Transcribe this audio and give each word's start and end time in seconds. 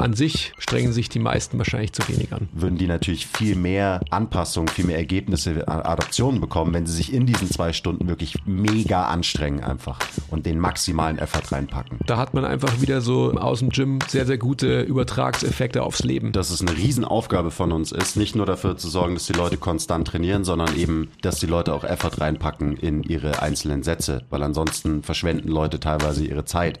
an 0.00 0.14
sich 0.14 0.52
strengen 0.58 0.92
sich 0.92 1.08
die 1.08 1.18
meisten 1.18 1.58
wahrscheinlich 1.58 1.92
zu 1.92 2.06
wenig 2.08 2.32
an. 2.32 2.48
Würden 2.52 2.78
die 2.78 2.86
natürlich 2.86 3.26
viel 3.26 3.54
mehr 3.56 4.00
Anpassungen, 4.10 4.68
viel 4.68 4.86
mehr 4.86 4.96
Ergebnisse, 4.96 5.66
Adaptionen 5.68 6.40
bekommen, 6.40 6.72
wenn 6.72 6.86
sie 6.86 6.94
sich 6.94 7.12
in 7.12 7.26
diesen 7.26 7.50
zwei 7.50 7.72
Stunden 7.72 8.08
wirklich 8.08 8.36
mega 8.46 9.06
anstrengen 9.06 9.62
einfach 9.62 9.98
und 10.30 10.46
den 10.46 10.58
maximalen 10.58 11.18
Effort 11.18 11.52
reinpacken. 11.52 11.98
Da 12.06 12.16
hat 12.16 12.34
man 12.34 12.44
einfach 12.44 12.80
wieder 12.80 13.00
so 13.00 13.32
aus 13.32 13.60
dem 13.60 13.70
Gym 13.70 13.98
sehr, 14.08 14.26
sehr 14.26 14.38
gute 14.38 14.80
Übertragseffekte 14.82 15.82
aufs 15.82 16.02
Leben. 16.02 16.32
Dass 16.32 16.50
es 16.50 16.60
eine 16.60 16.76
Riesenaufgabe 16.76 17.50
von 17.50 17.72
uns 17.72 17.92
ist, 17.92 18.16
nicht 18.16 18.36
nur 18.36 18.46
dafür 18.46 18.76
zu 18.76 18.88
sorgen, 18.88 19.14
dass 19.14 19.26
die 19.26 19.32
Leute 19.32 19.56
konstant 19.56 20.08
trainieren, 20.08 20.44
sondern 20.44 20.76
eben, 20.76 21.10
dass 21.22 21.40
die 21.40 21.46
Leute 21.46 21.74
auch 21.74 21.84
Effort 21.84 22.20
reinpacken 22.20 22.76
in 22.76 23.02
ihre 23.02 23.42
einzelnen 23.42 23.82
Sätze, 23.82 24.24
weil 24.30 24.42
ansonsten 24.42 25.02
verschwenden 25.02 25.48
Leute 25.48 25.80
teilweise 25.80 26.24
ihre 26.24 26.44
Zeit. 26.44 26.80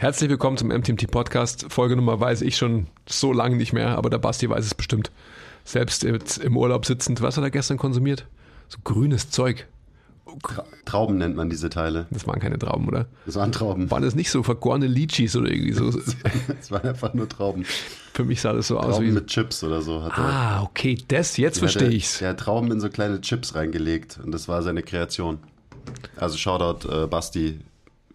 Herzlich 0.00 0.30
willkommen 0.30 0.56
zum 0.56 0.68
MTMT 0.68 1.10
Podcast. 1.10 1.66
Folgenummer 1.70 2.20
weiß 2.20 2.42
ich 2.42 2.56
schon 2.56 2.86
so 3.08 3.32
lange 3.32 3.56
nicht 3.56 3.72
mehr, 3.72 3.98
aber 3.98 4.10
der 4.10 4.18
Basti 4.18 4.48
weiß 4.48 4.64
es 4.64 4.76
bestimmt. 4.76 5.10
Selbst 5.64 6.04
im 6.04 6.56
Urlaub 6.56 6.86
sitzend. 6.86 7.20
Was 7.20 7.36
hat 7.36 7.42
er 7.42 7.50
gestern 7.50 7.78
konsumiert? 7.78 8.24
So 8.68 8.78
grünes 8.84 9.30
Zeug. 9.30 9.66
Tra 10.44 10.64
Trauben 10.84 11.18
nennt 11.18 11.34
man 11.34 11.50
diese 11.50 11.68
Teile. 11.68 12.06
Das 12.12 12.28
waren 12.28 12.38
keine 12.38 12.60
Trauben, 12.60 12.86
oder? 12.86 13.06
Das 13.26 13.34
waren 13.34 13.50
Trauben. 13.50 13.90
Waren 13.90 14.04
das 14.04 14.14
nicht 14.14 14.30
so 14.30 14.44
vergorene 14.44 14.86
Litchis 14.86 15.34
oder 15.34 15.50
irgendwie 15.50 15.72
so? 15.72 15.90
das 16.46 16.70
waren 16.70 16.88
einfach 16.88 17.12
nur 17.14 17.28
Trauben. 17.28 17.64
Für 18.14 18.22
mich 18.22 18.40
sah 18.40 18.52
das 18.52 18.68
so 18.68 18.76
Trauben 18.76 18.92
aus 18.92 19.00
wie. 19.00 19.10
mit 19.10 19.26
Chips 19.26 19.64
oder 19.64 19.82
so. 19.82 20.04
Hat 20.04 20.16
ah, 20.16 20.62
okay, 20.62 20.96
das, 21.08 21.36
jetzt 21.38 21.58
verstehe 21.58 21.88
ich's. 21.88 22.22
Er 22.22 22.30
hat 22.30 22.38
Trauben 22.38 22.70
in 22.70 22.78
so 22.78 22.88
kleine 22.88 23.20
Chips 23.20 23.56
reingelegt 23.56 24.20
und 24.22 24.30
das 24.30 24.46
war 24.46 24.62
seine 24.62 24.84
Kreation. 24.84 25.40
Also 26.14 26.36
Shoutout 26.36 26.88
äh, 26.88 27.08
Basti, 27.08 27.58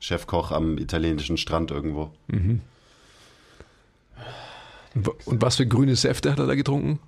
Chefkoch 0.03 0.51
am 0.51 0.77
italienischen 0.77 1.37
Strand 1.37 1.71
irgendwo. 1.71 2.11
Mhm. 2.27 2.59
Und 5.25 5.41
was 5.41 5.55
für 5.55 5.65
grüne 5.65 5.95
Säfte 5.95 6.29
hat 6.29 6.39
er 6.39 6.45
da 6.45 6.55
getrunken? 6.55 6.99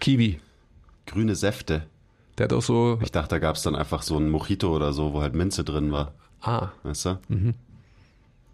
Kiwi. 0.00 0.40
Grüne 1.06 1.36
Säfte. 1.36 1.86
Der 2.38 2.44
hat 2.44 2.54
auch 2.54 2.62
so. 2.62 2.98
Ich 3.02 3.12
dachte, 3.12 3.28
da 3.28 3.38
gab 3.38 3.56
es 3.56 3.62
dann 3.62 3.76
einfach 3.76 4.00
so 4.00 4.16
ein 4.16 4.30
Mojito 4.30 4.74
oder 4.74 4.94
so, 4.94 5.12
wo 5.12 5.20
halt 5.20 5.34
Minze 5.34 5.62
drin 5.62 5.92
war. 5.92 6.14
Ah. 6.40 6.70
Weißt 6.84 7.04
du? 7.04 7.18
Mhm. 7.28 7.52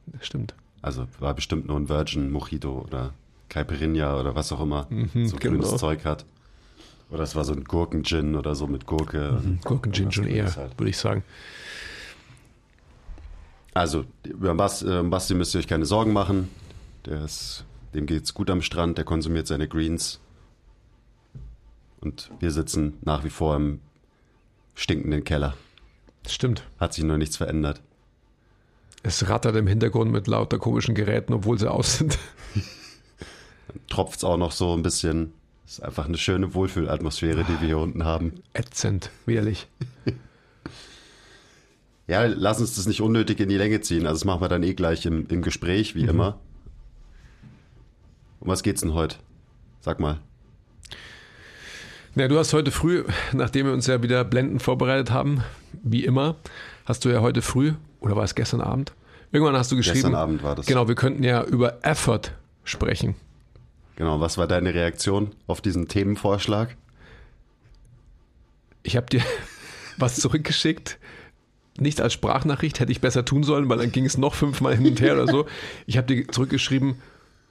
Das 0.07 0.27
stimmt. 0.27 0.55
Also 0.83 1.07
war 1.21 1.35
bestimmt 1.35 1.69
nur 1.69 1.77
ein 1.77 1.89
Virgin 1.89 2.33
Mojito 2.33 2.85
oder 2.85 3.15
Caipirinha 3.49 4.19
oder 4.19 4.35
was 4.35 4.51
auch 4.51 4.61
immer 4.61 4.89
mhm, 4.91 5.29
so 5.29 5.37
genau. 5.37 5.61
grünes 5.61 5.77
Zeug 5.77 6.05
hat. 6.05 6.25
Oder 7.11 7.23
es 7.23 7.37
war 7.37 7.45
so 7.45 7.53
ein 7.53 7.63
Gurkengin 7.63 8.35
oder 8.35 8.57
so 8.57 8.67
mit 8.67 8.87
Gurke. 8.87 9.41
Mhm. 9.41 9.61
Gurkengin 9.63 10.11
schon 10.11 10.27
eher, 10.27 10.55
halt. 10.57 10.77
würde 10.79 10.91
ich 10.91 10.99
sagen. 10.99 11.23
Also, 13.79 14.07
über 14.25 14.53
Basti, 14.57 14.87
äh, 14.89 15.05
Basti 15.05 15.35
müsst 15.35 15.55
ihr 15.55 15.61
euch 15.61 15.69
keine 15.69 15.87
Sorgen 15.87 16.13
machen. 16.13 16.51
Der 17.07 17.25
ist, 17.25 17.65
dem 17.95 18.07
geht's 18.07 18.35
gut 18.35 18.51
am 18.51 18.61
Strand, 18.61 18.99
der 18.99 19.05
konsumiert 19.05 19.47
seine 19.47 19.69
Greens. 19.69 20.19
Und 22.01 22.33
wir 22.41 22.51
sitzen 22.51 22.95
nach 23.03 23.23
wie 23.23 23.31
vor 23.31 23.55
im 23.55 23.79
stinkenden 24.75 25.23
Keller. 25.23 25.55
Stimmt. 26.27 26.65
Hat 26.81 26.93
sich 26.93 27.05
noch 27.05 27.19
nichts 27.19 27.37
verändert. 27.37 27.81
Es 29.05 29.29
rattert 29.29 29.55
im 29.55 29.69
Hintergrund 29.69 30.11
mit 30.11 30.27
lauter 30.27 30.59
komischen 30.59 30.97
Geräten, 30.97 31.33
obwohl 31.33 31.57
sie 31.57 31.71
aus 31.71 31.99
sind. 31.99 32.19
Dann 33.69 33.87
tropft 33.89 34.17
es 34.17 34.25
auch 34.25 34.39
noch 34.39 34.51
so 34.51 34.77
ein 34.77 34.83
bisschen. 34.83 35.33
Es 35.65 35.75
ist 35.75 35.85
einfach 35.85 36.07
eine 36.07 36.19
schöne 36.19 36.53
Wohlfühlatmosphäre, 36.53 37.45
die 37.45 37.61
wir 37.61 37.69
hier 37.69 37.79
unten 37.79 38.05
haben. 38.05 38.43
Ätzend, 38.55 39.13
widerlich. 39.25 39.69
ja, 42.09 42.25
lass 42.25 42.61
uns 42.61 42.75
das 42.75 42.87
nicht 42.87 43.03
unnötig 43.03 43.39
in 43.39 43.51
die 43.51 43.59
Länge 43.59 43.81
ziehen. 43.83 44.07
Also 44.07 44.21
das 44.21 44.25
machen 44.25 44.41
wir 44.41 44.49
dann 44.49 44.63
eh 44.63 44.75
gleich 44.75 45.05
im, 45.07 45.27
im 45.29 45.43
Gespräch, 45.43 45.95
wie 45.95 46.05
mhm. 46.05 46.09
immer. 46.09 46.39
Um 48.41 48.49
was 48.49 48.63
geht's 48.63 48.81
denn 48.81 48.95
heute? 48.95 49.17
Sag 49.81 50.01
mal. 50.01 50.19
Ja, 52.15 52.27
du 52.27 52.39
hast 52.39 52.53
heute 52.53 52.71
früh, 52.71 53.05
nachdem 53.33 53.67
wir 53.67 53.73
uns 53.73 53.87
ja 53.87 54.03
wieder 54.03 54.25
blendend 54.25 54.63
vorbereitet 54.63 55.11
haben, 55.11 55.45
wie 55.83 56.05
immer, 56.05 56.37
hast 56.87 57.05
du 57.05 57.11
ja 57.11 57.21
heute 57.21 57.43
früh, 57.43 57.75
oder 58.01 58.17
war 58.17 58.25
es 58.25 58.35
gestern 58.35 58.61
Abend? 58.61 58.93
Irgendwann 59.31 59.57
hast 59.57 59.71
du 59.71 59.77
geschrieben. 59.77 59.97
Gestern 59.97 60.15
Abend 60.15 60.43
war 60.43 60.55
das. 60.55 60.67
Genau, 60.67 60.89
wir 60.89 60.95
könnten 60.95 61.23
ja 61.23 61.45
über 61.45 61.85
Effort 61.85 62.33
sprechen. 62.65 63.15
Genau, 63.97 64.21
was 64.21 64.39
war 64.39 64.47
deine 64.47 64.73
Reaktion 64.73 65.33
auf 65.47 65.61
diesen 65.61 65.89
Themenvorschlag? 65.89 66.77
Ich 68.83 68.97
habe 68.97 69.07
dir 69.07 69.23
was 69.99 70.17
zurückgeschickt. 70.17 70.99
Nicht 71.81 72.01
als 72.01 72.13
Sprachnachricht, 72.13 72.81
hätte 72.81 72.93
ich 72.93 73.01
besser 73.01 73.25
tun 73.25 73.43
sollen, 73.43 73.69
weil 73.69 73.79
dann 73.79 73.93
ging 73.93 74.05
es 74.05 74.19
noch 74.19 74.35
fünfmal 74.35 74.77
hin 74.77 74.87
und 74.87 75.01
her 75.01 75.15
oder 75.15 75.27
so. 75.27 75.47
Ich 75.87 75.97
habe 75.97 76.07
dir 76.07 76.29
zurückgeschrieben, 76.29 76.97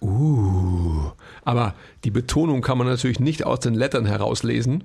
uh, 0.02 1.12
aber 1.44 1.74
die 2.04 2.12
Betonung 2.12 2.62
kann 2.62 2.78
man 2.78 2.88
natürlich 2.88 3.20
nicht 3.20 3.46
aus 3.46 3.60
den 3.60 3.74
Lettern 3.74 4.06
herauslesen. 4.06 4.84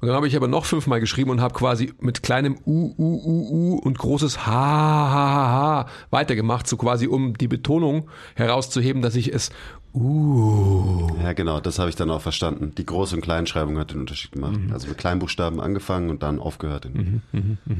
Und 0.00 0.06
dann 0.06 0.14
habe 0.14 0.28
ich 0.28 0.36
aber 0.36 0.46
noch 0.46 0.64
fünfmal 0.64 1.00
geschrieben 1.00 1.30
und 1.30 1.40
habe 1.40 1.54
quasi 1.54 1.92
mit 2.00 2.22
kleinem 2.22 2.56
U, 2.64 2.94
U, 2.96 3.20
U, 3.24 3.48
U 3.50 3.78
und 3.78 3.98
großes 3.98 4.46
H, 4.46 4.52
H, 4.52 5.12
H, 5.12 5.50
H 5.50 5.86
weitergemacht, 6.10 6.68
so 6.68 6.76
quasi 6.76 7.08
um 7.08 7.36
die 7.36 7.48
Betonung 7.48 8.08
herauszuheben, 8.36 9.02
dass 9.02 9.16
ich 9.16 9.34
es 9.34 9.50
Uh. 9.94 11.08
Ja, 11.22 11.32
genau, 11.32 11.60
das 11.60 11.78
habe 11.78 11.88
ich 11.90 11.96
dann 11.96 12.10
auch 12.10 12.20
verstanden. 12.20 12.72
Die 12.76 12.84
Groß- 12.84 13.14
und 13.14 13.22
Kleinschreibung 13.22 13.78
hat 13.78 13.90
den 13.90 14.00
Unterschied 14.00 14.32
gemacht. 14.32 14.58
Mhm. 14.58 14.72
Also 14.72 14.86
mit 14.86 14.98
Kleinbuchstaben 14.98 15.60
angefangen 15.60 16.10
und 16.10 16.22
dann 16.22 16.38
aufgehört. 16.38 16.88
Mhm, 16.92 17.22
mh, 17.32 17.42
mh. 17.64 17.74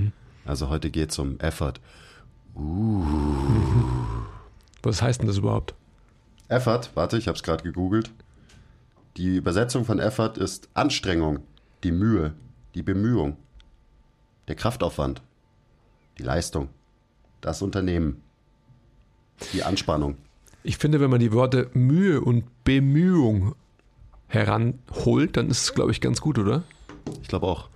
Also 0.49 0.71
heute 0.71 0.91
geht 0.91 1.11
es 1.11 1.19
um 1.19 1.39
Effort. 1.41 1.75
Uh. 2.57 3.05
Was 4.83 5.03
heißt 5.03 5.21
denn 5.21 5.29
das 5.29 5.37
überhaupt? 5.37 5.75
Effort, 6.49 6.89
warte, 6.95 7.19
ich 7.19 7.29
habe 7.29 7.37
es 7.37 7.43
gerade 7.43 7.63
gegoogelt. 7.63 8.11
Die 9.19 9.37
Übersetzung 9.37 9.85
von 9.85 9.99
Effort 9.99 10.39
ist 10.39 10.71
Anstrengung, 10.73 11.41
die 11.85 11.93
Mühe, 11.93 12.33
die 12.75 12.83
Bemühung, 12.83 13.37
der 14.47 14.55
Kraftaufwand, 14.55 15.21
die 16.17 16.23
Leistung, 16.23 16.71
das 17.43 17.61
Unternehmen, 17.61 18.23
die 19.53 19.63
Anspannung. 19.63 20.17
Ich 20.63 20.79
finde, 20.79 20.99
wenn 21.01 21.11
man 21.11 21.21
die 21.21 21.33
Worte 21.33 21.69
Mühe 21.75 22.23
und 22.23 22.45
Bemühung 22.65 23.55
heranholt, 24.29 25.37
dann 25.37 25.51
ist 25.51 25.63
es, 25.65 25.75
glaube 25.75 25.91
ich, 25.91 26.01
ganz 26.01 26.23
gut, 26.23 26.39
oder? 26.39 26.63
Ich 27.21 27.29
glaube 27.29 27.47
auch. 27.47 27.69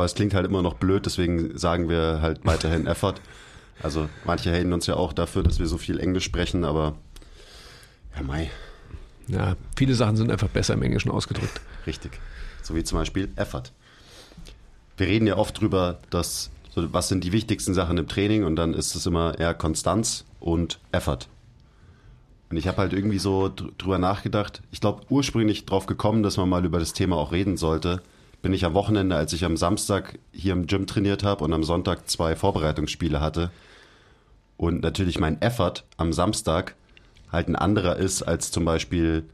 Aber 0.00 0.06
es 0.06 0.14
klingt 0.14 0.32
halt 0.32 0.46
immer 0.46 0.62
noch 0.62 0.76
blöd, 0.76 1.04
deswegen 1.04 1.58
sagen 1.58 1.90
wir 1.90 2.20
halt 2.22 2.40
weiterhin 2.46 2.86
Effort. 2.86 3.16
Also 3.82 4.08
manche 4.24 4.50
haten 4.50 4.72
uns 4.72 4.86
ja 4.86 4.96
auch 4.96 5.12
dafür, 5.12 5.42
dass 5.42 5.58
wir 5.58 5.66
so 5.66 5.76
viel 5.76 6.00
Englisch 6.00 6.24
sprechen, 6.24 6.64
aber 6.64 6.94
ja, 8.16 8.22
Mai. 8.22 8.50
Ja, 9.28 9.56
viele 9.76 9.94
Sachen 9.94 10.16
sind 10.16 10.30
einfach 10.30 10.48
besser 10.48 10.72
im 10.72 10.80
Englischen 10.80 11.10
ausgedrückt. 11.10 11.60
Richtig. 11.86 12.12
So 12.62 12.74
wie 12.74 12.82
zum 12.82 12.96
Beispiel 12.96 13.28
Effort. 13.36 13.64
Wir 14.96 15.06
reden 15.06 15.26
ja 15.26 15.36
oft 15.36 15.60
drüber, 15.60 15.98
dass, 16.08 16.50
so, 16.70 16.90
was 16.94 17.08
sind 17.08 17.22
die 17.22 17.32
wichtigsten 17.32 17.74
Sachen 17.74 17.98
im 17.98 18.08
Training 18.08 18.44
und 18.44 18.56
dann 18.56 18.72
ist 18.72 18.94
es 18.94 19.04
immer 19.04 19.38
eher 19.38 19.52
Konstanz 19.52 20.24
und 20.38 20.80
Effort. 20.92 21.28
Und 22.48 22.56
ich 22.56 22.66
habe 22.66 22.78
halt 22.78 22.94
irgendwie 22.94 23.18
so 23.18 23.52
drüber 23.76 23.98
nachgedacht. 23.98 24.62
Ich 24.72 24.80
glaube, 24.80 25.02
ursprünglich 25.10 25.66
drauf 25.66 25.84
gekommen, 25.84 26.22
dass 26.22 26.38
man 26.38 26.48
mal 26.48 26.64
über 26.64 26.78
das 26.78 26.94
Thema 26.94 27.16
auch 27.16 27.32
reden 27.32 27.58
sollte. 27.58 28.00
Bin 28.42 28.52
ich 28.52 28.64
am 28.64 28.74
Wochenende, 28.74 29.16
als 29.16 29.32
ich 29.32 29.44
am 29.44 29.56
Samstag 29.56 30.18
hier 30.32 30.52
im 30.52 30.66
Gym 30.66 30.86
trainiert 30.86 31.24
habe 31.24 31.44
und 31.44 31.52
am 31.52 31.64
Sonntag 31.64 32.08
zwei 32.08 32.36
Vorbereitungsspiele 32.36 33.20
hatte. 33.20 33.50
Und 34.56 34.82
natürlich 34.82 35.18
mein 35.18 35.40
Effort 35.42 35.84
am 35.96 36.12
Samstag 36.12 36.74
halt 37.30 37.48
ein 37.48 37.56
anderer 37.56 37.96
ist 37.96 38.22
als 38.22 38.50
zum 38.50 38.64
Beispiel 38.64 39.24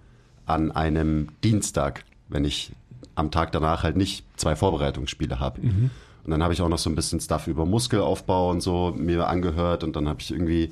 an 0.44 0.70
einem 0.72 1.28
Dienstag, 1.42 2.04
wenn 2.28 2.44
ich 2.44 2.72
am 3.14 3.30
Tag 3.30 3.52
danach 3.52 3.82
halt 3.82 3.96
nicht 3.96 4.24
zwei 4.36 4.56
Vorbereitungsspiele 4.56 5.40
habe. 5.40 5.62
Mhm. 5.62 5.90
Und 6.24 6.30
dann 6.30 6.42
habe 6.42 6.52
ich 6.52 6.60
auch 6.60 6.68
noch 6.68 6.78
so 6.78 6.90
ein 6.90 6.96
bisschen 6.96 7.20
Stuff 7.20 7.46
über 7.46 7.64
Muskelaufbau 7.64 8.50
und 8.50 8.60
so 8.60 8.92
mir 8.96 9.28
angehört 9.28 9.84
und 9.84 9.96
dann 9.96 10.08
habe 10.08 10.20
ich 10.20 10.32
irgendwie 10.32 10.70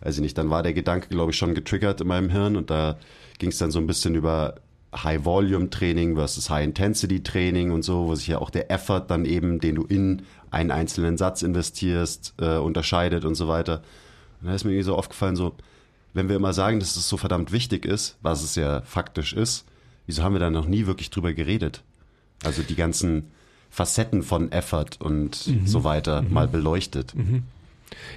weiß 0.00 0.16
ich 0.16 0.20
nicht, 0.20 0.38
dann 0.38 0.50
war 0.50 0.62
der 0.62 0.72
Gedanke, 0.72 1.08
glaube 1.08 1.32
ich, 1.32 1.38
schon 1.38 1.54
getriggert 1.54 2.00
in 2.00 2.08
meinem 2.08 2.30
Hirn 2.30 2.56
und 2.56 2.70
da 2.70 2.96
ging 3.38 3.50
es 3.50 3.58
dann 3.58 3.70
so 3.70 3.78
ein 3.78 3.86
bisschen 3.86 4.14
über 4.14 4.56
High-Volume-Training 4.94 6.16
versus 6.16 6.48
High-Intensity-Training 6.50 7.70
und 7.70 7.82
so, 7.82 8.06
wo 8.06 8.14
sich 8.14 8.28
ja 8.28 8.38
auch 8.38 8.50
der 8.50 8.70
Effort 8.70 9.06
dann 9.08 9.24
eben, 9.24 9.60
den 9.60 9.74
du 9.74 9.84
in 9.84 10.22
einen 10.50 10.70
einzelnen 10.70 11.16
Satz 11.16 11.42
investierst, 11.42 12.34
äh, 12.40 12.56
unterscheidet 12.56 13.24
und 13.24 13.34
so 13.34 13.48
weiter. 13.48 13.82
Und 14.40 14.48
da 14.48 14.54
ist 14.54 14.64
mir 14.64 14.70
irgendwie 14.70 14.84
so 14.84 14.96
aufgefallen, 14.96 15.36
so, 15.36 15.54
wenn 16.14 16.28
wir 16.28 16.36
immer 16.36 16.52
sagen, 16.52 16.80
dass 16.80 16.96
es 16.96 17.08
so 17.08 17.16
verdammt 17.16 17.52
wichtig 17.52 17.84
ist, 17.84 18.16
was 18.22 18.42
es 18.42 18.54
ja 18.54 18.80
faktisch 18.82 19.32
ist, 19.32 19.66
wieso 20.06 20.22
haben 20.22 20.34
wir 20.34 20.40
da 20.40 20.50
noch 20.50 20.66
nie 20.66 20.86
wirklich 20.86 21.10
drüber 21.10 21.32
geredet? 21.32 21.82
Also 22.44 22.62
die 22.62 22.76
ganzen 22.76 23.30
Facetten 23.70 24.22
von 24.22 24.52
Effort 24.52 24.98
und 25.00 25.46
mhm. 25.46 25.66
so 25.66 25.84
weiter 25.84 26.22
mhm. 26.22 26.32
mal 26.32 26.48
beleuchtet. 26.48 27.14
Mhm. 27.14 27.42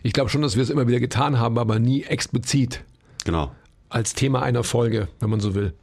Ich 0.04 0.13
glaube 0.13 0.30
schon, 0.30 0.42
dass 0.42 0.56
wir 0.56 0.63
es 0.63 0.69
immer 0.69 0.88
wieder 0.88 1.00
getan 1.00 1.39
haben, 1.39 1.57
aber 1.57 1.80
nie 1.80 2.04
explizit. 2.04 2.83
Genau. 3.25 3.51
Als 3.89 4.13
Thema 4.13 4.42
einer 4.42 4.63
Folge, 4.63 5.07
wenn 5.19 5.30
man 5.30 5.39
so 5.39 5.56
will. 5.56 5.74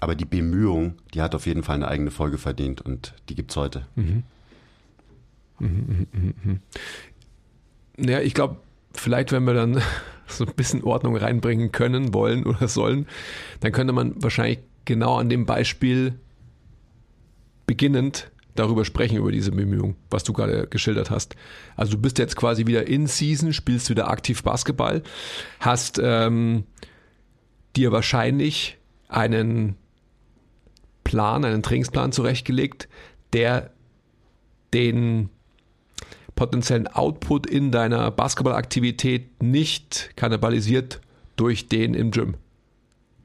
Aber 0.00 0.14
die 0.14 0.24
Bemühung, 0.24 0.94
die 1.14 1.20
hat 1.20 1.34
auf 1.34 1.46
jeden 1.46 1.62
Fall 1.62 1.76
eine 1.76 1.88
eigene 1.88 2.10
Folge 2.10 2.38
verdient 2.38 2.80
und 2.80 3.14
die 3.28 3.34
gibt 3.34 3.50
es 3.50 3.56
heute. 3.56 3.86
Mhm. 3.96 4.22
Mhm, 5.58 6.06
mhm, 6.12 6.34
mhm. 6.42 6.60
Ja, 7.98 8.20
ich 8.20 8.32
glaube, 8.32 8.56
vielleicht, 8.94 9.30
wenn 9.32 9.44
wir 9.44 9.54
dann 9.54 9.82
so 10.26 10.46
ein 10.46 10.54
bisschen 10.54 10.82
Ordnung 10.84 11.16
reinbringen 11.16 11.70
können, 11.70 12.14
wollen 12.14 12.46
oder 12.46 12.66
sollen, 12.66 13.06
dann 13.60 13.72
könnte 13.72 13.92
man 13.92 14.22
wahrscheinlich 14.22 14.60
genau 14.86 15.18
an 15.18 15.28
dem 15.28 15.44
Beispiel 15.44 16.14
beginnend 17.66 18.30
darüber 18.54 18.84
sprechen, 18.84 19.16
über 19.16 19.30
diese 19.30 19.52
Bemühung, 19.52 19.96
was 20.10 20.24
du 20.24 20.32
gerade 20.32 20.66
geschildert 20.66 21.10
hast. 21.10 21.36
Also 21.76 21.92
du 21.92 21.98
bist 21.98 22.18
jetzt 22.18 22.36
quasi 22.36 22.66
wieder 22.66 22.88
in 22.88 23.06
Season, 23.06 23.52
spielst 23.52 23.90
wieder 23.90 24.10
aktiv 24.10 24.42
Basketball, 24.42 25.02
hast 25.60 26.00
ähm, 26.02 26.64
dir 27.76 27.92
wahrscheinlich 27.92 28.78
einen 29.08 29.76
Plan, 31.10 31.44
einen 31.44 31.64
Trainingsplan 31.64 32.12
zurechtgelegt, 32.12 32.88
der 33.32 33.70
den 34.72 35.28
potenziellen 36.36 36.86
Output 36.86 37.46
in 37.48 37.72
deiner 37.72 38.12
Basketballaktivität 38.12 39.42
nicht 39.42 40.12
kannibalisiert 40.14 41.00
durch 41.34 41.66
den 41.66 41.94
im 41.94 42.12
Gym. 42.12 42.36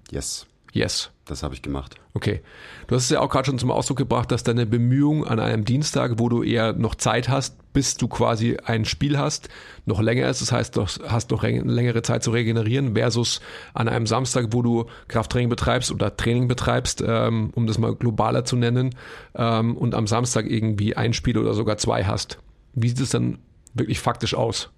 Yes. 0.09 0.47
Yes. 0.73 1.11
Das 1.25 1.41
habe 1.41 1.55
ich 1.55 1.63
gemacht. 1.63 1.95
Okay. 2.13 2.41
Du 2.85 2.95
hast 2.95 3.05
es 3.05 3.09
ja 3.09 3.19
auch 3.19 3.29
gerade 3.29 3.47
schon 3.47 3.57
zum 3.57 3.71
Ausdruck 3.71 3.97
gebracht, 3.97 4.31
dass 4.31 4.43
deine 4.43 4.67
Bemühung 4.67 5.25
an 5.25 5.39
einem 5.39 5.65
Dienstag, 5.65 6.19
wo 6.19 6.29
du 6.29 6.43
eher 6.43 6.73
noch 6.73 6.93
Zeit 6.93 7.29
hast, 7.29 7.57
bis 7.73 7.97
du 7.97 8.07
quasi 8.07 8.57
ein 8.63 8.85
Spiel 8.85 9.17
hast, 9.17 9.49
noch 9.87 9.99
länger 9.99 10.29
ist. 10.29 10.41
Das 10.41 10.51
heißt, 10.51 10.77
du 10.77 10.85
hast 10.85 11.31
noch 11.31 11.41
längere 11.41 12.03
Zeit 12.03 12.23
zu 12.23 12.29
regenerieren, 12.29 12.93
versus 12.93 13.41
an 13.73 13.87
einem 13.89 14.05
Samstag, 14.05 14.49
wo 14.51 14.61
du 14.61 14.85
Krafttraining 15.07 15.49
betreibst 15.49 15.91
oder 15.91 16.15
Training 16.15 16.47
betreibst, 16.47 17.03
ähm, 17.05 17.51
um 17.55 17.65
das 17.65 17.79
mal 17.79 17.95
globaler 17.95 18.45
zu 18.45 18.55
nennen, 18.55 18.93
ähm, 19.33 19.75
und 19.75 19.95
am 19.95 20.05
Samstag 20.05 20.45
irgendwie 20.45 20.95
ein 20.95 21.13
Spiel 21.13 21.39
oder 21.39 21.55
sogar 21.55 21.77
zwei 21.77 22.05
hast. 22.05 22.37
Wie 22.73 22.89
sieht 22.89 22.99
es 22.99 23.09
dann 23.09 23.39
wirklich 23.73 23.99
faktisch 23.99 24.35
aus? 24.35 24.69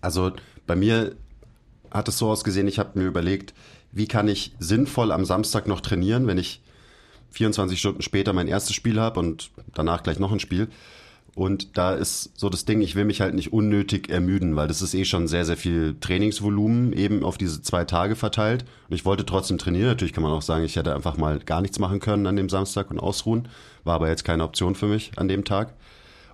Also 0.00 0.32
bei 0.66 0.76
mir 0.76 1.14
hat 1.90 2.08
es 2.08 2.18
so 2.18 2.30
ausgesehen, 2.30 2.68
ich 2.68 2.78
habe 2.78 2.98
mir 2.98 3.06
überlegt, 3.06 3.54
wie 3.92 4.06
kann 4.06 4.28
ich 4.28 4.52
sinnvoll 4.58 5.12
am 5.12 5.24
Samstag 5.24 5.66
noch 5.66 5.80
trainieren, 5.80 6.26
wenn 6.26 6.38
ich 6.38 6.60
24 7.30 7.78
Stunden 7.78 8.02
später 8.02 8.32
mein 8.32 8.48
erstes 8.48 8.74
Spiel 8.74 9.00
habe 9.00 9.20
und 9.20 9.50
danach 9.74 10.02
gleich 10.02 10.18
noch 10.18 10.32
ein 10.32 10.40
Spiel. 10.40 10.68
Und 11.34 11.78
da 11.78 11.94
ist 11.94 12.36
so 12.36 12.48
das 12.48 12.64
Ding, 12.64 12.80
ich 12.80 12.96
will 12.96 13.04
mich 13.04 13.20
halt 13.20 13.34
nicht 13.34 13.52
unnötig 13.52 14.08
ermüden, 14.08 14.56
weil 14.56 14.66
das 14.66 14.82
ist 14.82 14.92
eh 14.94 15.04
schon 15.04 15.28
sehr, 15.28 15.44
sehr 15.44 15.56
viel 15.56 15.94
Trainingsvolumen 16.00 16.92
eben 16.92 17.22
auf 17.22 17.38
diese 17.38 17.62
zwei 17.62 17.84
Tage 17.84 18.16
verteilt. 18.16 18.64
Und 18.88 18.96
ich 18.96 19.04
wollte 19.04 19.24
trotzdem 19.24 19.56
trainieren. 19.56 19.86
Natürlich 19.86 20.12
kann 20.12 20.24
man 20.24 20.32
auch 20.32 20.42
sagen, 20.42 20.64
ich 20.64 20.74
hätte 20.74 20.96
einfach 20.96 21.16
mal 21.16 21.38
gar 21.38 21.60
nichts 21.60 21.78
machen 21.78 22.00
können 22.00 22.26
an 22.26 22.34
dem 22.34 22.48
Samstag 22.48 22.90
und 22.90 22.98
ausruhen. 22.98 23.46
War 23.84 23.94
aber 23.94 24.08
jetzt 24.08 24.24
keine 24.24 24.42
Option 24.42 24.74
für 24.74 24.86
mich 24.86 25.12
an 25.14 25.28
dem 25.28 25.44
Tag. 25.44 25.74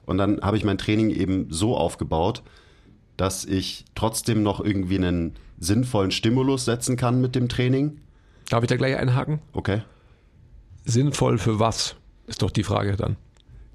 Und 0.06 0.16
dann 0.16 0.40
habe 0.40 0.56
ich 0.56 0.64
mein 0.64 0.78
Training 0.78 1.10
eben 1.10 1.48
so 1.50 1.76
aufgebaut, 1.76 2.42
dass 3.16 3.44
ich 3.44 3.84
trotzdem 3.94 4.42
noch 4.42 4.60
irgendwie 4.60 4.96
einen 4.96 5.34
sinnvollen 5.58 6.10
Stimulus 6.10 6.64
setzen 6.64 6.96
kann 6.96 7.20
mit 7.20 7.34
dem 7.34 7.48
Training. 7.48 8.00
Darf 8.48 8.62
ich 8.62 8.68
da 8.68 8.76
gleich 8.76 8.96
einhaken? 8.96 9.40
Okay. 9.52 9.82
Sinnvoll 10.84 11.38
für 11.38 11.58
was? 11.58 11.96
Ist 12.26 12.42
doch 12.42 12.50
die 12.50 12.64
Frage 12.64 12.96
dann. 12.96 13.16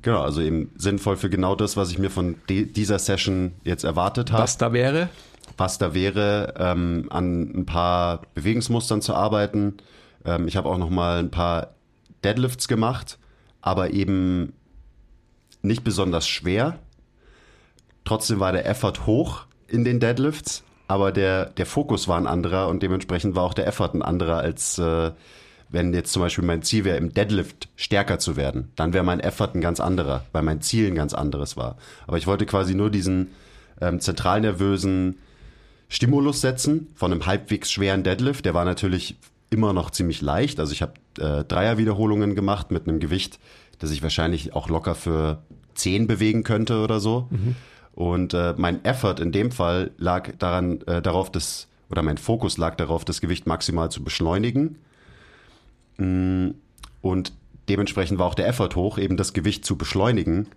Genau, 0.01 0.21
also 0.21 0.41
eben 0.41 0.71
sinnvoll 0.75 1.18
für 1.18 1.30
genau 1.30 1.56
das, 1.56 1.75
was 1.75 1.91
ich 1.91 1.97
mir 1.97 2.09
von 2.09 2.36
dieser 2.47 3.00
Session 3.00 3.53
jetzt 3.63 3.83
erwartet 3.83 4.31
habe. 4.31 4.44
Was 4.44 4.57
da 4.57 4.71
wäre? 4.71 5.09
Was 5.57 5.77
da 5.77 5.94
wäre, 5.94 6.53
ähm, 6.57 7.07
an 7.09 7.51
ein 7.53 7.65
paar 7.65 8.21
Bewegungsmustern 8.33 9.01
zu 9.01 9.13
arbeiten. 9.13 9.77
Ähm, 10.24 10.47
ich 10.47 10.56
habe 10.56 10.69
auch 10.69 10.77
noch 10.77 10.89
mal 10.89 11.19
ein 11.19 11.31
paar 11.31 11.74
Deadlifts 12.24 12.68
gemacht, 12.68 13.18
aber 13.62 13.91
eben 13.91 14.53
nicht 15.62 15.83
besonders 15.83 16.27
schwer. 16.27 16.80
Trotzdem 18.10 18.40
war 18.40 18.52
der 18.52 18.68
Effort 18.68 19.06
hoch 19.06 19.46
in 19.68 19.86
den 19.86 20.00
Deadlifts 20.00 20.64
aber 20.90 21.12
der, 21.12 21.46
der 21.46 21.68
Fokus 21.68 22.08
war 22.08 22.18
ein 22.18 22.26
anderer 22.26 22.68
und 22.68 22.82
dementsprechend 22.82 23.36
war 23.36 23.44
auch 23.44 23.54
der 23.54 23.68
Effort 23.68 23.94
ein 23.94 24.02
anderer, 24.02 24.38
als 24.38 24.80
äh, 24.80 25.12
wenn 25.70 25.94
jetzt 25.94 26.12
zum 26.12 26.24
Beispiel 26.24 26.44
mein 26.44 26.64
Ziel 26.64 26.84
wäre, 26.84 26.98
im 26.98 27.14
Deadlift 27.14 27.70
stärker 27.76 28.18
zu 28.18 28.36
werden. 28.36 28.72
Dann 28.76 28.92
wäre 28.92 29.04
mein 29.04 29.20
Effort 29.20 29.52
ein 29.54 29.62
ganz 29.62 29.80
anderer, 29.80 30.26
weil 30.32 30.42
mein 30.42 30.62
Ziel 30.62 30.88
ein 30.88 30.96
ganz 30.96 31.14
anderes 31.14 31.58
war. 31.58 31.78
Aber 32.08 32.18
ich 32.18 32.26
wollte 32.26 32.48
quasi 32.48 32.74
nur 32.74 32.90
diesen 32.90 33.28
ähm, 33.80 34.00
zentralnervösen 34.00 35.20
Stimulus 35.90 36.42
setzen 36.42 36.88
von 36.96 37.12
einem 37.12 37.28
halbwegs 37.28 37.72
schweren 37.72 38.04
Deadlift. 38.04 38.44
Der 38.46 38.56
war 38.56 38.66
natürlich 38.66 39.16
immer 39.52 39.74
noch 39.74 39.92
ziemlich 39.92 40.24
leicht. 40.24 40.60
Also 40.60 40.74
ich 40.74 40.82
habe 40.82 40.94
äh, 41.20 41.44
Dreierwiederholungen 41.44 42.34
gemacht 42.34 42.72
mit 42.72 42.88
einem 42.88 43.00
Gewicht, 43.00 43.38
das 43.78 43.92
ich 43.92 44.02
wahrscheinlich 44.02 44.56
auch 44.56 44.70
locker 44.70 44.96
für 44.96 45.44
zehn 45.76 46.08
bewegen 46.08 46.44
könnte 46.44 46.80
oder 46.80 47.00
so. 47.00 47.28
Mhm. 47.30 47.56
Und 48.00 48.34
äh, 48.34 48.54
mein 48.56 48.86
Effort 48.86 49.19
in 49.19 49.34
dem 49.34 49.51
Fall 49.51 49.92
lag 49.98 50.31
daran, 50.40 50.80
äh, 50.84 51.01
darauf, 51.01 51.30
das, 51.34 51.68
oder 51.90 52.01
mein 52.01 52.18
Fokus 52.18 52.57
lag 52.57 52.75
darauf, 52.75 53.04
das 53.04 53.19
Gewicht 53.19 53.46
maximal 53.46 53.92
zu 53.92 54.06
beschleunigen. 54.06 54.78
Mm, 55.98 56.51
und 57.01 57.34
dementsprechend 57.68 58.18
war 58.18 58.28
auch 58.28 58.36
der 58.36 58.48
Effort 58.48 58.78
hoch, 58.78 59.00
eben 59.00 59.18
das 59.18 59.34
Gewicht 59.34 59.66
zu 59.66 59.78
beschleunigen. 59.78 60.48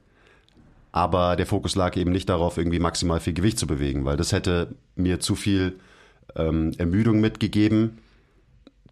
Aber 0.92 1.34
der 1.34 1.46
Fokus 1.46 1.74
lag 1.74 1.96
eben 1.96 2.12
nicht 2.12 2.28
darauf, 2.28 2.58
irgendwie 2.58 2.78
maximal 2.78 3.18
viel 3.18 3.32
Gewicht 3.32 3.58
zu 3.58 3.66
bewegen, 3.66 4.04
weil 4.04 4.16
das 4.16 4.30
hätte 4.30 4.76
mir 4.94 5.18
zu 5.18 5.34
viel 5.34 5.80
ähm, 6.36 6.70
Ermüdung 6.78 7.20
mitgegeben, 7.20 7.98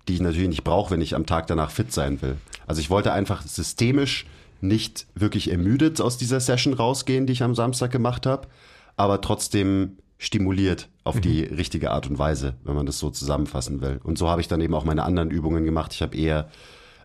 die 0.09 0.15
ich 0.15 0.21
natürlich 0.21 0.49
nicht 0.49 0.65
brauche, 0.65 0.91
wenn 0.91 1.03
ich 1.03 1.15
am 1.15 1.25
Tag 1.25 1.47
danach 1.47 1.71
fit 1.71 1.93
sein 1.93 2.21
will. 2.21 2.37
Also 2.67 2.81
ich 2.81 2.91
wollte 2.91 3.13
einfach 3.13 3.43
systemisch 3.43 4.27
nicht 4.61 5.07
wirklich 5.15 5.51
ermüdet 5.51 6.01
aus 6.01 6.19
dieser 6.19 6.41
Session 6.41 6.75
rausgehen, 6.75 7.27
die 7.27 7.33
ich 7.33 7.43
am 7.43 7.55
Samstag 7.55 7.91
gemacht 7.91 8.27
habe, 8.27 8.49
aber 8.97 9.21
trotzdem 9.21 9.97
stimuliert 10.19 10.89
auf 11.03 11.17
mhm. 11.17 11.23
die 11.23 11.43
richtige 11.45 11.91
Art 11.91 12.09
und 12.09 12.19
Weise, 12.19 12.55
wenn 12.65 12.75
man 12.75 12.87
das 12.87 12.99
so 12.99 13.11
zusammenfassen 13.11 13.81
will. 13.81 14.01
Und 14.05 14.19
so 14.19 14.29
habe 14.29 14.41
ich 14.43 14.49
dann 14.49 14.61
eben 14.61 14.75
auch 14.75 14.85
meine 14.85 15.05
anderen 15.05 15.31
Übungen 15.31 15.65
gemacht. 15.65 15.95
Ich 15.95 16.03
habe 16.03 16.17
eher 16.17 16.51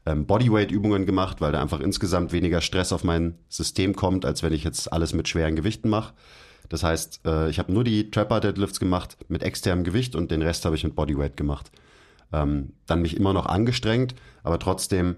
ähm, 0.06 0.26
Bodyweight-Übungen 0.26 1.06
gemacht, 1.06 1.40
weil 1.40 1.54
da 1.54 1.62
einfach 1.62 1.80
insgesamt 1.80 2.34
weniger 2.34 2.62
Stress 2.62 2.92
auf 2.92 3.04
mein 3.04 3.36
System 3.48 3.96
kommt, 3.96 4.26
als 4.26 4.44
wenn 4.44 4.54
ich 4.54 4.64
jetzt 4.64 4.92
alles 4.92 5.14
mit 5.14 5.28
schweren 5.30 5.56
Gewichten 5.56 5.90
mache. 5.90 6.14
Das 6.70 6.84
heißt, 6.84 7.22
äh, 7.26 7.50
ich 7.50 7.60
habe 7.60 7.72
nur 7.72 7.84
die 7.84 8.12
Trapper 8.12 8.40
Deadlifts 8.42 8.80
gemacht 8.80 9.18
mit 9.28 9.44
externem 9.44 9.84
Gewicht 9.84 10.16
und 10.16 10.32
den 10.32 10.42
Rest 10.42 10.66
habe 10.66 10.76
ich 10.76 10.84
mit 10.84 10.96
Bodyweight 10.96 11.38
gemacht. 11.38 11.72
Ähm, 12.34 12.74
dann 12.86 13.02
mich 13.02 13.16
immer 13.16 13.34
noch 13.34 13.46
angestrengt, 13.46 14.16
aber 14.44 14.60
trotzdem 14.60 15.18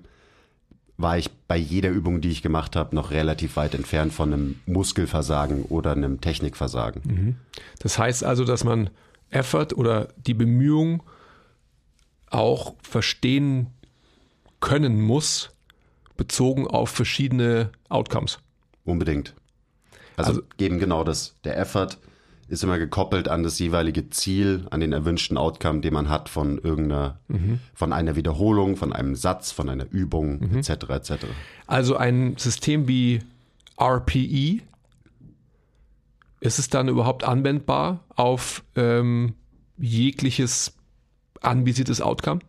war 0.97 1.17
ich 1.17 1.29
bei 1.47 1.57
jeder 1.57 1.89
Übung, 1.89 2.21
die 2.21 2.29
ich 2.29 2.41
gemacht 2.41 2.75
habe, 2.75 2.95
noch 2.95 3.11
relativ 3.11 3.55
weit 3.55 3.75
entfernt 3.75 4.13
von 4.13 4.33
einem 4.33 4.59
Muskelversagen 4.65 5.63
oder 5.63 5.91
einem 5.91 6.21
Technikversagen. 6.21 7.01
Mhm. 7.05 7.35
Das 7.79 7.99
heißt 7.99 8.23
also, 8.23 8.43
dass 8.43 8.63
man 8.63 8.89
Effort 9.29 9.73
oder 9.75 10.09
die 10.17 10.33
Bemühung 10.33 11.03
auch 12.29 12.75
verstehen 12.81 13.67
können 14.59 15.01
muss, 15.01 15.51
bezogen 16.17 16.67
auf 16.67 16.89
verschiedene 16.89 17.71
Outcomes. 17.89 18.39
Unbedingt. 18.83 19.35
Also, 20.15 20.31
also 20.31 20.43
eben 20.57 20.79
genau 20.79 21.03
das. 21.03 21.35
Der 21.43 21.57
Effort 21.59 21.97
ist 22.47 22.63
immer 22.63 22.79
gekoppelt 22.79 23.27
an 23.27 23.43
das 23.43 23.59
jeweilige 23.59 24.09
Ziel, 24.09 24.65
an 24.71 24.79
den 24.79 24.93
erwünschten 24.93 25.37
Outcome, 25.37 25.81
den 25.81 25.93
man 25.93 26.09
hat 26.09 26.29
von 26.29 26.57
irgendeiner, 26.57 27.19
mhm. 27.27 27.59
von 27.73 27.93
einer 27.93 28.15
Wiederholung, 28.15 28.77
von 28.77 28.93
einem 28.93 29.15
Satz, 29.15 29.51
von 29.51 29.69
einer 29.69 29.85
Übung, 29.91 30.39
mhm. 30.39 30.57
etc. 30.57 30.69
etc. 30.89 31.11
Also 31.65 31.97
ein 31.97 32.35
System 32.37 32.87
wie 32.87 33.19
RPE, 33.79 34.61
ist 36.39 36.59
es 36.59 36.69
dann 36.69 36.87
überhaupt 36.87 37.23
anwendbar 37.23 38.03
auf 38.15 38.63
ähm, 38.75 39.33
jegliches 39.77 40.73
anvisiertes 41.41 42.01
Outcome? 42.01 42.41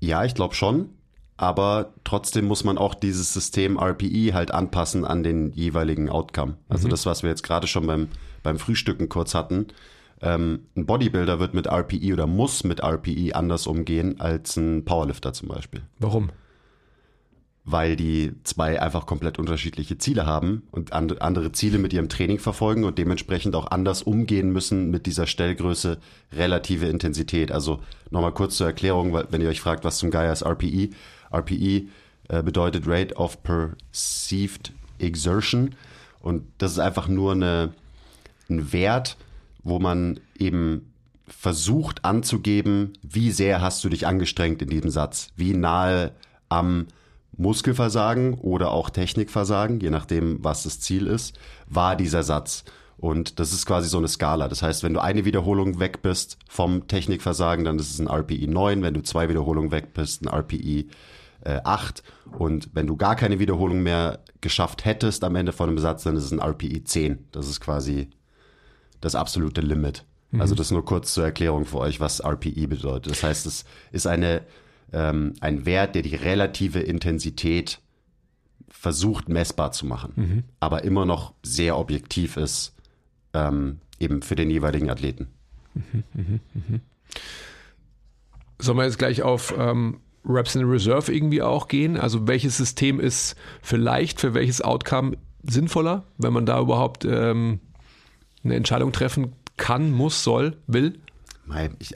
Ja, 0.00 0.24
ich 0.24 0.34
glaube 0.34 0.54
schon. 0.54 0.90
Aber 1.36 1.92
trotzdem 2.04 2.46
muss 2.46 2.64
man 2.64 2.78
auch 2.78 2.94
dieses 2.94 3.32
System 3.32 3.78
RPE 3.78 4.32
halt 4.32 4.52
anpassen 4.52 5.04
an 5.04 5.22
den 5.22 5.52
jeweiligen 5.52 6.08
Outcome. 6.08 6.56
Also 6.68 6.88
das, 6.88 7.04
was 7.04 7.22
wir 7.22 7.30
jetzt 7.30 7.42
gerade 7.42 7.66
schon 7.66 7.86
beim, 7.86 8.08
beim 8.42 8.58
Frühstücken 8.58 9.08
kurz 9.08 9.34
hatten. 9.34 9.66
Ähm, 10.22 10.60
ein 10.76 10.86
Bodybuilder 10.86 11.38
wird 11.38 11.52
mit 11.52 11.66
RPE 11.66 12.14
oder 12.14 12.26
muss 12.26 12.64
mit 12.64 12.82
RPE 12.82 13.34
anders 13.34 13.66
umgehen 13.66 14.18
als 14.18 14.56
ein 14.56 14.84
Powerlifter 14.84 15.34
zum 15.34 15.48
Beispiel. 15.48 15.82
Warum? 15.98 16.30
Weil 17.68 17.96
die 17.96 18.32
zwei 18.44 18.80
einfach 18.80 19.06
komplett 19.06 19.40
unterschiedliche 19.40 19.98
Ziele 19.98 20.24
haben 20.24 20.62
und 20.70 20.92
and 20.92 21.20
andere 21.20 21.50
Ziele 21.50 21.78
mit 21.78 21.92
ihrem 21.92 22.08
Training 22.08 22.38
verfolgen 22.38 22.84
und 22.84 22.96
dementsprechend 22.96 23.56
auch 23.56 23.72
anders 23.72 24.04
umgehen 24.04 24.52
müssen 24.52 24.88
mit 24.92 25.04
dieser 25.06 25.26
Stellgröße 25.26 25.98
relative 26.32 26.86
Intensität. 26.86 27.50
Also 27.50 27.80
nochmal 28.10 28.32
kurz 28.32 28.56
zur 28.56 28.68
Erklärung, 28.68 29.12
wenn 29.30 29.40
ihr 29.40 29.48
euch 29.48 29.60
fragt, 29.60 29.84
was 29.84 29.98
zum 29.98 30.12
Geier 30.12 30.32
ist 30.32 30.44
RPE. 30.46 30.90
RPE 31.34 31.88
äh, 32.28 32.42
bedeutet 32.44 32.84
Rate 32.86 33.16
of 33.16 33.42
Perceived 33.42 34.72
Exertion 35.00 35.74
und 36.20 36.44
das 36.58 36.72
ist 36.72 36.78
einfach 36.78 37.08
nur 37.08 37.32
eine, 37.32 37.72
ein 38.48 38.72
Wert, 38.72 39.16
wo 39.64 39.80
man 39.80 40.20
eben 40.38 40.92
versucht 41.26 42.04
anzugeben, 42.04 42.92
wie 43.02 43.32
sehr 43.32 43.60
hast 43.60 43.82
du 43.82 43.88
dich 43.88 44.06
angestrengt 44.06 44.62
in 44.62 44.68
diesem 44.68 44.90
Satz, 44.90 45.32
wie 45.34 45.52
nahe 45.52 46.12
am 46.48 46.86
Muskelversagen 47.36 48.34
oder 48.34 48.70
auch 48.70 48.90
Technikversagen, 48.90 49.80
je 49.80 49.90
nachdem, 49.90 50.42
was 50.42 50.62
das 50.62 50.80
Ziel 50.80 51.06
ist, 51.06 51.38
war 51.66 51.96
dieser 51.96 52.22
Satz. 52.22 52.64
Und 52.98 53.38
das 53.38 53.52
ist 53.52 53.66
quasi 53.66 53.88
so 53.88 53.98
eine 53.98 54.08
Skala. 54.08 54.48
Das 54.48 54.62
heißt, 54.62 54.82
wenn 54.82 54.94
du 54.94 55.02
eine 55.02 55.24
Wiederholung 55.26 55.78
weg 55.80 56.00
bist 56.00 56.38
vom 56.48 56.88
Technikversagen, 56.88 57.64
dann 57.64 57.78
ist 57.78 57.90
es 57.90 57.98
ein 57.98 58.08
RPI 58.08 58.46
9. 58.46 58.82
Wenn 58.82 58.94
du 58.94 59.02
zwei 59.02 59.28
Wiederholungen 59.28 59.70
weg 59.70 59.92
bist, 59.92 60.22
ein 60.22 60.28
RPI 60.28 60.88
äh, 61.44 61.60
8. 61.62 62.02
Und 62.38 62.70
wenn 62.72 62.86
du 62.86 62.96
gar 62.96 63.14
keine 63.14 63.38
Wiederholung 63.38 63.82
mehr 63.82 64.20
geschafft 64.40 64.86
hättest 64.86 65.24
am 65.24 65.36
Ende 65.36 65.52
von 65.52 65.68
einem 65.68 65.78
Satz, 65.78 66.04
dann 66.04 66.16
ist 66.16 66.24
es 66.24 66.32
ein 66.32 66.40
RPI 66.40 66.84
10. 66.84 67.28
Das 67.32 67.48
ist 67.48 67.60
quasi 67.60 68.08
das 69.02 69.14
absolute 69.14 69.60
Limit. 69.60 70.04
Also 70.38 70.54
das 70.54 70.70
nur 70.70 70.84
kurz 70.84 71.14
zur 71.14 71.24
Erklärung 71.24 71.64
für 71.64 71.78
euch, 71.78 72.00
was 72.00 72.20
RPI 72.20 72.66
bedeutet. 72.66 73.12
Das 73.12 73.22
heißt, 73.22 73.46
es 73.46 73.64
ist 73.92 74.06
eine 74.06 74.42
ähm, 74.92 75.34
ein 75.40 75.66
Wert, 75.66 75.94
der 75.94 76.02
die 76.02 76.14
relative 76.14 76.80
Intensität 76.80 77.80
versucht 78.68 79.28
messbar 79.28 79.72
zu 79.72 79.86
machen, 79.86 80.44
aber 80.60 80.84
immer 80.84 81.06
noch 81.06 81.32
sehr 81.42 81.78
objektiv 81.78 82.36
ist, 82.36 82.74
ähm, 83.34 83.80
eben 83.98 84.22
für 84.22 84.36
den 84.36 84.50
jeweiligen 84.50 84.90
Athleten. 84.90 85.28
Sollen 88.58 88.78
wir 88.78 88.84
jetzt 88.84 88.98
gleich 88.98 89.22
auf 89.22 89.54
ähm, 89.56 90.00
Reps 90.24 90.54
in 90.54 90.64
Reserve 90.64 91.12
irgendwie 91.12 91.42
auch 91.42 91.68
gehen? 91.68 91.96
Also 91.96 92.26
welches 92.26 92.56
System 92.56 93.00
ist 93.00 93.36
vielleicht 93.62 94.20
für 94.20 94.34
welches 94.34 94.62
Outcome 94.62 95.16
sinnvoller, 95.42 96.04
wenn 96.18 96.32
man 96.32 96.46
da 96.46 96.60
überhaupt 96.60 97.04
ähm, 97.04 97.60
eine 98.44 98.54
Entscheidung 98.54 98.92
treffen 98.92 99.32
kann, 99.56 99.90
muss, 99.92 100.22
soll, 100.22 100.56
will? 100.66 101.00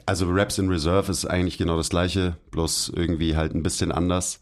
Also 0.05 0.29
Reps 0.29 0.57
in 0.57 0.69
Reserve 0.69 1.11
ist 1.11 1.25
eigentlich 1.25 1.57
genau 1.57 1.77
das 1.77 1.89
gleiche, 1.89 2.37
bloß 2.51 2.93
irgendwie 2.95 3.35
halt 3.35 3.53
ein 3.53 3.63
bisschen 3.63 3.91
anders. 3.91 4.39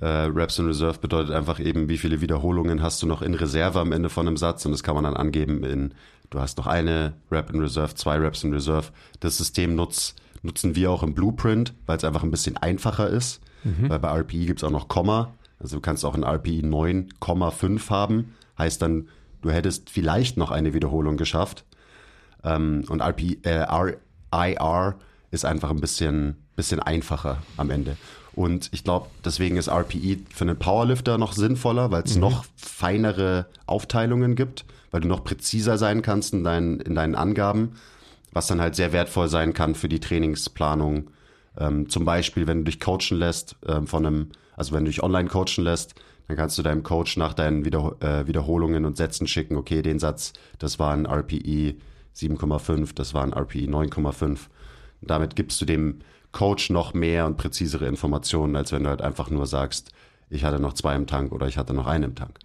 Äh, 0.00 0.06
Reps 0.06 0.58
in 0.58 0.66
Reserve 0.66 0.98
bedeutet 0.98 1.32
einfach 1.32 1.60
eben, 1.60 1.88
wie 1.88 1.98
viele 1.98 2.20
Wiederholungen 2.20 2.82
hast 2.82 3.02
du 3.02 3.06
noch 3.06 3.22
in 3.22 3.34
Reserve 3.34 3.78
am 3.78 3.92
Ende 3.92 4.08
von 4.08 4.26
einem 4.26 4.36
Satz 4.36 4.64
und 4.64 4.72
das 4.72 4.82
kann 4.82 4.94
man 4.94 5.04
dann 5.04 5.16
angeben 5.16 5.62
in, 5.64 5.94
du 6.30 6.40
hast 6.40 6.58
noch 6.58 6.66
eine 6.66 7.14
Rep 7.30 7.50
in 7.50 7.60
Reserve, 7.60 7.94
zwei 7.94 8.16
Reps 8.16 8.44
in 8.44 8.52
Reserve. 8.52 8.88
Das 9.20 9.36
System 9.36 9.74
nutz, 9.74 10.14
nutzen 10.42 10.74
wir 10.74 10.90
auch 10.90 11.02
im 11.02 11.14
Blueprint, 11.14 11.74
weil 11.86 11.96
es 11.96 12.04
einfach 12.04 12.22
ein 12.22 12.30
bisschen 12.30 12.56
einfacher 12.56 13.08
ist, 13.08 13.40
weil 13.88 13.98
bei 13.98 14.08
RPI 14.08 14.46
gibt's 14.46 14.64
auch 14.64 14.70
noch 14.70 14.88
Komma, 14.88 15.34
also 15.60 15.76
du 15.76 15.82
kannst 15.82 16.04
auch 16.04 16.14
ein 16.14 16.24
RPI 16.24 16.62
9,5 16.62 17.90
haben, 17.90 18.34
heißt 18.58 18.80
dann, 18.80 19.08
du 19.42 19.50
hättest 19.50 19.90
vielleicht 19.90 20.36
noch 20.36 20.50
eine 20.50 20.72
Wiederholung 20.72 21.16
geschafft. 21.16 21.64
Ähm, 22.42 22.84
und 22.88 23.02
RP, 23.02 23.44
äh, 23.44 23.66
RIR 24.34 24.96
ist 25.30 25.44
einfach 25.44 25.70
ein 25.70 25.80
bisschen, 25.80 26.36
bisschen 26.56 26.80
einfacher 26.80 27.38
am 27.56 27.70
Ende. 27.70 27.96
Und 28.34 28.68
ich 28.72 28.84
glaube, 28.84 29.08
deswegen 29.24 29.56
ist 29.56 29.68
RPE 29.68 30.18
für 30.32 30.44
einen 30.44 30.58
Powerlifter 30.58 31.18
noch 31.18 31.32
sinnvoller, 31.32 31.90
weil 31.90 32.04
es 32.04 32.16
noch 32.16 32.44
feinere 32.56 33.46
Aufteilungen 33.66 34.34
gibt, 34.36 34.64
weil 34.90 35.00
du 35.00 35.08
noch 35.08 35.24
präziser 35.24 35.78
sein 35.78 36.02
kannst 36.02 36.32
in 36.32 36.44
deinen, 36.44 36.80
in 36.80 36.94
deinen 36.94 37.14
Angaben, 37.14 37.72
was 38.32 38.46
dann 38.46 38.60
halt 38.60 38.76
sehr 38.76 38.92
wertvoll 38.92 39.28
sein 39.28 39.52
kann 39.52 39.74
für 39.74 39.88
die 39.88 40.00
Trainingsplanung. 40.00 41.10
Ähm, 41.58 41.88
zum 41.88 42.04
Beispiel, 42.04 42.46
wenn 42.46 42.58
du 42.58 42.64
dich 42.64 42.80
coachen 42.80 43.18
lässt 43.18 43.56
ähm, 43.66 43.86
von 43.86 44.06
einem, 44.06 44.28
also 44.56 44.72
wenn 44.72 44.84
du 44.84 44.90
dich 44.90 45.02
online 45.02 45.28
coachen 45.28 45.64
lässt, 45.64 45.94
dann 46.28 46.36
kannst 46.36 46.56
du 46.56 46.62
deinem 46.62 46.84
Coach 46.84 47.16
nach 47.16 47.34
deinen 47.34 47.64
Wieder 47.64 47.96
äh, 48.00 48.26
Wiederholungen 48.28 48.84
und 48.84 48.96
Sätzen 48.96 49.26
schicken, 49.26 49.56
okay, 49.56 49.82
den 49.82 49.98
Satz, 49.98 50.32
das 50.60 50.78
war 50.78 50.92
ein 50.94 51.06
RPE 51.06 51.74
7,5, 52.16 52.94
das 52.94 53.14
war 53.14 53.24
ein 53.24 53.32
RPE 53.32 53.66
9,5. 53.66 54.38
Damit 55.00 55.36
gibst 55.36 55.60
du 55.60 55.64
dem 55.64 56.00
Coach 56.32 56.70
noch 56.70 56.94
mehr 56.94 57.26
und 57.26 57.36
präzisere 57.36 57.86
Informationen, 57.86 58.56
als 58.56 58.72
wenn 58.72 58.84
du 58.84 58.90
halt 58.90 59.02
einfach 59.02 59.30
nur 59.30 59.46
sagst, 59.46 59.92
ich 60.28 60.44
hatte 60.44 60.60
noch 60.60 60.74
zwei 60.74 60.94
im 60.94 61.06
Tank 61.06 61.32
oder 61.32 61.48
ich 61.48 61.58
hatte 61.58 61.74
noch 61.74 61.86
einen 61.86 62.04
im 62.04 62.14
Tank. 62.14 62.38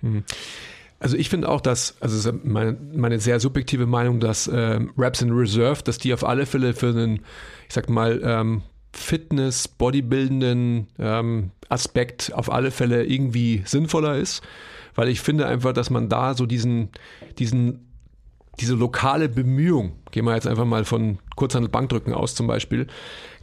Also 0.99 1.17
ich 1.17 1.29
finde 1.29 1.49
auch, 1.49 1.61
dass, 1.61 1.95
also 1.99 2.17
es 2.17 2.25
ist 2.25 2.45
meine, 2.45 2.75
meine 2.93 3.19
sehr 3.19 3.39
subjektive 3.39 3.85
Meinung, 3.85 4.19
dass 4.19 4.49
ähm, 4.51 4.91
Reps 4.97 5.21
in 5.21 5.31
Reserve, 5.31 5.83
dass 5.83 5.97
die 5.97 6.13
auf 6.13 6.23
alle 6.23 6.45
Fälle 6.45 6.73
für 6.73 6.89
einen, 6.89 7.17
ich 7.67 7.73
sag 7.73 7.89
mal, 7.89 8.21
ähm, 8.23 8.63
Fitness, 8.93 9.67
Bodybuildenden 9.67 10.87
ähm, 10.97 11.51
Aspekt 11.67 12.31
auf 12.33 12.51
alle 12.51 12.71
Fälle 12.71 13.05
irgendwie 13.05 13.61
sinnvoller 13.65 14.17
ist, 14.17 14.41
weil 14.95 15.09
ich 15.09 15.19
finde 15.19 15.47
einfach, 15.47 15.73
dass 15.73 15.89
man 15.89 16.07
da 16.07 16.33
so 16.33 16.45
diesen, 16.45 16.89
diesen, 17.37 17.85
diese 18.59 18.75
lokale 18.75 19.29
Bemühung, 19.29 19.93
gehen 20.11 20.25
wir 20.25 20.35
jetzt 20.35 20.47
einfach 20.47 20.65
mal 20.65 20.85
von 20.85 21.19
Kurzhandel 21.35 21.69
Bankdrücken 21.69 22.13
aus 22.13 22.35
zum 22.35 22.47
Beispiel, 22.47 22.87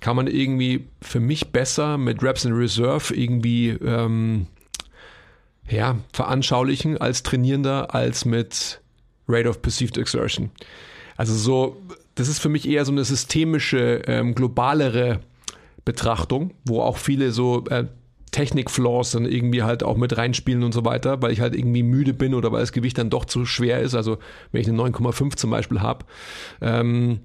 kann 0.01 0.17
man 0.17 0.27
irgendwie 0.27 0.89
für 1.01 1.21
mich 1.21 1.53
besser 1.53 1.99
mit 1.99 2.23
Reps 2.23 2.45
in 2.45 2.53
Reserve 2.53 3.15
irgendwie 3.15 3.71
ähm, 3.71 4.47
ja, 5.69 5.97
veranschaulichen 6.13 6.99
als 6.99 7.23
Trainierender 7.23 7.95
als 7.95 8.25
mit 8.25 8.81
Rate 9.29 9.49
of 9.49 9.63
Perceived 9.63 9.97
Exertion. 9.97 10.51
Also 11.17 11.35
so, 11.35 11.77
das 12.15 12.29
ist 12.29 12.41
für 12.41 12.49
mich 12.49 12.69
eher 12.69 12.85
so 12.85 12.93
eine 12.93 13.05
systemische, 13.05 14.03
ähm, 14.07 14.35
globalere 14.35 15.21
Betrachtung, 15.85 16.55
wo 16.65 16.81
auch 16.81 16.97
viele 16.97 17.33
so 17.33 17.65
äh, 17.67 17.87
Technik-Flaws 18.33 19.13
dann 19.13 19.27
irgendwie 19.27 19.63
halt 19.63 19.83
auch 19.85 19.97
mit 19.97 20.17
reinspielen 20.17 20.65
und 20.65 20.73
so 20.73 20.85
weiter, 20.85 21.23
weil 21.23 21.31
ich 21.33 21.41
halt 21.41 21.55
irgendwie 21.55 21.83
müde 21.83 22.15
bin 22.15 22.35
oder 22.35 22.51
weil 22.51 22.61
das 22.61 22.73
Gewicht 22.73 22.99
dann 22.99 23.11
doch 23.11 23.25
zu 23.25 23.45
schwer 23.45 23.81
ist. 23.81 23.95
Also 23.95 24.19
wenn 24.51 24.63
ich 24.63 24.69
eine 24.69 24.79
9,5 24.83 25.37
zum 25.37 25.51
Beispiel 25.51 25.81
habe. 25.81 26.07
Ähm, 26.61 27.21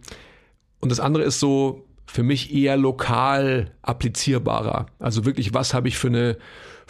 und 0.79 0.91
das 0.91 0.99
andere 0.99 1.23
ist 1.23 1.39
so 1.39 1.85
für 2.05 2.23
mich 2.23 2.53
eher 2.53 2.77
lokal 2.77 3.71
applizierbarer. 3.81 4.87
Also 4.99 5.25
wirklich, 5.25 5.53
was 5.53 5.73
habe 5.73 5.87
ich 5.87 5.97
für, 5.97 6.07
eine, 6.07 6.37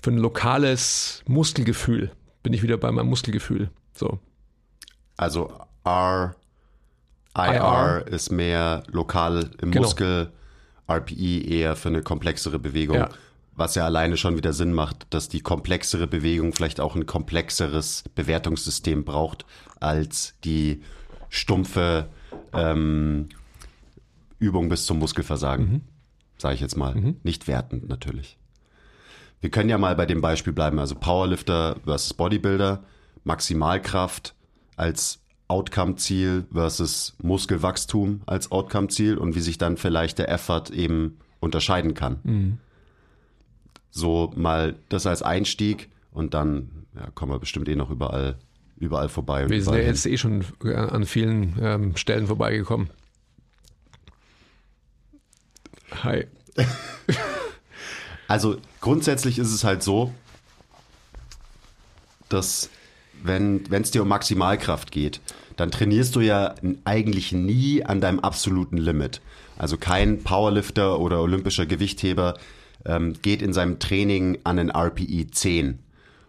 für 0.01 0.11
ein 0.11 0.17
lokales 0.17 1.23
Muskelgefühl? 1.27 2.11
Bin 2.43 2.53
ich 2.53 2.63
wieder 2.63 2.77
bei 2.77 2.91
meinem 2.91 3.07
Muskelgefühl. 3.09 3.69
So. 3.93 4.19
Also 5.15 5.51
R, 5.83 6.35
IR, 7.35 7.53
IR. 7.53 8.07
ist 8.07 8.31
mehr 8.31 8.83
lokal 8.87 9.49
im 9.61 9.71
Genau. 9.71 9.85
Muskel, 9.85 10.31
RPE 10.89 11.47
eher 11.47 11.75
für 11.75 11.89
eine 11.89 12.01
komplexere 12.01 12.59
Bewegung. 12.59 12.97
Ja. 12.97 13.09
Was 13.57 13.73
ja 13.73 13.85
alleine 13.85 14.17
schon 14.17 14.37
wieder 14.37 14.53
Sinn 14.53 14.71
macht, 14.71 15.07
dass 15.09 15.29
die 15.29 15.41
komplexere 15.41 16.05
Bewegung 16.07 16.53
vielleicht 16.53 16.79
auch 16.79 16.95
ein 16.95 17.07
komplexeres 17.07 18.03
Bewertungssystem 18.13 19.03
braucht 19.03 19.45
als 19.79 20.35
die 20.43 20.83
stumpfe 21.29 22.07
ähm, 22.53 23.27
Übung 24.39 24.69
bis 24.69 24.85
zum 24.85 24.99
Muskelversagen. 24.99 25.81
Sage 26.37 26.53
ich 26.53 26.61
jetzt 26.61 26.77
mal. 26.77 26.93
Nicht 27.23 27.47
wertend 27.47 27.89
natürlich. 27.89 28.37
Wir 29.41 29.49
können 29.49 29.69
ja 29.69 29.79
mal 29.79 29.95
bei 29.95 30.05
dem 30.05 30.21
Beispiel 30.21 30.53
bleiben. 30.53 30.77
Also 30.77 30.93
Powerlifter 30.93 31.77
versus 31.83 32.13
Bodybuilder, 32.13 32.83
Maximalkraft 33.23 34.35
als 34.75 35.19
Outcome-Ziel 35.47 36.45
versus 36.51 37.15
Muskelwachstum 37.23 38.21
als 38.27 38.51
Outcome-Ziel 38.51 39.17
und 39.17 39.35
wie 39.35 39.39
sich 39.39 39.57
dann 39.57 39.77
vielleicht 39.77 40.19
der 40.19 40.29
Effort 40.29 40.69
eben 40.71 41.17
unterscheiden 41.39 41.95
kann. 41.95 42.59
So 43.89 44.31
mal 44.35 44.75
das 44.89 45.05
als 45.05 45.21
Einstieg 45.21 45.89
und 46.11 46.33
dann 46.33 46.85
ja, 46.95 47.09
kommen 47.11 47.31
wir 47.31 47.39
bestimmt 47.39 47.67
eh 47.69 47.75
noch 47.75 47.89
überall, 47.89 48.37
überall 48.77 49.09
vorbei. 49.09 49.49
Wir 49.49 49.63
sind 49.63 49.73
ja 49.73 49.81
jetzt 49.81 50.05
eh 50.05 50.17
schon 50.17 50.43
äh, 50.63 50.75
an 50.75 51.05
vielen 51.05 51.55
ähm, 51.61 51.95
Stellen 51.95 52.27
vorbeigekommen. 52.27 52.89
Hi. 56.03 56.27
Also 58.27 58.57
grundsätzlich 58.81 59.39
ist 59.39 59.53
es 59.53 59.63
halt 59.63 59.81
so, 59.81 60.13
dass 62.29 62.69
wenn 63.23 63.63
es 63.71 63.91
dir 63.91 64.01
um 64.01 64.09
Maximalkraft 64.09 64.91
geht, 64.91 65.21
dann 65.55 65.71
trainierst 65.71 66.15
du 66.15 66.19
ja 66.19 66.53
eigentlich 66.83 67.31
nie 67.31 67.83
an 67.83 67.99
deinem 68.01 68.19
absoluten 68.19 68.77
Limit. 68.77 69.21
Also 69.57 69.77
kein 69.77 70.23
Powerlifter 70.23 70.99
oder 70.99 71.21
olympischer 71.21 71.65
Gewichtheber 71.65 72.37
ähm, 72.87 73.13
geht 73.21 73.41
in 73.41 73.53
seinem 73.53 73.79
Training 73.79 74.39
an 74.43 74.57
den 74.57 74.71
RPE 74.71 75.27
10 75.29 75.79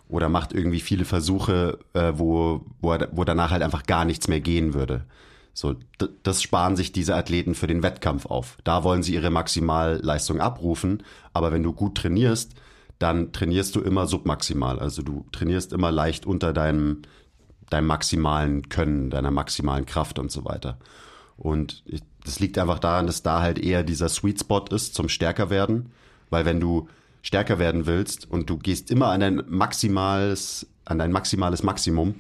oder 0.09 0.29
macht 0.29 0.53
irgendwie 0.53 0.81
viele 0.81 1.05
Versuche, 1.05 1.79
äh, 1.95 2.13
wo, 2.17 2.67
wo, 2.81 2.93
er, 2.93 3.09
wo 3.13 3.25
danach 3.25 3.51
halt 3.51 3.63
einfach 3.63 3.85
gar 3.85 4.05
nichts 4.05 4.29
mehr 4.29 4.41
gehen 4.41 4.75
würde. 4.75 5.05
So, 5.55 5.75
das 6.23 6.43
sparen 6.43 6.77
sich 6.77 6.93
diese 6.93 7.17
Athleten 7.17 7.55
für 7.55 7.67
den 7.67 7.83
Wettkampf 7.83 8.27
auf. 8.27 8.59
Da 8.65 8.85
wollen 8.85 9.03
sie 9.03 9.15
ihre 9.15 9.31
Maximalleistung 9.31 10.41
abrufen, 10.41 11.03
aber 11.33 11.53
wenn 11.53 11.63
du 11.63 11.73
gut 11.73 11.97
trainierst, 11.97 12.55
dann 12.99 13.33
trainierst 13.33 13.75
du 13.75 13.81
immer 13.81 14.07
submaximal. 14.07 14.79
Also 14.79 15.03
du 15.03 15.25
trainierst 15.33 15.73
immer 15.73 15.91
leicht 15.91 16.27
unter 16.27 16.53
deinem, 16.53 17.03
deinem 17.71 17.87
maximalen 17.87 18.69
Können, 18.69 19.11
deiner 19.11 19.31
maximalen 19.31 19.87
Kraft 19.87 20.19
und 20.19 20.31
so 20.31 20.45
weiter. 20.45 20.79
Und 21.37 21.85
das 22.25 22.41
liegt 22.41 22.59
einfach 22.59 22.79
daran, 22.79 23.07
dass 23.07 23.23
da 23.23 23.41
halt 23.41 23.59
eher 23.59 23.85
dieser 23.85 24.09
Sweet 24.09 24.41
Spot 24.41 24.65
ist 24.71 24.95
zum 24.95 25.09
stärker 25.09 25.51
werden, 25.51 25.93
weil 26.31 26.45
wenn 26.45 26.61
du 26.61 26.89
stärker 27.23 27.59
werden 27.59 27.87
willst 27.87 28.31
und 28.31 28.49
du 28.49 28.59
gehst 28.59 28.91
immer 28.91 29.09
an 29.09 29.21
dein 29.21 29.43
maximales, 29.49 30.67
an 30.85 30.99
dein 30.99 31.13
maximales 31.13 31.63
Maximum 31.63 32.15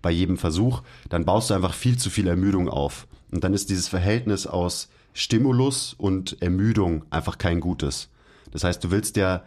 bei 0.00 0.10
jedem 0.10 0.38
Versuch, 0.38 0.82
dann 1.08 1.24
baust 1.24 1.50
du 1.50 1.54
einfach 1.54 1.74
viel 1.74 1.98
zu 1.98 2.10
viel 2.10 2.26
Ermüdung 2.26 2.68
auf. 2.68 3.06
Und 3.30 3.44
dann 3.44 3.54
ist 3.54 3.70
dieses 3.70 3.88
Verhältnis 3.88 4.46
aus 4.46 4.88
Stimulus 5.14 5.94
und 5.96 6.40
Ermüdung 6.40 7.04
einfach 7.10 7.38
kein 7.38 7.60
gutes. 7.60 8.08
Das 8.50 8.64
heißt, 8.64 8.82
du 8.84 8.90
willst 8.90 9.16
ja 9.16 9.42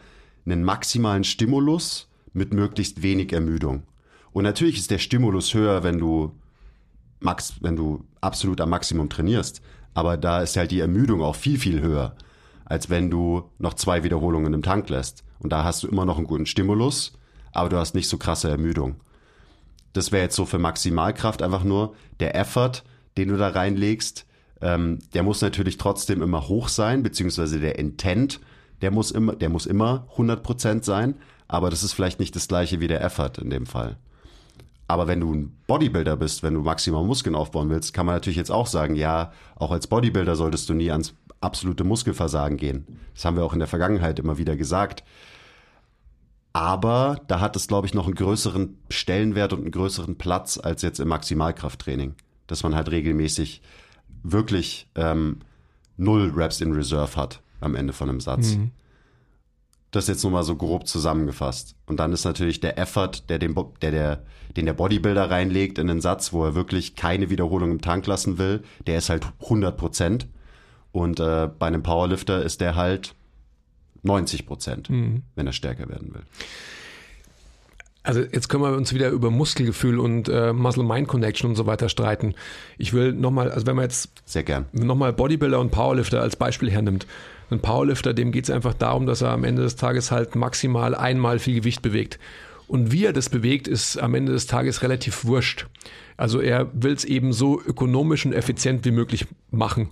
einen 0.46 0.64
maximalen 0.64 1.24
Stimulus 1.24 2.08
mit 2.34 2.54
möglichst 2.54 3.02
wenig 3.02 3.32
Ermüdung. 3.34 3.84
Und 4.32 4.44
natürlich 4.44 4.78
ist 4.78 4.92
der 4.92 4.98
Stimulus 4.98 5.54
höher, 5.54 5.84
wenn 5.84 5.98
du 5.98 6.34
max, 7.20 7.56
wenn 7.62 7.76
du 7.76 8.04
absolut 8.22 8.60
am 8.62 8.70
Maximum 8.70 9.10
trainierst. 9.10 9.62
Aber 9.94 10.18
da 10.18 10.42
ist 10.42 10.58
halt 10.58 10.72
die 10.72 10.82
Ermüdung 10.82 11.22
auch 11.22 11.36
viel, 11.36 11.58
viel 11.58 11.82
höher, 11.82 12.16
als 12.66 12.90
wenn 12.90 13.10
du 13.10 13.50
noch 13.60 13.76
zwei 13.76 14.04
Wiederholungen 14.04 14.54
im 14.54 14.64
Tank 14.64 14.90
lässt. 14.90 15.24
Und 15.40 15.52
da 15.52 15.64
hast 15.64 15.84
du 15.84 15.88
immer 15.88 16.06
noch 16.06 16.18
einen 16.18 16.28
guten 16.28 16.46
Stimulus, 16.46 17.14
aber 17.52 17.70
du 17.70 17.78
hast 17.78 17.96
nicht 17.96 18.10
so 18.10 18.18
krasse 18.18 18.50
Ermüdung. 18.50 18.96
Das 19.94 20.12
wäre 20.12 20.24
jetzt 20.24 20.36
so 20.36 20.46
für 20.46 20.60
Maximalkraft 20.60 21.42
einfach 21.42 21.64
nur 21.64 21.96
der 22.20 22.36
Effort, 22.36 22.84
den 23.18 23.30
du 23.30 23.38
da 23.38 23.50
reinlegst. 23.50 24.26
Ähm, 24.62 25.00
der 25.14 25.24
muss 25.24 25.42
natürlich 25.42 25.78
trotzdem 25.78 26.22
immer 26.22 26.48
hoch 26.48 26.68
sein, 26.68 27.04
beziehungsweise 27.04 27.60
der 27.60 27.80
Intent, 27.80 28.42
der 28.82 28.92
muss 28.92 29.12
immer, 29.12 29.36
der 29.36 29.50
muss 29.50 29.66
immer 29.66 30.08
100% 30.18 30.84
sein, 30.84 31.16
aber 31.48 31.70
das 31.70 31.84
ist 31.84 31.94
vielleicht 31.94 32.20
nicht 32.20 32.36
das 32.36 32.48
gleiche 32.48 32.80
wie 32.80 32.88
der 32.88 33.04
Effort 33.04 33.38
in 33.40 33.50
dem 33.50 33.66
Fall. 33.66 33.98
Aber 34.88 35.08
wenn 35.08 35.20
du 35.20 35.34
ein 35.34 35.58
Bodybuilder 35.68 36.16
bist, 36.16 36.44
wenn 36.44 36.54
du 36.54 36.62
maximal 36.62 37.04
Muskeln 37.04 37.36
aufbauen 37.36 37.70
willst, 37.70 37.94
kann 37.94 38.06
man 38.06 38.16
natürlich 38.16 38.38
jetzt 38.38 38.52
auch 38.52 38.68
sagen, 38.68 38.96
ja, 38.96 39.32
auch 39.56 39.72
als 39.72 39.88
Bodybuilder 39.88 40.36
solltest 40.36 40.70
du 40.70 40.74
nie 40.74 40.92
ans 40.92 41.16
absolute 41.42 41.84
Muskelversagen 41.84 42.58
gehen. 42.58 42.86
Das 43.14 43.26
haben 43.26 43.38
wir 43.38 43.44
auch 43.44 43.54
in 43.54 43.60
der 43.60 43.68
Vergangenheit 43.68 44.20
immer 44.20 44.38
wieder 44.38 44.56
gesagt. 44.56 45.04
Aber 46.54 47.20
da 47.28 47.42
hat 47.42 47.58
es, 47.58 47.68
glaube 47.68 47.86
ich, 47.86 47.94
noch 47.94 48.06
einen 48.06 48.16
größeren 48.16 48.78
Stellenwert 48.90 49.52
und 49.52 49.60
einen 49.60 49.72
größeren 49.72 50.18
Platz 50.18 50.58
als 50.58 50.82
jetzt 50.84 51.00
im 51.00 51.10
Maximalkrafttraining. 51.10 52.16
Dass 52.48 52.64
man 52.64 52.76
halt 52.76 52.92
regelmäßig 52.92 53.62
wirklich 54.24 54.88
ähm, 54.96 55.40
null 55.98 56.32
Reps 56.36 56.62
in 56.62 56.72
Reserve 56.74 57.16
hat 57.16 57.42
am 57.60 57.76
Ende 57.76 57.94
von 57.94 58.10
einem 58.10 58.22
Satz. 58.22 58.56
Mhm. 58.56 58.72
Das 59.92 60.08
jetzt 60.08 60.24
nur 60.24 60.32
mal 60.32 60.44
so 60.44 60.56
grob 60.56 60.88
zusammengefasst. 60.88 61.76
Und 61.86 62.00
dann 62.00 62.12
ist 62.12 62.26
natürlich 62.26 62.60
der 62.60 62.78
Effort, 62.78 63.30
der 63.30 63.40
den, 63.40 63.56
der, 63.82 63.92
der, 63.92 64.24
den 64.56 64.66
der 64.66 64.74
Bodybuilder 64.74 65.30
reinlegt 65.30 65.78
in 65.78 65.88
den 65.88 66.02
Satz, 66.02 66.34
wo 66.34 66.44
er 66.44 66.56
wirklich 66.56 66.96
keine 66.96 67.30
Wiederholung 67.30 67.72
im 67.72 67.82
Tank 67.82 68.06
lassen 68.08 68.38
will, 68.38 68.64
der 68.88 68.98
ist 68.98 69.10
halt 69.10 69.26
100 69.42 69.78
Prozent. 69.78 70.28
Und 70.96 71.20
äh, 71.20 71.50
bei 71.60 71.68
einem 71.68 71.84
Powerlifter 71.84 72.42
ist 72.42 72.62
der 72.62 72.78
halt 72.78 73.16
90 74.04 74.46
Prozent, 74.46 74.90
mhm. 74.90 75.24
wenn 75.36 75.46
er 75.46 75.52
stärker 75.52 75.90
werden 75.90 76.14
will. 76.14 76.22
Also 78.02 78.22
jetzt 78.22 78.48
können 78.48 78.64
wir 78.64 78.72
uns 78.72 78.94
wieder 78.94 79.10
über 79.10 79.30
Muskelgefühl 79.30 80.00
und 80.00 80.30
äh, 80.30 80.54
Muscle-Mind-Connection 80.54 81.50
und 81.50 81.58
so 81.58 81.66
weiter 81.66 81.90
streiten. 81.90 82.34
Ich 82.78 82.94
will 82.94 83.12
nochmal, 83.12 83.52
also 83.52 83.68
wenn 83.68 83.76
man 83.76 83.84
jetzt 83.84 84.10
sehr 84.24 84.44
gern 84.44 84.68
nochmal 84.72 85.12
Bodybuilder 85.12 85.60
und 85.60 85.72
Powerlifter 85.72 86.22
als 86.22 86.38
Beispiel 86.38 86.72
hernimmt, 86.72 87.08
ein 87.50 87.60
Powerlifter, 87.60 88.14
dem 88.14 88.32
geht 88.32 88.46
es 88.46 88.50
einfach 88.50 88.74
darum, 88.74 89.06
dass 89.06 89.22
er 89.22 89.32
am 89.32 89.44
Ende 89.44 89.64
des 89.64 89.76
Tages 89.76 90.12
halt 90.12 90.38
maximal 90.38 90.96
einmal 90.96 91.40
viel 91.40 91.56
Gewicht 91.56 91.82
bewegt. 91.82 92.20
Und 92.70 92.94
wie 92.94 93.04
er 93.04 93.12
das 93.12 93.28
bewegt, 93.28 93.68
ist 93.68 93.98
am 93.98 94.16
Ende 94.16 94.32
des 94.32 94.48
Tages 94.48 94.82
relativ 94.82 95.26
wurscht. 95.26 95.68
Also 96.16 96.40
er 96.40 96.70
will 96.74 96.94
es 96.94 97.04
eben 97.04 97.34
so 97.34 97.62
ökonomisch 97.62 98.26
und 98.26 98.32
effizient 98.32 98.86
wie 98.86 98.92
möglich 98.92 99.28
machen. 99.52 99.90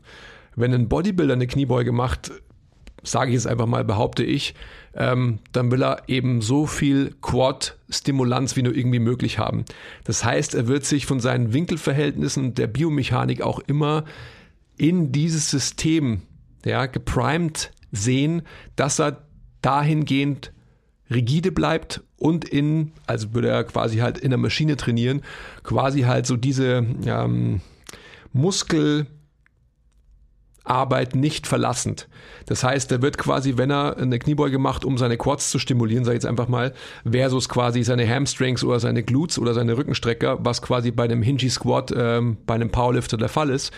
Wenn 0.56 0.74
ein 0.74 0.90
Bodybuilder 0.90 1.34
eine 1.34 1.48
Kniebeuge 1.48 1.92
macht, 1.92 2.32
sage 3.04 3.32
ich 3.32 3.38
es 3.38 3.48
einfach 3.48 3.66
mal, 3.66 3.84
behaupte 3.84 4.24
ich, 4.24 4.56
ähm, 4.96 5.40
dann 5.52 5.72
will 5.72 5.84
er 5.84 6.04
eben 6.08 6.42
so 6.42 6.66
viel 6.66 7.16
Quad-Stimulanz 7.22 8.56
wie 8.56 8.64
nur 8.64 8.76
irgendwie 8.76 9.00
möglich 9.00 9.40
haben. 9.40 9.66
Das 10.04 10.24
heißt, 10.24 10.56
er 10.56 10.68
wird 10.68 10.86
sich 10.86 11.06
von 11.06 11.20
seinen 11.20 11.54
Winkelverhältnissen 11.54 12.54
der 12.54 12.68
Biomechanik 12.68 13.42
auch 13.42 13.60
immer 13.60 14.06
in 14.78 15.12
dieses 15.12 15.50
System 15.50 16.22
ja, 16.66 16.86
geprimed 16.86 17.72
sehen, 17.92 18.44
dass 18.76 19.00
er 19.00 19.24
dahingehend 19.62 20.52
rigide 21.10 21.52
bleibt 21.52 22.02
und 22.18 22.46
in, 22.46 22.92
also 23.06 23.34
würde 23.34 23.50
er 23.50 23.64
quasi 23.66 23.98
halt 23.98 24.18
in 24.18 24.30
der 24.30 24.40
Maschine 24.40 24.78
trainieren, 24.78 25.22
quasi 25.64 26.02
halt 26.02 26.26
so 26.26 26.38
diese 26.38 26.86
ähm, 27.06 27.62
Muskel 28.32 29.08
Arbeit 30.64 31.16
nicht 31.16 31.46
verlassend. 31.48 32.08
Das 32.46 32.64
heißt, 32.64 32.92
er 32.92 33.02
wird 33.02 33.18
quasi, 33.18 33.58
wenn 33.58 33.72
er 33.72 33.98
eine 33.98 34.20
Kniebeuge 34.20 34.60
macht, 34.60 34.86
um 34.86 34.98
seine 34.98 35.18
Quads 35.18 35.52
zu 35.52 35.60
stimulieren, 35.60 36.06
sage 36.06 36.18
ich 36.18 36.24
jetzt 36.24 36.30
einfach 36.30 36.48
mal, 36.48 36.74
versus 37.10 37.50
quasi 37.50 37.84
seine 37.84 38.08
Hamstrings 38.08 38.64
oder 38.64 38.80
seine 38.80 39.04
Glutes 39.04 39.40
oder 39.40 39.54
seine 39.54 39.78
Rückenstrecker, 39.78 40.40
was 40.44 40.62
quasi 40.62 40.92
bei 40.92 41.04
einem 41.04 41.22
Hingy 41.22 41.50
Squat, 41.50 41.94
ähm, 41.96 42.38
bei 42.46 42.56
einem 42.56 42.70
Powerlifter 42.70 43.18
der 43.18 43.30
Fall 43.30 43.50
ist, 43.50 43.72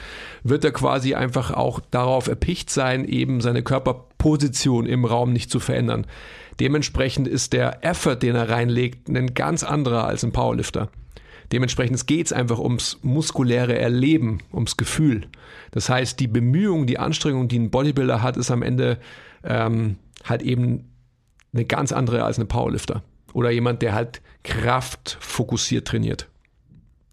wird 0.44 0.64
er 0.64 0.72
quasi 0.72 1.16
einfach 1.16 1.52
auch 1.52 1.80
darauf 1.92 2.28
erpicht 2.28 2.70
sein, 2.70 3.06
eben 3.06 3.42
seine 3.42 3.64
Körperposition 3.64 4.86
im 4.86 5.06
Raum 5.06 5.34
nicht 5.34 5.50
zu 5.50 5.60
verändern. 5.60 6.06
Dementsprechend 6.60 7.28
ist 7.28 7.54
der 7.54 7.84
Effort, 7.84 8.18
den 8.18 8.36
er 8.36 8.50
reinlegt, 8.50 9.10
ein 9.10 9.34
ganz 9.34 9.64
anderer 9.64 10.06
als 10.06 10.24
ein 10.24 10.32
Powerlifter. 10.32 10.90
Dementsprechend 11.52 12.06
geht 12.08 12.28
es 12.28 12.34
einfach 12.34 12.60
ums 12.60 13.00
muskuläre 13.02 13.78
Erleben, 13.78 14.40
ums 14.52 14.78
Gefühl. 14.78 15.28
Das 15.72 15.90
heißt, 15.90 16.20
die 16.20 16.28
Bemühung, 16.28 16.88
die 16.88 17.00
Anstrengung, 17.00 17.48
die 17.48 17.60
ein 17.60 17.72
Bodybuilder 17.72 18.22
hat, 18.22 18.38
ist 18.38 18.52
am 18.52 18.62
Ende 18.62 19.00
ähm, 19.44 19.98
halt 20.24 20.42
eben 20.42 20.90
eine 21.54 21.66
ganz 21.66 21.92
andere 21.92 22.24
als 22.24 22.40
ein 22.40 22.48
Powerlifter. 22.48 23.04
Oder 23.34 23.52
jemand, 23.52 23.82
der 23.82 23.94
halt 23.94 24.22
kraftfokussiert 24.44 25.88
trainiert. 25.88 26.30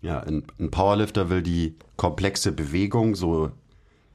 Ja, 0.01 0.21
ein, 0.21 0.45
ein 0.59 0.71
Powerlifter 0.71 1.31
will 1.31 1.43
die 1.43 1.77
komplexe 1.97 2.53
Bewegung 2.53 3.15
so 3.15 3.51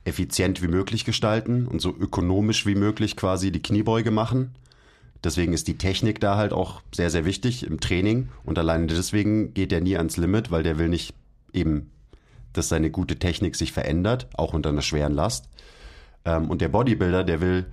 effizient 0.04 0.62
wie 0.62 0.68
möglich 0.68 1.06
gestalten 1.06 1.68
und 1.68 1.82
so 1.82 1.90
ökonomisch 1.90 2.66
wie 2.66 2.76
möglich 2.76 3.16
quasi 3.16 3.52
die 3.52 3.62
Kniebeuge 3.62 4.12
machen. 4.12 4.56
Deswegen 5.24 5.54
ist 5.54 5.68
die 5.68 5.78
Technik 5.78 6.20
da 6.20 6.38
halt 6.38 6.54
auch 6.54 6.82
sehr, 6.94 7.10
sehr 7.10 7.26
wichtig 7.26 7.66
im 7.66 7.80
Training. 7.80 8.30
Und 8.46 8.60
alleine 8.60 8.88
deswegen 8.88 9.54
geht 9.54 9.72
er 9.72 9.82
nie 9.82 9.98
ans 9.98 10.18
Limit, 10.18 10.52
weil 10.52 10.64
der 10.64 10.78
will 10.78 10.90
nicht 10.90 11.14
eben 11.54 11.90
dass 12.58 12.70
seine 12.70 12.90
gute 12.90 13.18
Technik 13.18 13.56
sich 13.56 13.72
verändert, 13.72 14.28
auch 14.34 14.54
unter 14.54 14.70
einer 14.70 14.82
schweren 14.82 15.14
Last. 15.14 15.50
Ähm, 16.26 16.50
und 16.50 16.62
der 16.62 16.70
Bodybuilder, 16.70 17.24
der 17.24 17.40
will 17.40 17.66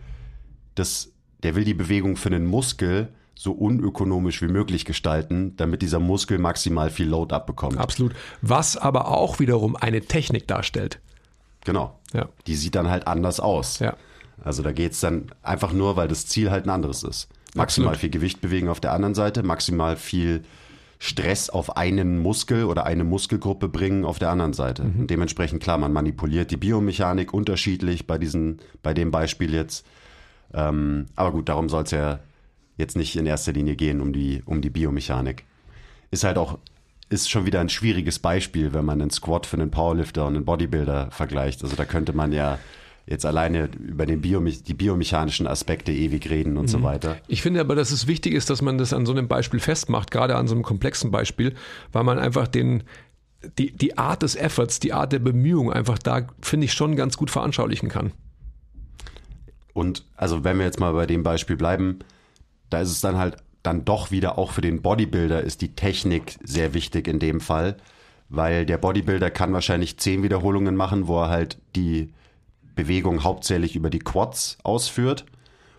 das, 0.75 1.13
der 1.43 1.55
will 1.55 1.65
die 1.65 1.75
Bewegung 1.75 2.17
für 2.17 2.29
einen 2.29 2.47
Muskel 2.47 3.09
so 3.35 3.53
unökonomisch 3.53 4.43
wie 4.43 4.49
möglich 4.49 4.85
gestalten, 4.85 5.57
damit 5.57 5.83
dieser 5.83 5.99
Muskel 5.99 6.39
maximal 6.39 6.91
viel 6.91 7.09
Load 7.09 7.35
abbekommt. 7.35 7.79
Absolut. 7.79 8.15
Was 8.43 8.77
aber 8.77 9.09
auch 9.09 9.41
wiederum 9.41 9.75
eine 9.75 10.03
Technik 10.03 10.47
darstellt. 10.47 11.01
Genau. 11.65 11.99
Ja. 12.13 12.29
Die 12.47 12.55
sieht 12.55 12.75
dann 12.75 12.89
halt 12.89 13.09
anders 13.09 13.41
aus. 13.41 13.81
Ja. 13.81 13.97
Also 14.43 14.63
da 14.63 14.73
geht 14.73 14.93
es 14.93 15.01
dann 15.01 15.31
einfach 15.43 15.73
nur, 15.73 15.97
weil 15.97 16.09
das 16.09 16.27
Ziel 16.27 16.51
halt 16.51 16.67
ein 16.67 16.71
anderes 16.71 17.03
ist. 17.03 17.29
Maximal 17.55 17.91
Absolut. 17.91 18.01
viel 18.01 18.11
Gewicht 18.11 18.41
bewegen 18.41 18.69
auf 18.69 18.81
der 18.81 18.93
anderen 18.93 19.15
Seite, 19.15 19.43
maximal 19.43 19.97
viel 19.97 20.43
Stress 20.99 21.51
auf 21.51 21.77
einen 21.77 22.19
Muskel 22.19 22.65
oder 22.65 22.85
eine 22.85 23.05
Muskelgruppe 23.05 23.69
bringen 23.69 24.05
auf 24.05 24.19
der 24.19 24.31
anderen 24.31 24.53
Seite. 24.55 24.85
Mhm. 24.85 25.07
dementsprechend, 25.07 25.63
klar, 25.63 25.79
man 25.79 25.93
manipuliert 25.93 26.51
die 26.51 26.57
Biomechanik 26.57 27.33
unterschiedlich 27.33 28.07
bei 28.07 28.19
diesen, 28.19 28.61
bei 28.83 28.95
dem 28.95 29.11
Beispiel 29.11 29.55
jetzt. 29.55 29.87
Ähm, 30.53 31.07
aber 31.15 31.33
gut, 31.33 31.49
darum 31.49 31.69
soll 31.69 31.83
es 31.85 31.91
ja 31.91 32.21
jetzt 32.77 32.97
nicht 32.97 33.17
in 33.17 33.27
erster 33.27 33.53
Linie 33.53 33.77
gehen, 33.77 34.01
um 34.01 34.13
die, 34.13 34.43
um 34.47 34.61
die 34.61 34.71
Biomechanik. 34.71 35.45
Ist 36.11 36.25
halt 36.25 36.39
auch, 36.39 36.59
ist 37.09 37.31
schon 37.31 37.47
wieder 37.47 37.61
ein 37.61 37.69
schwieriges 37.69 38.19
Beispiel, 38.19 38.73
wenn 38.73 38.85
man 38.85 39.01
einen 39.01 39.11
Squat 39.11 39.47
für 39.47 39.57
einen 39.57 39.71
Powerlifter 39.71 40.27
und 40.27 40.37
einen 40.37 40.45
Bodybuilder 40.45 41.11
vergleicht. 41.11 41.63
Also 41.63 41.77
da 41.77 41.85
könnte 41.85 42.13
man 42.13 42.33
ja 42.33 42.59
jetzt 43.07 43.27
alleine 43.27 43.69
über 43.79 44.07
den 44.07 44.21
Biome 44.21 44.51
die 44.51 44.75
biomechanischen 44.75 45.47
Aspekte 45.47 45.93
ewig 45.93 46.29
reden 46.31 46.57
und 46.57 46.65
mhm. 46.65 46.69
so 46.69 46.83
weiter. 46.83 47.17
Ich 47.29 47.43
finde 47.43 47.61
aber, 47.61 47.75
dass 47.75 47.91
es 47.91 48.07
wichtig 48.07 48.35
ist, 48.35 48.51
dass 48.51 48.63
man 48.63 48.79
das 48.79 48.93
an 48.93 49.07
so 49.07 49.13
einem 49.13 49.29
Beispiel 49.29 49.61
festmacht, 49.61 50.11
gerade 50.11 50.37
an 50.37 50.49
so 50.49 50.55
einem 50.55 50.63
komplexen 50.63 51.11
Beispiel, 51.11 51.55
weil 51.93 52.05
man 52.05 52.19
einfach 52.19 52.49
den, 52.49 52.85
die, 53.59 53.73
die 53.73 53.99
Art 53.99 54.23
des 54.23 54.37
Efforts, 54.37 54.81
die 54.81 54.93
Art 54.93 55.13
der 55.13 55.19
Bemühung 55.19 55.73
einfach 55.73 55.99
da, 55.99 56.27
finde 56.41 56.65
ich, 56.67 56.73
schon 56.73 56.97
ganz 56.97 57.17
gut 57.17 57.31
veranschaulichen 57.31 57.89
kann. 57.89 58.13
Und 59.75 60.05
also 60.17 60.45
wenn 60.45 60.59
wir 60.59 60.65
jetzt 60.65 60.81
mal 60.81 60.93
bei 60.93 61.07
dem 61.07 61.23
Beispiel 61.23 61.57
bleiben, 61.57 61.99
da 62.71 62.81
ist 62.81 62.91
es 62.91 63.01
dann 63.01 63.19
halt 63.19 63.37
dann 63.63 63.85
doch 63.85 64.11
wieder 64.11 64.39
auch 64.39 64.53
für 64.53 64.61
den 64.61 64.83
Bodybuilder 64.83 65.41
ist 65.41 65.63
die 65.63 65.75
Technik 65.75 66.37
sehr 66.45 66.75
wichtig 66.75 67.09
in 67.09 67.19
dem 67.19 67.41
Fall, 67.41 67.79
weil 68.29 68.67
der 68.67 68.77
Bodybuilder 68.77 69.31
kann 69.31 69.55
wahrscheinlich 69.55 69.99
zehn 69.99 70.23
Wiederholungen 70.23 70.77
machen, 70.77 71.09
wo 71.09 71.23
er 71.23 71.31
halt 71.31 71.59
die 71.75 72.13
Bewegung 72.75 73.25
hauptsächlich 73.25 73.77
über 73.77 73.91
die 73.91 74.01
Quads 74.01 74.59
ausführt. 74.63 75.25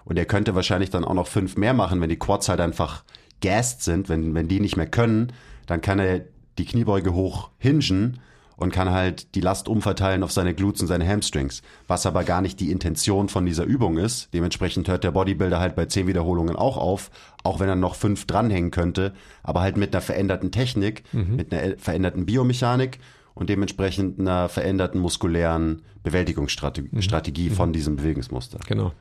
Und 0.05 0.17
er 0.17 0.25
könnte 0.25 0.55
wahrscheinlich 0.55 0.89
dann 0.89 1.03
auch 1.03 1.13
noch 1.13 1.27
fünf 1.27 1.57
mehr 1.57 1.73
machen, 1.73 1.99
wenn 2.01 2.09
die 2.09 2.19
Quads 2.19 2.49
halt 2.49 2.59
einfach 2.59 3.03
gassed 3.41 3.83
sind, 3.83 4.09
wenn, 4.09 4.33
wenn 4.33 4.47
die 4.47 4.59
nicht 4.59 4.77
mehr 4.77 4.87
können, 4.87 5.33
dann 5.65 5.81
kann 5.81 5.99
er 5.99 6.21
die 6.57 6.65
Kniebeuge 6.65 7.13
hoch 7.13 7.49
hingen 7.57 8.19
und 8.57 8.71
kann 8.71 8.89
halt 8.89 9.35
die 9.35 9.41
Last 9.41 9.67
umverteilen 9.67 10.23
auf 10.23 10.31
seine 10.31 10.53
Glutes 10.53 10.81
und 10.81 10.87
seine 10.87 11.07
Hamstrings, 11.07 11.61
was 11.87 12.05
aber 12.05 12.23
gar 12.23 12.41
nicht 12.41 12.59
die 12.59 12.71
Intention 12.71 13.27
von 13.27 13.45
dieser 13.45 13.65
Übung 13.65 13.97
ist. 13.97 14.33
Dementsprechend 14.33 14.87
hört 14.87 15.03
der 15.03 15.11
Bodybuilder 15.11 15.59
halt 15.59 15.75
bei 15.75 15.85
zehn 15.85 16.07
Wiederholungen 16.07 16.55
auch 16.55 16.77
auf, 16.77 17.11
auch 17.43 17.59
wenn 17.59 17.69
er 17.69 17.75
noch 17.75 17.95
fünf 17.95 18.25
dranhängen 18.25 18.71
könnte, 18.71 19.13
aber 19.43 19.61
halt 19.61 19.77
mit 19.77 19.93
einer 19.93 20.01
veränderten 20.01 20.51
Technik, 20.51 21.03
mhm. 21.11 21.35
mit 21.35 21.53
einer 21.53 21.77
veränderten 21.77 22.25
Biomechanik 22.25 22.99
und 23.35 23.49
dementsprechend 23.49 24.19
einer 24.19 24.49
veränderten 24.49 24.99
muskulären 24.99 25.83
Bewältigungsstrategie 26.03 27.49
mhm. 27.49 27.53
von 27.53 27.73
diesem 27.73 27.97
Bewegungsmuster. 27.97 28.59
Genau. 28.65 28.93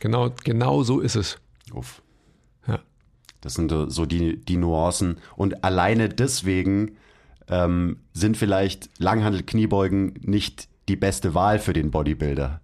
Genau, 0.00 0.30
genau 0.42 0.82
so 0.82 1.00
ist 1.00 1.16
es. 1.16 1.38
Uff. 1.72 2.02
Ja. 2.66 2.80
Das 3.40 3.54
sind 3.54 3.72
so 3.88 4.06
die, 4.06 4.42
die 4.44 4.56
Nuancen. 4.56 5.18
Und 5.36 5.64
alleine 5.64 6.08
deswegen 6.08 6.96
ähm, 7.48 7.98
sind 8.12 8.36
vielleicht 8.36 8.90
Langhandel-Kniebeugen 8.98 10.14
nicht 10.22 10.68
die 10.88 10.96
beste 10.96 11.34
Wahl 11.34 11.58
für 11.58 11.72
den 11.72 11.90
Bodybuilder. 11.90 12.60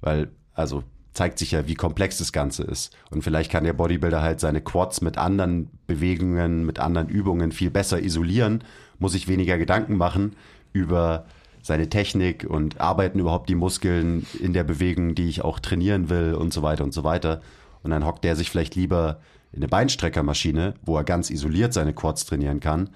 Weil, 0.00 0.30
also 0.54 0.84
zeigt 1.12 1.38
sich 1.38 1.50
ja, 1.50 1.66
wie 1.66 1.74
komplex 1.74 2.18
das 2.18 2.32
Ganze 2.32 2.62
ist. 2.62 2.96
Und 3.10 3.22
vielleicht 3.22 3.50
kann 3.50 3.64
der 3.64 3.72
Bodybuilder 3.72 4.22
halt 4.22 4.40
seine 4.40 4.60
Quads 4.60 5.00
mit 5.00 5.18
anderen 5.18 5.70
Bewegungen, 5.86 6.64
mit 6.64 6.78
anderen 6.78 7.08
Übungen 7.08 7.52
viel 7.52 7.70
besser 7.70 8.00
isolieren, 8.00 8.64
muss 9.00 9.12
sich 9.12 9.26
weniger 9.26 9.58
Gedanken 9.58 9.96
machen 9.96 10.36
über 10.72 11.26
seine 11.62 11.90
Technik 11.90 12.46
und 12.48 12.80
arbeiten 12.80 13.18
überhaupt 13.18 13.48
die 13.48 13.54
Muskeln 13.54 14.26
in 14.38 14.52
der 14.52 14.64
Bewegung, 14.64 15.14
die 15.14 15.28
ich 15.28 15.42
auch 15.42 15.58
trainieren 15.58 16.08
will 16.08 16.34
und 16.34 16.52
so 16.52 16.62
weiter 16.62 16.84
und 16.84 16.94
so 16.94 17.02
weiter. 17.02 17.40
Und 17.82 17.90
dann 17.90 18.06
hockt 18.06 18.22
der 18.22 18.36
sich 18.36 18.50
vielleicht 18.50 18.76
lieber 18.76 19.20
in 19.52 19.58
eine 19.58 19.68
Beinstreckermaschine, 19.68 20.74
wo 20.82 20.96
er 20.96 21.04
ganz 21.04 21.28
isoliert 21.28 21.72
seine 21.72 21.92
Quads 21.92 22.24
trainieren 22.26 22.60
kann, 22.60 22.90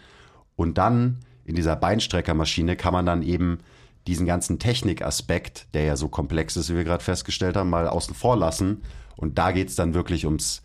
und 0.57 0.79
dann 0.79 1.19
in 1.45 1.55
dieser 1.55 1.77
Beinstreckermaschine 1.77 2.77
kann 2.77 2.93
man 2.93 3.07
dann 3.07 3.23
eben 3.23 3.59
diesen 4.07 4.27
ganzen 4.27 4.59
Technikaspekt, 4.59 5.67
der 5.75 5.85
ja 5.85 5.97
so 5.97 6.09
komplex 6.09 6.57
ist, 6.57 6.71
wie 6.71 6.77
wir 6.77 6.85
gerade 6.85 7.03
festgestellt 7.03 7.57
haben, 7.57 7.71
mal 7.71 7.89
außen 7.89 8.15
vor 8.15 8.37
lassen. 8.37 8.83
Und 9.17 9.39
da 9.39 9.53
geht 9.53 9.69
es 9.69 9.77
dann 9.77 9.95
wirklich 9.95 10.27
ums 10.27 10.63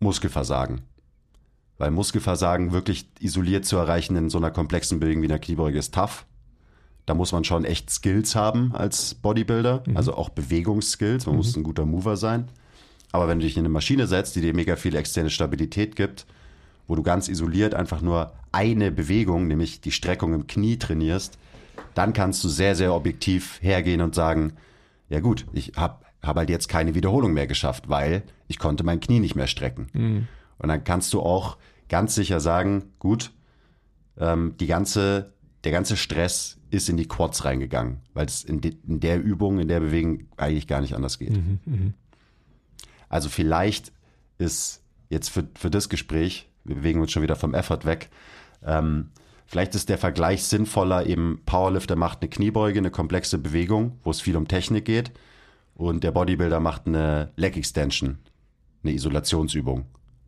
Muskelversagen. 0.00 0.82
Weil 1.78 1.90
Muskelversagen 1.90 2.72
wirklich 2.72 3.08
isoliert 3.18 3.64
zu 3.64 3.76
erreichen 3.76 4.16
in 4.16 4.30
so 4.30 4.38
einer 4.38 4.50
komplexen 4.50 5.00
Bewegung 5.00 5.22
wie 5.22 5.26
einer 5.26 5.38
Kniebeuge 5.38 5.78
ist 5.78 5.94
tough. 5.94 6.24
Da 7.06 7.14
muss 7.14 7.32
man 7.32 7.44
schon 7.44 7.64
echt 7.64 7.90
Skills 7.90 8.34
haben 8.34 8.74
als 8.74 9.14
Bodybuilder, 9.14 9.82
mhm. 9.86 9.96
also 9.96 10.14
auch 10.14 10.30
Bewegungsskills. 10.30 11.26
Man 11.26 11.34
mhm. 11.34 11.38
muss 11.38 11.56
ein 11.56 11.64
guter 11.64 11.84
Mover 11.84 12.16
sein. 12.16 12.48
Aber 13.12 13.28
wenn 13.28 13.38
du 13.38 13.44
dich 13.44 13.56
in 13.56 13.60
eine 13.60 13.68
Maschine 13.68 14.06
setzt, 14.06 14.34
die 14.36 14.40
dir 14.40 14.54
mega 14.54 14.76
viel 14.76 14.96
externe 14.96 15.30
Stabilität 15.30 15.96
gibt, 15.96 16.26
wo 16.86 16.94
du 16.96 17.02
ganz 17.02 17.28
isoliert 17.28 17.74
einfach 17.74 18.02
nur 18.02 18.32
eine 18.52 18.90
Bewegung, 18.90 19.46
nämlich 19.46 19.80
die 19.80 19.92
Streckung 19.92 20.34
im 20.34 20.46
Knie 20.46 20.78
trainierst, 20.78 21.38
dann 21.94 22.12
kannst 22.12 22.42
du 22.44 22.48
sehr, 22.48 22.74
sehr 22.74 22.94
objektiv 22.94 23.58
hergehen 23.62 24.00
und 24.00 24.14
sagen, 24.14 24.54
ja 25.08 25.20
gut, 25.20 25.46
ich 25.52 25.72
habe 25.76 26.04
hab 26.22 26.36
halt 26.36 26.50
jetzt 26.50 26.68
keine 26.68 26.94
Wiederholung 26.94 27.32
mehr 27.32 27.46
geschafft, 27.46 27.88
weil 27.88 28.22
ich 28.48 28.58
konnte 28.58 28.84
mein 28.84 29.00
Knie 29.00 29.20
nicht 29.20 29.34
mehr 29.34 29.46
strecken. 29.46 29.88
Mhm. 29.92 30.28
Und 30.58 30.68
dann 30.68 30.84
kannst 30.84 31.12
du 31.12 31.20
auch 31.20 31.56
ganz 31.88 32.14
sicher 32.14 32.40
sagen, 32.40 32.92
gut, 32.98 33.32
ähm, 34.18 34.54
die 34.58 34.66
ganze, 34.66 35.32
der 35.64 35.72
ganze 35.72 35.96
Stress 35.96 36.58
ist 36.70 36.88
in 36.88 36.96
die 36.96 37.08
Quads 37.08 37.44
reingegangen, 37.44 38.00
weil 38.14 38.26
es 38.26 38.44
in, 38.44 38.60
de, 38.60 38.76
in, 38.86 39.00
der 39.00 39.22
Übung, 39.22 39.58
in 39.58 39.68
der 39.68 39.80
Bewegung 39.80 40.24
eigentlich 40.36 40.66
gar 40.66 40.80
nicht 40.80 40.94
anders 40.94 41.18
geht. 41.18 41.32
Mhm, 41.32 41.58
mh. 41.64 41.92
Also 43.08 43.28
vielleicht 43.28 43.92
ist 44.38 44.82
jetzt 45.08 45.28
für, 45.28 45.46
für 45.54 45.70
das 45.70 45.88
Gespräch 45.88 46.48
wir 46.64 46.76
bewegen 46.76 47.00
uns 47.00 47.12
schon 47.12 47.22
wieder 47.22 47.36
vom 47.36 47.54
Effort 47.54 47.84
weg. 47.84 48.10
Ähm, 48.64 49.10
vielleicht 49.46 49.74
ist 49.74 49.88
der 49.88 49.98
Vergleich 49.98 50.44
sinnvoller, 50.44 51.06
eben 51.06 51.42
Powerlifter 51.44 51.96
macht 51.96 52.22
eine 52.22 52.30
Kniebeuge, 52.30 52.78
eine 52.78 52.90
komplexe 52.90 53.38
Bewegung, 53.38 53.98
wo 54.02 54.10
es 54.10 54.20
viel 54.20 54.36
um 54.36 54.48
Technik 54.48 54.86
geht. 54.86 55.12
Und 55.74 56.04
der 56.04 56.12
Bodybuilder 56.12 56.60
macht 56.60 56.86
eine 56.86 57.32
Leg 57.36 57.56
Extension, 57.56 58.18
eine 58.82 58.92
Isolationsübung, 58.92 59.84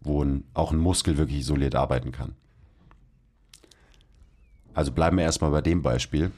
wo 0.07 0.25
ein, 0.25 0.45
auch 0.55 0.73
ein 0.73 0.79
Muskel 0.79 1.19
wirklich 1.19 1.40
isoliert 1.40 1.75
arbeiten 1.75 2.12
kann. 2.12 2.35
Also 4.75 4.92
bleiben 4.92 5.16
wir 5.16 5.25
erstmal 5.25 5.51
bei 5.51 5.62
dem 5.62 5.83
Beispiel. 5.83 6.31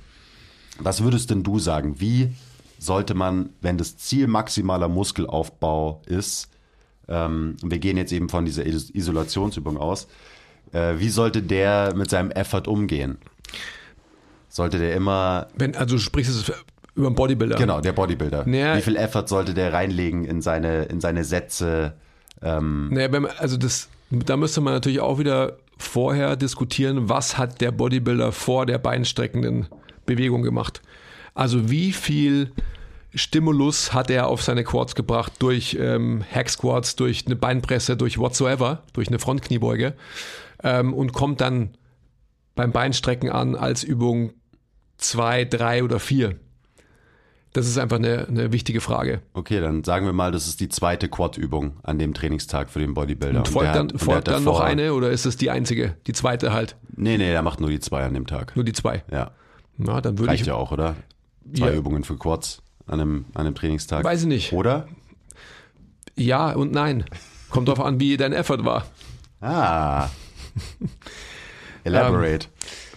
Was 0.79 1.03
würdest 1.03 1.31
denn 1.31 1.43
du 1.43 1.59
sagen? 1.59 2.01
Wie 2.01 2.31
sollte 2.79 3.15
man, 3.15 3.51
wenn 3.61 3.79
das 3.79 3.97
Ziel 3.97 4.29
maximaler 4.29 4.89
Muskelaufbau 4.89 6.03
ist, 6.07 6.49
ähm, 7.09 7.57
wir 7.63 7.79
gehen 7.79 7.97
jetzt 7.97 8.13
eben 8.13 8.29
von 8.29 8.45
dieser 8.45 8.65
Is 8.65 8.91
Isolationsübung 8.91 9.77
aus, 9.77 10.07
äh, 10.73 10.95
wie 10.99 11.09
sollte 11.09 11.43
der 11.43 11.95
mit 11.97 12.11
seinem 12.11 12.31
Effort 12.31 12.69
umgehen? 12.69 13.19
Sollte 14.49 14.79
der 14.79 14.95
immer. 14.95 15.49
Wenn, 15.57 15.75
also 15.75 15.97
du 15.97 16.01
sprichst 16.01 16.31
es 16.31 16.53
über 16.95 17.07
einen 17.07 17.17
Bodybuilder. 17.17 17.57
Genau, 17.57 17.81
der 17.81 17.93
Bodybuilder. 17.93 18.45
Naja, 18.47 18.77
wie 18.77 18.83
viel 18.83 18.97
Effort 18.97 19.27
sollte 19.27 19.55
der 19.55 19.73
reinlegen 19.73 20.25
in 20.25 20.43
seine, 20.43 20.85
in 20.85 21.01
seine 21.01 21.25
Sätze? 21.25 21.95
Ähm, 22.43 22.89
naja, 22.93 23.09
man, 23.09 23.27
also 23.39 23.57
das, 23.57 23.89
da 24.11 24.37
müsste 24.37 24.61
man 24.61 24.75
natürlich 24.75 25.01
auch 25.01 25.19
wieder 25.19 25.59
vorher 25.77 26.37
diskutieren, 26.37 27.09
was 27.09 27.39
hat 27.39 27.61
der 27.61 27.71
Bodybuilder 27.71 28.33
vor 28.33 28.67
der 28.67 28.79
beinstreckenden 28.79 29.69
Bewegung 30.07 30.43
gemacht. 30.43 30.83
Also 31.35 31.71
wie 31.71 31.93
viel 31.93 32.53
Stimulus 33.15 33.95
hat 33.95 34.11
er 34.11 34.27
auf 34.27 34.43
seine 34.43 34.65
Quads 34.65 34.95
gebracht 34.95 35.35
durch 35.39 35.77
ähm, 35.81 36.25
Hack 36.31 36.51
Squats, 36.51 36.97
durch 36.97 37.27
eine 37.27 37.37
Beinpresse, 37.37 37.97
durch 37.97 38.19
whatsoever, 38.19 38.83
durch 38.93 39.09
eine 39.09 39.19
Frontkniebeuge 39.19 39.95
ähm, 40.63 40.93
und 40.93 41.13
kommt 41.13 41.41
dann 41.41 41.71
beim 42.55 42.73
Beinstrecken 42.73 43.31
an 43.31 43.55
als 43.55 43.85
Übung 43.85 44.33
zwei, 44.97 45.45
drei 45.45 45.85
oder 45.85 46.01
vier. 46.01 46.37
Das 47.59 47.67
ist 47.67 47.77
einfach 47.77 47.97
eine, 47.97 48.29
eine 48.29 48.53
wichtige 48.53 48.81
Frage. 48.81 49.21
Okay, 49.35 49.61
dann 49.61 49.83
sagen 49.83 50.07
wir 50.07 50.13
mal, 50.13 50.31
das 50.31 50.47
ist 50.47 50.61
die 50.61 50.69
zweite 50.69 51.09
Quad-Übung 51.09 51.73
an 51.83 51.99
dem 51.99 52.15
Trainingstag 52.15 52.71
für 52.71 52.79
den 52.79 52.95
Bodybuilder. 52.95 53.41
Und 53.41 53.49
folgt 53.49 53.77
und 53.77 53.93
dann, 53.93 53.99
folgt 53.99 54.29
dann 54.29 54.45
noch 54.45 54.61
eine 54.61 54.95
oder 54.95 55.11
ist 55.11 55.27
es 55.27 55.37
die 55.37 55.51
einzige, 55.51 55.97
die 56.07 56.13
zweite 56.13 56.53
halt? 56.53 56.77
Nee, 56.95 57.19
nee, 57.19 57.33
er 57.33 57.43
macht 57.43 57.61
nur 57.61 57.69
die 57.69 57.81
zwei 57.81 58.05
an 58.05 58.15
dem 58.15 58.29
Tag. 58.29 58.55
Nur 58.55 58.65
die 58.65 58.75
zwei? 58.75 59.03
Ja. 59.11 59.33
Na, 59.77 60.01
dann 60.01 60.19
würde 60.19 60.31
Reicht 60.31 60.43
ich, 60.43 60.47
ja 60.47 60.55
auch, 60.55 60.71
oder? 60.71 60.95
Zwei 61.53 61.71
ja. 61.71 61.75
Übungen 61.75 62.05
für 62.05 62.17
Quads 62.17 62.63
an 62.87 63.01
einem, 63.01 63.25
an 63.35 63.47
einem 63.47 63.57
Trainingstag. 63.57 64.05
Weiß 64.05 64.23
ich 64.23 64.29
nicht. 64.29 64.53
Oder? 64.53 64.87
Ja 66.15 66.53
und 66.53 66.71
nein. 66.71 67.07
Kommt 67.51 67.67
darauf 67.67 67.85
an, 67.85 67.99
wie 67.99 68.17
dein 68.17 68.33
Effort 68.33 68.65
war. 68.65 68.87
Ah. 69.41 70.11
Elaborate. 71.83 72.47
Ähm, 72.47 72.88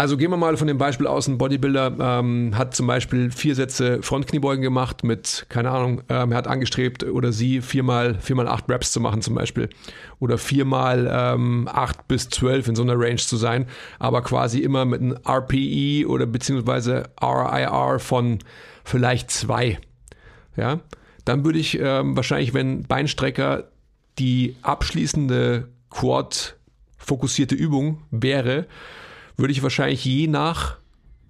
also 0.00 0.16
gehen 0.16 0.30
wir 0.30 0.38
mal 0.38 0.56
von 0.56 0.66
dem 0.66 0.78
Beispiel 0.78 1.06
aus, 1.06 1.28
ein 1.28 1.36
Bodybuilder 1.36 1.94
ähm, 2.00 2.56
hat 2.56 2.74
zum 2.74 2.86
Beispiel 2.86 3.30
vier 3.30 3.54
Sätze 3.54 4.02
Frontkniebeugen 4.02 4.62
gemacht 4.62 5.04
mit, 5.04 5.44
keine 5.50 5.70
Ahnung, 5.70 6.00
ähm, 6.08 6.32
er 6.32 6.38
hat 6.38 6.46
angestrebt 6.46 7.04
oder 7.04 7.32
sie 7.32 7.60
viermal, 7.60 8.14
viermal 8.14 8.48
acht 8.48 8.66
Reps 8.70 8.92
zu 8.92 9.00
machen 9.00 9.20
zum 9.20 9.34
Beispiel 9.34 9.68
oder 10.18 10.38
viermal 10.38 11.06
ähm, 11.12 11.68
acht 11.70 12.08
bis 12.08 12.30
zwölf 12.30 12.66
in 12.66 12.76
so 12.76 12.82
einer 12.82 12.98
Range 12.98 13.16
zu 13.16 13.36
sein, 13.36 13.66
aber 13.98 14.22
quasi 14.22 14.60
immer 14.60 14.86
mit 14.86 15.02
einem 15.02 15.18
RPE 15.22 16.08
oder 16.08 16.24
beziehungsweise 16.24 17.10
RIR 17.22 17.98
von 17.98 18.38
vielleicht 18.84 19.30
zwei. 19.30 19.78
Ja, 20.56 20.80
dann 21.26 21.44
würde 21.44 21.58
ich 21.58 21.78
ähm, 21.78 22.16
wahrscheinlich, 22.16 22.54
wenn 22.54 22.84
Beinstrecker 22.84 23.64
die 24.18 24.56
abschließende 24.62 25.68
Quad 25.90 26.56
fokussierte 26.96 27.54
Übung 27.54 28.00
wäre, 28.10 28.66
würde 29.40 29.52
ich 29.52 29.62
wahrscheinlich 29.62 30.04
je 30.04 30.26
nach 30.26 30.78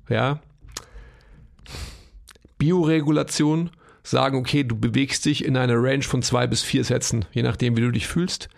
ja, 0.09 0.40
Bioregulation 2.59 3.70
sagen, 4.03 4.38
okay, 4.38 4.64
du 4.64 4.77
bewegst 4.77 5.25
dich 5.25 5.44
in 5.44 5.57
einer 5.57 5.77
Range 5.77 6.03
von 6.03 6.23
zwei 6.23 6.46
bis 6.46 6.62
vier 6.62 6.85
Sätzen, 6.85 7.25
je 7.33 7.42
nachdem, 7.42 7.77
wie 7.77 7.83
du 7.83 7.90
dich 7.90 8.07
fühlst. 8.07 8.49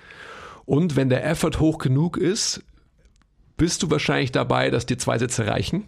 Und 0.65 0.97
wenn 0.97 1.09
der 1.09 1.27
Effort 1.27 1.59
hoch 1.61 1.79
genug 1.79 2.17
ist, 2.17 2.63
bist 3.57 3.83
du 3.83 3.91
wahrscheinlich 3.91 4.33
dabei, 4.33 4.71
dass 4.71 4.87
dir 4.87 4.99
zwei 4.99 5.19
Sätze 5.19 5.47
reichen 5.47 5.85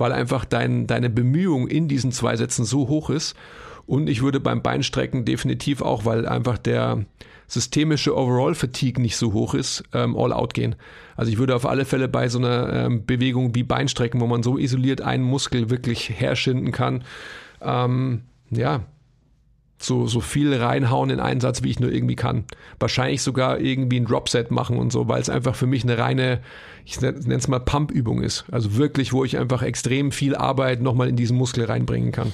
weil 0.00 0.12
einfach 0.12 0.44
dein, 0.44 0.86
deine 0.86 1.10
Bemühung 1.10 1.68
in 1.68 1.86
diesen 1.86 2.10
zwei 2.10 2.34
Sätzen 2.36 2.64
so 2.64 2.88
hoch 2.88 3.10
ist. 3.10 3.36
Und 3.86 4.08
ich 4.08 4.22
würde 4.22 4.40
beim 4.40 4.62
Beinstrecken 4.62 5.24
definitiv 5.24 5.82
auch, 5.82 6.04
weil 6.04 6.26
einfach 6.26 6.58
der 6.58 7.04
systemische 7.50 8.16
Overall-Fatigue 8.16 9.02
nicht 9.02 9.16
so 9.16 9.32
hoch 9.32 9.54
ist, 9.54 9.82
ähm, 9.92 10.16
all 10.16 10.32
out 10.32 10.54
gehen. 10.54 10.76
Also 11.16 11.32
ich 11.32 11.38
würde 11.38 11.56
auf 11.56 11.66
alle 11.66 11.84
Fälle 11.84 12.08
bei 12.08 12.28
so 12.28 12.38
einer 12.38 12.72
ähm, 12.72 13.04
Bewegung 13.04 13.54
wie 13.54 13.64
Beinstrecken, 13.64 14.20
wo 14.20 14.26
man 14.26 14.42
so 14.42 14.56
isoliert 14.56 15.00
einen 15.00 15.24
Muskel 15.24 15.68
wirklich 15.68 16.10
herschinden 16.10 16.70
kann, 16.70 17.04
ähm, 17.60 18.22
ja, 18.50 18.84
so, 19.82 20.06
so 20.06 20.20
viel 20.20 20.54
reinhauen 20.54 21.10
in 21.10 21.20
einen 21.20 21.40
Satz, 21.40 21.62
wie 21.62 21.70
ich 21.70 21.80
nur 21.80 21.90
irgendwie 21.90 22.16
kann. 22.16 22.44
Wahrscheinlich 22.78 23.22
sogar 23.22 23.58
irgendwie 23.58 23.98
ein 23.98 24.04
Dropset 24.04 24.50
machen 24.50 24.76
und 24.76 24.92
so, 24.92 25.08
weil 25.08 25.20
es 25.20 25.30
einfach 25.30 25.54
für 25.54 25.66
mich 25.66 25.82
eine 25.82 25.98
reine, 25.98 26.40
ich 26.84 27.00
nenne 27.00 27.34
es 27.34 27.48
mal 27.48 27.60
Pump-Übung 27.60 28.22
ist. 28.22 28.44
Also 28.52 28.76
wirklich, 28.76 29.12
wo 29.12 29.24
ich 29.24 29.38
einfach 29.38 29.62
extrem 29.62 30.12
viel 30.12 30.36
Arbeit 30.36 30.82
nochmal 30.82 31.08
in 31.08 31.16
diesen 31.16 31.36
Muskel 31.36 31.64
reinbringen 31.64 32.12
kann. 32.12 32.32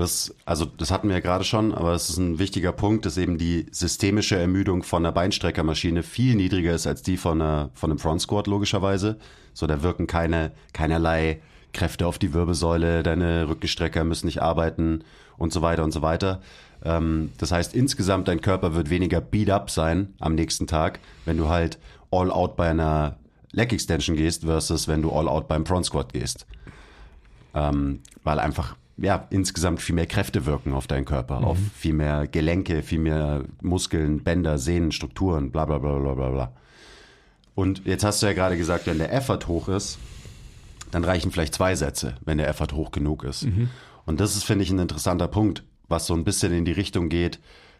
Das, 0.00 0.34
also 0.46 0.64
das 0.64 0.90
hatten 0.90 1.08
wir 1.08 1.16
ja 1.16 1.20
gerade 1.20 1.44
schon, 1.44 1.74
aber 1.74 1.92
es 1.92 2.08
ist 2.08 2.16
ein 2.16 2.38
wichtiger 2.38 2.72
Punkt, 2.72 3.04
dass 3.04 3.18
eben 3.18 3.36
die 3.36 3.66
systemische 3.70 4.34
Ermüdung 4.34 4.82
von 4.82 5.04
einer 5.04 5.12
Beinstreckermaschine 5.12 6.02
viel 6.02 6.36
niedriger 6.36 6.72
ist 6.72 6.86
als 6.86 7.02
die 7.02 7.18
von, 7.18 7.42
einer, 7.42 7.68
von 7.74 7.90
einem 7.90 7.98
Front 7.98 8.22
Squat 8.22 8.46
logischerweise. 8.46 9.18
So, 9.52 9.66
da 9.66 9.82
wirken 9.82 10.06
keine, 10.06 10.52
keinerlei 10.72 11.42
Kräfte 11.74 12.06
auf 12.06 12.18
die 12.18 12.32
Wirbelsäule, 12.32 13.02
deine 13.02 13.46
Rückenstrecker 13.46 14.02
müssen 14.04 14.24
nicht 14.24 14.40
arbeiten 14.40 15.04
und 15.36 15.52
so 15.52 15.60
weiter 15.60 15.84
und 15.84 15.92
so 15.92 16.00
weiter. 16.00 16.40
Ähm, 16.82 17.32
das 17.36 17.52
heißt, 17.52 17.74
insgesamt 17.74 18.26
dein 18.28 18.40
Körper 18.40 18.74
wird 18.74 18.88
weniger 18.88 19.20
beat 19.20 19.50
up 19.50 19.68
sein 19.68 20.14
am 20.18 20.34
nächsten 20.34 20.66
Tag, 20.66 21.00
wenn 21.26 21.36
du 21.36 21.50
halt 21.50 21.78
all 22.10 22.30
out 22.30 22.56
bei 22.56 22.70
einer 22.70 23.18
Leg 23.52 23.70
Extension 23.70 24.16
gehst 24.16 24.44
versus 24.46 24.88
wenn 24.88 25.02
du 25.02 25.10
all 25.10 25.28
out 25.28 25.46
beim 25.46 25.66
Front 25.66 25.84
Squat 25.84 26.14
gehst. 26.14 26.46
Ähm, 27.52 28.00
weil 28.24 28.38
einfach 28.38 28.76
ja, 29.00 29.26
insgesamt 29.30 29.80
viel 29.80 29.94
mehr 29.94 30.06
Kräfte 30.06 30.46
wirken 30.46 30.72
auf 30.72 30.86
deinen 30.86 31.04
Körper, 31.04 31.40
mhm. 31.40 31.44
auf 31.44 31.58
viel 31.74 31.94
mehr 31.94 32.26
Gelenke, 32.26 32.82
viel 32.82 32.98
mehr 32.98 33.44
Muskeln, 33.62 34.22
Bänder, 34.22 34.58
Sehnen, 34.58 34.92
Strukturen, 34.92 35.50
bla 35.50 35.64
bla 35.64 35.78
bla 35.78 35.98
bla 35.98 36.14
bla 36.14 36.28
bla. 36.30 36.52
Und 37.54 37.82
jetzt 37.86 38.04
hast 38.04 38.22
du 38.22 38.26
ja 38.26 38.32
gerade 38.32 38.56
gesagt, 38.56 38.86
wenn 38.86 38.98
der 38.98 39.12
Effort 39.12 39.46
hoch 39.46 39.68
ist, 39.68 39.98
dann 40.90 41.04
reichen 41.04 41.30
vielleicht 41.30 41.54
zwei 41.54 41.74
Sätze, 41.74 42.14
wenn 42.24 42.38
der 42.38 42.48
Effort 42.48 42.72
hoch 42.74 42.90
genug 42.90 43.24
ist. 43.24 43.44
Mhm. 43.44 43.68
Und 44.06 44.20
das 44.20 44.36
ist, 44.36 44.44
finde 44.44 44.64
ich, 44.64 44.70
ein 44.70 44.78
interessanter 44.78 45.28
Punkt, 45.28 45.62
was 45.88 46.06
so 46.06 46.14
ein 46.14 46.24
bisschen 46.24 46.52
in 46.52 46.64
die 46.64 46.72
Richtung 46.72 47.08
geht, 47.08 47.38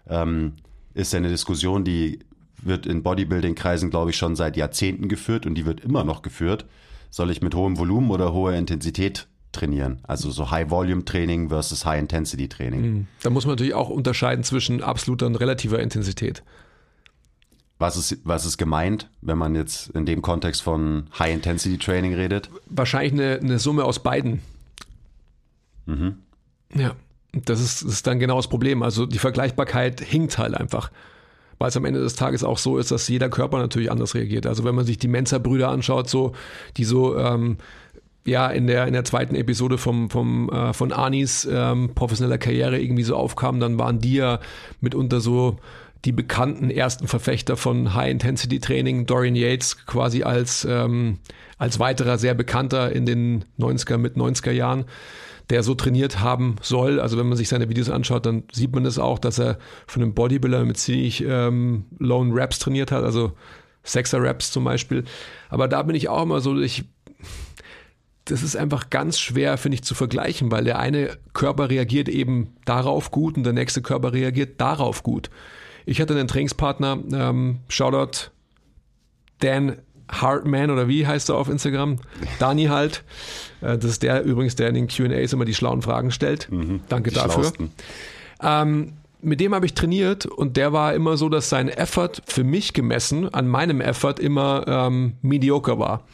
ähm, 0.08 0.54
ist 0.94 1.14
eine 1.14 1.28
Diskussion, 1.28 1.84
die 1.84 2.20
wird 2.58 2.86
in 2.86 3.02
Bodybuilding-Kreisen, 3.02 3.90
glaube 3.90 4.10
ich, 4.10 4.16
schon 4.16 4.36
seit 4.36 4.56
Jahrzehnten 4.56 5.08
geführt 5.08 5.46
und 5.46 5.54
die 5.54 5.66
wird 5.66 5.80
immer 5.80 6.04
noch 6.04 6.22
geführt. 6.22 6.66
Soll 7.10 7.30
ich 7.30 7.42
mit 7.42 7.54
hohem 7.54 7.78
Volumen 7.78 8.10
oder 8.10 8.32
hoher 8.32 8.52
Intensität 8.52 9.28
trainieren. 9.52 10.00
Also 10.02 10.30
so 10.30 10.50
High-Volume-Training 10.50 11.48
versus 11.48 11.84
High-Intensity-Training. 11.84 12.80
Mhm. 12.80 13.06
Da 13.22 13.30
muss 13.30 13.46
man 13.46 13.52
natürlich 13.52 13.74
auch 13.74 13.88
unterscheiden 13.88 14.44
zwischen 14.44 14.82
absoluter 14.82 15.26
und 15.26 15.36
relativer 15.36 15.80
Intensität. 15.80 16.42
Was 17.78 17.96
ist, 17.96 18.18
was 18.24 18.44
ist 18.44 18.58
gemeint, 18.58 19.08
wenn 19.22 19.38
man 19.38 19.54
jetzt 19.54 19.88
in 19.90 20.04
dem 20.04 20.22
Kontext 20.22 20.62
von 20.62 21.06
High-Intensity-Training 21.18 22.14
redet? 22.14 22.50
Wahrscheinlich 22.66 23.12
eine, 23.12 23.40
eine 23.40 23.58
Summe 23.58 23.84
aus 23.84 24.02
beiden. 24.02 24.40
Mhm. 25.86 26.18
Ja, 26.74 26.94
das 27.32 27.60
ist, 27.60 27.84
das 27.84 27.92
ist 27.92 28.06
dann 28.06 28.18
genau 28.18 28.36
das 28.36 28.48
Problem. 28.48 28.82
Also 28.82 29.06
die 29.06 29.18
Vergleichbarkeit 29.18 30.00
hinkt 30.00 30.38
halt 30.38 30.54
einfach 30.54 30.90
weil 31.60 31.68
es 31.68 31.76
am 31.76 31.84
Ende 31.84 32.00
des 32.00 32.14
Tages 32.14 32.42
auch 32.42 32.56
so 32.56 32.78
ist, 32.78 32.90
dass 32.90 33.06
jeder 33.06 33.28
Körper 33.28 33.58
natürlich 33.58 33.90
anders 33.90 34.14
reagiert. 34.14 34.46
Also 34.46 34.64
wenn 34.64 34.74
man 34.74 34.86
sich 34.86 34.96
die 34.96 35.08
Mensa-Brüder 35.08 35.68
anschaut, 35.68 36.08
so, 36.08 36.32
die 36.78 36.84
so 36.84 37.18
ähm, 37.18 37.58
ja 38.24 38.48
in 38.48 38.66
der 38.66 38.86
in 38.86 38.92
der 38.92 39.04
zweiten 39.04 39.34
Episode 39.34 39.78
vom 39.78 40.10
vom 40.10 40.48
äh, 40.50 40.72
von 40.72 40.92
Anis 40.92 41.48
ähm, 41.50 41.90
professioneller 41.94 42.38
Karriere 42.38 42.78
irgendwie 42.78 43.02
so 43.02 43.16
aufkam, 43.16 43.60
dann 43.60 43.78
waren 43.78 43.98
die 43.98 44.14
ja 44.14 44.40
mitunter 44.80 45.20
so 45.20 45.56
die 46.04 46.12
bekannten 46.12 46.70
ersten 46.70 47.08
Verfechter 47.08 47.56
von 47.56 47.94
High 47.94 48.10
Intensity 48.10 48.58
Training, 48.58 49.06
Dorian 49.06 49.36
Yates 49.36 49.86
quasi 49.86 50.22
als 50.22 50.66
ähm, 50.68 51.18
als 51.58 51.78
weiterer 51.78 52.16
sehr 52.16 52.34
bekannter 52.34 52.90
in 52.92 53.04
den 53.04 53.44
90er 53.58 53.98
mit 53.98 54.16
90er 54.16 54.50
Jahren, 54.50 54.86
der 55.50 55.62
so 55.62 55.74
trainiert 55.74 56.20
haben 56.20 56.56
soll. 56.62 57.00
Also 57.00 57.18
wenn 57.18 57.28
man 57.28 57.36
sich 57.36 57.50
seine 57.50 57.68
Videos 57.68 57.90
anschaut, 57.90 58.24
dann 58.24 58.44
sieht 58.50 58.72
man 58.72 58.84
das 58.84 58.98
auch, 58.98 59.18
dass 59.18 59.38
er 59.38 59.58
von 59.86 60.02
einem 60.02 60.14
Bodybuilder 60.14 60.64
mit 60.64 60.78
ziemlich 60.78 61.22
ähm, 61.26 61.84
Lone 61.98 62.32
Raps 62.34 62.60
trainiert 62.60 62.92
hat, 62.92 63.04
also 63.04 63.32
Sexer 63.84 64.22
Raps 64.22 64.52
zum 64.52 64.64
Beispiel. 64.64 65.04
Aber 65.50 65.68
da 65.68 65.82
bin 65.82 65.96
ich 65.96 66.08
auch 66.08 66.22
immer 66.22 66.40
so, 66.40 66.58
ich 66.58 66.84
das 68.30 68.42
ist 68.42 68.56
einfach 68.56 68.90
ganz 68.90 69.18
schwer, 69.18 69.58
finde 69.58 69.76
ich, 69.76 69.82
zu 69.82 69.94
vergleichen, 69.94 70.50
weil 70.50 70.64
der 70.64 70.78
eine 70.78 71.18
Körper 71.32 71.68
reagiert 71.68 72.08
eben 72.08 72.54
darauf 72.64 73.10
gut 73.10 73.36
und 73.36 73.44
der 73.44 73.52
nächste 73.52 73.82
Körper 73.82 74.12
reagiert 74.12 74.60
darauf 74.60 75.02
gut. 75.02 75.30
Ich 75.86 76.00
hatte 76.00 76.14
einen 76.14 76.28
Trainingspartner, 76.28 76.98
ähm, 77.12 77.60
Shoutout 77.68 78.30
Dan 79.40 79.78
Hartman 80.10 80.70
oder 80.70 80.88
wie 80.88 81.06
heißt 81.06 81.30
er 81.30 81.36
auf 81.36 81.48
Instagram? 81.48 81.96
Dani 82.38 82.66
halt. 82.66 83.04
Äh, 83.60 83.78
das 83.78 83.92
ist 83.92 84.02
der 84.02 84.22
übrigens, 84.22 84.56
der 84.56 84.68
in 84.68 84.74
den 84.74 84.88
QAs 84.88 85.32
immer 85.32 85.44
die 85.44 85.54
schlauen 85.54 85.82
Fragen 85.82 86.10
stellt. 86.10 86.50
Mhm, 86.50 86.80
Danke 86.88 87.10
dafür. 87.10 87.52
Ähm, 88.42 88.94
mit 89.22 89.40
dem 89.40 89.54
habe 89.54 89.66
ich 89.66 89.74
trainiert 89.74 90.26
und 90.26 90.56
der 90.56 90.72
war 90.72 90.94
immer 90.94 91.16
so, 91.16 91.28
dass 91.28 91.48
sein 91.48 91.68
Effort 91.68 92.22
für 92.24 92.44
mich 92.44 92.72
gemessen 92.72 93.32
an 93.32 93.46
meinem 93.48 93.80
Effort 93.80 94.14
immer 94.18 94.64
ähm, 94.66 95.14
mediocre 95.22 95.78
war. 95.78 96.04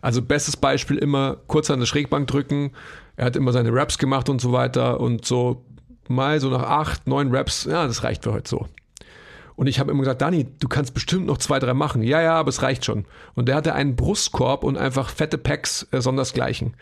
Also 0.00 0.22
bestes 0.22 0.56
Beispiel 0.56 0.96
immer 0.96 1.36
kurz 1.46 1.70
an 1.70 1.80
der 1.80 1.86
Schrägbank 1.86 2.26
drücken. 2.26 2.72
Er 3.16 3.26
hat 3.26 3.36
immer 3.36 3.52
seine 3.52 3.72
Raps 3.72 3.98
gemacht 3.98 4.28
und 4.28 4.40
so 4.40 4.52
weiter 4.52 5.00
und 5.00 5.24
so 5.24 5.64
mal 6.08 6.40
so 6.40 6.50
nach 6.50 6.62
acht, 6.62 7.06
neun 7.06 7.34
Raps, 7.34 7.64
ja, 7.70 7.86
das 7.86 8.02
reicht 8.02 8.24
für 8.24 8.32
heute 8.32 8.50
so. 8.50 8.66
Und 9.54 9.66
ich 9.66 9.78
habe 9.78 9.90
immer 9.90 10.00
gesagt, 10.00 10.22
Dani, 10.22 10.46
du 10.58 10.68
kannst 10.68 10.94
bestimmt 10.94 11.26
noch 11.26 11.36
zwei, 11.36 11.58
drei 11.58 11.74
machen. 11.74 12.02
Ja, 12.02 12.22
ja, 12.22 12.32
aber 12.32 12.48
es 12.48 12.62
reicht 12.62 12.84
schon. 12.84 13.04
Und 13.34 13.46
der 13.46 13.56
hatte 13.56 13.74
einen 13.74 13.94
Brustkorb 13.94 14.64
und 14.64 14.78
einfach 14.78 15.10
fette 15.10 15.36
Packs, 15.36 15.86
äh, 15.90 16.00
sondersgleichen. 16.00 16.74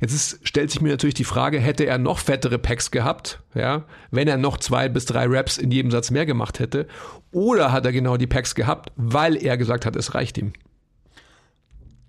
Jetzt 0.00 0.14
ist, 0.14 0.40
stellt 0.44 0.70
sich 0.70 0.80
mir 0.80 0.90
natürlich 0.90 1.14
die 1.14 1.24
Frage, 1.24 1.58
hätte 1.58 1.86
er 1.86 1.98
noch 1.98 2.18
fettere 2.18 2.58
Packs 2.58 2.90
gehabt, 2.90 3.40
ja, 3.54 3.84
wenn 4.10 4.28
er 4.28 4.38
noch 4.38 4.56
zwei 4.56 4.88
bis 4.88 5.04
drei 5.04 5.26
Raps 5.26 5.58
in 5.58 5.70
jedem 5.72 5.90
Satz 5.90 6.10
mehr 6.10 6.24
gemacht 6.24 6.60
hätte, 6.60 6.86
oder 7.32 7.72
hat 7.72 7.84
er 7.84 7.92
genau 7.92 8.16
die 8.16 8.28
Packs 8.28 8.54
gehabt, 8.54 8.92
weil 8.96 9.36
er 9.36 9.58
gesagt 9.58 9.84
hat, 9.84 9.96
es 9.96 10.14
reicht 10.14 10.38
ihm? 10.38 10.52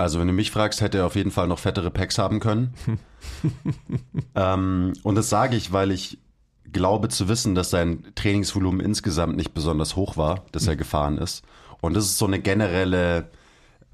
Also 0.02 0.20
wenn 0.20 0.28
du 0.28 0.34
mich 0.34 0.52
fragst, 0.52 0.82
hätte 0.82 1.00
er 1.00 1.06
auf 1.06 1.16
jeden 1.16 1.32
Fall 1.32 1.48
noch 1.48 1.60
fettere 1.60 1.92
Packs 1.92 2.18
haben 2.18 2.40
können. 2.40 2.74
ähm, 4.36 4.94
und 5.04 5.16
das 5.16 5.30
sage 5.30 5.56
ich, 5.56 5.72
weil 5.72 5.92
ich 5.92 6.18
glaube 6.72 7.10
zu 7.10 7.28
wissen, 7.28 7.54
dass 7.54 7.70
sein 7.70 8.04
Trainingsvolumen 8.16 8.82
insgesamt 8.82 9.36
nicht 9.36 9.54
besonders 9.54 9.96
hoch 9.96 10.18
war, 10.18 10.46
dass 10.52 10.68
er 10.68 10.76
gefahren 10.76 11.18
ist. 11.18 11.44
Und 11.82 11.94
das 11.94 12.06
ist 12.06 12.18
so 12.18 12.26
eine 12.26 12.40
generelle, 12.40 13.30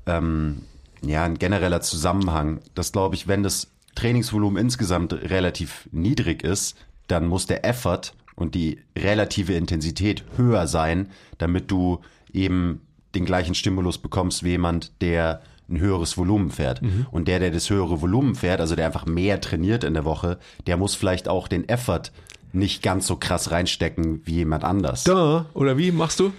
ähm, 0.05 0.61
ja, 1.01 1.23
ein 1.23 1.37
genereller 1.37 1.81
Zusammenhang. 1.81 2.61
Das 2.73 2.91
glaube 2.91 3.15
ich, 3.15 3.27
wenn 3.27 3.43
das 3.43 3.71
Trainingsvolumen 3.95 4.61
insgesamt 4.61 5.13
relativ 5.13 5.89
niedrig 5.91 6.43
ist, 6.43 6.77
dann 7.07 7.27
muss 7.27 7.47
der 7.47 7.65
Effort 7.65 8.13
und 8.35 8.55
die 8.55 8.79
relative 8.97 9.53
Intensität 9.53 10.23
höher 10.37 10.67
sein, 10.67 11.09
damit 11.37 11.71
du 11.71 11.99
eben 12.31 12.81
den 13.15 13.25
gleichen 13.25 13.55
Stimulus 13.55 13.97
bekommst 13.97 14.43
wie 14.43 14.49
jemand, 14.49 15.01
der 15.01 15.41
ein 15.69 15.79
höheres 15.79 16.17
Volumen 16.17 16.51
fährt. 16.51 16.81
Mhm. 16.81 17.07
Und 17.11 17.27
der, 17.27 17.39
der 17.39 17.51
das 17.51 17.69
höhere 17.69 18.01
Volumen 18.01 18.35
fährt, 18.35 18.61
also 18.61 18.75
der 18.75 18.85
einfach 18.85 19.05
mehr 19.05 19.41
trainiert 19.41 19.83
in 19.83 19.93
der 19.93 20.05
Woche, 20.05 20.37
der 20.65 20.77
muss 20.77 20.95
vielleicht 20.95 21.27
auch 21.27 21.47
den 21.47 21.67
Effort 21.67 22.11
nicht 22.53 22.81
ganz 22.81 23.07
so 23.07 23.17
krass 23.17 23.51
reinstecken 23.51 24.21
wie 24.25 24.35
jemand 24.35 24.63
anders. 24.63 25.03
Da, 25.03 25.45
oder 25.53 25.77
wie 25.77 25.91
machst 25.91 26.19
du? 26.19 26.31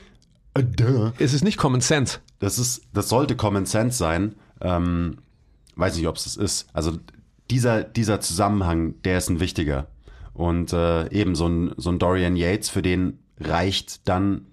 Uh, 0.57 0.63
duh. 0.63 1.11
Es 1.19 1.35
ist 1.35 1.45
nicht 1.45 1.59
Common 1.59 1.81
Sense. 1.81 2.19
Das 2.39 2.59
ist, 2.59 2.83
das 2.93 3.09
sollte 3.09 3.37
Common 3.37 3.67
Sense 3.67 3.99
sein. 3.99 4.35
Ähm, 4.61 5.19
weiß 5.77 5.97
nicht, 5.97 6.09
ob 6.09 6.17
es 6.17 6.25
das 6.25 6.37
ist. 6.37 6.69
Also 6.73 6.93
dieser, 7.51 7.85
dieser 7.85 8.21
Zusammenhang, 8.21 8.95
der 9.03 9.19
ist 9.19 9.29
ein 9.29 9.41
wichtiger. 9.41 9.87
Und 10.33 10.73
äh, 10.73 11.11
eben 11.11 11.35
so 11.35 11.47
ein, 11.47 11.73
so 11.77 11.91
ein 11.91 11.99
Dorian 11.99 12.37
Yates, 12.37 12.71
für 12.71 12.83
den 12.83 13.19
reicht 13.39 14.09
dann 14.09 14.47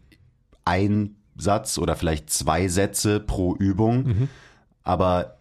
ein 0.66 1.16
Satz 1.38 1.78
oder 1.78 1.96
vielleicht 1.96 2.30
zwei 2.30 2.68
Sätze 2.68 3.20
pro 3.20 3.56
Übung. 3.56 4.04
Mhm 4.04 4.30
aber 4.86 5.38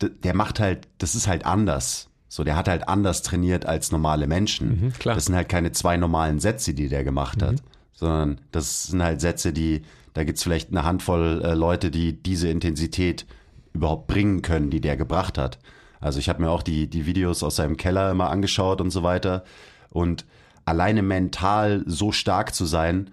der 0.00 0.34
macht 0.34 0.58
halt, 0.58 0.88
das 0.98 1.14
ist 1.14 1.28
halt 1.28 1.46
anders. 1.46 2.08
So, 2.28 2.42
der 2.42 2.56
hat 2.56 2.66
halt 2.66 2.88
anders 2.88 3.22
trainiert 3.22 3.66
als 3.66 3.92
normale 3.92 4.26
Menschen. 4.26 4.80
Mhm, 4.80 4.92
das 5.04 5.26
sind 5.26 5.36
halt 5.36 5.48
keine 5.48 5.70
zwei 5.72 5.96
normalen 5.96 6.40
Sätze, 6.40 6.74
die 6.74 6.88
der 6.88 7.04
gemacht 7.04 7.40
mhm. 7.40 7.46
hat, 7.46 7.62
sondern 7.92 8.40
das 8.50 8.84
sind 8.84 9.02
halt 9.02 9.20
Sätze, 9.20 9.52
die, 9.52 9.82
da 10.14 10.24
gibt's 10.24 10.42
vielleicht 10.42 10.70
eine 10.70 10.84
Handvoll 10.84 11.42
äh, 11.44 11.54
Leute, 11.54 11.90
die 11.90 12.20
diese 12.20 12.48
Intensität 12.48 13.26
überhaupt 13.74 14.06
bringen 14.06 14.42
können, 14.42 14.70
die 14.70 14.80
der 14.80 14.96
gebracht 14.96 15.38
hat. 15.38 15.58
Also 16.00 16.18
ich 16.18 16.28
habe 16.28 16.42
mir 16.42 16.50
auch 16.50 16.62
die, 16.62 16.88
die 16.88 17.06
Videos 17.06 17.42
aus 17.42 17.56
seinem 17.56 17.76
Keller 17.76 18.10
immer 18.10 18.30
angeschaut 18.30 18.80
und 18.80 18.90
so 18.90 19.02
weiter. 19.02 19.44
Und 19.90 20.24
alleine 20.64 21.02
mental 21.02 21.84
so 21.86 22.12
stark 22.12 22.54
zu 22.54 22.64
sein, 22.64 23.10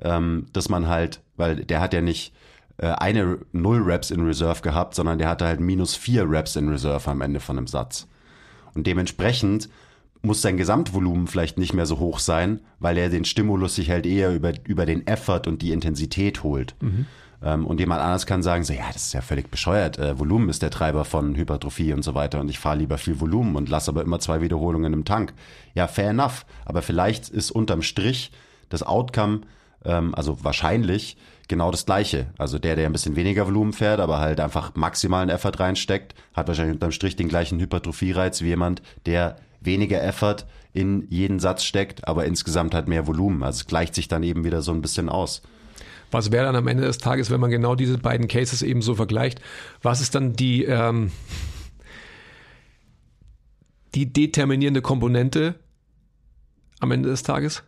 ähm, 0.00 0.46
dass 0.52 0.68
man 0.68 0.88
halt, 0.88 1.20
weil 1.36 1.56
der 1.56 1.80
hat 1.80 1.92
ja 1.94 2.00
nicht, 2.00 2.34
eine 2.78 3.38
Null 3.52 3.82
Raps 3.84 4.10
in 4.10 4.26
Reserve 4.26 4.60
gehabt, 4.60 4.94
sondern 4.94 5.18
der 5.18 5.28
hatte 5.28 5.46
halt 5.46 5.60
minus 5.60 5.94
vier 5.94 6.24
Raps 6.26 6.56
in 6.56 6.68
Reserve 6.68 7.08
am 7.10 7.20
Ende 7.20 7.40
von 7.40 7.56
einem 7.56 7.66
Satz. 7.66 8.08
Und 8.74 8.86
dementsprechend 8.86 9.68
muss 10.22 10.42
sein 10.42 10.56
Gesamtvolumen 10.56 11.26
vielleicht 11.26 11.58
nicht 11.58 11.74
mehr 11.74 11.86
so 11.86 11.98
hoch 11.98 12.18
sein, 12.18 12.60
weil 12.78 12.96
er 12.98 13.10
den 13.10 13.24
Stimulus 13.24 13.76
sich 13.76 13.90
halt 13.90 14.06
eher 14.06 14.34
über, 14.34 14.52
über 14.64 14.86
den 14.86 15.06
Effort 15.06 15.42
und 15.46 15.62
die 15.62 15.72
Intensität 15.72 16.42
holt. 16.42 16.74
Mhm. 16.80 17.06
Ähm, 17.42 17.66
und 17.66 17.78
jemand 17.78 18.00
anders 18.00 18.26
kann 18.26 18.42
sagen, 18.42 18.64
so, 18.64 18.72
ja, 18.72 18.86
das 18.92 19.06
ist 19.06 19.12
ja 19.12 19.20
völlig 19.20 19.50
bescheuert. 19.50 19.98
Äh, 19.98 20.18
Volumen 20.18 20.48
ist 20.48 20.62
der 20.62 20.70
Treiber 20.70 21.04
von 21.04 21.36
Hypertrophie 21.36 21.92
und 21.92 22.02
so 22.02 22.14
weiter. 22.14 22.40
Und 22.40 22.48
ich 22.48 22.58
fahre 22.58 22.78
lieber 22.78 22.96
viel 22.96 23.20
Volumen 23.20 23.54
und 23.54 23.68
lasse 23.68 23.90
aber 23.90 24.02
immer 24.02 24.18
zwei 24.18 24.40
Wiederholungen 24.40 24.92
im 24.94 25.04
Tank. 25.04 25.34
Ja, 25.74 25.86
fair 25.86 26.10
enough. 26.10 26.46
Aber 26.64 26.80
vielleicht 26.80 27.28
ist 27.28 27.50
unterm 27.50 27.82
Strich 27.82 28.32
das 28.70 28.82
Outcome, 28.82 29.42
ähm, 29.84 30.14
also 30.14 30.42
wahrscheinlich, 30.42 31.18
genau 31.48 31.70
das 31.70 31.86
gleiche. 31.86 32.26
Also 32.38 32.58
der, 32.58 32.76
der 32.76 32.86
ein 32.86 32.92
bisschen 32.92 33.16
weniger 33.16 33.46
Volumen 33.46 33.72
fährt, 33.72 34.00
aber 34.00 34.18
halt 34.18 34.40
einfach 34.40 34.74
maximalen 34.74 35.28
Effort 35.28 35.58
reinsteckt, 35.58 36.14
hat 36.34 36.48
wahrscheinlich 36.48 36.74
unterm 36.74 36.92
Strich 36.92 37.16
den 37.16 37.28
gleichen 37.28 37.60
Hypertrophie-Reiz 37.60 38.42
wie 38.42 38.48
jemand, 38.48 38.82
der 39.06 39.36
weniger 39.60 40.02
Effort 40.02 40.46
in 40.72 41.06
jeden 41.08 41.38
Satz 41.38 41.64
steckt, 41.64 42.06
aber 42.06 42.24
insgesamt 42.24 42.74
halt 42.74 42.88
mehr 42.88 43.06
Volumen. 43.06 43.42
Also 43.42 43.60
es 43.60 43.66
gleicht 43.66 43.94
sich 43.94 44.08
dann 44.08 44.22
eben 44.22 44.44
wieder 44.44 44.62
so 44.62 44.72
ein 44.72 44.82
bisschen 44.82 45.08
aus. 45.08 45.42
Was 46.10 46.30
wäre 46.30 46.44
dann 46.44 46.56
am 46.56 46.68
Ende 46.68 46.84
des 46.84 46.98
Tages, 46.98 47.30
wenn 47.30 47.40
man 47.40 47.50
genau 47.50 47.74
diese 47.74 47.98
beiden 47.98 48.28
Cases 48.28 48.62
eben 48.62 48.82
so 48.82 48.94
vergleicht? 48.94 49.40
Was 49.82 50.00
ist 50.00 50.14
dann 50.14 50.34
die, 50.34 50.64
ähm, 50.64 51.10
die 53.94 54.12
determinierende 54.12 54.82
Komponente 54.82 55.56
am 56.80 56.90
Ende 56.90 57.08
des 57.08 57.22
Tages? 57.22 57.62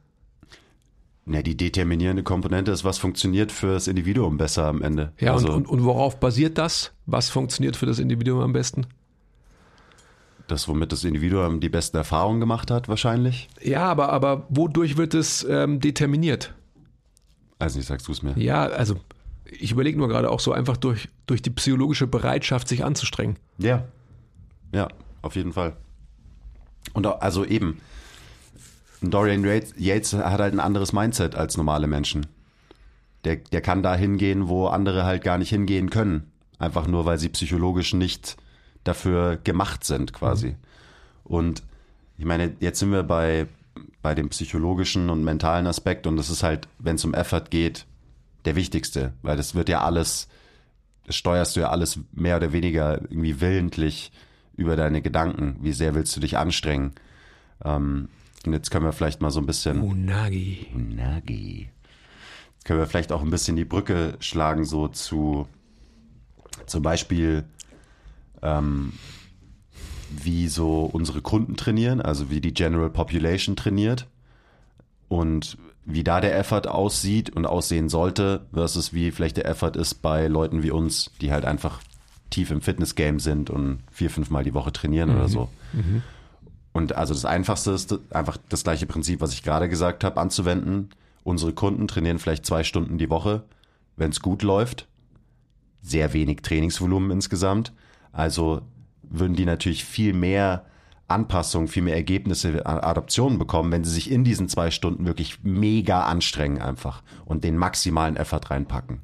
Ja, 1.28 1.42
die 1.42 1.56
determinierende 1.56 2.22
Komponente 2.22 2.70
ist, 2.70 2.84
was 2.84 2.98
funktioniert 2.98 3.50
für 3.50 3.72
das 3.72 3.88
Individuum 3.88 4.38
besser 4.38 4.66
am 4.66 4.80
Ende. 4.80 5.12
Ja, 5.18 5.32
also, 5.32 5.48
und, 5.48 5.54
und, 5.54 5.68
und 5.68 5.84
worauf 5.84 6.20
basiert 6.20 6.56
das? 6.56 6.92
Was 7.06 7.30
funktioniert 7.30 7.76
für 7.76 7.86
das 7.86 7.98
Individuum 7.98 8.40
am 8.40 8.52
besten? 8.52 8.86
Das, 10.46 10.68
womit 10.68 10.92
das 10.92 11.02
Individuum 11.02 11.58
die 11.58 11.68
besten 11.68 11.96
Erfahrungen 11.96 12.38
gemacht 12.38 12.70
hat, 12.70 12.88
wahrscheinlich. 12.88 13.48
Ja, 13.60 13.86
aber, 13.86 14.10
aber 14.10 14.46
wodurch 14.48 14.96
wird 14.96 15.14
es 15.14 15.44
ähm, 15.48 15.80
determiniert? 15.80 16.54
Also 17.58 17.78
nicht, 17.78 17.88
sagst 17.88 18.06
du 18.06 18.12
es 18.12 18.22
mir. 18.22 18.34
Ja, 18.36 18.66
also 18.66 18.96
ich 19.44 19.72
überlege 19.72 19.98
nur 19.98 20.08
gerade 20.08 20.30
auch 20.30 20.40
so 20.40 20.52
einfach 20.52 20.76
durch, 20.76 21.08
durch 21.26 21.42
die 21.42 21.50
psychologische 21.50 22.06
Bereitschaft, 22.06 22.68
sich 22.68 22.84
anzustrengen. 22.84 23.36
Ja. 23.58 23.84
Ja, 24.72 24.88
auf 25.22 25.34
jeden 25.34 25.52
Fall. 25.52 25.76
Und 26.92 27.06
auch, 27.06 27.20
also 27.20 27.44
eben, 27.44 27.80
Dorian 29.02 29.44
Yates 29.76 30.14
hat 30.14 30.40
halt 30.40 30.54
ein 30.54 30.60
anderes 30.60 30.92
Mindset 30.92 31.34
als 31.34 31.56
normale 31.56 31.86
Menschen. 31.86 32.26
Der, 33.24 33.36
der 33.36 33.60
kann 33.60 33.82
da 33.82 33.94
hingehen, 33.94 34.48
wo 34.48 34.66
andere 34.66 35.04
halt 35.04 35.22
gar 35.22 35.38
nicht 35.38 35.50
hingehen 35.50 35.90
können. 35.90 36.30
Einfach 36.58 36.86
nur, 36.86 37.04
weil 37.04 37.18
sie 37.18 37.28
psychologisch 37.28 37.92
nicht 37.92 38.36
dafür 38.84 39.36
gemacht 39.36 39.84
sind, 39.84 40.12
quasi. 40.12 40.48
Mhm. 40.48 40.56
Und 41.24 41.62
ich 42.18 42.24
meine, 42.24 42.54
jetzt 42.60 42.78
sind 42.78 42.92
wir 42.92 43.02
bei, 43.02 43.46
bei 44.00 44.14
dem 44.14 44.28
psychologischen 44.30 45.10
und 45.10 45.24
mentalen 45.24 45.66
Aspekt 45.66 46.06
und 46.06 46.16
das 46.16 46.30
ist 46.30 46.42
halt, 46.42 46.68
wenn 46.78 46.96
es 46.96 47.04
um 47.04 47.14
Effort 47.14 47.50
geht, 47.50 47.86
der 48.44 48.56
wichtigste, 48.56 49.12
weil 49.22 49.36
das 49.36 49.54
wird 49.54 49.68
ja 49.68 49.82
alles, 49.82 50.28
das 51.04 51.16
steuerst 51.16 51.56
du 51.56 51.60
ja 51.60 51.70
alles 51.70 51.98
mehr 52.12 52.36
oder 52.36 52.52
weniger 52.52 53.02
irgendwie 53.02 53.40
willentlich 53.40 54.12
über 54.56 54.76
deine 54.76 55.02
Gedanken. 55.02 55.56
Wie 55.60 55.72
sehr 55.72 55.94
willst 55.94 56.16
du 56.16 56.20
dich 56.20 56.38
anstrengen? 56.38 56.92
Ähm, 57.64 58.08
und 58.46 58.52
jetzt 58.52 58.70
können 58.70 58.84
wir 58.84 58.92
vielleicht 58.92 59.20
mal 59.20 59.30
so 59.30 59.40
ein 59.40 59.46
bisschen. 59.46 59.80
Unagi. 59.80 60.66
Unagi. 60.74 61.68
Jetzt 62.54 62.64
können 62.64 62.78
wir 62.78 62.86
vielleicht 62.86 63.12
auch 63.12 63.22
ein 63.22 63.30
bisschen 63.30 63.56
die 63.56 63.64
Brücke 63.64 64.16
schlagen, 64.20 64.64
so 64.64 64.88
zu 64.88 65.46
zum 66.66 66.82
Beispiel, 66.82 67.44
ähm, 68.42 68.92
wie 70.10 70.48
so 70.48 70.84
unsere 70.84 71.20
Kunden 71.20 71.56
trainieren, 71.56 72.00
also 72.00 72.30
wie 72.30 72.40
die 72.40 72.54
General 72.54 72.90
Population 72.90 73.56
trainiert 73.56 74.06
und 75.08 75.58
wie 75.84 76.04
da 76.04 76.20
der 76.20 76.36
Effort 76.36 76.66
aussieht 76.66 77.30
und 77.30 77.46
aussehen 77.46 77.88
sollte, 77.88 78.46
versus 78.52 78.92
wie 78.92 79.10
vielleicht 79.10 79.36
der 79.36 79.46
Effort 79.46 79.76
ist 79.76 80.02
bei 80.02 80.26
Leuten 80.26 80.62
wie 80.62 80.70
uns, 80.70 81.12
die 81.20 81.32
halt 81.32 81.44
einfach 81.44 81.80
tief 82.30 82.50
im 82.50 82.60
Fitness-Game 82.60 83.20
sind 83.20 83.50
und 83.50 83.78
vier, 83.92 84.10
fünfmal 84.10 84.42
die 84.42 84.54
Woche 84.54 84.72
trainieren 84.72 85.10
mhm. 85.10 85.16
oder 85.16 85.28
so. 85.28 85.48
Mhm. 85.72 86.02
Und 86.76 86.94
also 86.94 87.14
das 87.14 87.24
Einfachste 87.24 87.70
ist 87.70 87.98
einfach 88.10 88.36
das 88.50 88.62
gleiche 88.62 88.84
Prinzip, 88.84 89.22
was 89.22 89.32
ich 89.32 89.42
gerade 89.42 89.66
gesagt 89.66 90.04
habe, 90.04 90.20
anzuwenden. 90.20 90.90
Unsere 91.24 91.54
Kunden 91.54 91.88
trainieren 91.88 92.18
vielleicht 92.18 92.44
zwei 92.44 92.64
Stunden 92.64 92.98
die 92.98 93.08
Woche, 93.08 93.44
wenn 93.96 94.10
es 94.10 94.20
gut 94.20 94.42
läuft. 94.42 94.86
Sehr 95.80 96.12
wenig 96.12 96.42
Trainingsvolumen 96.42 97.10
insgesamt. 97.10 97.72
Also 98.12 98.60
würden 99.00 99.36
die 99.36 99.46
natürlich 99.46 99.86
viel 99.86 100.12
mehr 100.12 100.66
Anpassungen, 101.08 101.68
viel 101.68 101.82
mehr 101.82 101.94
Ergebnisse, 101.94 102.66
Adaptionen 102.66 103.38
bekommen, 103.38 103.72
wenn 103.72 103.84
sie 103.84 103.92
sich 103.92 104.10
in 104.10 104.22
diesen 104.22 104.50
zwei 104.50 104.70
Stunden 104.70 105.06
wirklich 105.06 105.42
mega 105.42 106.02
anstrengen 106.02 106.60
einfach 106.60 107.02
und 107.24 107.42
den 107.42 107.56
maximalen 107.56 108.16
Effort 108.16 108.50
reinpacken. 108.50 109.00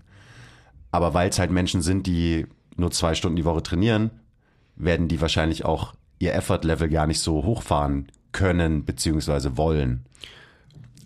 Aber 0.91 1.15
weil 1.15 1.31
es 1.31 1.39
halt 1.39 1.51
Menschen 1.51 1.81
sind, 1.81 2.07
die 2.07 2.47
nur 2.77 2.91
zwei 2.91 3.15
Stunden 3.15 3.37
die 3.37 3.47
Woche 3.47 3.63
trainieren, 3.63 4.11
werden 4.77 5.09
die 5.09 5.23
wahrscheinlich 5.23 5.65
auch 5.65 5.95
ihr 6.23 6.35
Effort-Level 6.35 6.89
gar 6.89 7.09
nicht 7.09 7.21
so 7.21 7.45
hochfahren 7.45 8.07
können 8.31 8.85
bzw. 8.85 9.57
wollen. 9.57 10.05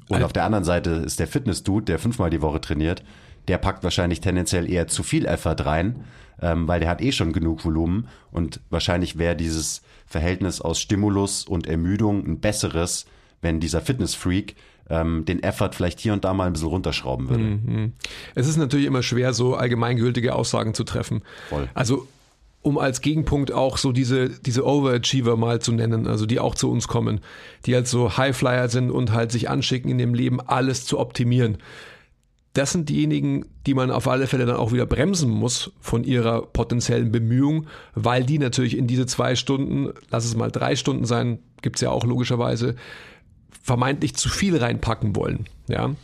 Und 0.08 0.22
auf 0.22 0.32
der 0.32 0.44
anderen 0.44 0.64
Seite 0.64 0.90
ist 0.90 1.18
der 1.18 1.26
Fitness-Dude, 1.26 1.86
der 1.86 1.98
fünfmal 1.98 2.30
die 2.30 2.42
Woche 2.42 2.60
trainiert, 2.60 3.02
der 3.48 3.58
packt 3.58 3.82
wahrscheinlich 3.82 4.20
tendenziell 4.20 4.70
eher 4.70 4.88
zu 4.88 5.02
viel 5.02 5.24
Effort 5.24 5.56
rein, 5.64 6.04
ähm, 6.40 6.68
weil 6.68 6.80
der 6.80 6.90
hat 6.90 7.00
eh 7.00 7.12
schon 7.12 7.32
genug 7.32 7.64
Volumen 7.64 8.08
und 8.30 8.60
wahrscheinlich 8.70 9.18
wäre 9.18 9.34
dieses 9.34 9.82
Verhältnis 10.06 10.60
aus 10.60 10.78
Stimulus 10.80 11.44
und 11.44 11.66
Ermüdung 11.66 12.24
ein 12.24 12.40
besseres, 12.40 13.06
wenn 13.40 13.58
dieser 13.58 13.80
Fitness-Freak 13.80 14.54
ähm, 14.90 15.24
den 15.24 15.42
Effort 15.42 15.70
vielleicht 15.72 15.98
hier 15.98 16.12
und 16.12 16.24
da 16.24 16.34
mal 16.34 16.46
ein 16.46 16.52
bisschen 16.52 16.68
runterschrauben 16.68 17.28
würde. 17.28 17.42
Mhm. 17.42 17.92
Es 18.34 18.46
ist 18.46 18.58
natürlich 18.58 18.86
immer 18.86 19.02
schwer, 19.02 19.32
so 19.32 19.56
allgemeingültige 19.56 20.34
Aussagen 20.34 20.74
zu 20.74 20.84
treffen. 20.84 21.22
Voll. 21.48 21.68
Also 21.74 22.06
um 22.66 22.78
als 22.78 23.00
Gegenpunkt 23.00 23.52
auch 23.52 23.78
so 23.78 23.92
diese, 23.92 24.28
diese 24.28 24.66
Overachiever 24.66 25.36
mal 25.36 25.60
zu 25.60 25.70
nennen, 25.70 26.08
also 26.08 26.26
die 26.26 26.40
auch 26.40 26.56
zu 26.56 26.68
uns 26.68 26.88
kommen, 26.88 27.20
die 27.64 27.76
halt 27.76 27.86
so 27.86 28.16
Highflyer 28.16 28.68
sind 28.68 28.90
und 28.90 29.12
halt 29.12 29.30
sich 29.30 29.48
anschicken 29.48 29.88
in 29.88 29.98
dem 29.98 30.14
Leben 30.14 30.40
alles 30.40 30.84
zu 30.84 30.98
optimieren. 30.98 31.58
Das 32.54 32.72
sind 32.72 32.88
diejenigen, 32.88 33.46
die 33.68 33.74
man 33.74 33.92
auf 33.92 34.08
alle 34.08 34.26
Fälle 34.26 34.46
dann 34.46 34.56
auch 34.56 34.72
wieder 34.72 34.84
bremsen 34.84 35.30
muss 35.30 35.70
von 35.80 36.02
ihrer 36.02 36.42
potenziellen 36.42 37.12
Bemühung, 37.12 37.68
weil 37.94 38.24
die 38.24 38.40
natürlich 38.40 38.76
in 38.76 38.88
diese 38.88 39.06
zwei 39.06 39.36
Stunden, 39.36 39.92
lass 40.10 40.24
es 40.24 40.34
mal 40.34 40.50
drei 40.50 40.74
Stunden 40.74 41.04
sein, 41.04 41.38
gibt's 41.62 41.82
ja 41.82 41.90
auch 41.90 42.04
logischerweise, 42.04 42.74
vermeintlich 43.62 44.16
zu 44.16 44.28
viel 44.28 44.56
reinpacken 44.56 45.14
wollen. 45.14 45.44
Ja. 45.68 45.94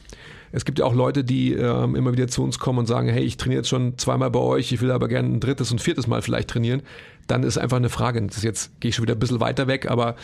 Es 0.53 0.65
gibt 0.65 0.79
ja 0.79 0.85
auch 0.85 0.95
Leute, 0.95 1.25
die 1.25 1.55
ähm, 1.55 1.97
immer 1.97 2.13
wieder 2.13 2.29
zu 2.29 2.45
uns 2.45 2.59
kommen 2.59 2.79
und 2.79 2.87
sagen, 2.87 3.09
hey, 3.09 3.25
ich 3.25 3.39
trainiere 3.39 3.61
jetzt 3.61 3.69
schon 3.69 3.99
zweimal 3.99 4.31
bei 4.31 4.39
euch, 4.39 4.71
ich 4.71 4.81
will 4.81 4.91
aber 4.91 5.09
gerne 5.09 5.29
ein 5.29 5.41
drittes 5.41 5.73
und 5.73 5.81
viertes 5.81 6.07
Mal 6.07 6.23
vielleicht 6.23 6.49
trainieren. 6.49 6.83
Dann 7.27 7.43
ist 7.43 7.59
einfach 7.59 7.79
eine 7.79 7.89
Frage, 7.89 8.21
das 8.23 8.37
ist 8.37 8.45
jetzt 8.45 8.81
gehe 8.81 8.91
ich 8.91 8.95
schon 8.95 9.05
wieder 9.05 9.15
ein 9.15 9.19
bisschen 9.19 9.41
weiter 9.41 9.67
weg, 9.67 9.91
aber 9.91 10.17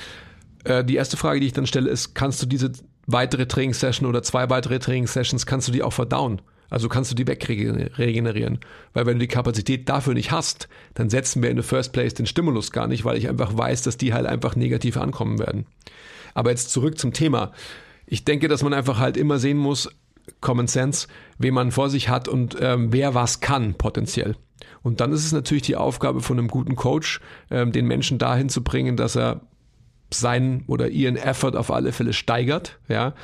äh, 0.64 0.84
die 0.84 0.96
erste 0.96 1.16
Frage, 1.16 1.40
die 1.40 1.46
ich 1.46 1.52
dann 1.52 1.66
stelle, 1.66 1.90
ist, 1.90 2.14
kannst 2.14 2.42
du 2.42 2.46
diese 2.46 2.72
weitere 3.06 3.46
Trainingssession 3.46 4.08
oder 4.08 4.22
zwei 4.22 4.50
weitere 4.50 4.78
Trainingssessions, 4.78 5.46
kannst 5.46 5.68
du 5.68 5.72
die 5.72 5.82
auch 5.82 5.92
verdauen? 5.92 6.42
Also 6.70 6.88
kannst 6.90 7.10
du 7.10 7.14
die 7.14 7.26
wegregenerieren. 7.26 8.60
Weil 8.92 9.06
wenn 9.06 9.14
du 9.14 9.20
die 9.20 9.28
Kapazität 9.28 9.88
dafür 9.88 10.12
nicht 10.12 10.30
hast, 10.30 10.68
dann 10.92 11.08
setzen 11.08 11.42
wir 11.42 11.50
in 11.50 11.56
the 11.56 11.62
first 11.62 11.92
place 11.92 12.12
den 12.12 12.26
Stimulus 12.26 12.72
gar 12.72 12.86
nicht, 12.86 13.06
weil 13.06 13.16
ich 13.16 13.28
einfach 13.28 13.56
weiß, 13.56 13.82
dass 13.82 13.96
die 13.96 14.12
halt 14.12 14.26
einfach 14.26 14.54
negativ 14.54 14.98
ankommen 14.98 15.38
werden. 15.38 15.64
Aber 16.34 16.50
jetzt 16.50 16.70
zurück 16.70 16.98
zum 16.98 17.14
Thema. 17.14 17.52
Ich 18.06 18.24
denke, 18.24 18.48
dass 18.48 18.62
man 18.62 18.74
einfach 18.74 18.98
halt 18.98 19.16
immer 19.16 19.38
sehen 19.38 19.56
muss, 19.56 19.88
Common 20.40 20.66
Sense, 20.66 21.08
wen 21.38 21.54
man 21.54 21.70
vor 21.70 21.90
sich 21.90 22.08
hat 22.08 22.28
und 22.28 22.56
ähm, 22.60 22.92
wer 22.92 23.14
was 23.14 23.40
kann 23.40 23.74
potenziell. 23.74 24.36
Und 24.82 25.00
dann 25.00 25.12
ist 25.12 25.24
es 25.24 25.32
natürlich 25.32 25.62
die 25.62 25.76
Aufgabe 25.76 26.20
von 26.20 26.38
einem 26.38 26.48
guten 26.48 26.76
Coach, 26.76 27.20
ähm, 27.50 27.72
den 27.72 27.86
Menschen 27.86 28.18
dahin 28.18 28.48
zu 28.48 28.62
bringen, 28.62 28.96
dass 28.96 29.16
er 29.16 29.40
seinen 30.12 30.64
oder 30.66 30.88
ihren 30.88 31.16
Effort 31.16 31.54
auf 31.56 31.70
alle 31.70 31.92
Fälle 31.92 32.12
steigert, 32.12 32.78
ja, 32.88 33.14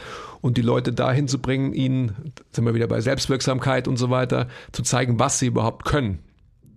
und 0.41 0.59
die 0.59 0.63
Leute 0.63 0.93
dahin 0.93 1.29
zu 1.29 1.39
bringen, 1.39 1.73
ihnen, 1.73 2.33
sind 2.51 2.67
wir 2.67 2.75
wieder 2.75 2.87
bei 2.87 3.01
Selbstwirksamkeit 3.01 3.89
und 3.89 3.97
so 3.97 4.11
weiter, 4.11 4.49
zu 4.73 4.83
zeigen, 4.83 5.19
was 5.19 5.39
sie 5.39 5.47
überhaupt 5.47 5.87
können, 5.87 6.19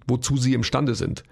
wozu 0.08 0.38
sie 0.38 0.54
imstande 0.54 0.96
sind. 0.96 1.24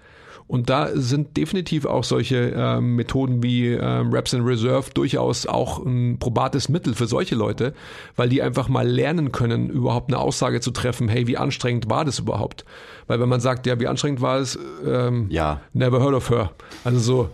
Und 0.48 0.70
da 0.70 0.90
sind 0.94 1.36
definitiv 1.36 1.86
auch 1.86 2.04
solche 2.04 2.52
äh, 2.52 2.80
Methoden 2.80 3.42
wie 3.42 3.72
äh, 3.72 3.84
Reps 3.84 4.32
in 4.32 4.42
Reserve 4.42 4.90
durchaus 4.94 5.46
auch 5.46 5.84
ein 5.84 6.18
probates 6.20 6.68
Mittel 6.68 6.94
für 6.94 7.08
solche 7.08 7.34
Leute, 7.34 7.74
weil 8.14 8.28
die 8.28 8.42
einfach 8.42 8.68
mal 8.68 8.86
lernen 8.86 9.32
können, 9.32 9.68
überhaupt 9.68 10.08
eine 10.08 10.18
Aussage 10.20 10.60
zu 10.60 10.70
treffen, 10.70 11.08
hey, 11.08 11.26
wie 11.26 11.36
anstrengend 11.36 11.90
war 11.90 12.04
das 12.04 12.20
überhaupt? 12.20 12.64
Weil 13.08 13.18
wenn 13.18 13.28
man 13.28 13.40
sagt, 13.40 13.66
ja, 13.66 13.80
wie 13.80 13.88
anstrengend 13.88 14.20
war 14.20 14.38
es, 14.38 14.56
ähm, 14.86 15.26
ja. 15.30 15.60
never 15.72 16.00
heard 16.00 16.14
of 16.14 16.30
her. 16.30 16.52
Also 16.84 16.98
so, 17.00 17.30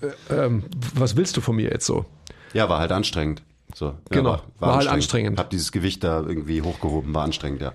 äh, 0.00 0.44
ähm, 0.46 0.62
was 0.94 1.16
willst 1.16 1.36
du 1.36 1.40
von 1.40 1.56
mir 1.56 1.70
jetzt 1.70 1.86
so? 1.86 2.04
Ja, 2.52 2.68
war 2.68 2.78
halt 2.78 2.92
anstrengend. 2.92 3.42
So, 3.74 3.94
genau, 4.10 4.30
ja, 4.30 4.36
war, 4.36 4.42
war, 4.58 4.68
war 4.68 4.76
halt 4.76 4.88
anstrengend. 4.88 5.38
Hab 5.38 5.50
dieses 5.50 5.72
Gewicht 5.72 6.04
da 6.04 6.20
irgendwie 6.20 6.62
hochgehoben, 6.62 7.12
war 7.12 7.24
anstrengend, 7.24 7.62
ja. 7.62 7.72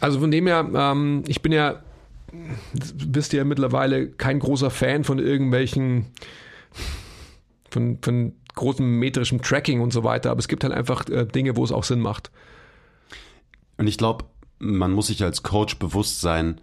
Also 0.00 0.20
von 0.20 0.30
dem 0.30 0.46
her, 0.46 0.68
ähm, 0.74 1.24
ich 1.26 1.40
bin 1.40 1.52
ja 1.52 1.76
bist 3.06 3.32
ja 3.32 3.44
mittlerweile 3.44 4.08
kein 4.08 4.38
großer 4.38 4.70
Fan 4.70 5.04
von 5.04 5.18
irgendwelchen, 5.18 6.06
von, 7.70 7.98
von 8.02 8.34
großem 8.54 8.98
metrischem 8.98 9.40
Tracking 9.40 9.80
und 9.80 9.92
so 9.92 10.04
weiter, 10.04 10.30
aber 10.30 10.40
es 10.40 10.48
gibt 10.48 10.64
halt 10.64 10.74
einfach 10.74 11.08
äh, 11.08 11.26
Dinge, 11.26 11.56
wo 11.56 11.64
es 11.64 11.72
auch 11.72 11.84
Sinn 11.84 12.00
macht. 12.00 12.30
Und 13.76 13.86
ich 13.86 13.96
glaube, 13.96 14.24
man 14.58 14.92
muss 14.92 15.06
sich 15.06 15.22
als 15.22 15.42
Coach 15.42 15.78
bewusst 15.78 16.20
sein, 16.20 16.60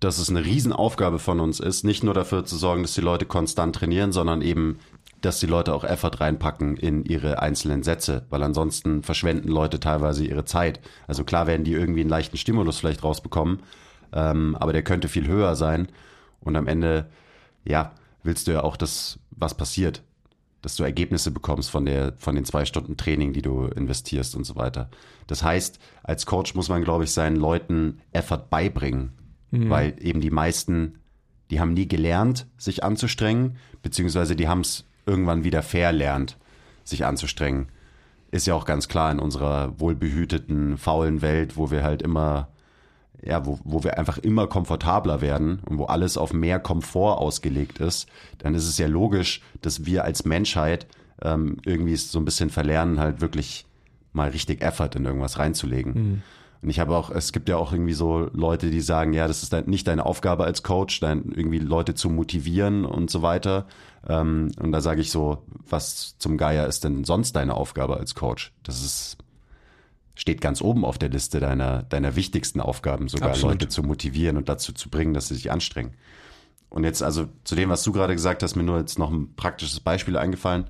dass 0.00 0.18
es 0.18 0.30
eine 0.30 0.44
Riesenaufgabe 0.44 1.18
von 1.18 1.40
uns 1.40 1.60
ist, 1.60 1.84
nicht 1.84 2.02
nur 2.02 2.14
dafür 2.14 2.44
zu 2.44 2.56
sorgen, 2.56 2.82
dass 2.82 2.94
die 2.94 3.02
Leute 3.02 3.26
konstant 3.26 3.76
trainieren, 3.76 4.12
sondern 4.12 4.42
eben, 4.42 4.78
dass 5.20 5.40
die 5.40 5.46
Leute 5.46 5.74
auch 5.74 5.84
Effort 5.84 6.20
reinpacken 6.20 6.76
in 6.78 7.04
ihre 7.04 7.40
einzelnen 7.40 7.82
Sätze, 7.82 8.26
weil 8.30 8.42
ansonsten 8.42 9.02
verschwenden 9.02 9.48
Leute 9.48 9.78
teilweise 9.78 10.24
ihre 10.24 10.46
Zeit. 10.46 10.80
Also 11.06 11.24
klar 11.24 11.46
werden 11.46 11.64
die 11.64 11.72
irgendwie 11.72 12.00
einen 12.00 12.10
leichten 12.10 12.38
Stimulus 12.38 12.78
vielleicht 12.78 13.04
rausbekommen, 13.04 13.60
ähm, 14.12 14.56
aber 14.56 14.72
der 14.72 14.82
könnte 14.82 15.08
viel 15.08 15.26
höher 15.26 15.56
sein 15.56 15.88
und 16.40 16.56
am 16.56 16.66
Ende, 16.66 17.10
ja, 17.64 17.92
willst 18.22 18.46
du 18.46 18.52
ja 18.52 18.62
auch, 18.62 18.76
dass 18.76 19.18
was 19.30 19.56
passiert, 19.56 20.02
dass 20.62 20.76
du 20.76 20.82
Ergebnisse 20.82 21.30
bekommst 21.30 21.70
von 21.70 21.86
der, 21.86 22.12
von 22.18 22.34
den 22.34 22.44
zwei 22.44 22.64
Stunden 22.66 22.96
Training, 22.96 23.32
die 23.32 23.42
du 23.42 23.64
investierst 23.64 24.34
und 24.34 24.44
so 24.44 24.56
weiter. 24.56 24.90
Das 25.26 25.42
heißt, 25.42 25.78
als 26.02 26.26
Coach 26.26 26.54
muss 26.54 26.68
man, 26.68 26.84
glaube 26.84 27.04
ich, 27.04 27.12
seinen 27.12 27.36
Leuten 27.36 28.00
Effort 28.12 28.50
beibringen 28.50 29.12
mhm. 29.50 29.70
weil 29.70 29.94
eben 30.00 30.20
die 30.20 30.30
meisten, 30.30 30.98
die 31.50 31.60
haben 31.60 31.74
nie 31.74 31.88
gelernt, 31.88 32.46
sich 32.56 32.84
anzustrengen, 32.84 33.56
beziehungsweise 33.82 34.36
die 34.36 34.48
haben 34.48 34.60
es 34.60 34.86
irgendwann 35.06 35.44
wieder 35.44 35.62
verlernt, 35.62 36.38
sich 36.84 37.04
anzustrengen. 37.04 37.68
Ist 38.30 38.46
ja 38.46 38.54
auch 38.54 38.64
ganz 38.64 38.88
klar 38.88 39.10
in 39.10 39.18
unserer 39.18 39.78
wohlbehüteten, 39.80 40.78
faulen 40.78 41.20
Welt, 41.20 41.56
wo 41.56 41.70
wir 41.70 41.82
halt 41.82 42.02
immer, 42.02 42.48
ja, 43.22 43.44
wo, 43.44 43.58
wo 43.64 43.84
wir 43.84 43.98
einfach 43.98 44.18
immer 44.18 44.46
komfortabler 44.46 45.20
werden 45.20 45.60
und 45.68 45.78
wo 45.78 45.84
alles 45.84 46.16
auf 46.16 46.32
mehr 46.32 46.58
Komfort 46.58 47.18
ausgelegt 47.18 47.78
ist, 47.78 48.08
dann 48.38 48.54
ist 48.54 48.66
es 48.66 48.78
ja 48.78 48.86
logisch, 48.86 49.42
dass 49.60 49.84
wir 49.84 50.04
als 50.04 50.24
Menschheit 50.24 50.86
ähm, 51.22 51.58
irgendwie 51.64 51.96
so 51.96 52.18
ein 52.18 52.24
bisschen 52.24 52.50
verlernen, 52.50 52.98
halt 52.98 53.20
wirklich 53.20 53.66
mal 54.12 54.30
richtig 54.30 54.62
Effort 54.62 54.90
in 54.94 55.04
irgendwas 55.04 55.38
reinzulegen. 55.38 55.92
Mhm. 55.92 56.22
Und 56.62 56.68
ich 56.68 56.78
habe 56.78 56.94
auch, 56.94 57.10
es 57.10 57.32
gibt 57.32 57.48
ja 57.48 57.56
auch 57.56 57.72
irgendwie 57.72 57.94
so 57.94 58.28
Leute, 58.34 58.70
die 58.70 58.82
sagen, 58.82 59.14
ja, 59.14 59.26
das 59.26 59.42
ist 59.42 59.66
nicht 59.66 59.86
deine 59.86 60.04
Aufgabe 60.04 60.44
als 60.44 60.62
Coach, 60.62 61.00
dann 61.00 61.32
irgendwie 61.32 61.58
Leute 61.58 61.94
zu 61.94 62.10
motivieren 62.10 62.84
und 62.84 63.10
so 63.10 63.22
weiter. 63.22 63.66
Ähm, 64.06 64.50
und 64.60 64.72
da 64.72 64.80
sage 64.80 65.00
ich 65.00 65.10
so, 65.10 65.42
was 65.68 66.18
zum 66.18 66.36
Geier 66.36 66.66
ist 66.66 66.84
denn 66.84 67.04
sonst 67.04 67.34
deine 67.34 67.54
Aufgabe 67.54 67.96
als 67.96 68.14
Coach? 68.14 68.52
Das 68.62 68.84
ist, 68.84 69.16
steht 70.20 70.42
ganz 70.42 70.60
oben 70.60 70.84
auf 70.84 70.98
der 70.98 71.08
Liste 71.08 71.40
deiner, 71.40 71.82
deiner 71.84 72.14
wichtigsten 72.14 72.60
Aufgaben, 72.60 73.08
sogar 73.08 73.30
Absolut. 73.30 73.54
Leute 73.54 73.68
zu 73.68 73.82
motivieren 73.82 74.36
und 74.36 74.50
dazu 74.50 74.74
zu 74.74 74.90
bringen, 74.90 75.14
dass 75.14 75.28
sie 75.28 75.34
sich 75.34 75.50
anstrengen. 75.50 75.94
Und 76.68 76.84
jetzt 76.84 77.02
also 77.02 77.28
zu 77.44 77.54
dem, 77.54 77.70
was 77.70 77.82
du 77.84 77.92
gerade 77.92 78.14
gesagt 78.14 78.42
hast, 78.42 78.54
mir 78.54 78.62
nur 78.62 78.78
jetzt 78.78 78.98
noch 78.98 79.10
ein 79.10 79.34
praktisches 79.34 79.80
Beispiel 79.80 80.18
eingefallen. 80.18 80.66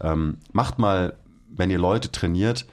Ähm, 0.00 0.38
macht 0.52 0.78
mal, 0.78 1.18
wenn 1.54 1.68
ihr 1.68 1.78
Leute 1.78 2.10
trainiert, 2.10 2.64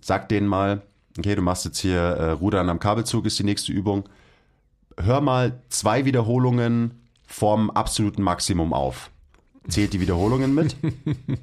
sagt 0.00 0.32
denen 0.32 0.48
mal, 0.48 0.82
okay, 1.16 1.36
du 1.36 1.42
machst 1.42 1.64
jetzt 1.64 1.78
hier 1.78 2.00
äh, 2.00 2.30
Rudern 2.32 2.68
am 2.68 2.80
Kabelzug 2.80 3.24
ist 3.24 3.38
die 3.38 3.44
nächste 3.44 3.70
Übung. 3.70 4.08
Hör 4.98 5.20
mal 5.20 5.62
zwei 5.68 6.04
Wiederholungen 6.04 7.00
vom 7.28 7.70
absoluten 7.70 8.22
Maximum 8.22 8.72
auf. 8.72 9.12
Zählt 9.68 9.92
die 9.92 10.00
Wiederholungen 10.00 10.52
mit. 10.52 10.74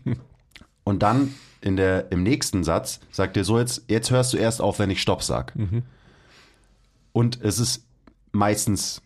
Und 0.83 1.01
dann 1.01 1.33
in 1.61 1.77
der, 1.77 2.11
im 2.11 2.23
nächsten 2.23 2.63
Satz 2.63 2.99
sagt 3.11 3.37
er 3.37 3.43
so, 3.43 3.59
jetzt, 3.59 3.83
jetzt 3.87 4.11
hörst 4.11 4.33
du 4.33 4.37
erst 4.37 4.61
auf, 4.61 4.79
wenn 4.79 4.89
ich 4.89 5.01
Stopp 5.01 5.23
sag. 5.23 5.55
Mhm. 5.55 5.83
Und 7.13 7.41
es 7.41 7.59
ist 7.59 7.85
meistens, 8.31 9.01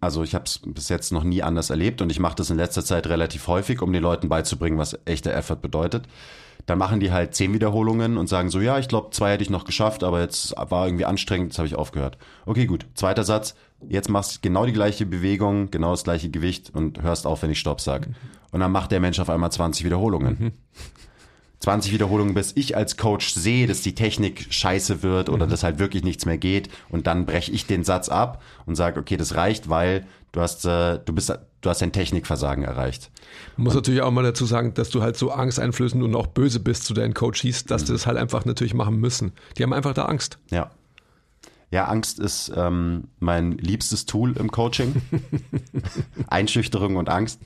also 0.00 0.22
ich 0.22 0.34
habe 0.34 0.44
es 0.46 0.60
bis 0.64 0.88
jetzt 0.88 1.12
noch 1.12 1.24
nie 1.24 1.42
anders 1.42 1.70
erlebt 1.70 2.00
und 2.00 2.10
ich 2.10 2.18
mache 2.18 2.36
das 2.36 2.50
in 2.50 2.56
letzter 2.56 2.84
Zeit 2.84 3.06
relativ 3.06 3.46
häufig, 3.46 3.82
um 3.82 3.92
den 3.92 4.02
Leuten 4.02 4.28
beizubringen, 4.28 4.78
was 4.78 4.98
echter 5.04 5.34
Effort 5.34 5.56
bedeutet. 5.56 6.06
Dann 6.66 6.78
machen 6.78 7.00
die 7.00 7.10
halt 7.10 7.34
zehn 7.34 7.52
Wiederholungen 7.52 8.16
und 8.16 8.28
sagen 8.28 8.48
so, 8.48 8.60
ja, 8.60 8.78
ich 8.78 8.86
glaube, 8.86 9.10
zwei 9.10 9.32
hätte 9.32 9.42
ich 9.42 9.50
noch 9.50 9.64
geschafft, 9.64 10.04
aber 10.04 10.20
jetzt 10.20 10.54
war 10.56 10.86
irgendwie 10.86 11.04
anstrengend, 11.04 11.52
jetzt 11.52 11.58
habe 11.58 11.66
ich 11.66 11.74
aufgehört. 11.74 12.18
Okay, 12.46 12.66
gut. 12.66 12.86
Zweiter 12.94 13.24
Satz, 13.24 13.56
jetzt 13.88 14.08
machst 14.08 14.36
du 14.36 14.38
genau 14.42 14.64
die 14.64 14.72
gleiche 14.72 15.04
Bewegung, 15.04 15.72
genau 15.72 15.90
das 15.90 16.04
gleiche 16.04 16.30
Gewicht 16.30 16.70
und 16.72 17.02
hörst 17.02 17.26
auf, 17.26 17.42
wenn 17.42 17.50
ich 17.50 17.58
Stopp 17.58 17.80
sage. 17.80 18.10
Und 18.52 18.60
dann 18.60 18.70
macht 18.70 18.92
der 18.92 19.00
Mensch 19.00 19.18
auf 19.18 19.28
einmal 19.28 19.50
20 19.50 19.84
Wiederholungen. 19.84 20.36
Mhm. 20.38 20.52
20 21.62 21.92
Wiederholungen, 21.92 22.34
bis 22.34 22.52
ich 22.56 22.76
als 22.76 22.96
Coach 22.96 23.34
sehe, 23.34 23.68
dass 23.68 23.82
die 23.82 23.94
Technik 23.94 24.52
scheiße 24.52 25.04
wird 25.04 25.28
oder 25.28 25.46
mhm. 25.46 25.50
dass 25.50 25.62
halt 25.62 25.78
wirklich 25.78 26.02
nichts 26.02 26.26
mehr 26.26 26.36
geht. 26.36 26.68
Und 26.90 27.06
dann 27.06 27.24
breche 27.24 27.52
ich 27.52 27.66
den 27.66 27.84
Satz 27.84 28.08
ab 28.08 28.42
und 28.66 28.74
sage, 28.74 28.98
okay, 28.98 29.16
das 29.16 29.36
reicht, 29.36 29.68
weil 29.68 30.04
du 30.32 30.40
hast, 30.40 30.64
äh, 30.64 30.98
du 31.04 31.12
bist, 31.12 31.32
du 31.60 31.70
hast 31.70 31.80
ein 31.80 31.92
Technikversagen 31.92 32.64
erreicht. 32.64 33.12
Man 33.56 33.64
muss 33.64 33.74
und, 33.74 33.78
natürlich 33.78 34.02
auch 34.02 34.10
mal 34.10 34.24
dazu 34.24 34.44
sagen, 34.44 34.74
dass 34.74 34.90
du 34.90 35.02
halt 35.02 35.16
so 35.16 35.30
angsteinflößend 35.30 36.02
und 36.02 36.16
auch 36.16 36.26
böse 36.26 36.58
bist 36.58 36.84
zu 36.84 36.94
deinen 36.94 37.14
Coaches, 37.14 37.64
dass 37.64 37.82
mhm. 37.82 37.86
die 37.86 37.92
das 37.92 38.06
halt 38.08 38.18
einfach 38.18 38.44
natürlich 38.44 38.74
machen 38.74 38.96
müssen. 38.96 39.30
Die 39.56 39.62
haben 39.62 39.72
einfach 39.72 39.94
da 39.94 40.06
Angst. 40.06 40.38
Ja. 40.50 40.72
Ja, 41.72 41.86
Angst 41.86 42.18
ist 42.18 42.52
ähm, 42.54 43.04
mein 43.18 43.52
liebstes 43.52 44.04
Tool 44.04 44.36
im 44.36 44.50
Coaching. 44.50 44.94
Einschüchterung 46.26 46.96
und 46.96 47.08
Angst. 47.08 47.40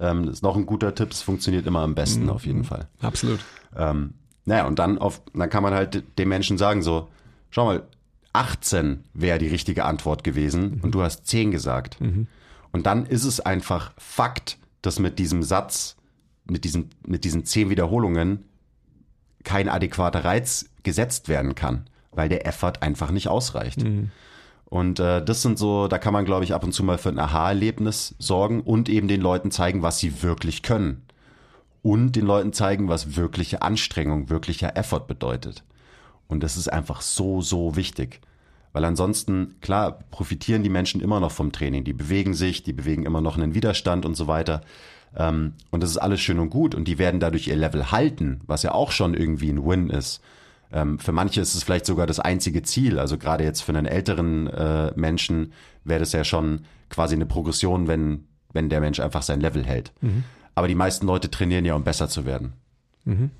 Ähm, 0.00 0.26
das 0.26 0.36
ist 0.36 0.42
noch 0.42 0.56
ein 0.56 0.66
guter 0.66 0.96
Tipp. 0.96 1.12
Es 1.12 1.22
funktioniert 1.22 1.64
immer 1.64 1.82
am 1.82 1.94
besten 1.94 2.24
mhm. 2.24 2.30
auf 2.30 2.44
jeden 2.44 2.64
Fall. 2.64 2.88
Absolut. 3.00 3.38
Ähm, 3.76 4.14
naja, 4.44 4.66
und 4.66 4.80
dann, 4.80 4.98
auf, 4.98 5.22
dann 5.32 5.48
kann 5.48 5.62
man 5.62 5.74
halt 5.74 6.18
dem 6.18 6.28
Menschen 6.28 6.58
sagen 6.58 6.82
so, 6.82 7.08
schau 7.50 7.66
mal, 7.66 7.84
18 8.32 9.04
wäre 9.14 9.38
die 9.38 9.46
richtige 9.46 9.84
Antwort 9.84 10.24
gewesen 10.24 10.78
mhm. 10.78 10.80
und 10.82 10.90
du 10.96 11.02
hast 11.02 11.28
10 11.28 11.52
gesagt. 11.52 12.00
Mhm. 12.00 12.26
Und 12.72 12.86
dann 12.86 13.06
ist 13.06 13.22
es 13.22 13.38
einfach 13.38 13.92
Fakt, 13.96 14.58
dass 14.82 14.98
mit 14.98 15.20
diesem 15.20 15.44
Satz, 15.44 15.94
mit 16.46 16.64
diesen, 16.64 16.90
mit 17.06 17.22
diesen 17.22 17.44
10 17.44 17.70
Wiederholungen 17.70 18.44
kein 19.44 19.68
adäquater 19.68 20.24
Reiz 20.24 20.68
gesetzt 20.82 21.28
werden 21.28 21.54
kann, 21.54 21.88
weil 22.18 22.28
der 22.28 22.46
Effort 22.46 22.74
einfach 22.82 23.12
nicht 23.12 23.28
ausreicht. 23.28 23.84
Mhm. 23.84 24.10
Und 24.66 24.98
äh, 24.98 25.24
das 25.24 25.40
sind 25.40 25.56
so, 25.56 25.86
da 25.86 25.98
kann 25.98 26.12
man, 26.12 26.24
glaube 26.24 26.44
ich, 26.44 26.52
ab 26.52 26.64
und 26.64 26.72
zu 26.72 26.82
mal 26.82 26.98
für 26.98 27.08
ein 27.10 27.18
Aha-Erlebnis 27.18 28.16
sorgen 28.18 28.60
und 28.60 28.88
eben 28.88 29.06
den 29.06 29.20
Leuten 29.20 29.52
zeigen, 29.52 29.82
was 29.82 30.00
sie 30.00 30.22
wirklich 30.22 30.62
können. 30.62 31.04
Und 31.80 32.16
den 32.16 32.26
Leuten 32.26 32.52
zeigen, 32.52 32.88
was 32.88 33.16
wirkliche 33.16 33.62
Anstrengung, 33.62 34.28
wirklicher 34.30 34.76
Effort 34.76 35.06
bedeutet. 35.06 35.62
Und 36.26 36.42
das 36.42 36.56
ist 36.56 36.66
einfach 36.66 37.02
so, 37.02 37.40
so 37.40 37.76
wichtig. 37.76 38.20
Weil 38.72 38.84
ansonsten, 38.84 39.54
klar, 39.60 40.00
profitieren 40.10 40.64
die 40.64 40.68
Menschen 40.70 41.00
immer 41.00 41.20
noch 41.20 41.30
vom 41.30 41.52
Training. 41.52 41.84
Die 41.84 41.92
bewegen 41.94 42.34
sich, 42.34 42.64
die 42.64 42.72
bewegen 42.72 43.06
immer 43.06 43.20
noch 43.20 43.36
einen 43.36 43.54
Widerstand 43.54 44.04
und 44.04 44.16
so 44.16 44.26
weiter. 44.26 44.60
Ähm, 45.16 45.52
und 45.70 45.84
das 45.84 45.90
ist 45.90 45.98
alles 45.98 46.20
schön 46.20 46.40
und 46.40 46.50
gut. 46.50 46.74
Und 46.74 46.88
die 46.88 46.98
werden 46.98 47.20
dadurch 47.20 47.46
ihr 47.46 47.56
Level 47.56 47.92
halten, 47.92 48.40
was 48.48 48.64
ja 48.64 48.72
auch 48.72 48.90
schon 48.90 49.14
irgendwie 49.14 49.50
ein 49.50 49.64
Win 49.64 49.88
ist. 49.88 50.20
Ähm, 50.72 50.98
für 50.98 51.12
manche 51.12 51.40
ist 51.40 51.54
es 51.54 51.62
vielleicht 51.62 51.86
sogar 51.86 52.06
das 52.06 52.20
einzige 52.20 52.62
Ziel. 52.62 52.98
Also 52.98 53.18
gerade 53.18 53.44
jetzt 53.44 53.62
für 53.62 53.72
einen 53.72 53.86
älteren 53.86 54.46
äh, 54.48 54.92
Menschen 54.96 55.52
wäre 55.84 56.00
das 56.00 56.12
ja 56.12 56.24
schon 56.24 56.62
quasi 56.90 57.14
eine 57.14 57.26
Progression, 57.26 57.88
wenn, 57.88 58.26
wenn 58.52 58.68
der 58.68 58.80
Mensch 58.80 59.00
einfach 59.00 59.22
sein 59.22 59.40
Level 59.40 59.64
hält. 59.64 59.92
Mhm. 60.00 60.24
Aber 60.54 60.68
die 60.68 60.74
meisten 60.74 61.06
Leute 61.06 61.30
trainieren 61.30 61.64
ja, 61.64 61.74
um 61.74 61.84
besser 61.84 62.08
zu 62.08 62.24
werden. 62.24 62.52
Mhm. 63.04 63.30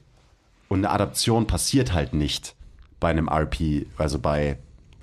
Und 0.68 0.78
eine 0.78 0.90
Adaption 0.90 1.46
passiert 1.46 1.92
halt 1.92 2.14
nicht 2.14 2.54
bei 3.00 3.10
einem 3.10 3.28
RP, 3.28 3.86
also 3.96 4.18
bei 4.18 4.58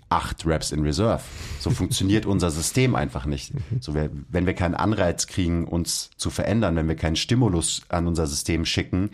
acht 0.09 0.45
Reps 0.45 0.71
in 0.71 0.81
Reserve. 0.83 1.23
So 1.59 1.69
funktioniert 1.71 2.25
unser 2.25 2.51
System 2.51 2.95
einfach 2.95 3.25
nicht. 3.25 3.53
So, 3.79 3.95
wenn 3.95 4.45
wir 4.45 4.53
keinen 4.53 4.75
Anreiz 4.75 5.27
kriegen, 5.27 5.67
uns 5.67 6.11
zu 6.17 6.29
verändern, 6.29 6.75
wenn 6.75 6.87
wir 6.87 6.95
keinen 6.95 7.15
Stimulus 7.15 7.81
an 7.89 8.07
unser 8.07 8.27
System 8.27 8.65
schicken, 8.65 9.11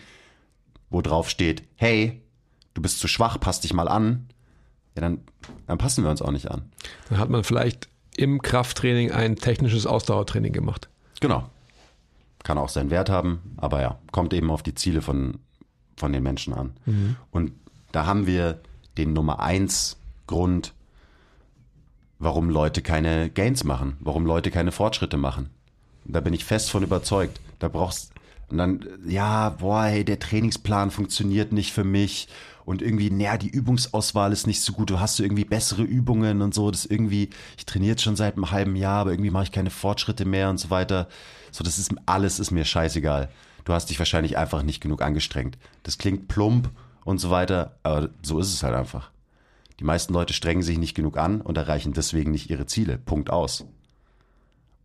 wo 0.89 1.01
drauf 1.01 1.29
steht, 1.29 1.63
hey, 1.75 2.20
du 2.73 2.81
bist 2.81 2.99
zu 2.99 3.07
schwach, 3.07 3.39
pass 3.39 3.61
dich 3.61 3.73
mal 3.73 3.87
an, 3.87 4.27
ja, 4.95 5.01
dann, 5.01 5.21
dann 5.67 5.77
passen 5.77 6.03
wir 6.03 6.11
uns 6.11 6.21
auch 6.21 6.31
nicht 6.31 6.49
an. 6.49 6.63
Dann 7.09 7.17
hat 7.17 7.29
man 7.29 7.43
vielleicht 7.43 7.87
im 8.15 8.41
Krafttraining 8.41 9.11
ein 9.11 9.37
technisches 9.37 9.85
Ausdauertraining 9.85 10.53
gemacht. 10.53 10.89
Genau. 11.19 11.49
Kann 12.43 12.57
auch 12.57 12.69
seinen 12.69 12.89
Wert 12.89 13.09
haben, 13.09 13.55
aber 13.57 13.81
ja, 13.81 13.99
kommt 14.11 14.33
eben 14.33 14.51
auf 14.51 14.63
die 14.63 14.75
Ziele 14.75 15.01
von, 15.01 15.39
von 15.95 16.11
den 16.11 16.23
Menschen 16.23 16.53
an. 16.53 16.73
Mhm. 16.85 17.15
Und 17.29 17.53
da 17.91 18.05
haben 18.05 18.27
wir 18.27 18.59
den 18.97 19.13
Nummer 19.13 19.39
eins 19.39 19.97
Grund, 20.27 20.73
warum 22.19 22.49
Leute 22.49 22.81
keine 22.81 23.29
Gains 23.29 23.63
machen, 23.63 23.97
warum 23.99 24.25
Leute 24.25 24.51
keine 24.51 24.71
Fortschritte 24.71 25.17
machen. 25.17 25.49
Da 26.05 26.19
bin 26.19 26.33
ich 26.33 26.43
fest 26.43 26.71
von 26.71 26.83
überzeugt. 26.83 27.39
Da 27.59 27.67
brauchst 27.67 28.11
und 28.51 28.57
dann, 28.57 28.85
ja, 29.07 29.49
boah, 29.49 29.85
hey, 29.85 30.03
der 30.03 30.19
Trainingsplan 30.19 30.91
funktioniert 30.91 31.53
nicht 31.53 31.71
für 31.71 31.85
mich 31.85 32.27
und 32.65 32.81
irgendwie, 32.81 33.09
naja, 33.09 33.37
die 33.37 33.49
Übungsauswahl 33.49 34.31
ist 34.31 34.47
nicht 34.47 34.61
so 34.61 34.73
gut, 34.73 34.89
du 34.89 34.99
hast 34.99 35.15
so 35.15 35.23
irgendwie 35.23 35.45
bessere 35.45 35.83
Übungen 35.83 36.41
und 36.41 36.53
so, 36.53 36.71
das 36.71 36.85
irgendwie, 36.85 37.29
ich 37.57 37.65
trainiere 37.65 37.91
jetzt 37.91 38.03
schon 38.03 38.15
seit 38.15 38.35
einem 38.35 38.51
halben 38.51 38.75
Jahr, 38.75 39.01
aber 39.01 39.11
irgendwie 39.11 39.31
mache 39.31 39.45
ich 39.45 39.51
keine 39.51 39.69
Fortschritte 39.69 40.25
mehr 40.25 40.49
und 40.49 40.59
so 40.59 40.69
weiter. 40.69 41.07
So, 41.51 41.63
das 41.63 41.77
ist, 41.77 41.93
alles 42.05 42.39
ist 42.39 42.51
mir 42.51 42.65
scheißegal. 42.65 43.29
Du 43.65 43.73
hast 43.73 43.89
dich 43.89 43.99
wahrscheinlich 43.99 44.37
einfach 44.37 44.63
nicht 44.63 44.81
genug 44.81 45.01
angestrengt. 45.01 45.57
Das 45.83 45.97
klingt 45.97 46.27
plump 46.27 46.69
und 47.03 47.19
so 47.19 47.29
weiter, 47.29 47.77
aber 47.83 48.09
so 48.21 48.39
ist 48.39 48.53
es 48.53 48.63
halt 48.63 48.75
einfach. 48.75 49.11
Die 49.79 49.83
meisten 49.83 50.13
Leute 50.13 50.33
strengen 50.33 50.61
sich 50.61 50.77
nicht 50.77 50.95
genug 50.95 51.17
an 51.17 51.41
und 51.41 51.57
erreichen 51.57 51.93
deswegen 51.93 52.31
nicht 52.31 52.49
ihre 52.49 52.67
Ziele. 52.67 52.97
Punkt 52.97 53.31
aus. 53.31 53.61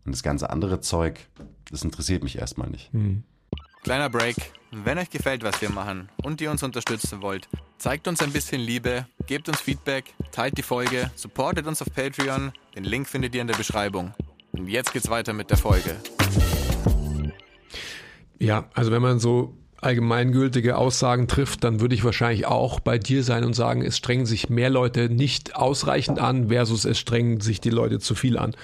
Und 0.07 0.13
das 0.13 0.23
ganze 0.23 0.51
andere 0.51 0.81
Zeug, 0.81 1.29
das 1.71 1.85
interessiert 1.85 2.23
mich 2.23 2.39
erstmal 2.39 2.71
nicht. 2.71 2.93
Mhm. 2.95 3.25
Kleiner 3.87 4.11
Break. 4.11 4.37
Wenn 4.73 4.99
euch 4.99 5.11
gefällt, 5.11 5.43
was 5.43 5.61
wir 5.63 5.71
machen 5.71 6.11
und 6.23 6.41
ihr 6.41 6.51
uns 6.51 6.63
unterstützen 6.63 7.23
wollt, 7.23 7.49
Zeigt 7.79 8.09
uns 8.09 8.23
ein 8.23 8.33
bisschen 8.33 8.61
Liebe, 8.61 9.07
gebt 9.27 9.49
uns 9.49 9.61
Feedback, 9.61 10.15
teilt 10.33 10.57
die 10.57 10.63
Folge, 10.63 11.11
supportet 11.15 11.67
uns 11.67 11.83
auf 11.83 11.89
Patreon. 11.95 12.53
Den 12.75 12.85
Link 12.85 13.07
findet 13.07 13.35
ihr 13.35 13.43
in 13.43 13.47
der 13.47 13.55
Beschreibung. 13.55 14.15
Und 14.53 14.67
jetzt 14.67 14.95
geht's 14.95 15.11
weiter 15.11 15.35
mit 15.35 15.51
der 15.51 15.59
Folge. 15.59 15.95
Ja, 18.39 18.69
also 18.73 18.91
wenn 18.91 19.03
man 19.03 19.19
so 19.19 19.57
allgemeingültige 19.83 20.79
Aussagen 20.79 21.29
trifft, 21.29 21.65
dann 21.65 21.81
würde 21.81 21.95
ich 21.95 22.03
wahrscheinlich 22.03 22.47
auch 22.47 22.81
bei 22.81 22.97
dir 22.97 23.23
sein 23.23 23.45
und 23.45 23.53
sagen, 23.53 23.83
es 23.83 23.99
strengen 23.99 24.25
sich 24.25 24.49
mehr 24.49 24.71
Leute 24.71 25.11
nicht 25.11 25.55
ausreichend 25.55 26.19
an 26.19 26.49
versus 26.49 26.87
es 26.87 26.99
strengen 26.99 27.41
sich 27.41 27.61
die 27.61 27.71
Leute 27.71 27.99
zu 27.99 28.15
viel 28.15 28.39
an. 28.39 28.57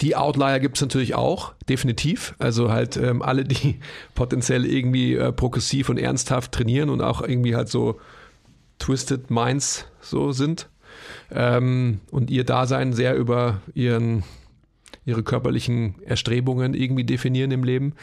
Die 0.00 0.16
Outlier 0.16 0.58
gibt 0.58 0.76
es 0.76 0.80
natürlich 0.82 1.14
auch, 1.14 1.54
definitiv. 1.68 2.34
Also 2.38 2.70
halt 2.70 2.96
ähm, 2.96 3.22
alle, 3.22 3.44
die 3.44 3.80
potenziell 4.14 4.66
irgendwie 4.66 5.14
äh, 5.14 5.32
progressiv 5.32 5.88
und 5.88 5.98
ernsthaft 5.98 6.52
trainieren 6.52 6.90
und 6.90 7.00
auch 7.00 7.22
irgendwie 7.22 7.54
halt 7.54 7.68
so 7.68 8.00
Twisted 8.78 9.30
Minds 9.30 9.86
so 10.00 10.32
sind. 10.32 10.68
Ähm, 11.30 12.00
und 12.10 12.30
ihr 12.30 12.44
Dasein 12.44 12.92
sehr 12.92 13.16
über 13.16 13.60
ihren, 13.74 14.24
ihre 15.04 15.22
körperlichen 15.22 15.96
Erstrebungen 16.02 16.74
irgendwie 16.74 17.04
definieren 17.04 17.50
im 17.50 17.64
Leben. 17.64 17.94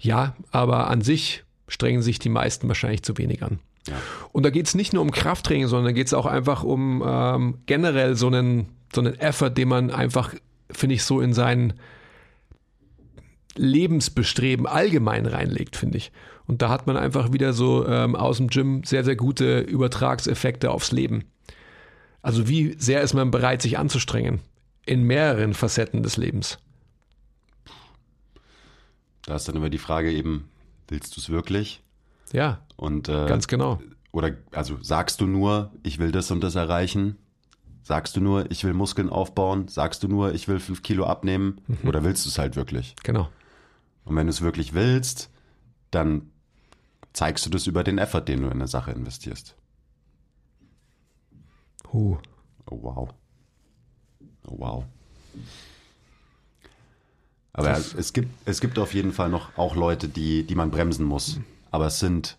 Ja, 0.00 0.36
aber 0.50 0.88
an 0.88 1.02
sich 1.02 1.44
strengen 1.66 2.02
sich 2.02 2.18
die 2.18 2.28
meisten 2.28 2.68
wahrscheinlich 2.68 3.02
zu 3.02 3.18
wenig 3.18 3.42
an. 3.42 3.58
Ja. 3.88 3.96
Und 4.32 4.44
da 4.44 4.50
geht 4.50 4.66
es 4.66 4.74
nicht 4.74 4.92
nur 4.92 5.02
um 5.02 5.10
Krafttraining, 5.10 5.66
sondern 5.66 5.86
da 5.86 5.92
geht 5.92 6.06
es 6.06 6.14
auch 6.14 6.26
einfach 6.26 6.62
um 6.62 7.02
ähm, 7.06 7.58
generell 7.66 8.16
so 8.16 8.26
einen, 8.26 8.68
so 8.94 9.00
einen 9.00 9.14
Effort, 9.18 9.50
den 9.50 9.68
man 9.68 9.90
einfach 9.90 10.34
finde 10.70 10.94
ich, 10.94 11.04
so 11.04 11.20
in 11.20 11.32
sein 11.32 11.74
Lebensbestreben 13.56 14.66
allgemein 14.66 15.26
reinlegt, 15.26 15.76
finde 15.76 15.98
ich. 15.98 16.12
Und 16.46 16.62
da 16.62 16.70
hat 16.70 16.86
man 16.86 16.96
einfach 16.96 17.32
wieder 17.32 17.52
so 17.52 17.86
ähm, 17.86 18.16
aus 18.16 18.38
dem 18.38 18.48
Gym 18.48 18.84
sehr, 18.84 19.04
sehr 19.04 19.16
gute 19.16 19.60
Übertragseffekte 19.60 20.70
aufs 20.70 20.92
Leben. 20.92 21.24
Also 22.22 22.48
wie 22.48 22.74
sehr 22.78 23.02
ist 23.02 23.14
man 23.14 23.30
bereit, 23.30 23.62
sich 23.62 23.78
anzustrengen 23.78 24.40
in 24.86 25.02
mehreren 25.02 25.54
Facetten 25.54 26.02
des 26.02 26.16
Lebens? 26.16 26.58
Da 29.22 29.36
ist 29.36 29.46
dann 29.46 29.56
immer 29.56 29.68
die 29.68 29.78
Frage 29.78 30.10
eben, 30.10 30.48
willst 30.88 31.16
du 31.16 31.20
es 31.20 31.28
wirklich? 31.28 31.82
Ja. 32.32 32.62
Und 32.76 33.08
äh, 33.08 33.26
ganz 33.26 33.46
genau. 33.46 33.82
Oder 34.12 34.36
also 34.52 34.78
sagst 34.80 35.20
du 35.20 35.26
nur, 35.26 35.70
ich 35.82 35.98
will 35.98 36.12
das 36.12 36.30
und 36.30 36.40
das 36.40 36.54
erreichen 36.54 37.16
Sagst 37.88 38.16
du 38.16 38.20
nur, 38.20 38.50
ich 38.50 38.64
will 38.64 38.74
Muskeln 38.74 39.08
aufbauen? 39.08 39.66
Sagst 39.68 40.02
du 40.02 40.08
nur, 40.08 40.34
ich 40.34 40.46
will 40.46 40.60
fünf 40.60 40.82
Kilo 40.82 41.06
abnehmen? 41.06 41.62
Mhm. 41.66 41.88
Oder 41.88 42.04
willst 42.04 42.26
du 42.26 42.28
es 42.28 42.36
halt 42.36 42.54
wirklich? 42.54 42.94
Genau. 43.02 43.30
Und 44.04 44.14
wenn 44.14 44.26
du 44.26 44.30
es 44.30 44.42
wirklich 44.42 44.74
willst, 44.74 45.30
dann 45.90 46.30
zeigst 47.14 47.46
du 47.46 47.50
das 47.50 47.66
über 47.66 47.84
den 47.84 47.96
Effort, 47.96 48.20
den 48.20 48.42
du 48.42 48.48
in 48.48 48.52
eine 48.52 48.68
Sache 48.68 48.90
investierst. 48.90 49.56
Huh. 51.90 52.18
Oh 52.70 52.78
wow. 52.82 53.14
Oh 54.46 54.58
wow. 54.58 54.84
Aber 57.54 57.68
das 57.70 57.94
es 57.94 58.12
gibt, 58.12 58.28
es 58.44 58.60
gibt 58.60 58.78
auf 58.78 58.92
jeden 58.92 59.14
Fall 59.14 59.30
noch 59.30 59.56
auch 59.56 59.74
Leute, 59.74 60.10
die, 60.10 60.44
die 60.44 60.54
man 60.54 60.70
bremsen 60.70 61.06
muss. 61.06 61.40
Aber 61.70 61.86
es 61.86 62.00
sind 62.00 62.36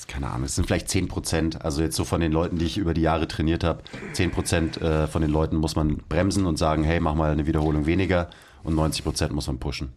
ist 0.00 0.08
keine 0.08 0.28
Ahnung, 0.28 0.44
es 0.44 0.54
sind 0.54 0.66
vielleicht 0.66 0.88
10 0.88 1.08
Prozent, 1.08 1.64
also 1.64 1.82
jetzt 1.82 1.96
so 1.96 2.04
von 2.04 2.20
den 2.20 2.32
Leuten, 2.32 2.58
die 2.58 2.64
ich 2.66 2.78
über 2.78 2.94
die 2.94 3.00
Jahre 3.02 3.28
trainiert 3.28 3.64
habe, 3.64 3.82
10 4.12 4.30
Prozent 4.30 4.80
äh, 4.80 5.06
von 5.06 5.22
den 5.22 5.30
Leuten 5.30 5.56
muss 5.56 5.76
man 5.76 5.98
bremsen 6.08 6.46
und 6.46 6.58
sagen, 6.58 6.84
hey, 6.84 7.00
mach 7.00 7.14
mal 7.14 7.30
eine 7.30 7.46
Wiederholung 7.46 7.86
weniger 7.86 8.30
und 8.62 8.74
90 8.74 9.04
Prozent 9.04 9.32
muss 9.32 9.46
man 9.46 9.58
pushen. 9.58 9.92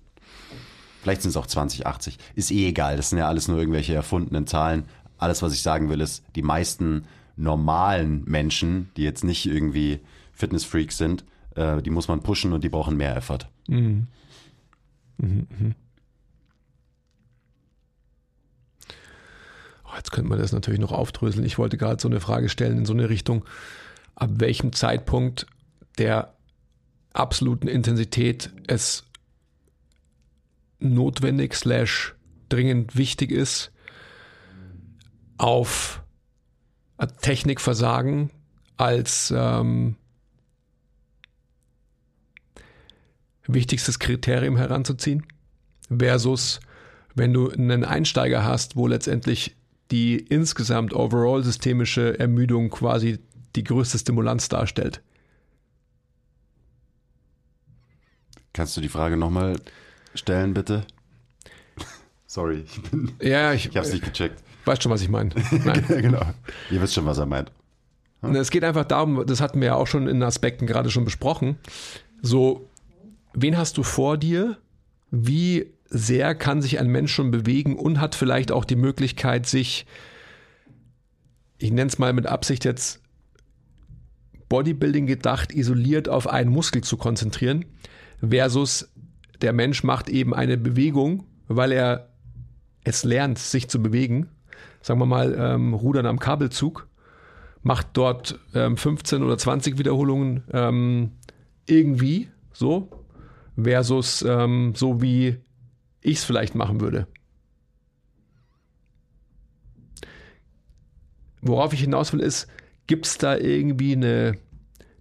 Vielleicht 1.02 1.22
sind 1.22 1.30
es 1.30 1.38
auch 1.38 1.48
20, 1.48 1.88
80. 1.88 2.18
Ist 2.36 2.52
eh 2.52 2.68
egal, 2.68 2.98
das 2.98 3.10
sind 3.10 3.20
ja 3.20 3.28
alles 3.28 3.48
nur 3.48 3.58
irgendwelche 3.58 3.94
erfundenen 3.94 4.48
Zahlen. 4.48 4.84
Alles, 5.18 5.42
was 5.42 5.54
ich 5.54 5.62
sagen 5.62 5.90
will, 5.90 6.02
ist, 6.02 6.24
die 6.36 6.42
meisten 6.42 7.06
normalen 7.36 8.24
Menschen, 8.26 8.90
die 8.98 9.04
jetzt 9.04 9.24
nicht 9.24 9.46
irgendwie 9.46 10.02
Fitnessfreaks 10.34 10.98
sind, 10.98 11.24
äh, 11.56 11.82
die 11.82 11.90
muss 11.90 12.08
man 12.08 12.22
pushen 12.22 12.54
und 12.54 12.64
die 12.64 12.70
brauchen 12.70 12.98
mehr 12.98 13.16
Effort. 13.16 13.48
Mhm. 13.68 14.08
Mhm, 15.18 15.48
mh. 15.50 15.76
Oh, 19.79 19.79
jetzt 19.96 20.12
könnte 20.12 20.30
man 20.30 20.40
das 20.40 20.52
natürlich 20.52 20.80
noch 20.80 20.92
aufdröseln. 20.92 21.46
Ich 21.46 21.58
wollte 21.58 21.78
gerade 21.78 22.02
so 22.02 22.08
eine 22.08 22.20
Frage 22.20 22.50
stellen 22.50 22.80
in 22.80 22.86
so 22.86 22.94
eine 22.94 23.10
Richtung, 23.10 23.46
ab 24.16 24.32
welchem 24.36 24.74
Zeitpunkt 24.74 25.48
der 25.98 26.36
absoluten 27.14 27.68
Intensität 27.68 28.52
es 28.68 29.06
notwendig 30.80 31.56
slash 31.56 32.16
dringend 32.50 32.96
wichtig 32.96 33.32
ist, 33.32 33.72
auf 35.38 36.04
Technikversagen 37.22 38.30
als 38.78 39.34
ähm, 39.36 39.96
wichtigstes 43.48 44.00
Kriterium 44.00 44.58
heranzuziehen, 44.58 45.26
versus 45.90 46.60
wenn 47.16 47.34
du 47.34 47.50
einen 47.50 47.84
Einsteiger 47.84 48.44
hast, 48.44 48.76
wo 48.76 48.88
letztendlich 48.88 49.56
die 49.92 50.18
insgesamt 50.18 50.94
overall 50.94 51.44
systemische 51.44 52.20
Ermüdung 52.20 52.70
quasi 52.70 53.20
die 53.56 53.64
größte 53.64 53.98
Stimulanz 53.98 54.50
darstellt. 54.50 55.02
Kannst 58.54 58.76
du 58.78 58.82
die 58.82 58.90
Frage 58.90 59.18
nochmal 59.18 59.60
stellen, 60.14 60.54
bitte? 60.54 60.86
Sorry, 62.28 62.66
ich 62.66 62.82
bin. 62.84 63.14
Ja, 63.22 63.54
ich, 63.54 63.68
ich 63.68 63.76
habe 63.76 63.88
es 63.88 63.94
nicht 63.94 64.06
gecheckt. 64.06 64.44
Weißt 64.66 64.84
schon, 64.84 64.92
was 64.92 65.02
ich 65.02 65.10
meine? 65.10 65.30
genau. 65.88 66.22
Ihr 66.70 66.82
wisst 66.82 66.94
schon, 66.94 67.06
was 67.06 67.18
er 67.18 67.26
meint. 67.26 67.52
Hm? 68.22 68.36
Es 68.36 68.52
geht 68.52 68.64
einfach 68.64 68.86
darum, 68.86 69.26
das 69.26 69.42
hatten 69.42 69.62
wir 69.62 69.68
ja 69.68 69.76
auch 69.76 69.88
schon 69.88 70.08
in 70.08 70.22
Aspekten 70.22 70.68
gerade 70.68 70.90
schon 70.92 71.06
besprochen. 71.06 71.58
So, 72.22 72.70
wen 73.34 73.58
hast 73.58 73.78
du 73.78 73.84
vor 73.84 74.18
dir? 74.18 74.58
Wie 75.12 75.74
sehr 75.90 76.36
kann 76.36 76.62
sich 76.62 76.80
ein 76.80 76.88
Mensch 76.88 77.14
schon 77.14 77.32
bewegen 77.32 77.76
und 77.76 78.00
hat 78.00 78.16
vielleicht 78.16 78.52
auch 78.52 78.66
die 78.66 78.76
Möglichkeit, 78.76 79.48
sich, 79.48 79.86
ich 81.58 81.72
nenne 81.72 81.88
es 81.88 81.98
mal 81.98 82.14
mit 82.14 82.28
Absicht 82.28 82.66
jetzt 82.66 83.02
Bodybuilding 84.50 85.06
gedacht, 85.06 85.54
isoliert 85.54 86.10
auf 86.10 86.28
einen 86.28 86.52
Muskel 86.52 86.84
zu 86.84 86.98
konzentrieren, 86.98 87.66
versus 88.28 88.92
der 89.42 89.54
Mensch 89.54 89.84
macht 89.84 90.10
eben 90.10 90.34
eine 90.34 90.58
Bewegung, 90.58 91.26
weil 91.48 91.72
er 91.72 92.10
es 92.84 93.04
lernt, 93.04 93.40
sich 93.40 93.70
zu 93.70 93.82
bewegen. 93.82 94.30
Sagen 94.82 95.00
wir 95.00 95.06
mal, 95.06 95.36
ähm, 95.38 95.74
Rudern 95.74 96.06
am 96.06 96.20
Kabelzug, 96.20 96.88
macht 97.62 97.88
dort 97.94 98.40
ähm, 98.54 98.78
15 98.78 99.24
oder 99.24 99.38
20 99.38 99.78
Wiederholungen 99.78 100.44
ähm, 100.52 101.12
irgendwie 101.68 102.30
so, 102.54 102.90
versus 103.62 104.22
ähm, 104.22 104.74
so 104.76 105.02
wie 105.02 105.38
ich 106.02 106.18
es 106.18 106.24
vielleicht 106.24 106.56
machen 106.56 106.82
würde. 106.82 107.08
Worauf 111.42 111.74
ich 111.74 111.82
hinaus 111.82 112.12
will, 112.14 112.20
ist, 112.20 112.48
gibt 112.88 113.06
es 113.06 113.18
da 113.18 113.38
irgendwie 113.38 113.94
eine, 113.94 114.38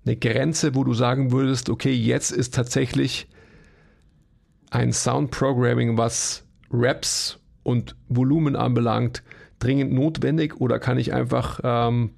eine 0.05 0.17
Grenze, 0.17 0.75
wo 0.75 0.85
du 0.85 0.95
sagen 0.95 1.33
würdest, 1.33 1.69
okay, 1.69 1.93
jetzt 1.93 2.31
ist 2.31 2.55
tatsächlich 2.55 3.29
ein 4.71 4.93
Sound 4.93 5.31
Programming, 5.31 5.97
was 5.97 6.45
Raps 6.71 7.41
und 7.63 7.97
Volumen 8.09 8.57
anbelangt, 8.57 9.23
dringend 9.59 9.93
notwendig 9.93 10.61
oder 10.61 10.79
kann 10.79 10.99
ich 10.99 11.13
einfach 11.13 11.61
ähm, 11.65 12.11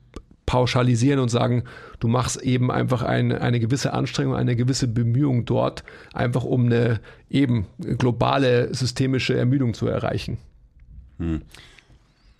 pauschalisieren 0.50 1.20
und 1.20 1.28
sagen, 1.28 1.62
du 2.00 2.08
machst 2.08 2.42
eben 2.42 2.72
einfach 2.72 3.02
eine, 3.04 3.40
eine 3.40 3.60
gewisse 3.60 3.92
Anstrengung, 3.92 4.34
eine 4.34 4.56
gewisse 4.56 4.88
Bemühung 4.88 5.44
dort, 5.44 5.84
einfach 6.12 6.42
um 6.42 6.66
eine 6.66 6.98
eben 7.30 7.66
globale 7.78 8.74
systemische 8.74 9.38
Ermüdung 9.38 9.74
zu 9.74 9.86
erreichen. 9.86 10.38
Hm. 11.20 11.42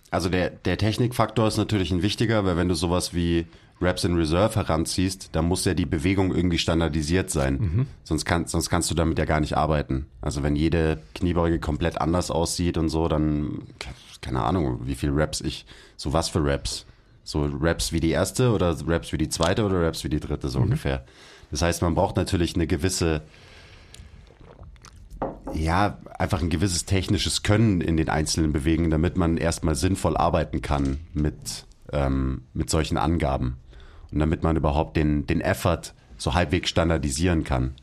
Also 0.09 0.27
der, 0.27 0.49
der 0.49 0.77
Technikfaktor 0.77 1.47
ist 1.47 1.55
natürlich 1.55 1.91
ein 1.91 2.01
wichtiger, 2.01 2.43
weil 2.43 2.57
wenn 2.57 2.67
du 2.67 2.75
sowas 2.75 3.13
wie 3.13 3.45
Raps 3.79 4.03
in 4.03 4.17
Reserve 4.17 4.57
heranziehst, 4.57 5.29
dann 5.31 5.45
muss 5.45 5.63
ja 5.63 5.73
die 5.73 5.85
Bewegung 5.85 6.35
irgendwie 6.35 6.57
standardisiert 6.57 7.29
sein. 7.29 7.53
Mhm. 7.59 7.87
Sonst, 8.03 8.25
kann, 8.25 8.45
sonst 8.45 8.69
kannst 8.69 8.91
du 8.91 8.95
damit 8.95 9.19
ja 9.19 9.25
gar 9.25 9.39
nicht 9.39 9.55
arbeiten. 9.55 10.07
Also 10.19 10.43
wenn 10.43 10.57
jede 10.57 11.01
Kniebeuge 11.15 11.59
komplett 11.59 12.01
anders 12.01 12.29
aussieht 12.29 12.77
und 12.77 12.89
so, 12.89 13.07
dann 13.07 13.63
keine 14.19 14.41
Ahnung, 14.41 14.81
wie 14.83 14.95
viel 14.95 15.11
Raps 15.13 15.39
ich, 15.39 15.65
so 15.95 16.11
was 16.11 16.27
für 16.27 16.43
Raps. 16.43 16.85
So 17.23 17.47
Raps 17.59 17.91
wie 17.91 17.99
die 17.99 18.09
erste 18.09 18.51
oder 18.51 18.75
Raps 18.87 19.13
wie 19.13 19.17
die 19.17 19.29
zweite 19.29 19.65
oder 19.65 19.81
Raps 19.81 20.03
wie 20.03 20.09
die 20.09 20.19
dritte, 20.19 20.49
so 20.49 20.59
mhm. 20.59 20.65
ungefähr. 20.65 21.05
Das 21.51 21.61
heißt, 21.61 21.81
man 21.81 21.95
braucht 21.95 22.15
natürlich 22.15 22.55
eine 22.55 22.67
gewisse, 22.67 23.21
ja, 25.53 25.97
einfach 26.17 26.41
ein 26.41 26.49
gewisses 26.49 26.85
technisches 26.85 27.43
Können 27.43 27.81
in 27.81 27.97
den 27.97 28.09
einzelnen 28.09 28.53
Bewegungen, 28.53 28.89
damit 28.89 29.17
man 29.17 29.37
erstmal 29.37 29.75
sinnvoll 29.75 30.17
arbeiten 30.17 30.61
kann 30.61 30.99
mit, 31.13 31.65
ähm, 31.91 32.43
mit 32.53 32.69
solchen 32.69 32.97
Angaben. 32.97 33.57
Und 34.11 34.19
damit 34.19 34.43
man 34.43 34.55
überhaupt 34.55 34.97
den, 34.97 35.25
den 35.27 35.41
Effort 35.41 35.93
so 36.17 36.33
halbwegs 36.33 36.69
standardisieren 36.69 37.43
kann. 37.43 37.75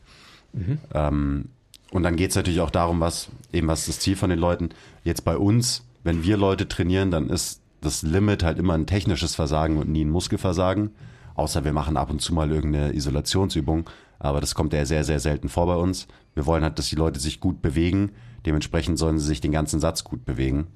Mhm. 0.53 0.77
Ähm, 0.93 1.49
und 1.91 2.03
dann 2.03 2.15
geht 2.15 2.29
es 2.31 2.35
natürlich 2.35 2.61
auch 2.61 2.69
darum, 2.69 2.99
was 2.99 3.29
eben 3.51 3.67
was 3.67 3.87
das 3.87 3.99
Ziel 3.99 4.15
von 4.15 4.29
den 4.29 4.39
Leuten. 4.39 4.69
Jetzt 5.03 5.25
bei 5.25 5.37
uns 5.37 5.83
wenn 6.03 6.23
wir 6.23 6.37
Leute 6.37 6.67
trainieren, 6.67 7.11
dann 7.11 7.29
ist 7.29 7.61
das 7.81 8.01
Limit 8.01 8.43
halt 8.43 8.59
immer 8.59 8.73
ein 8.73 8.85
technisches 8.85 9.35
Versagen 9.35 9.77
und 9.77 9.89
nie 9.89 10.03
ein 10.03 10.09
Muskelversagen. 10.09 10.91
Außer 11.35 11.63
wir 11.63 11.73
machen 11.73 11.97
ab 11.97 12.09
und 12.09 12.21
zu 12.21 12.33
mal 12.33 12.51
irgendeine 12.51 12.93
Isolationsübung. 12.93 13.89
Aber 14.19 14.41
das 14.41 14.55
kommt 14.55 14.73
ja 14.73 14.85
sehr, 14.85 15.03
sehr 15.03 15.19
selten 15.19 15.47
vor 15.47 15.65
bei 15.65 15.75
uns. 15.75 16.07
Wir 16.33 16.45
wollen 16.45 16.63
halt, 16.63 16.77
dass 16.77 16.89
die 16.89 16.97
Leute 16.97 17.19
sich 17.19 17.39
gut 17.39 17.61
bewegen. 17.61 18.11
Dementsprechend 18.45 18.99
sollen 18.99 19.19
sie 19.19 19.25
sich 19.25 19.41
den 19.41 19.51
ganzen 19.51 19.79
Satz 19.79 20.03
gut 20.03 20.25
bewegen. 20.25 20.67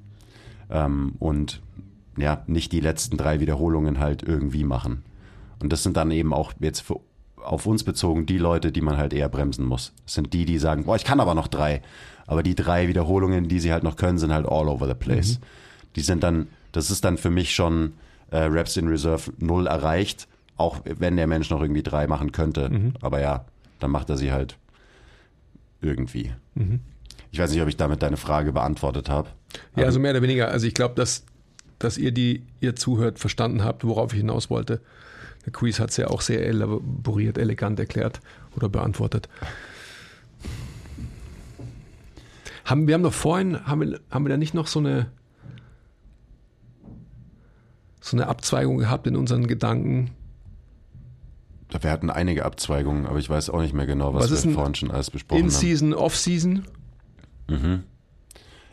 Ähm, 0.69 1.15
und 1.19 1.61
ja, 2.17 2.43
nicht 2.47 2.71
die 2.71 2.79
letzten 2.79 3.17
drei 3.17 3.39
Wiederholungen 3.39 3.99
halt 3.99 4.23
irgendwie 4.23 4.63
machen. 4.63 5.03
Und 5.61 5.73
das 5.73 5.83
sind 5.83 5.97
dann 5.97 6.11
eben 6.11 6.33
auch 6.33 6.53
jetzt 6.59 6.81
für, 6.81 6.99
auf 7.43 7.65
uns 7.65 7.83
bezogen 7.83 8.25
die 8.25 8.37
Leute, 8.37 8.71
die 8.71 8.81
man 8.81 8.97
halt 8.97 9.13
eher 9.13 9.29
bremsen 9.29 9.65
muss. 9.65 9.93
Das 10.05 10.15
sind 10.15 10.33
die, 10.33 10.45
die 10.45 10.57
sagen, 10.57 10.85
boah, 10.85 10.95
ich 10.95 11.03
kann 11.03 11.19
aber 11.19 11.35
noch 11.35 11.47
drei. 11.47 11.81
Aber 12.27 12.43
die 12.43 12.55
drei 12.55 12.87
Wiederholungen, 12.87 13.47
die 13.47 13.59
sie 13.59 13.73
halt 13.73 13.83
noch 13.83 13.95
können, 13.95 14.17
sind 14.17 14.33
halt 14.33 14.45
all 14.45 14.67
over 14.67 14.87
the 14.87 14.93
place. 14.93 15.39
Mhm. 15.39 15.43
Die 15.95 16.01
sind 16.01 16.23
dann, 16.23 16.47
das 16.73 16.91
ist 16.91 17.05
dann 17.05 17.17
für 17.17 17.29
mich 17.29 17.55
schon 17.55 17.93
äh, 18.31 18.39
Reps 18.39 18.75
in 18.75 18.89
Reserve 18.89 19.31
null 19.37 19.67
erreicht 19.67 20.27
auch 20.57 20.81
wenn 20.85 21.15
der 21.17 21.27
Mensch 21.27 21.49
noch 21.49 21.61
irgendwie 21.61 21.83
drei 21.83 22.07
machen 22.07 22.31
könnte. 22.31 22.69
Mhm. 22.69 22.93
Aber 23.01 23.19
ja, 23.19 23.45
dann 23.79 23.91
macht 23.91 24.09
er 24.09 24.17
sie 24.17 24.31
halt 24.31 24.57
irgendwie. 25.81 26.31
Mhm. 26.55 26.79
Ich 27.31 27.39
weiß 27.39 27.51
nicht, 27.51 27.61
ob 27.61 27.67
ich 27.67 27.77
damit 27.77 28.03
deine 28.03 28.17
Frage 28.17 28.53
beantwortet 28.53 29.09
habe. 29.09 29.29
Ja, 29.75 29.85
also 29.85 29.99
mehr 29.99 30.11
oder 30.11 30.21
weniger. 30.21 30.49
Also 30.49 30.67
ich 30.67 30.73
glaube, 30.73 30.95
dass, 30.95 31.23
dass 31.79 31.97
ihr, 31.97 32.11
die 32.11 32.43
ihr 32.61 32.75
zuhört, 32.75 33.19
verstanden 33.19 33.63
habt, 33.63 33.83
worauf 33.83 34.13
ich 34.13 34.19
hinaus 34.19 34.49
wollte. 34.49 34.81
Der 35.45 35.51
Quiz 35.51 35.79
hat 35.79 35.89
es 35.89 35.97
ja 35.97 36.07
auch 36.07 36.21
sehr 36.21 36.45
elaboriert, 36.45 37.37
elegant 37.37 37.79
erklärt 37.79 38.21
oder 38.55 38.69
beantwortet. 38.69 39.27
Haben, 42.63 42.87
wir 42.87 42.93
haben 42.93 43.03
doch 43.03 43.13
vorhin, 43.13 43.65
haben 43.65 43.81
wir, 43.81 43.99
haben 44.09 44.23
wir 44.23 44.29
da 44.29 44.37
nicht 44.37 44.53
noch 44.53 44.67
so 44.67 44.79
eine, 44.79 45.07
so 48.03 48.17
eine 48.17 48.27
Abzweigung 48.27 48.77
gehabt 48.77 49.07
in 49.07 49.15
unseren 49.15 49.47
Gedanken, 49.47 50.11
wir 51.81 51.89
hatten 51.89 52.11
einige 52.11 52.45
Abzweigungen, 52.45 53.07
aber 53.07 53.17
ich 53.17 53.27
weiß 53.27 53.49
auch 53.49 53.61
nicht 53.61 53.73
mehr 53.73 53.87
genau, 53.87 54.13
was, 54.13 54.31
was 54.31 54.45
wir 54.45 54.53
vorhin 54.53 54.75
schon 54.75 54.91
alles 54.91 55.09
besprochen 55.09 55.39
in 55.39 55.45
haben. 55.45 55.53
In-Season, 55.53 55.93
Off-Season? 55.95 56.65
Mhm. 57.49 57.83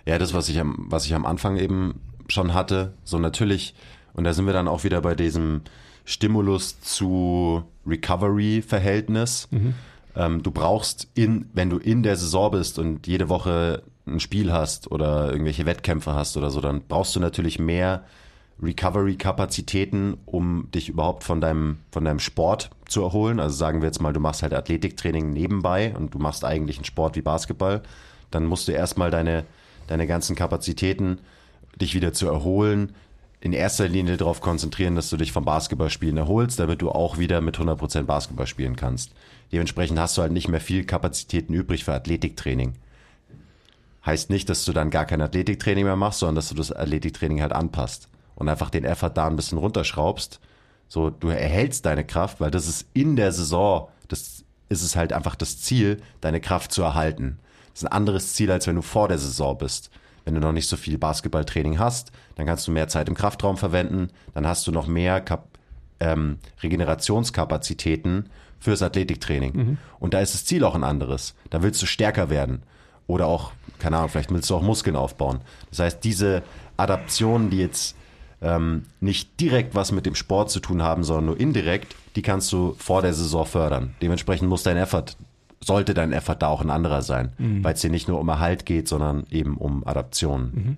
Ja, 0.04 0.18
das, 0.18 0.34
was 0.34 0.50
ich, 0.50 0.60
am, 0.60 0.86
was 0.90 1.06
ich 1.06 1.14
am 1.14 1.24
Anfang 1.24 1.56
eben 1.56 2.00
schon 2.28 2.52
hatte, 2.52 2.92
so 3.04 3.18
natürlich, 3.18 3.74
und 4.12 4.24
da 4.24 4.34
sind 4.34 4.44
wir 4.44 4.52
dann 4.52 4.68
auch 4.68 4.84
wieder 4.84 5.00
bei 5.00 5.14
diesem 5.14 5.62
Stimulus 6.04 6.80
zu 6.82 7.62
Recovery-Verhältnis. 7.86 9.48
Mhm. 9.50 9.74
Ähm, 10.16 10.42
du 10.42 10.50
brauchst, 10.50 11.08
in, 11.14 11.46
wenn 11.54 11.70
du 11.70 11.78
in 11.78 12.02
der 12.02 12.16
Saison 12.16 12.50
bist 12.50 12.78
und 12.78 13.06
jede 13.06 13.30
Woche 13.30 13.82
ein 14.06 14.20
Spiel 14.20 14.52
hast 14.52 14.90
oder 14.90 15.30
irgendwelche 15.30 15.64
Wettkämpfe 15.64 16.14
hast 16.14 16.36
oder 16.36 16.50
so, 16.50 16.60
dann 16.60 16.82
brauchst 16.86 17.16
du 17.16 17.20
natürlich 17.20 17.58
mehr 17.58 18.04
Recovery-Kapazitäten, 18.62 20.18
um 20.26 20.68
dich 20.74 20.88
überhaupt 20.88 21.24
von 21.24 21.40
deinem, 21.40 21.78
von 21.90 22.04
deinem 22.04 22.18
Sport 22.18 22.70
zu 22.86 23.02
erholen. 23.02 23.40
Also 23.40 23.56
sagen 23.56 23.80
wir 23.80 23.86
jetzt 23.86 24.00
mal, 24.00 24.12
du 24.12 24.20
machst 24.20 24.42
halt 24.42 24.52
Athletiktraining 24.52 25.32
nebenbei 25.32 25.94
und 25.96 26.14
du 26.14 26.18
machst 26.18 26.44
eigentlich 26.44 26.76
einen 26.76 26.84
Sport 26.84 27.16
wie 27.16 27.22
Basketball. 27.22 27.82
Dann 28.30 28.44
musst 28.44 28.68
du 28.68 28.72
erstmal 28.72 29.10
deine, 29.10 29.44
deine 29.86 30.06
ganzen 30.06 30.36
Kapazitäten, 30.36 31.18
dich 31.80 31.94
wieder 31.94 32.12
zu 32.12 32.26
erholen, 32.26 32.94
in 33.40 33.54
erster 33.54 33.88
Linie 33.88 34.18
darauf 34.18 34.42
konzentrieren, 34.42 34.96
dass 34.96 35.08
du 35.08 35.16
dich 35.16 35.32
vom 35.32 35.46
Basketballspielen 35.46 36.18
erholst, 36.18 36.58
damit 36.58 36.82
du 36.82 36.90
auch 36.90 37.16
wieder 37.16 37.40
mit 37.40 37.56
100% 37.58 38.02
Basketball 38.02 38.46
spielen 38.46 38.76
kannst. 38.76 39.12
Dementsprechend 39.50 39.98
hast 39.98 40.18
du 40.18 40.22
halt 40.22 40.32
nicht 40.32 40.48
mehr 40.48 40.60
viel 40.60 40.84
Kapazitäten 40.84 41.54
übrig 41.54 41.84
für 41.84 41.94
Athletiktraining. 41.94 42.74
Heißt 44.04 44.28
nicht, 44.28 44.50
dass 44.50 44.66
du 44.66 44.72
dann 44.72 44.90
gar 44.90 45.06
kein 45.06 45.22
Athletiktraining 45.22 45.84
mehr 45.84 45.96
machst, 45.96 46.18
sondern 46.18 46.36
dass 46.36 46.50
du 46.50 46.54
das 46.54 46.70
Athletiktraining 46.70 47.40
halt 47.40 47.52
anpasst 47.52 48.09
und 48.40 48.48
einfach 48.48 48.70
den 48.70 48.84
Effort 48.84 49.10
da 49.10 49.26
ein 49.26 49.36
bisschen 49.36 49.58
runterschraubst. 49.58 50.40
So, 50.88 51.10
du 51.10 51.28
erhältst 51.28 51.84
deine 51.84 52.04
Kraft, 52.04 52.40
weil 52.40 52.50
das 52.50 52.66
ist 52.66 52.86
in 52.94 53.14
der 53.14 53.32
Saison, 53.32 53.88
das 54.08 54.44
ist 54.70 54.82
es 54.82 54.96
halt 54.96 55.12
einfach 55.12 55.36
das 55.36 55.60
Ziel, 55.60 56.00
deine 56.22 56.40
Kraft 56.40 56.72
zu 56.72 56.82
erhalten. 56.82 57.38
Das 57.72 57.82
ist 57.82 57.88
ein 57.88 57.92
anderes 57.92 58.32
Ziel, 58.32 58.50
als 58.50 58.66
wenn 58.66 58.76
du 58.76 58.82
vor 58.82 59.08
der 59.08 59.18
Saison 59.18 59.58
bist. 59.58 59.90
Wenn 60.24 60.34
du 60.34 60.40
noch 60.40 60.52
nicht 60.52 60.68
so 60.68 60.78
viel 60.78 60.96
Basketballtraining 60.96 61.78
hast, 61.78 62.12
dann 62.36 62.46
kannst 62.46 62.66
du 62.66 62.72
mehr 62.72 62.88
Zeit 62.88 63.08
im 63.08 63.14
Kraftraum 63.14 63.58
verwenden, 63.58 64.08
dann 64.32 64.46
hast 64.46 64.66
du 64.66 64.72
noch 64.72 64.86
mehr 64.86 65.20
Kap 65.20 65.46
ähm, 66.00 66.38
Regenerationskapazitäten 66.62 68.30
fürs 68.58 68.80
Athletiktraining. 68.80 69.52
Mhm. 69.54 69.78
Und 69.98 70.14
da 70.14 70.20
ist 70.20 70.32
das 70.32 70.46
Ziel 70.46 70.64
auch 70.64 70.74
ein 70.74 70.84
anderes. 70.84 71.34
Da 71.50 71.62
willst 71.62 71.82
du 71.82 71.86
stärker 71.86 72.30
werden. 72.30 72.62
Oder 73.06 73.26
auch, 73.26 73.52
keine 73.78 73.98
Ahnung, 73.98 74.08
vielleicht 74.08 74.30
willst 74.30 74.48
du 74.48 74.56
auch 74.56 74.62
Muskeln 74.62 74.96
aufbauen. 74.96 75.40
Das 75.68 75.80
heißt, 75.80 76.04
diese 76.04 76.42
Adaptionen, 76.78 77.50
die 77.50 77.58
jetzt 77.58 77.96
ähm, 78.42 78.84
nicht 79.00 79.40
direkt 79.40 79.74
was 79.74 79.92
mit 79.92 80.06
dem 80.06 80.14
Sport 80.14 80.50
zu 80.50 80.60
tun 80.60 80.82
haben, 80.82 81.04
sondern 81.04 81.26
nur 81.26 81.40
indirekt, 81.40 81.94
die 82.16 82.22
kannst 82.22 82.52
du 82.52 82.74
vor 82.78 83.02
der 83.02 83.12
Saison 83.12 83.46
fördern. 83.46 83.94
Dementsprechend 84.00 84.48
muss 84.48 84.62
dein 84.62 84.76
Effort, 84.76 85.16
sollte 85.60 85.94
dein 85.94 86.12
Effort 86.12 86.36
da 86.38 86.48
auch 86.48 86.62
ein 86.62 86.70
anderer 86.70 87.02
sein, 87.02 87.32
mhm. 87.38 87.62
weil 87.62 87.74
es 87.74 87.80
dir 87.80 87.90
nicht 87.90 88.08
nur 88.08 88.18
um 88.18 88.28
Erhalt 88.28 88.64
geht, 88.64 88.88
sondern 88.88 89.24
eben 89.30 89.56
um 89.56 89.86
Adaption. 89.86 90.50
Mhm. 90.54 90.76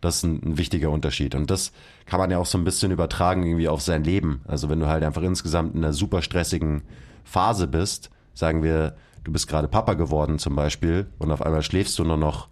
Das 0.00 0.16
ist 0.16 0.22
ein, 0.24 0.42
ein, 0.44 0.58
wichtiger 0.58 0.90
Unterschied. 0.90 1.36
Und 1.36 1.50
das 1.50 1.72
kann 2.06 2.18
man 2.18 2.30
ja 2.30 2.38
auch 2.38 2.46
so 2.46 2.58
ein 2.58 2.64
bisschen 2.64 2.90
übertragen 2.90 3.44
irgendwie 3.44 3.68
auf 3.68 3.80
sein 3.80 4.02
Leben. 4.02 4.40
Also 4.48 4.68
wenn 4.68 4.80
du 4.80 4.88
halt 4.88 5.04
einfach 5.04 5.22
insgesamt 5.22 5.76
in 5.76 5.84
einer 5.84 5.92
super 5.92 6.22
stressigen 6.22 6.82
Phase 7.22 7.68
bist, 7.68 8.10
sagen 8.34 8.64
wir, 8.64 8.96
du 9.22 9.30
bist 9.30 9.46
gerade 9.46 9.68
Papa 9.68 9.94
geworden 9.94 10.40
zum 10.40 10.56
Beispiel 10.56 11.06
und 11.18 11.30
auf 11.30 11.40
einmal 11.40 11.62
schläfst 11.62 11.96
du 12.00 12.04
nur 12.04 12.16
noch 12.16 12.48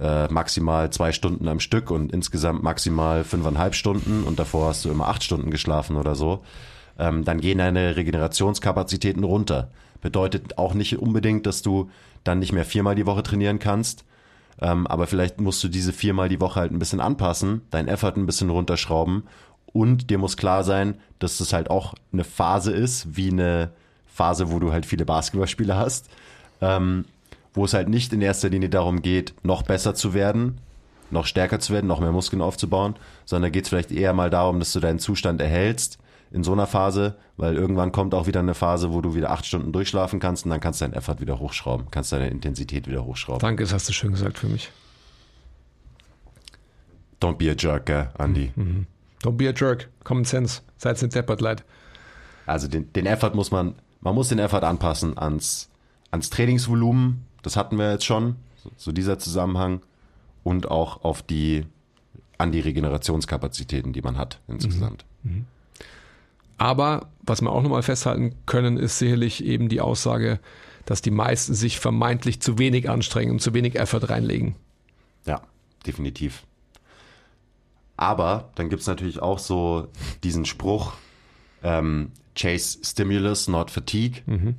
äh, 0.00 0.28
maximal 0.28 0.90
zwei 0.90 1.12
Stunden 1.12 1.48
am 1.48 1.60
Stück 1.60 1.90
und 1.90 2.12
insgesamt 2.12 2.62
maximal 2.62 3.24
fünfeinhalb 3.24 3.74
Stunden 3.74 4.24
und 4.24 4.38
davor 4.38 4.68
hast 4.68 4.84
du 4.84 4.90
immer 4.90 5.08
acht 5.08 5.24
Stunden 5.24 5.50
geschlafen 5.50 5.96
oder 5.96 6.14
so, 6.14 6.42
ähm, 6.98 7.24
dann 7.24 7.40
gehen 7.40 7.58
deine 7.58 7.96
Regenerationskapazitäten 7.96 9.24
runter. 9.24 9.70
Bedeutet 10.00 10.58
auch 10.58 10.74
nicht 10.74 10.98
unbedingt, 10.98 11.46
dass 11.46 11.62
du 11.62 11.90
dann 12.24 12.38
nicht 12.38 12.52
mehr 12.52 12.64
viermal 12.64 12.94
die 12.94 13.06
Woche 13.06 13.22
trainieren 13.22 13.58
kannst, 13.58 14.04
ähm, 14.60 14.86
aber 14.86 15.06
vielleicht 15.06 15.40
musst 15.40 15.62
du 15.64 15.68
diese 15.68 15.92
viermal 15.92 16.28
die 16.28 16.40
Woche 16.40 16.60
halt 16.60 16.72
ein 16.72 16.78
bisschen 16.78 17.00
anpassen, 17.00 17.62
dein 17.70 17.88
Effort 17.88 18.16
ein 18.16 18.26
bisschen 18.26 18.50
runterschrauben 18.50 19.24
und 19.72 20.10
dir 20.10 20.18
muss 20.18 20.36
klar 20.36 20.64
sein, 20.64 20.96
dass 21.18 21.38
das 21.38 21.52
halt 21.52 21.70
auch 21.70 21.94
eine 22.12 22.24
Phase 22.24 22.72
ist, 22.72 23.16
wie 23.16 23.30
eine 23.30 23.70
Phase, 24.06 24.50
wo 24.50 24.58
du 24.58 24.72
halt 24.72 24.86
viele 24.86 25.04
Basketballspiele 25.04 25.76
hast. 25.76 26.08
Ähm, 26.60 27.04
wo 27.56 27.64
es 27.64 27.74
halt 27.74 27.88
nicht 27.88 28.12
in 28.12 28.22
erster 28.22 28.48
Linie 28.48 28.68
darum 28.68 29.02
geht, 29.02 29.34
noch 29.42 29.62
besser 29.62 29.94
zu 29.94 30.14
werden, 30.14 30.60
noch 31.10 31.26
stärker 31.26 31.58
zu 31.58 31.72
werden, 31.72 31.86
noch 31.86 32.00
mehr 32.00 32.12
Muskeln 32.12 32.42
aufzubauen, 32.42 32.94
sondern 33.24 33.50
geht 33.50 33.64
es 33.64 33.68
vielleicht 33.70 33.90
eher 33.90 34.12
mal 34.12 34.30
darum, 34.30 34.58
dass 34.60 34.72
du 34.72 34.80
deinen 34.80 34.98
Zustand 34.98 35.40
erhältst 35.40 35.98
in 36.30 36.44
so 36.44 36.52
einer 36.52 36.66
Phase, 36.66 37.16
weil 37.36 37.56
irgendwann 37.56 37.92
kommt 37.92 38.14
auch 38.14 38.26
wieder 38.26 38.40
eine 38.40 38.54
Phase, 38.54 38.92
wo 38.92 39.00
du 39.00 39.14
wieder 39.14 39.30
acht 39.30 39.46
Stunden 39.46 39.72
durchschlafen 39.72 40.20
kannst 40.20 40.44
und 40.44 40.50
dann 40.50 40.60
kannst 40.60 40.80
du 40.80 40.84
deinen 40.84 40.94
Effort 40.94 41.20
wieder 41.20 41.38
hochschrauben, 41.38 41.86
kannst 41.90 42.12
deine 42.12 42.28
Intensität 42.28 42.86
wieder 42.88 43.04
hochschrauben. 43.04 43.40
Danke, 43.40 43.62
das 43.62 43.72
hast 43.72 43.88
du 43.88 43.92
schön 43.92 44.12
gesagt 44.12 44.38
für 44.38 44.48
mich. 44.48 44.70
Don't 47.20 47.36
be 47.36 47.50
a 47.50 47.54
jerk, 47.56 47.86
gell, 47.86 48.10
Andy. 48.18 48.52
Mhm. 48.54 48.64
mhm. 48.64 48.86
Don't 49.22 49.36
be 49.36 49.48
a 49.48 49.52
jerk. 49.52 49.88
Common 50.04 50.24
Sense. 50.24 50.60
Seid 50.76 51.00
nicht 51.00 51.14
deppert, 51.14 51.40
leid. 51.40 51.64
Also 52.44 52.68
den, 52.68 52.92
den 52.92 53.06
Effort 53.06 53.34
muss 53.34 53.50
man, 53.50 53.74
man 54.00 54.14
muss 54.14 54.28
den 54.28 54.38
Effort 54.38 54.62
anpassen 54.62 55.16
ans, 55.16 55.70
ans 56.10 56.30
Trainingsvolumen, 56.30 57.24
das 57.42 57.56
hatten 57.56 57.78
wir 57.78 57.92
jetzt 57.92 58.04
schon, 58.04 58.36
so 58.76 58.92
dieser 58.92 59.18
Zusammenhang. 59.18 59.82
Und 60.42 60.70
auch 60.70 61.02
auf 61.02 61.22
die, 61.22 61.66
an 62.38 62.52
die 62.52 62.60
Regenerationskapazitäten, 62.60 63.92
die 63.92 64.02
man 64.02 64.16
hat 64.16 64.40
insgesamt. 64.46 65.04
Mhm. 65.22 65.32
mhm. 65.32 65.44
Aber 66.58 67.08
was 67.20 67.42
wir 67.42 67.50
auch 67.50 67.62
nochmal 67.62 67.82
festhalten 67.82 68.34
können, 68.46 68.78
ist 68.78 68.98
sicherlich 68.98 69.44
eben 69.44 69.68
die 69.68 69.82
Aussage, 69.82 70.40
dass 70.86 71.02
die 71.02 71.10
meisten 71.10 71.52
sich 71.54 71.78
vermeintlich 71.78 72.40
zu 72.40 72.58
wenig 72.58 72.88
anstrengen 72.88 73.32
und 73.32 73.42
zu 73.42 73.52
wenig 73.52 73.76
Effort 73.76 74.08
reinlegen. 74.08 74.54
Ja, 75.26 75.42
definitiv. 75.86 76.44
Aber 77.96 78.50
dann 78.54 78.68
gibt 78.68 78.82
es 78.82 78.86
natürlich 78.86 79.20
auch 79.20 79.38
so 79.38 79.88
diesen 80.22 80.44
Spruch, 80.44 80.92
ähm, 81.62 82.12
Chase 82.34 82.78
Stimulus, 82.82 83.48
not 83.48 83.70
Fatigue. 83.70 84.22
Mhm. 84.26 84.54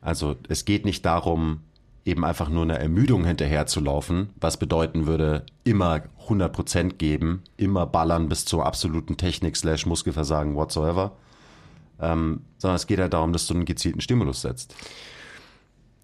Also 0.00 0.36
es 0.48 0.64
geht 0.64 0.84
nicht 0.84 1.04
darum, 1.04 1.60
eben 2.04 2.24
einfach 2.24 2.48
nur 2.48 2.62
eine 2.62 2.78
Ermüdung 2.78 3.24
hinterher 3.24 3.66
zu 3.66 3.80
laufen, 3.80 4.30
was 4.40 4.56
bedeuten 4.56 5.06
würde, 5.06 5.44
immer 5.64 6.02
100% 6.28 6.94
geben, 6.94 7.42
immer 7.56 7.86
ballern 7.86 8.28
bis 8.28 8.44
zur 8.44 8.64
absoluten 8.64 9.16
Technik 9.16 9.56
slash 9.56 9.86
Muskelversagen 9.86 10.54
whatsoever, 10.54 11.12
ähm, 12.00 12.40
sondern 12.58 12.76
es 12.76 12.86
geht 12.86 13.00
halt 13.00 13.12
darum, 13.12 13.32
dass 13.32 13.46
du 13.46 13.54
einen 13.54 13.66
gezielten 13.66 14.00
Stimulus 14.00 14.40
setzt. 14.40 14.74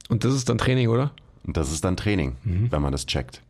Und 0.08 0.24
das 0.24 0.34
ist 0.34 0.48
dann 0.48 0.58
Training, 0.58 0.88
oder? 0.88 1.12
Und 1.46 1.56
das 1.56 1.72
ist 1.72 1.84
dann 1.84 1.96
Training, 1.96 2.36
mhm. 2.44 2.70
wenn 2.70 2.82
man 2.82 2.92
das 2.92 3.06
checkt. 3.06 3.42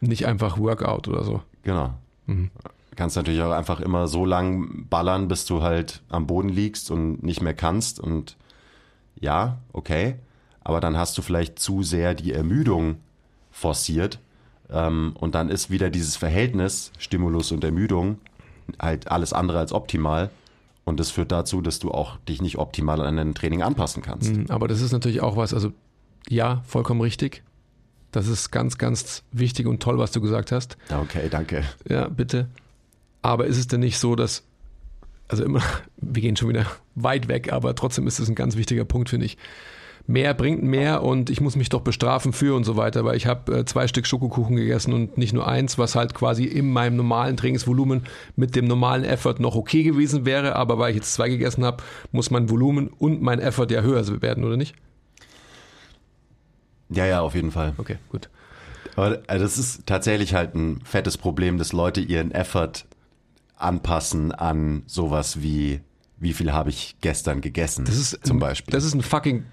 Nicht 0.00 0.26
einfach 0.26 0.58
Workout 0.58 1.08
oder 1.08 1.24
so. 1.24 1.42
Genau. 1.62 1.94
Mhm. 2.26 2.50
Du 2.90 2.96
kannst 2.96 3.16
natürlich 3.16 3.42
auch 3.42 3.52
einfach 3.52 3.80
immer 3.80 4.08
so 4.08 4.24
lang 4.24 4.86
ballern, 4.88 5.28
bis 5.28 5.44
du 5.44 5.62
halt 5.62 6.02
am 6.08 6.26
Boden 6.26 6.48
liegst 6.48 6.90
und 6.90 7.22
nicht 7.22 7.42
mehr 7.42 7.54
kannst 7.54 8.00
und 8.00 8.36
ja, 9.20 9.58
okay 9.72 10.16
aber 10.64 10.80
dann 10.80 10.96
hast 10.96 11.16
du 11.18 11.22
vielleicht 11.22 11.58
zu 11.58 11.82
sehr 11.82 12.14
die 12.14 12.32
Ermüdung 12.32 12.96
forciert, 13.50 14.18
Ähm, 14.70 15.14
und 15.20 15.34
dann 15.34 15.50
ist 15.50 15.68
wieder 15.70 15.90
dieses 15.90 16.16
Verhältnis 16.16 16.92
Stimulus 16.96 17.52
und 17.52 17.62
Ermüdung 17.62 18.18
halt 18.80 19.10
alles 19.10 19.34
andere 19.34 19.58
als 19.58 19.72
optimal. 19.72 20.30
Und 20.84 20.98
das 20.98 21.10
führt 21.10 21.30
dazu, 21.30 21.60
dass 21.60 21.78
du 21.78 21.90
auch 21.90 22.16
dich 22.26 22.40
nicht 22.40 22.56
optimal 22.56 23.02
an 23.02 23.16
dein 23.18 23.34
Training 23.34 23.60
anpassen 23.62 24.02
kannst. 24.02 24.32
Mhm, 24.34 24.46
Aber 24.48 24.68
das 24.68 24.80
ist 24.80 24.92
natürlich 24.92 25.20
auch 25.20 25.36
was, 25.36 25.52
also 25.52 25.72
ja, 26.28 26.62
vollkommen 26.66 27.02
richtig. 27.02 27.42
Das 28.12 28.28
ist 28.28 28.50
ganz, 28.50 28.78
ganz 28.78 29.24
wichtig 29.30 29.66
und 29.66 29.82
toll, 29.82 29.98
was 29.98 30.10
du 30.10 30.22
gesagt 30.22 30.52
hast. 30.52 30.78
Okay, 30.90 31.28
danke. 31.30 31.64
Ja, 31.86 32.08
bitte. 32.08 32.48
Aber 33.20 33.46
ist 33.46 33.58
es 33.58 33.66
denn 33.66 33.80
nicht 33.80 33.98
so, 33.98 34.16
dass, 34.16 34.42
also 35.28 35.44
immer, 35.44 35.60
wir 35.98 36.22
gehen 36.22 36.36
schon 36.36 36.48
wieder 36.48 36.64
weit 36.94 37.28
weg, 37.28 37.52
aber 37.52 37.74
trotzdem 37.74 38.06
ist 38.06 38.20
es 38.20 38.28
ein 38.30 38.34
ganz 38.34 38.56
wichtiger 38.56 38.86
Punkt, 38.86 39.10
finde 39.10 39.26
ich. 39.26 39.36
Mehr 40.06 40.34
bringt 40.34 40.62
mehr 40.62 41.02
und 41.02 41.30
ich 41.30 41.40
muss 41.40 41.56
mich 41.56 41.68
doch 41.68 41.80
bestrafen 41.80 42.32
für 42.32 42.56
und 42.56 42.64
so 42.64 42.76
weiter, 42.76 43.04
weil 43.04 43.16
ich 43.16 43.26
habe 43.26 43.60
äh, 43.60 43.64
zwei 43.64 43.86
Stück 43.86 44.06
Schokokuchen 44.06 44.56
gegessen 44.56 44.92
und 44.92 45.16
nicht 45.16 45.32
nur 45.32 45.46
eins, 45.46 45.78
was 45.78 45.94
halt 45.94 46.12
quasi 46.14 46.44
in 46.44 46.70
meinem 46.72 46.96
normalen 46.96 47.36
Trainingsvolumen 47.36 48.02
mit 48.34 48.56
dem 48.56 48.66
normalen 48.66 49.04
Effort 49.04 49.36
noch 49.38 49.54
okay 49.54 49.84
gewesen 49.84 50.24
wäre, 50.24 50.56
aber 50.56 50.78
weil 50.78 50.90
ich 50.90 50.96
jetzt 50.96 51.14
zwei 51.14 51.28
gegessen 51.28 51.64
habe, 51.64 51.82
muss 52.10 52.30
mein 52.30 52.50
Volumen 52.50 52.88
und 52.88 53.22
mein 53.22 53.38
Effort 53.38 53.70
ja 53.70 53.82
höher 53.82 54.22
werden, 54.22 54.44
oder 54.44 54.56
nicht? 54.56 54.74
Ja, 56.90 57.06
ja, 57.06 57.20
auf 57.20 57.34
jeden 57.34 57.50
Fall. 57.50 57.72
Okay, 57.78 57.96
gut. 58.10 58.28
Aber 58.96 59.22
also 59.26 59.44
das 59.44 59.58
ist 59.58 59.86
tatsächlich 59.86 60.34
halt 60.34 60.54
ein 60.54 60.80
fettes 60.84 61.16
Problem, 61.16 61.58
dass 61.58 61.72
Leute 61.72 62.00
ihren 62.00 62.32
Effort 62.32 62.84
anpassen 63.56 64.32
an 64.32 64.82
sowas 64.86 65.40
wie, 65.40 65.80
wie 66.18 66.32
viel 66.32 66.52
habe 66.52 66.70
ich 66.70 66.96
gestern 67.00 67.40
gegessen, 67.40 67.84
Das 67.84 67.96
ist 67.96 68.26
zum 68.26 68.38
Beispiel. 68.38 68.72
Das 68.72 68.84
ist 68.84 68.94
ein 68.94 69.02
fucking 69.02 69.44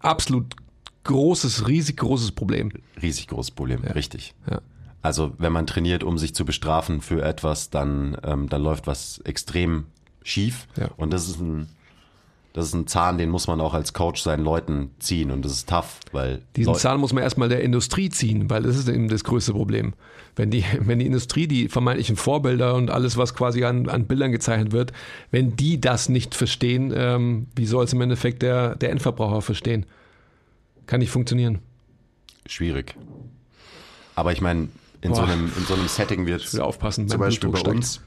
absolut 0.00 0.56
großes, 1.04 1.68
riesig 1.68 1.96
großes 1.98 2.32
Problem. 2.32 2.72
Riesig 3.00 3.28
großes 3.28 3.52
Problem, 3.52 3.82
richtig. 3.84 4.34
Ja. 4.50 4.60
Also 5.02 5.32
wenn 5.38 5.52
man 5.52 5.66
trainiert, 5.66 6.04
um 6.04 6.18
sich 6.18 6.34
zu 6.34 6.44
bestrafen 6.44 7.00
für 7.00 7.22
etwas, 7.22 7.70
dann, 7.70 8.16
ähm, 8.22 8.48
dann 8.48 8.62
läuft 8.62 8.86
was 8.86 9.18
extrem 9.24 9.86
schief. 10.22 10.66
Ja. 10.76 10.90
Und 10.96 11.12
das 11.12 11.28
ist 11.28 11.40
ein, 11.40 11.68
das 12.52 12.66
ist 12.66 12.74
ein 12.74 12.86
Zahn, 12.86 13.16
den 13.18 13.30
muss 13.30 13.46
man 13.46 13.60
auch 13.60 13.74
als 13.74 13.92
Coach 13.92 14.22
seinen 14.22 14.42
Leuten 14.44 14.90
ziehen. 14.98 15.30
Und 15.30 15.44
das 15.44 15.52
ist 15.52 15.68
tough, 15.68 16.00
weil 16.12 16.42
Diesen 16.56 16.72
Leu- 16.72 16.78
Zahn 16.78 16.98
muss 17.00 17.12
man 17.12 17.22
erstmal 17.22 17.48
der 17.48 17.62
Industrie 17.62 18.10
ziehen, 18.10 18.50
weil 18.50 18.62
das 18.64 18.76
ist 18.76 18.88
eben 18.88 19.08
das 19.08 19.22
größte 19.24 19.52
Problem. 19.52 19.94
Wenn 20.34 20.50
die, 20.50 20.64
wenn 20.80 20.98
die 20.98 21.06
Industrie, 21.06 21.46
die 21.46 21.68
vermeintlichen 21.68 22.16
Vorbilder 22.16 22.74
und 22.74 22.90
alles, 22.90 23.16
was 23.16 23.34
quasi 23.34 23.64
an, 23.64 23.88
an 23.88 24.06
Bildern 24.06 24.32
gezeichnet 24.32 24.72
wird, 24.72 24.92
wenn 25.30 25.54
die 25.56 25.80
das 25.80 26.08
nicht 26.08 26.34
verstehen, 26.34 26.92
ähm, 26.94 27.46
wie 27.54 27.66
soll 27.66 27.84
es 27.84 27.92
im 27.92 28.00
Endeffekt 28.00 28.42
der, 28.42 28.74
der 28.76 28.90
Endverbraucher 28.90 29.42
verstehen? 29.42 29.86
Kann 30.86 31.00
nicht 31.00 31.10
funktionieren. 31.10 31.60
schwierig. 32.46 32.96
Aber 34.16 34.32
ich 34.32 34.40
meine, 34.40 34.68
in, 35.02 35.14
so 35.14 35.22
einem, 35.22 35.50
in 35.56 35.64
so 35.66 35.74
einem 35.74 35.86
Setting 35.88 36.26
wird 36.26 36.60
aufpassen. 36.60 37.08
zum 37.08 37.20
Beispiel 37.20 37.48
bei 37.50 37.60
uns 37.60 38.00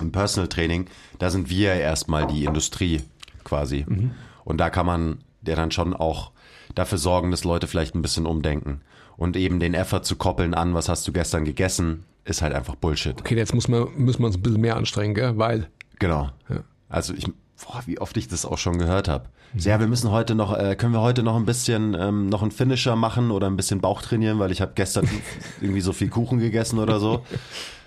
im 0.00 0.12
Personal 0.12 0.48
Training, 0.48 0.86
da 1.18 1.30
sind 1.30 1.48
wir 1.48 1.72
erstmal 1.74 2.26
die 2.26 2.44
Industrie 2.44 3.00
quasi. 3.44 3.84
Mhm. 3.86 4.12
Und 4.44 4.58
da 4.58 4.70
kann 4.70 4.86
man 4.86 5.18
ja 5.46 5.54
dann 5.54 5.70
schon 5.70 5.94
auch 5.94 6.32
dafür 6.74 6.98
sorgen, 6.98 7.30
dass 7.30 7.44
Leute 7.44 7.66
vielleicht 7.66 7.94
ein 7.94 8.02
bisschen 8.02 8.26
umdenken. 8.26 8.80
Und 9.16 9.36
eben 9.36 9.60
den 9.60 9.74
Effort 9.74 10.02
zu 10.02 10.16
koppeln 10.16 10.54
an, 10.54 10.74
was 10.74 10.88
hast 10.88 11.06
du 11.06 11.12
gestern 11.12 11.44
gegessen, 11.44 12.04
ist 12.24 12.42
halt 12.42 12.54
einfach 12.54 12.74
Bullshit. 12.74 13.18
Okay, 13.20 13.36
jetzt 13.36 13.54
muss 13.54 13.68
man, 13.68 13.88
müssen 13.96 14.20
wir 14.20 14.26
uns 14.26 14.36
ein 14.36 14.42
bisschen 14.42 14.60
mehr 14.60 14.76
anstrengen, 14.76 15.14
gell? 15.14 15.38
weil 15.38 15.68
Genau. 15.98 16.30
Ja. 16.48 16.64
Also 16.88 17.14
ich, 17.14 17.26
boah, 17.64 17.82
wie 17.86 18.00
oft 18.00 18.16
ich 18.16 18.28
das 18.28 18.44
auch 18.44 18.58
schon 18.58 18.78
gehört 18.78 19.08
habe. 19.08 19.28
So, 19.56 19.68
ja, 19.68 19.78
wir 19.78 19.86
müssen 19.86 20.10
heute 20.10 20.34
noch, 20.34 20.56
äh, 20.56 20.74
können 20.74 20.92
wir 20.92 21.00
heute 21.00 21.22
noch 21.22 21.36
ein 21.36 21.46
bisschen 21.46 21.94
ähm, 21.98 22.28
noch 22.28 22.42
einen 22.42 22.50
Finisher 22.50 22.96
machen 22.96 23.30
oder 23.30 23.46
ein 23.46 23.56
bisschen 23.56 23.80
Bauch 23.80 24.02
trainieren, 24.02 24.40
weil 24.40 24.50
ich 24.50 24.60
habe 24.60 24.72
gestern 24.74 25.08
irgendwie 25.60 25.80
so 25.80 25.92
viel 25.92 26.08
Kuchen 26.08 26.38
gegessen 26.38 26.78
oder 26.78 26.98
so. 26.98 27.24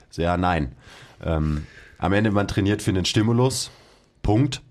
So, 0.09 0.21
ja, 0.21 0.37
nein. 0.37 0.73
Ähm, 1.21 1.67
am 1.97 2.13
Ende 2.13 2.31
man 2.31 2.47
trainiert 2.47 2.81
für 2.81 2.91
einen 2.91 3.05
Stimulus, 3.05 3.71
Punkt. 4.23 4.61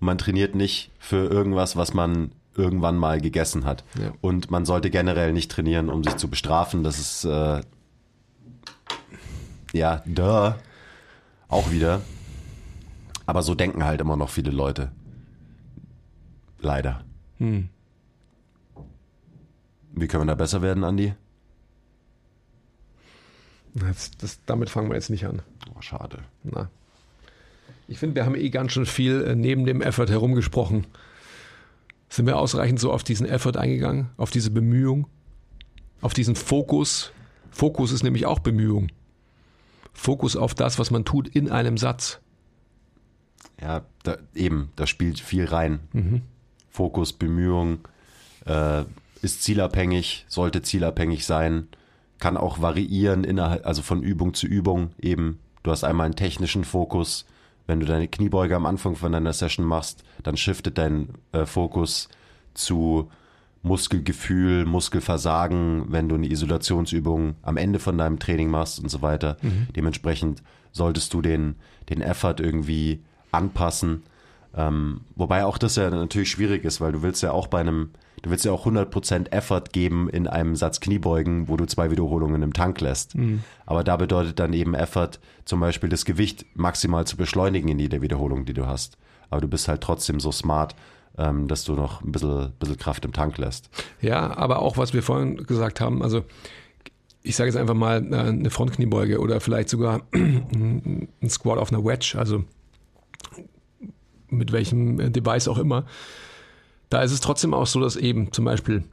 Man 0.00 0.18
trainiert 0.18 0.54
nicht 0.54 0.90
für 0.98 1.26
irgendwas, 1.28 1.76
was 1.76 1.92
man 1.94 2.32
irgendwann 2.54 2.96
mal 2.96 3.20
gegessen 3.20 3.64
hat. 3.64 3.84
Ja. 4.00 4.12
Und 4.20 4.50
man 4.50 4.64
sollte 4.64 4.90
generell 4.90 5.32
nicht 5.32 5.50
trainieren, 5.50 5.88
um 5.88 6.02
sich 6.04 6.16
zu 6.16 6.28
bestrafen. 6.28 6.82
Das 6.84 6.98
ist 6.98 7.24
äh, 7.24 7.60
ja, 9.72 10.02
duh. 10.06 10.54
Auch 11.48 11.70
wieder. 11.70 12.00
Aber 13.26 13.42
so 13.42 13.54
denken 13.54 13.84
halt 13.84 14.00
immer 14.00 14.16
noch 14.16 14.30
viele 14.30 14.50
Leute. 14.50 14.90
Leider. 16.60 17.04
hm, 17.38 17.68
Wie 19.92 20.06
können 20.08 20.22
wir 20.22 20.26
da 20.26 20.34
besser 20.34 20.62
werden, 20.62 20.84
Andi? 20.84 21.14
das, 23.74 24.10
das, 24.18 24.40
damit 24.44 24.70
fangen 24.70 24.88
wir 24.88 24.94
jetzt 24.96 25.10
nicht 25.10 25.24
an. 25.26 25.42
Oh, 25.76 25.80
schade. 25.80 26.18
Na. 26.42 26.68
Ich 27.88 27.98
finde, 27.98 28.16
wir 28.16 28.26
haben 28.26 28.34
eh 28.34 28.50
ganz 28.50 28.72
schön 28.72 28.86
viel 28.86 29.22
äh, 29.22 29.34
neben 29.34 29.64
dem 29.64 29.80
Effort 29.80 30.08
herumgesprochen. 30.08 30.86
Sind 32.10 32.26
wir 32.26 32.38
ausreichend 32.38 32.78
so 32.78 32.92
auf 32.92 33.02
diesen 33.02 33.26
Effort 33.26 33.56
eingegangen, 33.56 34.10
auf 34.16 34.30
diese 34.30 34.50
Bemühung, 34.50 35.08
auf 36.02 36.12
diesen 36.12 36.36
Fokus? 36.36 37.12
Fokus 37.50 37.90
ist 37.90 38.02
nämlich 38.02 38.26
auch 38.26 38.38
Bemühung. 38.38 38.88
Fokus 39.94 40.36
auf 40.36 40.54
das, 40.54 40.78
was 40.78 40.90
man 40.90 41.04
tut 41.04 41.28
in 41.28 41.50
einem 41.50 41.76
Satz. 41.78 42.20
Ja, 43.60 43.84
da, 44.04 44.18
eben, 44.34 44.70
da 44.76 44.86
spielt 44.86 45.18
viel 45.18 45.46
rein. 45.46 45.80
Fokus, 46.70 47.12
Bemühung, 47.12 47.80
äh, 48.46 48.84
ist 49.22 49.42
zielabhängig, 49.42 50.26
sollte 50.28 50.62
zielabhängig 50.62 51.26
sein, 51.26 51.68
kann 52.18 52.36
auch 52.36 52.60
variieren 52.60 53.24
innerhalb, 53.24 53.66
also 53.66 53.82
von 53.82 54.02
Übung 54.02 54.34
zu 54.34 54.46
Übung 54.46 54.90
eben. 55.00 55.40
Du 55.62 55.70
hast 55.70 55.84
einmal 55.84 56.04
einen 56.04 56.16
technischen 56.16 56.64
Fokus. 56.64 57.26
Wenn 57.68 57.78
du 57.78 57.86
deine 57.86 58.08
Kniebeuge 58.08 58.56
am 58.56 58.66
Anfang 58.66 58.96
von 58.96 59.12
deiner 59.12 59.32
Session 59.32 59.64
machst, 59.64 60.02
dann 60.24 60.36
shiftet 60.36 60.78
dein 60.78 61.10
äh, 61.32 61.46
Fokus 61.46 62.08
zu 62.54 63.10
Muskelgefühl, 63.62 64.64
Muskelversagen, 64.64 65.84
wenn 65.88 66.08
du 66.08 66.14
eine 66.14 66.30
Isolationsübung 66.30 67.34
am 67.42 67.56
Ende 67.56 67.78
von 67.78 67.98
deinem 67.98 68.18
Training 68.18 68.48
machst 68.50 68.80
und 68.80 68.88
so 68.88 69.02
weiter. 69.02 69.36
Dementsprechend 69.76 70.42
solltest 70.72 71.12
du 71.12 71.20
den, 71.20 71.56
den 71.90 72.00
Effort 72.00 72.36
irgendwie 72.38 73.02
anpassen. 73.32 74.02
Ähm, 74.56 75.02
wobei 75.14 75.44
auch 75.44 75.58
das 75.58 75.76
ja 75.76 75.90
natürlich 75.90 76.30
schwierig 76.30 76.64
ist, 76.64 76.80
weil 76.80 76.92
du 76.92 77.02
willst 77.02 77.22
ja 77.22 77.32
auch 77.32 77.48
bei 77.48 77.60
einem, 77.60 77.90
du 78.22 78.30
willst 78.30 78.44
ja 78.44 78.52
auch 78.52 78.66
100% 78.66 79.32
Effort 79.32 79.64
geben 79.72 80.08
in 80.08 80.26
einem 80.26 80.56
Satz 80.56 80.80
Kniebeugen, 80.80 81.48
wo 81.48 81.56
du 81.56 81.66
zwei 81.66 81.90
Wiederholungen 81.90 82.42
im 82.42 82.52
Tank 82.52 82.80
lässt. 82.80 83.14
Aber 83.66 83.84
da 83.84 83.96
bedeutet 83.96 84.38
dann 84.38 84.52
eben 84.52 84.74
Effort, 84.74 85.20
zum 85.44 85.60
Beispiel 85.60 85.88
das 85.88 86.04
Gewicht 86.04 86.46
maximal 86.54 87.06
zu 87.06 87.16
beschleunigen 87.16 87.68
in 87.68 87.78
jeder 87.78 88.02
Wiederholung, 88.02 88.44
die 88.44 88.54
du 88.54 88.66
hast. 88.66 88.98
Aber 89.30 89.40
du 89.40 89.48
bist 89.48 89.68
halt 89.68 89.80
trotzdem 89.82 90.20
so 90.20 90.32
smart, 90.32 90.74
ähm, 91.18 91.48
dass 91.48 91.64
du 91.64 91.74
noch 91.74 92.02
ein 92.02 92.12
bisschen, 92.12 92.52
bisschen 92.58 92.78
Kraft 92.78 93.04
im 93.04 93.12
Tank 93.12 93.38
lässt. 93.38 93.68
Ja, 94.00 94.36
aber 94.36 94.60
auch 94.60 94.76
was 94.76 94.94
wir 94.94 95.02
vorhin 95.02 95.36
gesagt 95.46 95.80
haben, 95.80 96.02
also 96.02 96.24
ich 97.22 97.36
sage 97.36 97.48
jetzt 97.50 97.58
einfach 97.58 97.74
mal 97.74 98.04
äh, 98.12 98.16
eine 98.16 98.50
Frontkniebeuge 98.50 99.20
oder 99.20 99.40
vielleicht 99.40 99.68
sogar 99.68 100.02
ein 100.14 101.08
Squat 101.28 101.58
auf 101.58 101.72
einer 101.72 101.84
Wedge, 101.84 102.14
also 102.16 102.44
mit 104.30 104.52
welchem 104.52 105.12
Device 105.12 105.48
auch 105.48 105.58
immer. 105.58 105.84
Da 106.90 107.02
ist 107.02 107.12
es 107.12 107.20
trotzdem 107.20 107.54
auch 107.54 107.66
so, 107.66 107.80
dass 107.80 107.96
eben 107.96 108.32
zum 108.32 108.44
Beispiel 108.44 108.84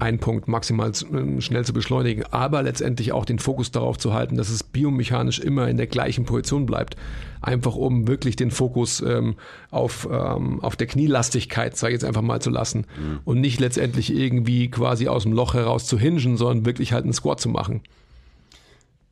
ein 0.00 0.18
Punkt 0.18 0.48
maximal 0.48 0.90
ähm, 1.12 1.40
schnell 1.40 1.64
zu 1.64 1.72
beschleunigen, 1.72 2.24
aber 2.30 2.62
letztendlich 2.62 3.12
auch 3.12 3.24
den 3.24 3.38
Fokus 3.38 3.70
darauf 3.70 3.98
zu 3.98 4.12
halten, 4.12 4.36
dass 4.36 4.48
es 4.48 4.64
biomechanisch 4.64 5.38
immer 5.38 5.68
in 5.68 5.76
der 5.76 5.86
gleichen 5.86 6.24
Position 6.24 6.66
bleibt. 6.66 6.96
Einfach 7.40 7.76
um 7.76 8.08
wirklich 8.08 8.34
den 8.34 8.50
Fokus 8.50 9.00
ähm, 9.00 9.36
auf, 9.70 10.08
ähm, 10.10 10.60
auf 10.60 10.74
der 10.74 10.88
Knielastigkeit, 10.88 11.76
sage 11.76 11.92
ich 11.92 12.00
jetzt 12.00 12.04
einfach 12.04 12.22
mal, 12.22 12.40
zu 12.40 12.50
lassen 12.50 12.86
und 13.24 13.40
nicht 13.40 13.60
letztendlich 13.60 14.12
irgendwie 14.12 14.68
quasi 14.70 15.06
aus 15.06 15.22
dem 15.22 15.32
Loch 15.32 15.54
heraus 15.54 15.86
zu 15.86 15.98
hingen, 15.98 16.36
sondern 16.36 16.66
wirklich 16.66 16.92
halt 16.92 17.04
einen 17.04 17.12
Squat 17.12 17.40
zu 17.40 17.48
machen. 17.48 17.82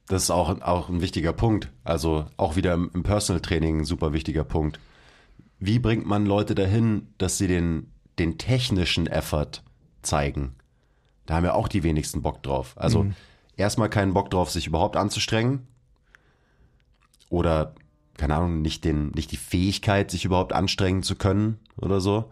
Das 0.09 0.25
ist 0.25 0.31
auch, 0.31 0.61
auch 0.61 0.89
ein 0.89 1.01
wichtiger 1.01 1.33
Punkt. 1.33 1.71
Also 1.85 2.27
auch 2.37 2.57
wieder 2.57 2.75
im, 2.75 2.91
im 2.95 3.05
Personal 3.05 3.41
Training 3.41 3.81
ein 3.81 3.85
super 3.85 4.13
wichtiger 4.13 4.45
Punkt. 4.45 4.81
Wie 5.61 5.79
bringt 5.79 6.07
man 6.07 6.27
Leute 6.27 6.55
dahin, 6.55 7.07
dass 7.17 7.39
sie 7.39 7.47
den, 7.47 7.87
den 8.19 8.39
technischen 8.39 9.07
Effort 9.07 9.63
zeigen? 10.03 10.55
Da 11.27 11.37
haben 11.37 11.45
ja 11.45 11.55
auch 11.55 11.69
die 11.69 11.83
wenigsten 11.83 12.23
Bock 12.23 12.43
drauf. 12.43 12.75
Also 12.77 13.07
erstmal 13.57 13.89
keinen 13.89 14.15
Bock 14.15 14.31
drauf, 14.31 14.51
sich 14.51 14.67
überhaupt 14.67 14.97
anzustrengen. 14.97 15.67
Oder, 17.31 17.75
keine 18.17 18.37
Ahnung, 18.37 18.63
nicht, 18.63 18.85
den, 18.85 19.09
nicht 19.11 19.33
die 19.33 19.37
Fähigkeit, 19.37 20.11
sich 20.11 20.25
überhaupt 20.25 20.53
anstrengen 20.53 21.03
zu 21.03 21.17
können 21.17 21.59
oder 21.77 22.01
so. 22.01 22.31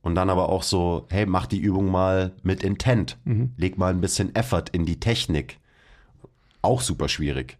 Und 0.00 0.14
dann 0.14 0.30
aber 0.30 0.48
auch 0.48 0.62
so, 0.62 1.06
hey, 1.10 1.26
mach 1.26 1.46
die 1.46 1.60
Übung 1.60 1.90
mal 1.90 2.32
mit 2.42 2.64
Intent. 2.64 3.18
Leg 3.56 3.78
mal 3.78 3.92
ein 3.92 4.00
bisschen 4.00 4.34
Effort 4.34 4.64
in 4.72 4.84
die 4.86 4.98
Technik 4.98 5.58
auch 6.62 6.80
super 6.80 7.08
schwierig. 7.08 7.58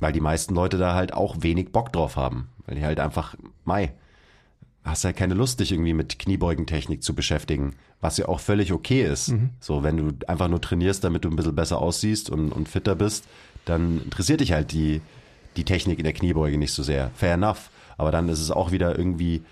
Weil 0.00 0.12
die 0.12 0.20
meisten 0.20 0.54
Leute 0.54 0.78
da 0.78 0.94
halt 0.94 1.12
auch 1.12 1.36
wenig 1.40 1.70
Bock 1.70 1.92
drauf 1.92 2.16
haben. 2.16 2.48
Weil 2.66 2.76
die 2.76 2.84
halt 2.84 2.98
einfach, 2.98 3.36
Mai, 3.64 3.92
hast 4.84 5.04
ja 5.04 5.12
keine 5.12 5.34
Lust, 5.34 5.60
dich 5.60 5.72
irgendwie 5.72 5.94
mit 5.94 6.18
Kniebeugentechnik 6.18 7.02
zu 7.02 7.14
beschäftigen. 7.14 7.76
Was 8.00 8.18
ja 8.18 8.26
auch 8.26 8.40
völlig 8.40 8.72
okay 8.72 9.04
ist. 9.04 9.32
So, 9.60 9.82
wenn 9.84 9.96
du 9.96 10.26
einfach 10.26 10.48
nur 10.48 10.60
trainierst, 10.60 11.04
damit 11.04 11.24
du 11.24 11.30
ein 11.30 11.36
bisschen 11.36 11.54
besser 11.54 11.78
aussiehst 11.80 12.30
und, 12.30 12.50
und 12.50 12.68
fitter 12.68 12.96
bist, 12.96 13.24
dann 13.64 14.02
interessiert 14.02 14.40
dich 14.40 14.52
halt 14.52 14.72
die, 14.72 15.00
die 15.56 15.64
Technik 15.64 15.98
in 15.98 16.04
der 16.04 16.12
Kniebeuge 16.12 16.58
nicht 16.58 16.72
so 16.72 16.82
sehr. 16.82 17.10
Fair 17.14 17.34
enough. 17.34 17.70
Aber 17.96 18.10
dann 18.10 18.28
ist 18.28 18.40
es 18.40 18.50
auch 18.50 18.72
wieder 18.72 18.98
irgendwie 18.98 19.42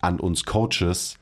an 0.00 0.20
uns 0.20 0.44
Coaches, 0.44 1.16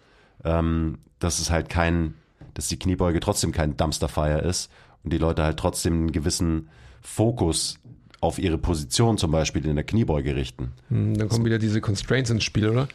ähm, 0.44 0.98
dass 1.18 1.38
es 1.38 1.50
halt 1.50 1.70
kein, 1.70 2.14
dass 2.52 2.68
die 2.68 2.78
Kniebeuge 2.78 3.20
trotzdem 3.20 3.50
kein 3.52 3.78
Dumpsterfire 3.78 4.40
ist 4.40 4.70
und 5.04 5.12
die 5.12 5.18
Leute 5.18 5.42
halt 5.42 5.58
trotzdem 5.58 5.94
einen 5.94 6.12
gewissen 6.12 6.68
Fokus 7.00 7.78
auf 8.20 8.38
ihre 8.38 8.58
Position 8.58 9.16
zum 9.16 9.30
Beispiel 9.30 9.64
in 9.66 9.76
der 9.76 9.84
Kniebeuge 9.84 10.36
richten. 10.36 10.72
Hm, 10.88 11.16
Dann 11.16 11.28
kommen 11.28 11.44
wieder 11.44 11.58
diese 11.58 11.80
Constraints 11.80 12.28
ins 12.30 12.44
Spiel, 12.44 12.68
oder? 12.68 12.88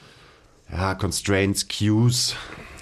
Ja, 0.72 0.96
Constraints, 0.96 1.68
Cues, 1.68 2.36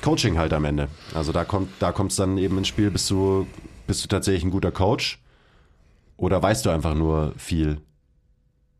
Coaching 0.03 0.37
halt 0.37 0.53
am 0.53 0.65
Ende. 0.65 0.89
Also 1.13 1.31
da 1.31 1.45
kommt 1.45 1.69
da 1.79 1.91
kommt's 1.91 2.15
dann 2.15 2.37
eben 2.37 2.57
ins 2.57 2.67
Spiel, 2.67 2.91
bist 2.91 3.09
du, 3.09 3.47
bist 3.87 4.03
du 4.03 4.07
tatsächlich 4.07 4.43
ein 4.43 4.51
guter 4.51 4.71
Coach 4.71 5.21
oder 6.17 6.41
weißt 6.41 6.65
du 6.65 6.69
einfach 6.69 6.95
nur 6.95 7.33
viel? 7.37 7.81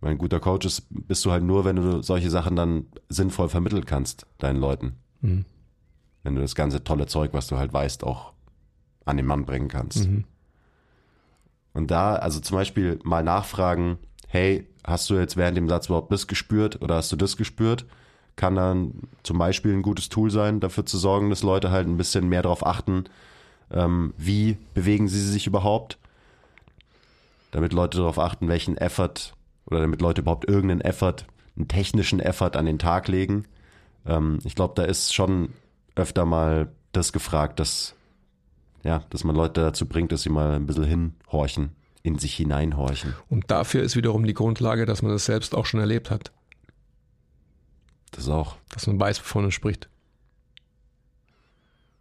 Weil 0.02 0.12
ein 0.12 0.18
guter 0.18 0.40
Coach 0.40 0.66
ist, 0.66 0.88
bist 0.90 1.26
du 1.26 1.32
halt 1.32 1.44
nur, 1.44 1.66
wenn 1.66 1.76
du 1.76 2.02
solche 2.04 2.30
Sachen 2.30 2.56
dann 2.56 2.86
sinnvoll 3.10 3.50
vermitteln 3.50 3.86
kannst, 3.86 4.28
deinen 4.38 4.60
Leuten. 4.60 4.96
Mhm. 5.22 5.46
Wenn 6.24 6.36
du 6.36 6.42
das 6.42 6.56
ganze 6.56 6.84
tolle 6.84 7.08
Zeug, 7.08 7.34
was 7.34 7.48
du 7.48 7.58
halt 7.58 7.74
weißt, 7.74 8.04
auch 8.04 8.34
an 9.06 9.18
den 9.18 9.26
Mann 9.26 9.46
bringen 9.46 9.70
kannst. 9.70 10.08
Mhm. 10.08 10.26
Und 11.74 11.90
da, 11.92 12.16
also 12.16 12.40
zum 12.40 12.58
Beispiel 12.58 13.00
mal 13.04 13.24
nachfragen, 13.24 13.98
hey, 14.28 14.68
hast 14.84 15.10
du 15.10 15.16
jetzt 15.16 15.38
während 15.38 15.58
dem 15.58 15.70
Satz 15.70 15.88
überhaupt 15.88 16.12
das 16.12 16.28
gespürt 16.28 16.82
oder 16.82 16.96
hast 16.96 17.12
du 17.12 17.16
das 17.16 17.38
gespürt? 17.38 17.86
Kann 18.38 18.56
dann 18.56 18.94
zum 19.24 19.38
Beispiel 19.38 19.74
ein 19.74 19.82
gutes 19.82 20.08
Tool 20.08 20.32
sein, 20.32 20.62
dafür 20.62 20.86
zu 20.86 20.98
sorgen, 20.98 21.30
dass 21.30 21.44
Leute 21.44 21.72
halt 21.72 21.88
ein 21.88 21.98
bisschen 21.98 22.30
mehr 22.30 22.44
darauf 22.44 22.66
achten, 22.66 23.04
ähm, 23.72 24.14
wie 24.18 24.58
bewegen 24.74 25.10
sie 25.10 25.20
sich 25.20 25.46
überhaupt, 25.46 25.98
damit 27.52 27.74
Leute 27.74 27.98
darauf 27.98 28.18
achten, 28.18 28.48
welchen 28.48 28.78
Effort 28.78 29.34
oder 29.66 29.82
damit 29.82 30.02
Leute 30.02 30.22
überhaupt 30.22 30.48
irgendeinen 30.48 30.82
Effort, 30.82 31.26
einen 31.58 31.68
technischen 31.68 32.22
Effort 32.22 32.52
an 32.56 32.66
den 32.66 32.80
Tag 32.80 33.10
legen. 33.10 33.44
Ähm, 34.06 34.40
ich 34.46 34.56
glaube, 34.56 34.76
da 34.78 34.84
ist 34.84 35.14
schon 35.14 35.50
öfter 35.96 36.26
mal 36.26 36.70
das 36.94 37.12
gefragt, 37.12 37.60
dass 37.60 37.98
ja, 38.84 39.04
dass 39.10 39.24
man 39.24 39.36
Leute 39.36 39.62
dazu 39.62 39.86
bringt, 39.86 40.12
dass 40.12 40.22
sie 40.22 40.30
mal 40.30 40.54
ein 40.54 40.66
bisschen 40.66 40.86
hinhorchen, 40.86 41.72
in 42.04 42.18
sich 42.18 42.36
hineinhorchen. 42.36 43.14
Und 43.30 43.52
dafür 43.52 43.84
ist 43.84 43.98
wiederum 43.98 44.26
die 44.26 44.34
Grundlage, 44.34 44.86
dass 44.86 45.02
man 45.02 45.12
das 45.12 45.26
selbst 45.26 45.54
auch 45.54 45.66
schon 45.66 45.82
erlebt 45.82 46.10
hat. 46.10 46.32
Das 48.12 48.30
auch. 48.30 48.58
Dass 48.70 48.88
man 48.88 49.00
weiß, 49.00 49.20
wovon 49.20 49.44
man 49.44 49.52
spricht. 49.52 49.90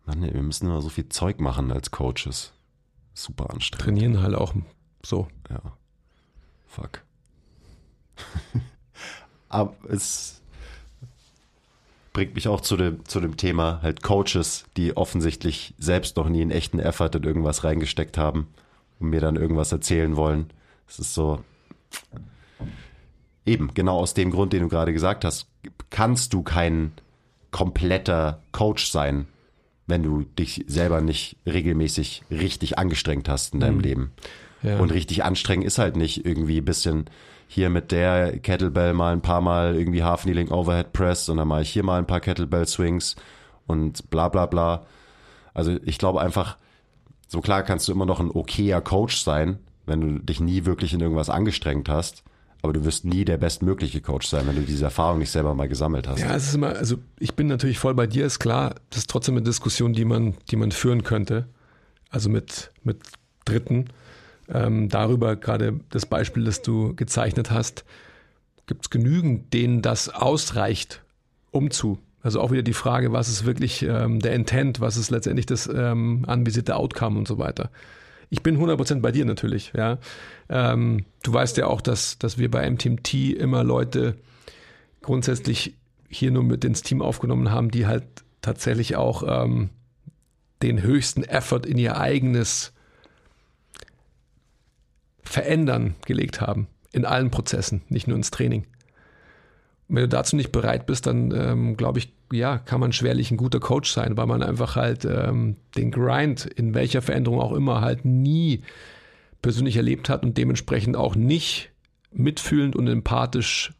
Mann, 0.06 0.22
ey, 0.22 0.32
wir 0.32 0.42
müssen 0.42 0.66
immer 0.66 0.80
so 0.80 0.88
viel 0.88 1.08
Zeug 1.08 1.40
machen 1.40 1.72
als 1.72 1.90
Coaches. 1.90 2.52
Super 3.14 3.50
anstrengend. 3.50 3.84
Trainieren 3.84 4.22
halt 4.22 4.34
auch 4.34 4.54
so. 5.04 5.28
Ja. 5.50 5.60
Fuck. 6.66 7.02
Aber 9.48 9.74
es 9.88 10.40
bringt 12.12 12.34
mich 12.34 12.48
auch 12.48 12.60
zu 12.60 12.76
dem, 12.76 13.04
zu 13.04 13.20
dem 13.20 13.36
Thema 13.36 13.80
halt 13.82 14.02
Coaches, 14.02 14.64
die 14.76 14.96
offensichtlich 14.96 15.74
selbst 15.78 16.16
noch 16.16 16.28
nie 16.28 16.40
einen 16.40 16.50
echten 16.50 16.78
Effort 16.78 17.10
in 17.14 17.24
irgendwas 17.24 17.64
reingesteckt 17.64 18.16
haben 18.16 18.48
und 18.98 19.10
mir 19.10 19.20
dann 19.20 19.36
irgendwas 19.36 19.72
erzählen 19.72 20.16
wollen. 20.16 20.50
Es 20.88 20.98
ist 20.98 21.14
so, 21.14 21.44
eben, 23.46 23.70
genau 23.74 23.98
aus 23.98 24.14
dem 24.14 24.30
Grund, 24.30 24.52
den 24.52 24.62
du 24.62 24.68
gerade 24.68 24.92
gesagt 24.92 25.24
hast, 25.24 25.46
kannst 25.90 26.32
du 26.32 26.42
kein 26.42 26.92
kompletter 27.50 28.42
Coach 28.52 28.90
sein, 28.90 29.26
wenn 29.86 30.02
du 30.02 30.22
dich 30.22 30.64
selber 30.66 31.00
nicht 31.00 31.36
regelmäßig 31.46 32.24
richtig 32.30 32.78
angestrengt 32.78 33.28
hast 33.28 33.54
in 33.54 33.60
deinem 33.60 33.80
Leben. 33.80 34.12
Ja. 34.62 34.78
Und 34.78 34.92
richtig 34.92 35.24
anstrengend 35.24 35.66
ist 35.66 35.78
halt 35.78 35.96
nicht 35.96 36.26
irgendwie 36.26 36.58
ein 36.58 36.64
bisschen 36.64 37.06
hier 37.46 37.70
mit 37.70 37.92
der 37.92 38.38
Kettlebell 38.38 38.92
mal 38.92 39.12
ein 39.12 39.22
paar 39.22 39.40
Mal 39.40 39.76
irgendwie 39.76 40.02
Half 40.02 40.22
Kneeling 40.22 40.50
Overhead 40.50 40.92
Press 40.92 41.28
und 41.28 41.36
dann 41.36 41.46
mache 41.46 41.62
ich 41.62 41.70
hier 41.70 41.84
mal 41.84 41.98
ein 41.98 42.06
paar 42.06 42.20
Kettlebell 42.20 42.66
Swings 42.66 43.14
und 43.66 44.10
bla 44.10 44.28
bla 44.28 44.46
bla. 44.46 44.84
Also 45.54 45.76
ich 45.84 45.98
glaube 45.98 46.20
einfach, 46.20 46.56
so 47.28 47.40
klar 47.40 47.62
kannst 47.62 47.86
du 47.86 47.92
immer 47.92 48.06
noch 48.06 48.18
ein 48.18 48.30
okayer 48.30 48.80
Coach 48.80 49.18
sein, 49.18 49.60
wenn 49.86 50.00
du 50.00 50.18
dich 50.18 50.40
nie 50.40 50.64
wirklich 50.64 50.92
in 50.92 51.00
irgendwas 51.00 51.30
angestrengt 51.30 51.88
hast. 51.88 52.24
Aber 52.66 52.72
du 52.72 52.84
wirst 52.84 53.04
nie 53.04 53.24
der 53.24 53.36
bestmögliche 53.36 54.00
Coach 54.00 54.26
sein, 54.26 54.44
wenn 54.48 54.56
du 54.56 54.62
diese 54.62 54.86
Erfahrung 54.86 55.20
nicht 55.20 55.30
selber 55.30 55.54
mal 55.54 55.68
gesammelt 55.68 56.08
hast. 56.08 56.18
Ja, 56.18 56.34
es 56.34 56.48
ist 56.48 56.54
immer, 56.56 56.70
also 56.70 56.96
ich 57.20 57.34
bin 57.34 57.46
natürlich 57.46 57.78
voll 57.78 57.94
bei 57.94 58.08
dir, 58.08 58.26
ist 58.26 58.40
klar, 58.40 58.74
das 58.90 58.98
ist 58.98 59.10
trotzdem 59.10 59.36
eine 59.36 59.44
Diskussion, 59.44 59.92
die 59.92 60.04
man, 60.04 60.34
die 60.50 60.56
man 60.56 60.72
führen 60.72 61.04
könnte. 61.04 61.46
Also 62.10 62.28
mit, 62.28 62.72
mit 62.82 62.98
Dritten. 63.44 63.86
Ähm, 64.48 64.88
darüber, 64.88 65.36
gerade 65.36 65.78
das 65.90 66.06
Beispiel, 66.06 66.44
das 66.44 66.62
du 66.62 66.92
gezeichnet 66.96 67.52
hast, 67.52 67.84
gibt 68.66 68.86
es 68.86 68.90
genügend, 68.90 69.54
denen 69.54 69.80
das 69.80 70.08
ausreicht, 70.08 71.02
um 71.52 71.70
zu. 71.70 72.00
Also 72.20 72.40
auch 72.40 72.50
wieder 72.50 72.64
die 72.64 72.72
Frage, 72.72 73.12
was 73.12 73.28
ist 73.28 73.46
wirklich 73.46 73.82
ähm, 73.82 74.18
der 74.18 74.32
Intent, 74.32 74.80
was 74.80 74.96
ist 74.96 75.10
letztendlich 75.10 75.46
das 75.46 75.70
ähm, 75.72 76.24
anvisierte 76.26 76.74
Outcome 76.74 77.16
und 77.16 77.28
so 77.28 77.38
weiter. 77.38 77.70
Ich 78.30 78.42
bin 78.42 78.58
100% 78.58 79.00
bei 79.00 79.12
dir 79.12 79.24
natürlich. 79.24 79.72
Ja. 79.76 79.98
Ähm, 80.48 81.04
du 81.22 81.32
weißt 81.32 81.56
ja 81.56 81.66
auch, 81.66 81.80
dass, 81.80 82.18
dass 82.18 82.38
wir 82.38 82.50
bei 82.50 82.68
MTMT 82.68 83.14
immer 83.34 83.64
Leute 83.64 84.16
grundsätzlich 85.02 85.74
hier 86.08 86.30
nur 86.30 86.42
mit 86.42 86.64
ins 86.64 86.82
Team 86.82 87.02
aufgenommen 87.02 87.50
haben, 87.50 87.70
die 87.70 87.86
halt 87.86 88.04
tatsächlich 88.42 88.96
auch 88.96 89.22
ähm, 89.26 89.70
den 90.62 90.82
höchsten 90.82 91.22
Effort 91.22 91.66
in 91.66 91.78
ihr 91.78 91.98
eigenes 91.98 92.72
Verändern 95.22 95.94
gelegt 96.06 96.40
haben. 96.40 96.68
In 96.92 97.04
allen 97.04 97.30
Prozessen, 97.30 97.82
nicht 97.88 98.08
nur 98.08 98.16
ins 98.16 98.30
Training. 98.30 98.66
Wenn 99.88 100.02
du 100.02 100.08
dazu 100.08 100.34
nicht 100.36 100.50
bereit 100.50 100.86
bist, 100.86 101.06
dann 101.06 101.30
ähm, 101.30 101.76
glaube 101.76 102.00
ich, 102.00 102.12
ja, 102.32 102.58
kann 102.58 102.80
man 102.80 102.92
schwerlich 102.92 103.30
ein 103.30 103.36
guter 103.36 103.60
Coach 103.60 103.92
sein, 103.92 104.16
weil 104.16 104.26
man 104.26 104.42
einfach 104.42 104.74
halt 104.74 105.04
ähm, 105.04 105.56
den 105.76 105.92
Grind 105.92 106.44
in 106.44 106.74
welcher 106.74 107.02
Veränderung 107.02 107.40
auch 107.40 107.52
immer 107.52 107.80
halt 107.80 108.04
nie 108.04 108.62
persönlich 109.42 109.76
erlebt 109.76 110.08
hat 110.08 110.24
und 110.24 110.36
dementsprechend 110.36 110.96
auch 110.96 111.14
nicht 111.14 111.70
mitfühlend 112.10 112.74
und 112.74 112.88
empathisch 112.88 113.72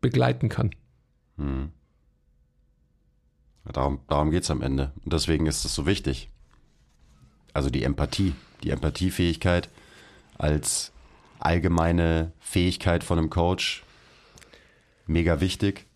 begleiten 0.00 0.48
kann. 0.48 0.70
Hm. 1.36 1.70
Darum, 3.72 4.00
darum 4.08 4.30
geht 4.30 4.44
es 4.44 4.50
am 4.50 4.62
Ende. 4.62 4.92
Und 5.04 5.12
deswegen 5.12 5.46
ist 5.46 5.64
es 5.64 5.74
so 5.74 5.86
wichtig. 5.86 6.30
Also 7.52 7.70
die 7.70 7.82
Empathie, 7.82 8.34
die 8.62 8.70
Empathiefähigkeit 8.70 9.68
als 10.38 10.92
allgemeine 11.38 12.32
Fähigkeit 12.40 13.04
von 13.04 13.18
einem 13.18 13.30
Coach, 13.30 13.84
mega 15.08 15.40
wichtig. 15.40 15.86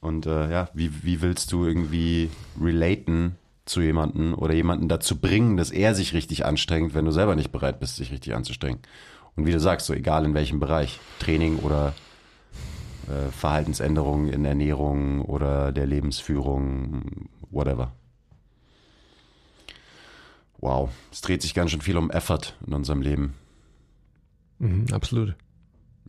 Und 0.00 0.26
äh, 0.26 0.50
ja, 0.50 0.68
wie, 0.74 1.04
wie 1.04 1.20
willst 1.22 1.52
du 1.52 1.64
irgendwie 1.64 2.30
relaten 2.60 3.36
zu 3.64 3.80
jemanden 3.80 4.34
oder 4.34 4.54
jemanden 4.54 4.88
dazu 4.88 5.16
bringen, 5.16 5.56
dass 5.56 5.70
er 5.70 5.94
sich 5.94 6.14
richtig 6.14 6.44
anstrengt, 6.44 6.94
wenn 6.94 7.04
du 7.04 7.10
selber 7.10 7.36
nicht 7.36 7.52
bereit 7.52 7.80
bist, 7.80 7.96
sich 7.96 8.10
richtig 8.10 8.34
anzustrengen? 8.34 8.80
Und 9.36 9.46
wie 9.46 9.52
du 9.52 9.60
sagst, 9.60 9.86
so 9.86 9.94
egal 9.94 10.24
in 10.24 10.34
welchem 10.34 10.58
Bereich, 10.58 10.98
Training 11.20 11.58
oder 11.58 11.94
äh, 13.08 13.30
Verhaltensänderungen 13.30 14.28
in 14.28 14.44
Ernährung 14.44 15.20
oder 15.22 15.72
der 15.72 15.86
Lebensführung, 15.86 17.28
whatever. 17.50 17.92
Wow, 20.58 20.90
es 21.12 21.20
dreht 21.20 21.42
sich 21.42 21.54
ganz 21.54 21.70
schön 21.70 21.80
viel 21.80 21.96
um 21.96 22.10
Effort 22.10 22.56
in 22.66 22.74
unserem 22.74 23.00
Leben. 23.00 23.34
Mhm, 24.58 24.86
absolut. 24.92 25.36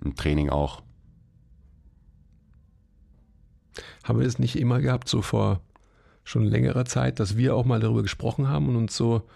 Im 0.03 0.15
Training 0.15 0.49
auch. 0.49 0.81
Haben 4.03 4.19
wir 4.19 4.25
das 4.25 4.39
nicht 4.39 4.57
immer 4.57 4.79
gehabt, 4.79 5.09
so 5.09 5.21
vor 5.21 5.61
schon 6.23 6.45
längerer 6.45 6.85
Zeit, 6.85 7.19
dass 7.19 7.37
wir 7.37 7.55
auch 7.55 7.65
mal 7.65 7.79
darüber 7.79 8.03
gesprochen 8.03 8.47
haben 8.47 8.69
und 8.69 8.75
uns 8.75 8.95
so 8.95 9.27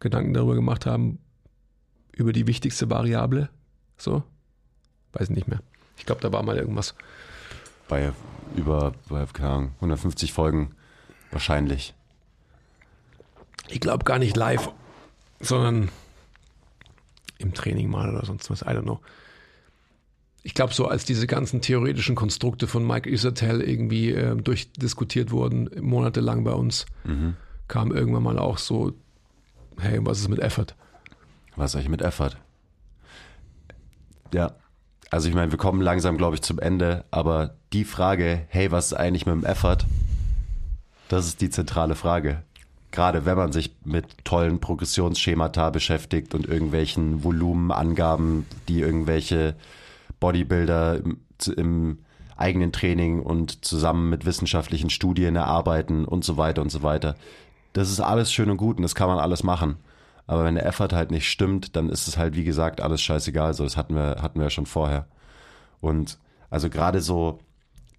Gedanken 0.00 0.32
darüber 0.32 0.54
gemacht 0.54 0.86
haben, 0.86 1.18
über 2.12 2.32
die 2.32 2.46
wichtigste 2.46 2.88
Variable? 2.90 3.50
So? 3.96 4.22
Weiß 5.12 5.30
nicht 5.30 5.48
mehr. 5.48 5.60
Ich 5.96 6.06
glaube, 6.06 6.20
da 6.20 6.32
war 6.32 6.42
mal 6.42 6.56
irgendwas. 6.56 6.94
Bei 7.88 8.12
über, 8.56 8.92
bei, 9.08 9.24
keine 9.26 9.50
Ahnung, 9.50 9.72
150 9.76 10.32
Folgen 10.32 10.74
wahrscheinlich. 11.30 11.94
Ich 13.68 13.80
glaube 13.80 14.04
gar 14.04 14.18
nicht 14.18 14.36
live, 14.36 14.70
sondern 15.40 15.90
im 17.38 17.54
Training 17.54 17.90
mal 17.90 18.08
oder 18.08 18.24
sonst 18.24 18.50
was. 18.50 18.62
I 18.62 18.66
don't 18.66 18.82
know. 18.82 19.00
Ich 20.48 20.54
glaube, 20.54 20.72
so 20.72 20.86
als 20.86 21.04
diese 21.04 21.26
ganzen 21.26 21.60
theoretischen 21.60 22.14
Konstrukte 22.16 22.66
von 22.66 22.86
Mike 22.86 23.10
Isertel 23.10 23.60
irgendwie 23.60 24.12
äh, 24.12 24.34
durchdiskutiert 24.34 25.30
wurden, 25.30 25.68
monatelang 25.78 26.42
bei 26.42 26.52
uns, 26.52 26.86
Mhm. 27.04 27.36
kam 27.68 27.92
irgendwann 27.92 28.22
mal 28.22 28.38
auch 28.38 28.56
so, 28.56 28.94
hey, 29.78 29.98
was 30.00 30.20
ist 30.20 30.28
mit 30.30 30.38
Effort? 30.38 30.68
Was 31.56 31.76
eigentlich 31.76 31.90
mit 31.90 32.00
Effort? 32.00 32.30
Ja, 34.32 34.52
also 35.10 35.28
ich 35.28 35.34
meine, 35.34 35.50
wir 35.52 35.58
kommen 35.58 35.82
langsam, 35.82 36.16
glaube 36.16 36.36
ich, 36.36 36.40
zum 36.40 36.58
Ende, 36.58 37.04
aber 37.10 37.54
die 37.74 37.84
Frage, 37.84 38.46
hey, 38.48 38.70
was 38.70 38.86
ist 38.86 38.92
eigentlich 38.94 39.26
mit 39.26 39.34
dem 39.34 39.44
Effort, 39.44 39.84
Das 41.10 41.26
ist 41.26 41.42
die 41.42 41.50
zentrale 41.50 41.94
Frage. 41.94 42.42
Gerade 42.90 43.26
wenn 43.26 43.36
man 43.36 43.52
sich 43.52 43.74
mit 43.84 44.24
tollen 44.24 44.60
Progressionsschemata 44.60 45.68
beschäftigt 45.68 46.34
und 46.34 46.46
irgendwelchen 46.46 47.22
Volumenangaben, 47.22 48.46
die 48.68 48.80
irgendwelche 48.80 49.56
Bodybuilder 50.20 51.00
im, 51.56 51.98
eigenen 52.36 52.72
Training 52.72 53.20
und 53.20 53.64
zusammen 53.64 54.10
mit 54.10 54.24
wissenschaftlichen 54.24 54.90
Studien 54.90 55.34
erarbeiten 55.34 56.04
und 56.04 56.24
so 56.24 56.36
weiter 56.36 56.62
und 56.62 56.70
so 56.70 56.82
weiter. 56.82 57.16
Das 57.72 57.90
ist 57.90 58.00
alles 58.00 58.32
schön 58.32 58.48
und 58.48 58.56
gut 58.56 58.76
und 58.76 58.82
das 58.82 58.94
kann 58.94 59.08
man 59.08 59.18
alles 59.18 59.42
machen. 59.42 59.76
Aber 60.28 60.44
wenn 60.44 60.54
der 60.54 60.66
Effort 60.66 60.92
halt 60.92 61.10
nicht 61.10 61.28
stimmt, 61.28 61.74
dann 61.74 61.88
ist 61.88 62.06
es 62.06 62.16
halt, 62.16 62.36
wie 62.36 62.44
gesagt, 62.44 62.80
alles 62.80 63.02
scheißegal. 63.02 63.54
So, 63.54 63.64
das 63.64 63.76
hatten 63.76 63.94
wir, 63.94 64.22
hatten 64.22 64.38
wir 64.38 64.50
schon 64.50 64.66
vorher. 64.66 65.08
Und 65.80 66.18
also 66.50 66.70
gerade 66.70 67.00
so 67.00 67.40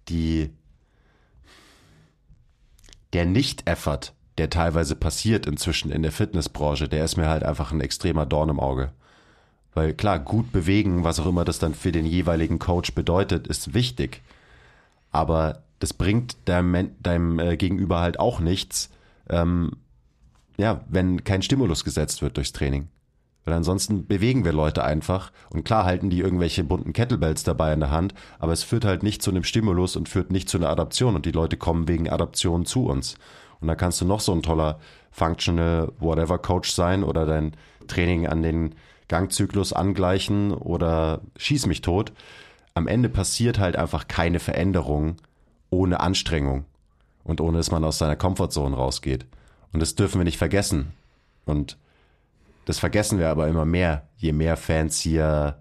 die, 0.08 0.50
der 3.12 3.26
Nicht-Effort, 3.26 4.12
der 4.38 4.48
teilweise 4.48 4.96
passiert 4.96 5.46
inzwischen 5.46 5.90
in 5.90 6.02
der 6.02 6.12
Fitnessbranche, 6.12 6.88
der 6.88 7.04
ist 7.04 7.16
mir 7.16 7.28
halt 7.28 7.42
einfach 7.42 7.72
ein 7.72 7.80
extremer 7.80 8.26
Dorn 8.26 8.48
im 8.48 8.60
Auge. 8.60 8.92
Weil 9.74 9.94
klar, 9.94 10.18
gut 10.18 10.52
bewegen, 10.52 11.04
was 11.04 11.20
auch 11.20 11.26
immer 11.26 11.44
das 11.44 11.58
dann 11.58 11.74
für 11.74 11.92
den 11.92 12.06
jeweiligen 12.06 12.58
Coach 12.58 12.94
bedeutet, 12.94 13.46
ist 13.46 13.74
wichtig. 13.74 14.22
Aber 15.12 15.62
das 15.78 15.94
bringt 15.94 16.36
deinem, 16.44 16.90
deinem 17.02 17.38
äh, 17.38 17.56
Gegenüber 17.56 18.00
halt 18.00 18.18
auch 18.18 18.40
nichts, 18.40 18.90
ähm, 19.28 19.72
ja, 20.56 20.80
wenn 20.88 21.24
kein 21.24 21.42
Stimulus 21.42 21.84
gesetzt 21.84 22.20
wird 22.20 22.36
durchs 22.36 22.52
Training. 22.52 22.88
Weil 23.44 23.54
ansonsten 23.54 24.06
bewegen 24.06 24.44
wir 24.44 24.52
Leute 24.52 24.84
einfach 24.84 25.32
und 25.48 25.64
klar 25.64 25.84
halten 25.84 26.10
die 26.10 26.20
irgendwelche 26.20 26.62
bunten 26.62 26.92
Kettlebells 26.92 27.42
dabei 27.42 27.72
in 27.72 27.80
der 27.80 27.90
Hand, 27.90 28.12
aber 28.38 28.52
es 28.52 28.62
führt 28.62 28.84
halt 28.84 29.02
nicht 29.02 29.22
zu 29.22 29.30
einem 29.30 29.44
Stimulus 29.44 29.96
und 29.96 30.08
führt 30.08 30.30
nicht 30.30 30.48
zu 30.48 30.58
einer 30.58 30.68
Adaption 30.68 31.14
und 31.14 31.24
die 31.24 31.32
Leute 31.32 31.56
kommen 31.56 31.88
wegen 31.88 32.10
Adaption 32.10 32.66
zu 32.66 32.84
uns. 32.84 33.16
Und 33.60 33.68
da 33.68 33.74
kannst 33.74 34.00
du 34.00 34.04
noch 34.04 34.20
so 34.20 34.32
ein 34.32 34.42
toller 34.42 34.78
Functional 35.10 35.90
Whatever 35.98 36.38
Coach 36.38 36.70
sein 36.70 37.02
oder 37.02 37.24
dein 37.24 37.52
Training 37.88 38.26
an 38.26 38.42
den 38.42 38.74
Gangzyklus 39.10 39.72
angleichen 39.72 40.54
oder 40.54 41.20
schieß 41.36 41.66
mich 41.66 41.82
tot. 41.82 42.12
Am 42.74 42.86
Ende 42.86 43.08
passiert 43.08 43.58
halt 43.58 43.74
einfach 43.74 44.06
keine 44.06 44.38
Veränderung 44.38 45.16
ohne 45.68 45.98
Anstrengung 45.98 46.64
und 47.24 47.40
ohne 47.40 47.58
dass 47.58 47.72
man 47.72 47.84
aus 47.84 47.98
seiner 47.98 48.14
Comfortzone 48.14 48.74
rausgeht. 48.74 49.26
Und 49.72 49.80
das 49.80 49.96
dürfen 49.96 50.20
wir 50.20 50.24
nicht 50.24 50.38
vergessen. 50.38 50.92
Und 51.44 51.76
das 52.66 52.78
vergessen 52.78 53.18
wir 53.18 53.30
aber 53.30 53.48
immer 53.48 53.64
mehr, 53.64 54.08
je 54.16 54.32
mehr 54.32 54.56
fancier, 54.56 55.56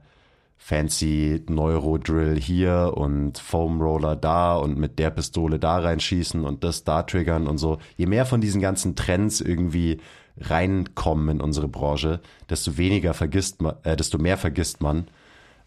fancy 0.60 1.44
Neurodrill 1.50 2.40
hier 2.40 2.94
und 2.96 3.40
Foam 3.40 3.82
Roller 3.82 4.16
da 4.16 4.58
und 4.58 4.78
mit 4.78 5.00
der 5.00 5.10
Pistole 5.10 5.58
da 5.58 5.80
reinschießen 5.80 6.46
und 6.46 6.64
das 6.64 6.84
da 6.84 7.02
triggern 7.02 7.48
und 7.48 7.58
so. 7.58 7.80
Je 7.98 8.06
mehr 8.06 8.28
von 8.28 8.42
diesen 8.42 8.62
ganzen 8.62 8.96
Trends 8.96 9.42
irgendwie 9.42 10.00
reinkommen 10.42 11.30
in 11.30 11.42
unsere 11.42 11.68
Branche, 11.68 12.20
desto 12.50 12.78
weniger 12.78 13.14
vergisst 13.14 13.62
man, 13.62 13.76
äh, 13.84 13.96
desto 13.96 14.18
mehr 14.18 14.38
vergisst 14.38 14.82
man, 14.82 15.08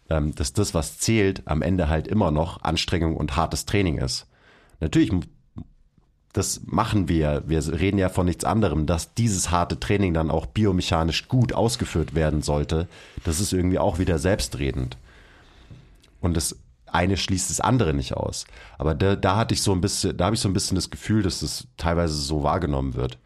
ähm, 0.09 0.35
dass 0.35 0.53
das, 0.53 0.73
was 0.73 0.99
zählt, 0.99 1.43
am 1.45 1.61
Ende 1.61 1.89
halt 1.89 2.07
immer 2.07 2.31
noch 2.31 2.63
Anstrengung 2.63 3.15
und 3.15 3.35
hartes 3.35 3.65
Training 3.65 3.97
ist. 3.97 4.27
Natürlich, 4.79 5.11
das 6.33 6.61
machen 6.65 7.07
wir. 7.07 7.43
Wir 7.45 7.65
reden 7.79 7.97
ja 7.97 8.09
von 8.09 8.25
nichts 8.25 8.43
anderem, 8.43 8.85
dass 8.85 9.13
dieses 9.13 9.51
harte 9.51 9.79
Training 9.79 10.13
dann 10.13 10.31
auch 10.31 10.47
biomechanisch 10.47 11.27
gut 11.27 11.53
ausgeführt 11.53 12.15
werden 12.15 12.41
sollte. 12.41 12.87
Das 13.23 13.39
ist 13.39 13.53
irgendwie 13.53 13.79
auch 13.79 13.99
wieder 13.99 14.17
selbstredend. 14.17 14.97
Und 16.21 16.35
das 16.35 16.57
eine 16.87 17.17
schließt 17.17 17.49
das 17.49 17.59
andere 17.59 17.93
nicht 17.93 18.13
aus. 18.15 18.45
Aber 18.77 18.93
da, 18.95 19.15
da 19.15 19.35
hatte 19.35 19.53
ich 19.53 19.61
so 19.61 19.71
ein 19.71 19.81
bisschen, 19.81 20.15
da 20.15 20.25
habe 20.25 20.35
ich 20.35 20.41
so 20.41 20.49
ein 20.49 20.53
bisschen 20.53 20.75
das 20.75 20.89
Gefühl, 20.89 21.23
dass 21.23 21.39
das 21.39 21.67
teilweise 21.77 22.15
so 22.15 22.43
wahrgenommen 22.43 22.93
wird 22.95 23.17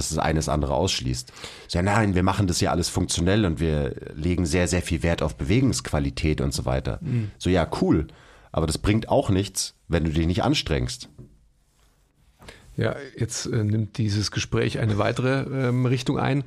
dass 0.00 0.10
es 0.10 0.18
eines 0.18 0.48
andere 0.48 0.74
ausschließt. 0.74 1.32
Ja, 1.70 1.82
nein, 1.82 2.14
wir 2.14 2.22
machen 2.22 2.46
das 2.46 2.60
ja 2.60 2.70
alles 2.70 2.88
funktionell 2.88 3.44
und 3.44 3.60
wir 3.60 3.94
legen 4.14 4.46
sehr, 4.46 4.66
sehr 4.66 4.82
viel 4.82 5.02
Wert 5.02 5.22
auf 5.22 5.36
Bewegungsqualität 5.36 6.40
und 6.40 6.54
so 6.54 6.64
weiter. 6.64 6.98
Mhm. 7.02 7.30
So, 7.38 7.50
ja, 7.50 7.68
cool. 7.82 8.06
Aber 8.50 8.66
das 8.66 8.78
bringt 8.78 9.08
auch 9.08 9.28
nichts, 9.30 9.74
wenn 9.88 10.04
du 10.04 10.10
dich 10.10 10.26
nicht 10.26 10.42
anstrengst. 10.42 11.08
Ja, 12.76 12.96
jetzt 13.16 13.44
äh, 13.46 13.62
nimmt 13.62 13.98
dieses 13.98 14.30
Gespräch 14.30 14.78
eine 14.78 14.96
weitere 14.96 15.68
ähm, 15.68 15.84
Richtung 15.84 16.18
ein. 16.18 16.44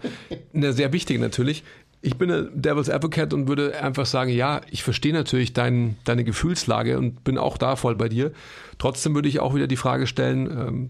Eine 0.54 0.74
sehr 0.74 0.92
wichtige 0.92 1.20
natürlich. 1.20 1.64
Ich 2.02 2.18
bin 2.18 2.32
ein 2.32 2.50
Devil's 2.54 2.90
Advocate 2.90 3.34
und 3.34 3.48
würde 3.48 3.80
einfach 3.82 4.06
sagen, 4.06 4.32
ja, 4.32 4.62
ich 4.72 4.84
verstehe 4.84 5.14
natürlich 5.14 5.54
dein, 5.54 5.96
deine 6.04 6.24
Gefühlslage 6.24 6.98
und 6.98 7.24
bin 7.24 7.38
auch 7.38 7.58
da 7.58 7.76
voll 7.76 7.96
bei 7.96 8.10
dir. 8.10 8.32
Trotzdem 8.78 9.16
würde 9.16 9.30
ich 9.30 9.40
auch 9.40 9.54
wieder 9.54 9.68
die 9.68 9.78
Frage 9.78 10.08
stellen, 10.08 10.90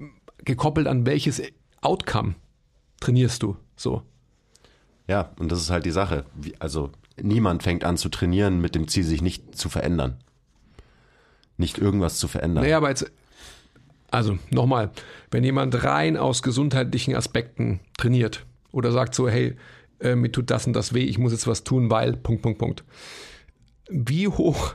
ähm, 0.00 0.08
gekoppelt 0.44 0.86
an 0.86 1.04
welches 1.04 1.42
Outcome 1.80 2.34
trainierst 3.00 3.42
du 3.42 3.56
so. 3.76 4.02
Ja, 5.06 5.32
und 5.38 5.50
das 5.50 5.60
ist 5.60 5.70
halt 5.70 5.86
die 5.86 5.90
Sache. 5.90 6.24
Also 6.58 6.90
niemand 7.20 7.62
fängt 7.62 7.84
an 7.84 7.96
zu 7.96 8.08
trainieren 8.08 8.60
mit 8.60 8.74
dem 8.74 8.88
Ziel, 8.88 9.04
sich 9.04 9.22
nicht 9.22 9.56
zu 9.56 9.68
verändern. 9.68 10.18
Nicht 11.56 11.78
irgendwas 11.78 12.18
zu 12.18 12.28
verändern. 12.28 12.64
Naja, 12.64 12.76
aber 12.76 12.90
jetzt, 12.90 13.10
also 14.10 14.38
nochmal, 14.50 14.90
wenn 15.30 15.44
jemand 15.44 15.82
rein 15.84 16.16
aus 16.16 16.42
gesundheitlichen 16.42 17.14
Aspekten 17.14 17.80
trainiert 17.96 18.46
oder 18.72 18.92
sagt 18.92 19.14
so, 19.14 19.28
hey, 19.28 19.56
äh, 20.00 20.14
mir 20.14 20.32
tut 20.32 20.50
das 20.50 20.66
und 20.66 20.72
das 20.72 20.94
weh, 20.94 21.04
ich 21.04 21.18
muss 21.18 21.32
jetzt 21.32 21.46
was 21.46 21.64
tun, 21.64 21.90
weil, 21.90 22.16
Punkt, 22.16 22.42
Punkt, 22.42 22.58
Punkt. 22.58 22.84
Wie 23.90 24.28
hoch, 24.28 24.74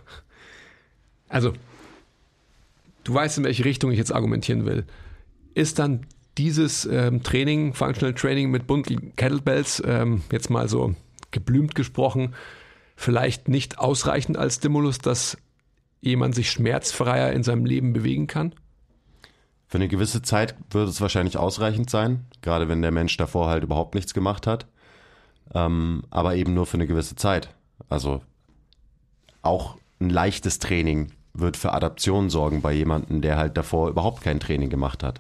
also 1.29 1.53
du 3.03 3.13
weißt, 3.13 3.37
in 3.39 3.43
welche 3.43 3.65
Richtung 3.65 3.91
ich 3.91 3.97
jetzt 3.97 4.13
argumentieren 4.13 4.65
will, 4.65 4.85
ist 5.53 5.79
dann 5.79 6.05
dieses 6.37 6.85
ähm, 6.85 7.23
Training, 7.23 7.73
Functional 7.73 8.13
Training 8.13 8.51
mit 8.51 8.67
bunten 8.67 9.15
Kettlebells, 9.15 9.81
ähm, 9.85 10.21
jetzt 10.31 10.49
mal 10.49 10.67
so 10.67 10.95
geblümt 11.31 11.75
gesprochen, 11.75 12.35
vielleicht 12.95 13.47
nicht 13.47 13.79
ausreichend 13.79 14.37
als 14.37 14.55
Stimulus, 14.55 14.99
dass 14.99 15.37
jemand 16.01 16.35
sich 16.35 16.51
schmerzfreier 16.51 17.33
in 17.33 17.43
seinem 17.43 17.65
Leben 17.65 17.93
bewegen 17.93 18.27
kann? 18.27 18.53
Für 19.67 19.77
eine 19.77 19.87
gewisse 19.87 20.21
Zeit 20.21 20.55
wird 20.69 20.87
es 20.87 21.01
wahrscheinlich 21.01 21.37
ausreichend 21.37 21.89
sein, 21.89 22.25
gerade 22.41 22.69
wenn 22.69 22.81
der 22.81 22.91
Mensch 22.91 23.17
davor 23.17 23.49
halt 23.49 23.63
überhaupt 23.63 23.95
nichts 23.95 24.13
gemacht 24.13 24.45
hat. 24.47 24.67
Ähm, 25.53 26.03
aber 26.11 26.35
eben 26.35 26.53
nur 26.53 26.65
für 26.65 26.75
eine 26.75 26.87
gewisse 26.87 27.15
Zeit. 27.15 27.49
Also 27.89 28.21
auch 29.41 29.77
ein 29.99 30.09
leichtes 30.09 30.59
Training 30.59 31.11
wird 31.33 31.57
für 31.57 31.73
Adaption 31.73 32.29
sorgen 32.29 32.61
bei 32.61 32.73
jemandem, 32.73 33.21
der 33.21 33.37
halt 33.37 33.57
davor 33.57 33.89
überhaupt 33.89 34.21
kein 34.21 34.39
Training 34.39 34.69
gemacht 34.69 35.03
hat. 35.03 35.19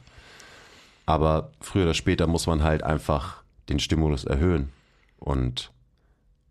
Aber 1.05 1.51
früher 1.61 1.83
oder 1.83 1.93
später 1.93 2.27
muss 2.27 2.47
man 2.47 2.63
halt 2.63 2.83
einfach 2.83 3.43
den 3.69 3.79
Stimulus 3.79 4.23
erhöhen 4.23 4.69
und 5.17 5.71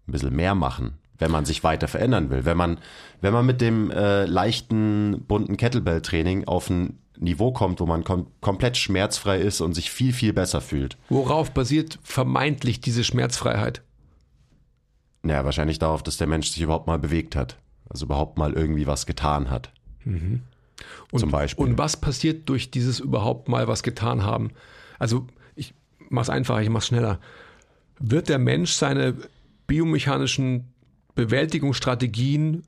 ein 0.07 0.13
bisschen 0.13 0.35
mehr 0.35 0.55
machen, 0.55 0.99
wenn 1.19 1.31
man 1.31 1.45
sich 1.45 1.65
weiter 1.65 1.89
verändern 1.89 2.31
will. 2.31 2.45
Wenn 2.45 2.57
man, 2.57 2.79
wenn 3.21 3.33
man 3.33 3.47
mit 3.47 3.61
dem 3.61 3.91
äh, 3.91 4.27
leichten, 4.27 5.25
bunten 5.27 5.57
Kettlebell-Training 5.57 6.47
auf 6.47 6.71
ein 6.71 6.99
Niveau 7.17 7.53
kommt, 7.53 7.81
wo 7.81 7.87
man 7.87 8.03
kom 8.03 8.27
komplett 8.41 8.77
schmerzfrei 8.77 9.39
ist 9.39 9.61
und 9.61 9.75
sich 9.75 9.91
viel, 9.91 10.13
viel 10.13 10.33
besser 10.33 10.61
fühlt. 10.61 10.97
Worauf 11.09 11.53
basiert 11.53 11.99
vermeintlich 12.03 12.81
diese 12.81 13.05
Schmerzfreiheit? 13.05 13.83
Naja, 15.23 15.45
wahrscheinlich 15.45 15.79
darauf, 15.79 16.03
dass 16.03 16.17
der 16.17 16.27
Mensch 16.27 16.49
sich 16.51 16.61
überhaupt 16.61 16.87
mal 16.87 16.99
bewegt 16.99 17.37
hat. 17.37 17.57
Also 17.89 18.07
überhaupt 18.07 18.37
mal 18.37 18.53
irgendwie 18.53 18.87
was 18.87 19.07
getan 19.07 19.51
hat. 19.51 19.73
Mhm. 20.05 20.43
Und, 21.11 21.20
zum 21.20 21.31
Beispiel. 21.31 21.64
Und 21.64 21.79
was 21.79 21.97
passiert 21.97 22.49
durch 22.49 22.70
dieses 22.70 23.01
überhaupt 23.01 23.49
mal 23.49 23.68
was 23.68 23.83
getan 23.83 24.25
haben? 24.25 24.51
Also 24.99 25.27
ich 25.55 25.75
mach's 26.09 26.31
einfacher, 26.31 26.62
ich 26.62 26.70
mach's 26.70 26.89
schneller. 26.89 27.20
Wird 27.99 28.29
der 28.29 28.39
Mensch 28.39 28.72
seine 28.72 29.16
biomechanischen 29.66 30.72
Bewältigungsstrategien 31.14 32.64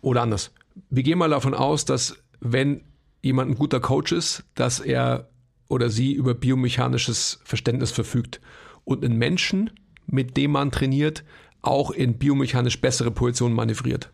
oder 0.00 0.22
anders? 0.22 0.52
Wir 0.90 1.02
gehen 1.02 1.18
mal 1.18 1.30
davon 1.30 1.54
aus, 1.54 1.84
dass 1.84 2.16
wenn 2.40 2.82
jemand 3.22 3.50
ein 3.50 3.56
guter 3.56 3.80
Coach 3.80 4.12
ist, 4.12 4.44
dass 4.54 4.80
er 4.80 5.28
oder 5.68 5.90
sie 5.90 6.12
über 6.12 6.34
biomechanisches 6.34 7.40
Verständnis 7.44 7.90
verfügt 7.90 8.40
und 8.84 9.04
einen 9.04 9.16
Menschen, 9.16 9.70
mit 10.06 10.36
dem 10.36 10.52
man 10.52 10.70
trainiert, 10.70 11.24
auch 11.62 11.90
in 11.90 12.18
biomechanisch 12.18 12.80
bessere 12.80 13.10
Positionen 13.10 13.54
manövriert. 13.54 14.12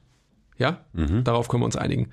Ja, 0.59 0.85
mhm. 0.93 1.25
darauf 1.25 1.49
können 1.49 1.63
wir 1.63 1.67
uns 1.67 1.77
einigen. 1.77 2.11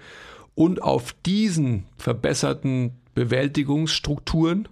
Und 0.56 0.82
auf 0.82 1.14
diesen 1.26 1.86
verbesserten 1.98 3.00
Bewältigungsstrukturen 3.14 4.68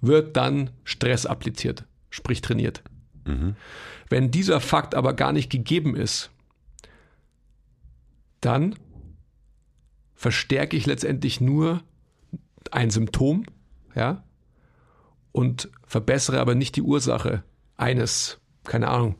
wird 0.00 0.36
dann 0.36 0.70
Stress 0.84 1.26
appliziert, 1.26 1.84
sprich 2.10 2.40
trainiert. 2.40 2.82
Mhm. 3.24 3.56
Wenn 4.08 4.30
dieser 4.30 4.60
Fakt 4.60 4.94
aber 4.94 5.14
gar 5.14 5.32
nicht 5.32 5.50
gegeben 5.50 5.96
ist, 5.96 6.30
dann 8.40 8.76
verstärke 10.14 10.76
ich 10.76 10.86
letztendlich 10.86 11.40
nur 11.40 11.82
ein 12.70 12.90
Symptom, 12.90 13.44
ja, 13.94 14.22
und 15.32 15.68
verbessere 15.86 16.40
aber 16.40 16.54
nicht 16.54 16.76
die 16.76 16.82
Ursache 16.82 17.44
eines, 17.76 18.40
keine 18.64 18.88
Ahnung, 18.88 19.16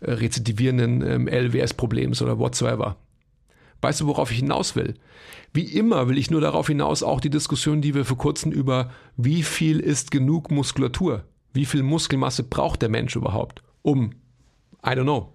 rezidivierenden 0.00 1.02
ähm, 1.02 1.28
LWS-Problems 1.28 2.20
oder 2.22 2.38
whatsoever. 2.38 2.96
Weißt 3.82 4.00
du, 4.00 4.06
worauf 4.06 4.30
ich 4.30 4.38
hinaus 4.38 4.76
will? 4.76 4.94
Wie 5.52 5.64
immer 5.64 6.08
will 6.08 6.16
ich 6.16 6.30
nur 6.30 6.40
darauf 6.40 6.68
hinaus 6.68 7.02
auch 7.02 7.20
die 7.20 7.30
Diskussion, 7.30 7.82
die 7.82 7.94
wir 7.94 8.04
vor 8.04 8.16
kurzem 8.16 8.52
über 8.52 8.90
wie 9.16 9.42
viel 9.42 9.80
ist 9.80 10.10
genug 10.10 10.50
Muskulatur, 10.50 11.24
wie 11.52 11.66
viel 11.66 11.82
Muskelmasse 11.82 12.44
braucht 12.44 12.80
der 12.80 12.88
Mensch 12.88 13.16
überhaupt, 13.16 13.62
um, 13.82 14.12
I 14.86 14.90
don't 14.90 15.02
know, 15.02 15.32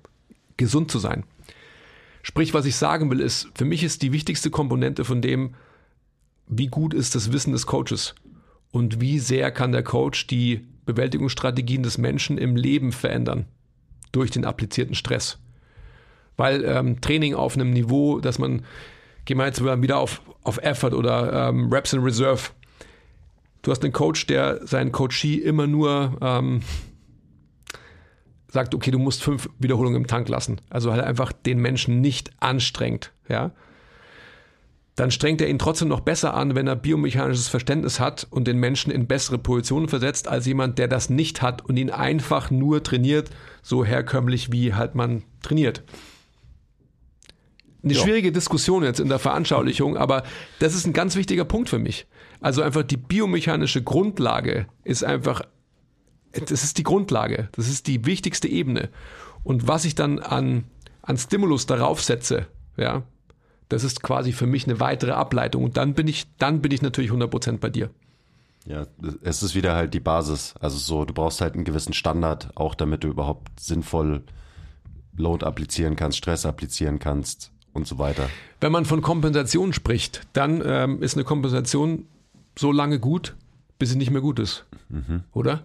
gesund 0.56 0.90
zu 0.90 0.98
sein. 0.98 1.24
Sprich, 2.24 2.54
was 2.54 2.66
ich 2.66 2.78
sagen 2.78 3.12
will, 3.12 3.20
ist, 3.20 3.50
für 3.54 3.66
mich 3.66 3.84
ist 3.84 4.02
die 4.02 4.12
wichtigste 4.12 4.50
Komponente 4.50 5.06
von 5.06 5.22
dem, 5.22 5.54
wie 6.48 6.68
gut 6.68 6.94
ist 6.94 7.16
das 7.16 7.32
Wissen 7.32 7.52
des 7.52 7.68
Coaches 7.68 8.16
und 8.72 9.02
wie 9.02 9.20
sehr 9.20 9.52
kann 9.52 9.74
der 9.74 9.84
Coach 9.84 10.26
die 10.28 10.66
Bewältigungsstrategien 10.86 11.84
des 11.84 11.98
Menschen 11.98 12.38
im 12.38 12.56
Leben 12.56 12.94
verändern 12.94 13.46
durch 14.14 14.32
den 14.32 14.46
applizierten 14.46 14.96
Stress. 14.96 15.38
Weil 16.38 16.64
ähm, 16.66 17.02
Training 17.02 17.34
auf 17.34 17.56
einem 17.56 17.72
Niveau, 17.72 18.20
dass 18.20 18.40
man, 18.40 18.64
gehen 19.26 19.38
wir 19.38 19.46
jetzt 19.46 19.64
wieder 19.64 19.98
auf, 19.98 20.22
auf 20.44 20.58
Effort 20.60 20.94
oder 20.94 21.50
ähm, 21.50 21.72
Reps 21.72 21.94
in 21.94 22.02
Reserve. 22.02 22.52
Du 23.64 23.72
hast 23.72 23.84
einen 23.84 23.94
Coach, 23.94 24.28
der 24.28 24.66
seinen 24.66 24.92
Coachee 24.92 25.36
immer 25.36 25.68
nur 25.68 26.18
ähm, 26.22 26.62
sagt, 28.48 28.74
okay, 28.74 28.92
du 28.92 29.00
musst 29.00 29.24
fünf 29.24 29.50
Wiederholungen 29.60 30.02
im 30.02 30.08
Tank 30.08 30.30
lassen. 30.30 30.62
Also 30.70 30.92
halt 30.92 31.04
einfach 31.04 31.34
den 31.34 31.60
Menschen 31.60 32.00
nicht 32.00 32.32
anstrengt, 32.40 33.12
ja 33.28 33.52
dann 34.98 35.12
strengt 35.12 35.42
er 35.42 35.48
ihn 35.48 35.60
trotzdem 35.60 35.90
noch 35.90 36.00
besser 36.00 36.34
an, 36.34 36.56
wenn 36.56 36.66
er 36.66 36.76
biomechanisches 36.76 37.50
Verständnis 37.50 38.00
hat 38.00 38.26
und 38.32 38.48
den 38.48 38.58
Menschen 38.58 38.92
in 38.92 39.06
bessere 39.06 39.38
Positionen 39.38 39.88
versetzt, 39.88 40.28
als 40.28 40.48
jemand, 40.48 40.80
der 40.80 40.88
das 40.88 41.12
nicht 41.12 41.44
hat 41.44 41.64
und 41.64 41.78
ihn 41.78 41.92
einfach 41.92 42.50
nur 42.50 42.82
trainiert, 42.82 43.30
so 43.62 43.86
herkömmlich 43.86 44.52
wie 44.52 44.74
halt 44.74 44.96
man 44.96 45.22
trainiert. 45.44 45.84
Eine 47.88 47.94
ja. 47.94 48.04
schwierige 48.04 48.34
Diskussion 48.34 48.84
jetzt 48.84 49.00
in 49.00 49.08
der 49.08 49.18
Veranschaulichung, 49.18 49.96
aber 49.96 50.24
das 50.60 50.76
ist 50.76 50.86
ein 50.86 50.92
ganz 50.92 51.16
wichtiger 51.16 51.46
Punkt 51.46 51.70
für 51.70 51.80
mich. 51.80 52.06
Also 52.42 52.62
einfach 52.62 52.84
die 52.84 52.98
biomechanische 52.98 53.82
Grundlage 53.82 54.68
ist 54.84 55.06
einfach, 55.06 55.42
das 56.34 56.66
ist 56.66 56.78
die 56.78 56.84
Grundlage, 56.84 57.48
das 57.54 57.70
ist 57.70 57.88
die 57.88 58.06
wichtigste 58.06 58.50
Ebene. 58.50 58.90
Und 59.44 59.70
was 59.70 59.86
ich 59.86 59.96
dann 59.96 60.20
an, 60.20 60.66
an 61.02 61.18
Stimulus 61.18 61.66
darauf 61.66 62.04
setze, 62.04 62.48
ja, 62.76 63.04
das 63.70 63.86
ist 63.86 64.04
quasi 64.04 64.34
für 64.34 64.48
mich 64.48 64.66
eine 64.66 64.82
weitere 64.82 65.12
Ableitung. 65.12 65.64
Und 65.64 65.78
dann 65.78 65.94
bin 65.94 66.10
ich, 66.10 66.26
dann 66.38 66.62
bin 66.62 66.74
ich 66.74 66.82
natürlich 66.82 67.12
100% 67.12 67.60
bei 67.60 67.70
dir. 67.70 67.90
Ja, 68.66 68.86
es 69.22 69.44
ist 69.44 69.56
wieder 69.56 69.76
halt 69.76 69.94
die 69.94 70.02
Basis. 70.02 70.56
Also 70.60 70.78
so, 70.78 71.06
du 71.06 71.14
brauchst 71.14 71.40
halt 71.40 71.54
einen 71.54 71.64
gewissen 71.64 71.94
Standard, 71.94 72.50
auch 72.56 72.76
damit 72.76 73.06
du 73.06 73.08
überhaupt 73.08 73.62
sinnvoll 73.62 74.24
Load 75.16 75.46
applizieren 75.46 75.96
kannst, 75.96 76.18
Stress 76.18 76.46
applizieren 76.46 77.00
kannst 77.00 77.54
und 77.74 77.88
so 77.88 77.98
weiter. 77.98 78.30
Wenn 78.60 78.72
man 78.72 78.86
von 78.86 79.02
Kompensation 79.02 79.74
spricht, 79.74 80.22
dann 80.34 80.62
ähm, 80.66 81.02
ist 81.02 81.16
eine 81.16 81.24
Kompensation 81.24 82.06
so 82.58 82.72
lange 82.72 83.00
gut, 83.00 83.36
bis 83.80 83.90
sie 83.90 83.98
nicht 83.98 84.12
mehr 84.12 84.22
gut 84.22 84.40
ist. 84.40 84.66
Mhm. 84.90 85.24
Oder? 85.34 85.64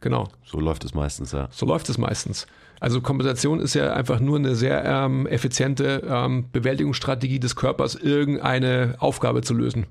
Genau. 0.00 0.28
So 0.44 0.60
läuft 0.60 0.84
es 0.84 0.94
meistens, 0.94 1.32
ja. 1.32 1.48
So 1.50 1.66
läuft 1.66 1.88
es 1.88 1.98
meistens. 1.98 2.46
Also 2.80 3.02
Kompensation 3.02 3.60
ist 3.60 3.74
ja 3.74 3.92
einfach 3.92 4.20
nur 4.20 4.38
eine 4.38 4.54
sehr 4.54 4.84
ähm, 4.84 5.26
effiziente 5.26 6.02
ähm, 6.06 6.46
Bewältigungsstrategie 6.50 7.38
des 7.38 7.54
Körpers, 7.54 7.94
irgendeine 7.94 8.96
Aufgabe 8.98 9.42
zu 9.42 9.52
lösen. 9.52 9.86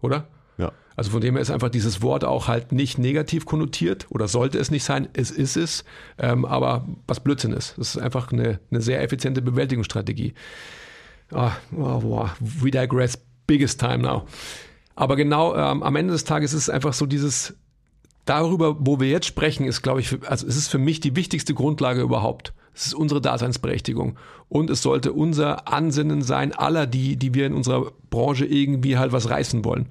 Oder? 0.00 0.28
Ja. 0.60 0.72
Also 0.96 1.10
von 1.12 1.20
dem 1.20 1.34
her 1.34 1.42
ist 1.42 1.50
einfach 1.50 1.70
dieses 1.70 2.02
Wort 2.02 2.24
auch 2.24 2.46
halt 2.48 2.72
nicht 2.72 2.98
negativ 2.98 3.46
konnotiert 3.46 4.06
oder 4.10 4.28
sollte 4.28 4.58
es 4.58 4.70
nicht 4.70 4.84
sein. 4.84 5.08
Es 5.14 5.30
ist 5.30 5.56
es, 5.56 5.84
ähm, 6.18 6.44
aber 6.44 6.86
was 7.06 7.20
Blödsinn 7.20 7.52
ist. 7.52 7.78
Es 7.78 7.96
ist 7.96 8.02
einfach 8.02 8.32
eine, 8.32 8.60
eine 8.70 8.82
sehr 8.82 9.02
effiziente 9.02 9.40
Bewältigungsstrategie. 9.40 10.34
Oh, 11.32 11.50
oh, 11.76 12.02
oh, 12.04 12.28
we 12.40 12.70
digress 12.70 13.18
biggest 13.46 13.80
time 13.80 13.98
now. 13.98 14.26
Aber 14.94 15.16
genau 15.16 15.54
ähm, 15.54 15.82
am 15.82 15.96
Ende 15.96 16.12
des 16.12 16.24
Tages 16.24 16.52
ist 16.52 16.62
es 16.62 16.70
einfach 16.70 16.92
so 16.92 17.06
dieses 17.06 17.54
darüber, 18.26 18.76
wo 18.78 19.00
wir 19.00 19.08
jetzt 19.08 19.26
sprechen, 19.26 19.66
ist, 19.66 19.82
glaube 19.82 20.00
ich, 20.00 20.16
also 20.28 20.46
es 20.46 20.56
ist 20.56 20.68
für 20.68 20.78
mich 20.78 21.00
die 21.00 21.16
wichtigste 21.16 21.54
Grundlage 21.54 22.02
überhaupt. 22.02 22.52
Es 22.74 22.86
ist 22.86 22.94
unsere 22.94 23.20
Daseinsberechtigung. 23.20 24.16
Und 24.48 24.70
es 24.70 24.82
sollte 24.82 25.12
unser 25.12 25.72
Ansinnen 25.72 26.22
sein, 26.22 26.52
aller 26.52 26.86
die, 26.86 27.16
die 27.16 27.34
wir 27.34 27.46
in 27.46 27.54
unserer 27.54 27.90
Branche 28.10 28.44
irgendwie 28.44 28.98
halt 28.98 29.12
was 29.12 29.28
reißen 29.30 29.64
wollen. 29.64 29.88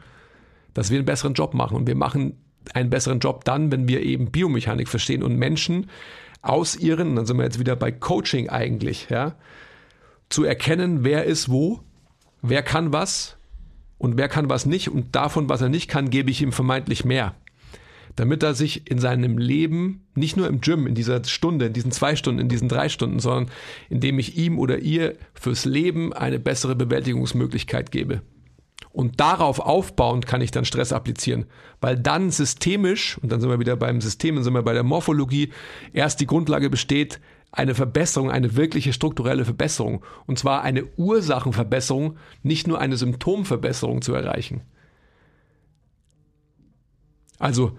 Dass 0.74 0.90
wir 0.90 0.98
einen 0.98 1.06
besseren 1.06 1.34
Job 1.34 1.54
machen. 1.54 1.76
Und 1.76 1.88
wir 1.88 1.96
machen 1.96 2.34
einen 2.74 2.90
besseren 2.90 3.20
Job 3.20 3.46
dann, 3.46 3.72
wenn 3.72 3.88
wir 3.88 4.02
eben 4.02 4.32
Biomechanik 4.32 4.88
verstehen 4.88 5.24
und 5.24 5.38
Menschen 5.38 5.90
aus 6.42 6.76
ihren, 6.76 7.16
dann 7.16 7.26
sind 7.26 7.38
wir 7.38 7.44
jetzt 7.44 7.60
wieder 7.60 7.76
bei 7.76 7.92
Coaching 7.92 8.50
eigentlich, 8.50 9.08
ja, 9.10 9.36
zu 10.30 10.44
erkennen, 10.44 11.04
wer 11.04 11.26
ist 11.26 11.50
wo, 11.50 11.80
wer 12.42 12.62
kann 12.62 12.94
was 12.94 13.38
und 13.98 14.18
wer 14.18 14.30
kann 14.30 14.50
was 14.50 14.66
nicht 14.66 14.90
und 14.90 15.16
davon, 15.16 15.50
was 15.50 15.62
er 15.62 15.70
nicht 15.70 15.90
kann, 15.90 16.10
gebe 16.10 16.30
ich 16.30 16.42
ihm 16.42 16.52
vermeintlich 16.52 17.04
mehr 17.04 17.36
damit 18.20 18.44
er 18.44 18.54
sich 18.54 18.90
in 18.92 19.00
seinem 19.00 19.38
Leben, 19.38 20.02
nicht 20.14 20.36
nur 20.36 20.48
im 20.48 20.60
Gym, 20.60 20.88
in 20.88 20.94
dieser 20.94 21.24
Stunde, 21.24 21.68
in 21.68 21.74
diesen 21.74 21.94
zwei 21.94 22.18
Stunden, 22.18 22.42
in 22.42 22.50
diesen 22.50 22.68
drei 22.68 22.90
Stunden, 22.90 23.20
sondern 23.20 23.50
indem 23.90 24.20
ich 24.20 24.38
ihm 24.38 24.60
oder 24.60 24.80
ihr 24.80 25.16
fürs 25.34 25.64
Leben 25.64 26.12
eine 26.12 26.38
bessere 26.38 26.76
Bewältigungsmöglichkeit 26.76 27.94
gebe. 27.94 28.22
Und 28.92 29.20
darauf 29.20 29.60
aufbauend 29.60 30.26
kann 30.26 30.42
ich 30.42 30.52
dann 30.52 30.66
Stress 30.66 30.92
applizieren, 30.92 31.46
weil 31.80 31.98
dann 31.98 32.32
systemisch, 32.32 33.18
und 33.20 33.32
dann 33.32 33.40
sind 33.40 33.50
wir 33.50 33.60
wieder 33.60 33.76
beim 33.76 34.02
System, 34.02 34.36
dann 34.36 34.44
sind 34.44 34.54
wir 34.54 34.64
bei 34.64 34.74
der 34.74 34.84
Morphologie, 34.84 35.54
erst 35.94 36.20
die 36.20 36.26
Grundlage 36.26 36.70
besteht, 36.70 37.20
eine 37.52 37.76
Verbesserung, 37.76 38.32
eine 38.32 38.56
wirkliche 38.56 38.94
strukturelle 38.94 39.46
Verbesserung, 39.46 40.04
und 40.26 40.40
zwar 40.40 40.64
eine 40.64 40.86
Ursachenverbesserung, 40.98 42.18
nicht 42.44 42.68
nur 42.68 42.80
eine 42.80 42.98
Symptomverbesserung 42.98 44.02
zu 44.02 44.14
erreichen. 44.14 44.62
Also 47.38 47.78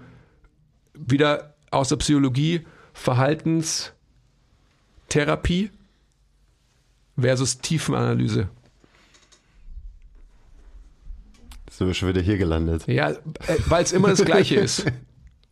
wieder 0.95 1.55
aus 1.71 1.89
der 1.89 1.97
Psychologie 1.97 2.67
Verhaltenstherapie 2.93 5.71
versus 7.17 7.59
Tiefenanalyse. 7.59 8.49
Sind 11.81 11.87
wir 11.87 11.95
schon 11.95 12.11
wieder 12.11 12.21
hier 12.21 12.37
gelandet? 12.37 12.87
Ja, 12.89 13.09
äh, 13.09 13.17
weil 13.69 13.83
es 13.83 13.93
immer 13.93 14.09
das 14.09 14.23
Gleiche 14.23 14.57
ist. 14.61 14.85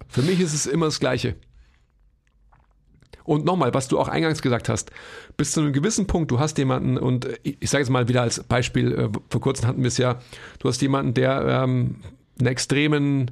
Für 0.09 0.21
mich 0.21 0.39
ist 0.41 0.53
es 0.53 0.67
immer 0.67 0.85
das 0.85 1.01
Gleiche. 1.01 1.37
Und 3.25 3.47
nochmal, 3.47 3.73
was 3.73 3.89
du 3.89 3.99
auch 3.99 4.09
eingangs 4.09 4.43
gesagt 4.43 4.69
hast, 4.69 4.91
bis 5.39 5.53
zu 5.53 5.61
einem 5.61 5.73
gewissen 5.73 6.07
Punkt, 6.07 6.31
du 6.31 6.39
hast 6.39 6.59
jemanden, 6.59 6.99
und 6.99 7.27
ich 7.45 7.71
sage 7.71 7.83
es 7.83 7.89
mal 7.89 8.09
wieder 8.09 8.21
als 8.21 8.43
Beispiel, 8.43 8.93
äh, 8.93 9.09
vor 9.31 9.41
kurzem 9.41 9.67
hatten 9.67 9.81
wir 9.81 9.89
es 9.89 9.97
ja, 9.97 10.21
du 10.59 10.69
hast 10.69 10.83
jemanden, 10.83 11.15
der 11.15 11.63
ähm, 11.65 12.03
einen 12.39 12.47
extremen 12.49 13.31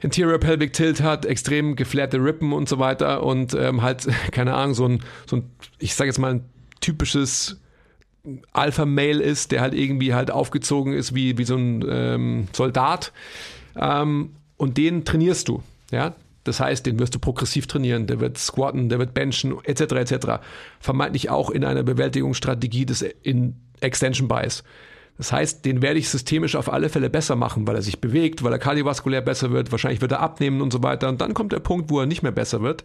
Interior 0.00 0.40
Pelvic 0.40 0.72
Tilt 0.72 1.00
hat, 1.00 1.24
extrem 1.24 1.76
geflärte 1.76 2.18
Rippen 2.18 2.52
und 2.52 2.68
so 2.68 2.80
weiter 2.80 3.22
und 3.22 3.54
ähm, 3.54 3.82
halt, 3.82 4.08
keine 4.32 4.54
Ahnung, 4.54 4.74
so 4.74 4.88
ein, 4.88 5.00
so 5.26 5.36
ein 5.36 5.50
ich 5.78 5.94
sage 5.94 6.08
jetzt 6.10 6.18
mal 6.18 6.34
ein 6.34 6.44
typisches 6.80 7.60
Alpha-Male 8.52 9.22
ist, 9.22 9.52
der 9.52 9.60
halt 9.60 9.74
irgendwie 9.74 10.14
halt 10.14 10.30
aufgezogen 10.30 10.92
ist 10.92 11.14
wie, 11.14 11.36
wie 11.38 11.44
so 11.44 11.56
ein 11.56 11.84
ähm, 11.88 12.48
Soldat 12.52 13.12
ähm, 13.76 14.30
und 14.56 14.78
den 14.78 15.04
trainierst 15.04 15.48
du, 15.48 15.62
ja, 15.90 16.14
das 16.44 16.60
heißt, 16.60 16.84
den 16.84 16.98
wirst 16.98 17.14
du 17.14 17.18
progressiv 17.18 17.66
trainieren, 17.66 18.06
der 18.06 18.20
wird 18.20 18.36
squatten, 18.38 18.88
der 18.90 18.98
wird 18.98 19.14
benchen, 19.14 19.56
etc., 19.64 19.80
etc. 19.92 20.26
Vermeintlich 20.78 21.30
auch 21.30 21.50
in 21.50 21.64
einer 21.64 21.82
Bewältigungsstrategie 21.82 22.84
des 22.86 23.02
in 23.02 23.56
Extension 23.80 24.28
Bias. 24.28 24.62
Das 25.16 25.32
heißt, 25.32 25.64
den 25.64 25.80
werde 25.80 26.00
ich 26.00 26.08
systemisch 26.08 26.56
auf 26.56 26.72
alle 26.72 26.88
Fälle 26.88 27.08
besser 27.08 27.36
machen, 27.36 27.66
weil 27.66 27.76
er 27.76 27.82
sich 27.82 28.00
bewegt, 28.00 28.42
weil 28.42 28.52
er 28.52 28.58
kardiovaskulär 28.58 29.20
besser 29.20 29.52
wird, 29.52 29.70
wahrscheinlich 29.70 30.00
wird 30.00 30.12
er 30.12 30.20
abnehmen 30.20 30.60
und 30.60 30.72
so 30.72 30.82
weiter. 30.82 31.08
Und 31.08 31.20
dann 31.20 31.34
kommt 31.34 31.52
der 31.52 31.60
Punkt, 31.60 31.88
wo 31.88 32.00
er 32.00 32.06
nicht 32.06 32.22
mehr 32.22 32.32
besser 32.32 32.62
wird, 32.62 32.84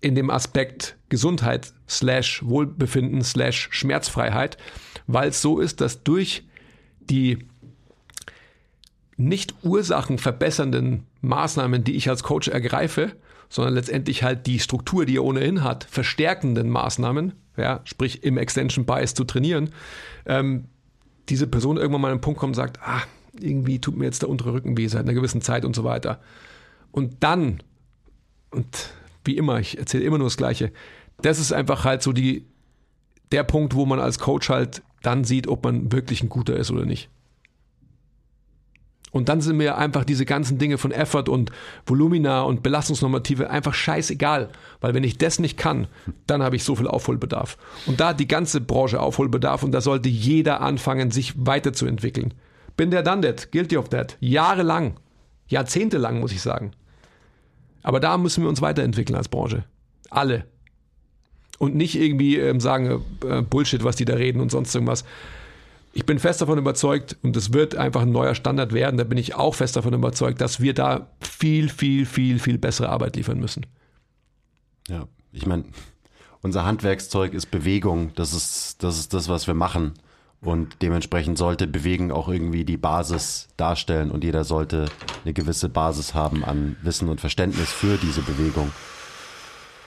in 0.00 0.14
dem 0.14 0.30
Aspekt 0.30 0.96
Gesundheit 1.08 1.72
slash 1.88 2.42
Wohlbefinden 2.44 3.22
slash 3.22 3.68
Schmerzfreiheit, 3.70 4.56
weil 5.06 5.30
es 5.30 5.42
so 5.42 5.60
ist, 5.60 5.80
dass 5.80 6.02
durch 6.02 6.44
die 7.00 7.38
nicht 9.16 9.54
ursachenverbessernden 9.62 11.06
Maßnahmen, 11.20 11.84
die 11.84 11.96
ich 11.96 12.08
als 12.08 12.22
Coach 12.22 12.48
ergreife, 12.48 13.12
sondern 13.50 13.74
letztendlich 13.74 14.22
halt 14.22 14.46
die 14.46 14.60
Struktur, 14.60 15.04
die 15.04 15.16
er 15.16 15.24
ohnehin 15.24 15.62
hat, 15.62 15.84
verstärkenden 15.84 16.70
Maßnahmen, 16.70 17.34
ja, 17.56 17.80
sprich 17.84 18.22
im 18.22 18.38
Extension 18.38 18.86
Bias 18.86 19.12
zu 19.12 19.24
trainieren, 19.24 19.70
ähm, 20.24 20.66
diese 21.28 21.46
Person 21.46 21.76
irgendwann 21.76 22.00
mal 22.00 22.08
an 22.08 22.12
einen 22.12 22.20
Punkt 22.22 22.40
kommt 22.40 22.50
und 22.50 22.54
sagt, 22.54 22.78
ah, 22.82 23.02
irgendwie 23.38 23.80
tut 23.80 23.96
mir 23.96 24.04
jetzt 24.04 24.22
der 24.22 24.28
untere 24.28 24.54
Rücken 24.54 24.76
weh 24.78 24.86
seit 24.86 25.02
einer 25.02 25.14
gewissen 25.14 25.42
Zeit 25.42 25.64
und 25.64 25.76
so 25.76 25.84
weiter. 25.84 26.20
Und 26.90 27.22
dann, 27.22 27.62
und 28.50 28.90
wie 29.24 29.36
immer, 29.36 29.60
ich 29.60 29.78
erzähle 29.78 30.04
immer 30.04 30.18
nur 30.18 30.26
das 30.26 30.36
Gleiche, 30.36 30.72
das 31.22 31.38
ist 31.38 31.52
einfach 31.52 31.84
halt 31.84 32.02
so 32.02 32.12
die, 32.12 32.46
der 33.32 33.44
Punkt, 33.44 33.74
wo 33.74 33.86
man 33.86 34.00
als 34.00 34.18
Coach 34.18 34.48
halt 34.48 34.82
dann 35.02 35.24
sieht, 35.24 35.48
ob 35.48 35.64
man 35.64 35.92
wirklich 35.92 36.22
ein 36.22 36.28
guter 36.28 36.56
ist 36.56 36.70
oder 36.70 36.84
nicht. 36.84 37.08
Und 39.12 39.28
dann 39.28 39.40
sind 39.40 39.56
mir 39.56 39.76
einfach 39.76 40.04
diese 40.04 40.24
ganzen 40.24 40.58
Dinge 40.58 40.78
von 40.78 40.92
Effort 40.92 41.28
und 41.28 41.50
Volumina 41.84 42.42
und 42.42 42.62
Belastungsnormative 42.62 43.50
einfach 43.50 43.74
scheißegal. 43.74 44.50
Weil 44.80 44.94
wenn 44.94 45.02
ich 45.02 45.18
das 45.18 45.40
nicht 45.40 45.58
kann, 45.58 45.88
dann 46.26 46.42
habe 46.42 46.56
ich 46.56 46.64
so 46.64 46.76
viel 46.76 46.86
Aufholbedarf. 46.86 47.58
Und 47.86 47.98
da 47.98 48.10
hat 48.10 48.20
die 48.20 48.28
ganze 48.28 48.60
Branche 48.60 49.00
Aufholbedarf 49.00 49.62
und 49.64 49.72
da 49.72 49.80
sollte 49.80 50.08
jeder 50.08 50.60
anfangen, 50.60 51.10
sich 51.10 51.34
weiterzuentwickeln. 51.36 52.34
Bin 52.76 52.90
der 52.90 53.02
done 53.02 53.22
that, 53.22 53.50
guilty 53.50 53.76
of 53.76 53.88
that. 53.88 54.16
Jahrelang, 54.20 54.94
jahrzehntelang 55.48 56.20
muss 56.20 56.32
ich 56.32 56.40
sagen. 56.40 56.70
Aber 57.82 58.00
da 58.00 58.18
müssen 58.18 58.42
wir 58.42 58.48
uns 58.48 58.60
weiterentwickeln 58.60 59.16
als 59.16 59.28
Branche. 59.28 59.64
Alle. 60.10 60.46
Und 61.58 61.74
nicht 61.74 61.96
irgendwie 61.96 62.36
ähm, 62.36 62.60
sagen, 62.60 63.02
äh, 63.26 63.42
Bullshit, 63.42 63.84
was 63.84 63.96
die 63.96 64.04
da 64.04 64.14
reden 64.14 64.40
und 64.40 64.50
sonst 64.50 64.74
irgendwas 64.74 65.04
ich 65.92 66.06
bin 66.06 66.18
fest 66.18 66.40
davon 66.40 66.58
überzeugt, 66.58 67.16
und 67.22 67.36
es 67.36 67.52
wird 67.52 67.74
einfach 67.74 68.02
ein 68.02 68.12
neuer 68.12 68.34
Standard 68.34 68.72
werden, 68.72 68.96
da 68.96 69.04
bin 69.04 69.18
ich 69.18 69.34
auch 69.34 69.54
fest 69.54 69.76
davon 69.76 69.92
überzeugt, 69.92 70.40
dass 70.40 70.60
wir 70.60 70.74
da 70.74 71.08
viel, 71.20 71.68
viel, 71.68 72.06
viel, 72.06 72.38
viel 72.38 72.58
bessere 72.58 72.88
Arbeit 72.88 73.16
liefern 73.16 73.40
müssen. 73.40 73.66
Ja, 74.88 75.06
ich 75.32 75.46
meine, 75.46 75.64
unser 76.42 76.64
Handwerkszeug 76.64 77.34
ist 77.34 77.50
Bewegung, 77.50 78.12
das 78.14 78.32
ist, 78.32 78.82
das 78.82 78.98
ist 78.98 79.14
das, 79.14 79.28
was 79.28 79.46
wir 79.46 79.54
machen. 79.54 79.94
Und 80.42 80.80
dementsprechend 80.80 81.36
sollte 81.36 81.66
Bewegen 81.66 82.10
auch 82.10 82.28
irgendwie 82.28 82.64
die 82.64 82.78
Basis 82.78 83.48
darstellen 83.58 84.10
und 84.10 84.24
jeder 84.24 84.44
sollte 84.44 84.86
eine 85.24 85.34
gewisse 85.34 85.68
Basis 85.68 86.14
haben 86.14 86.44
an 86.44 86.76
Wissen 86.82 87.10
und 87.10 87.20
Verständnis 87.20 87.70
für 87.70 87.98
diese 87.98 88.22
Bewegung. 88.22 88.72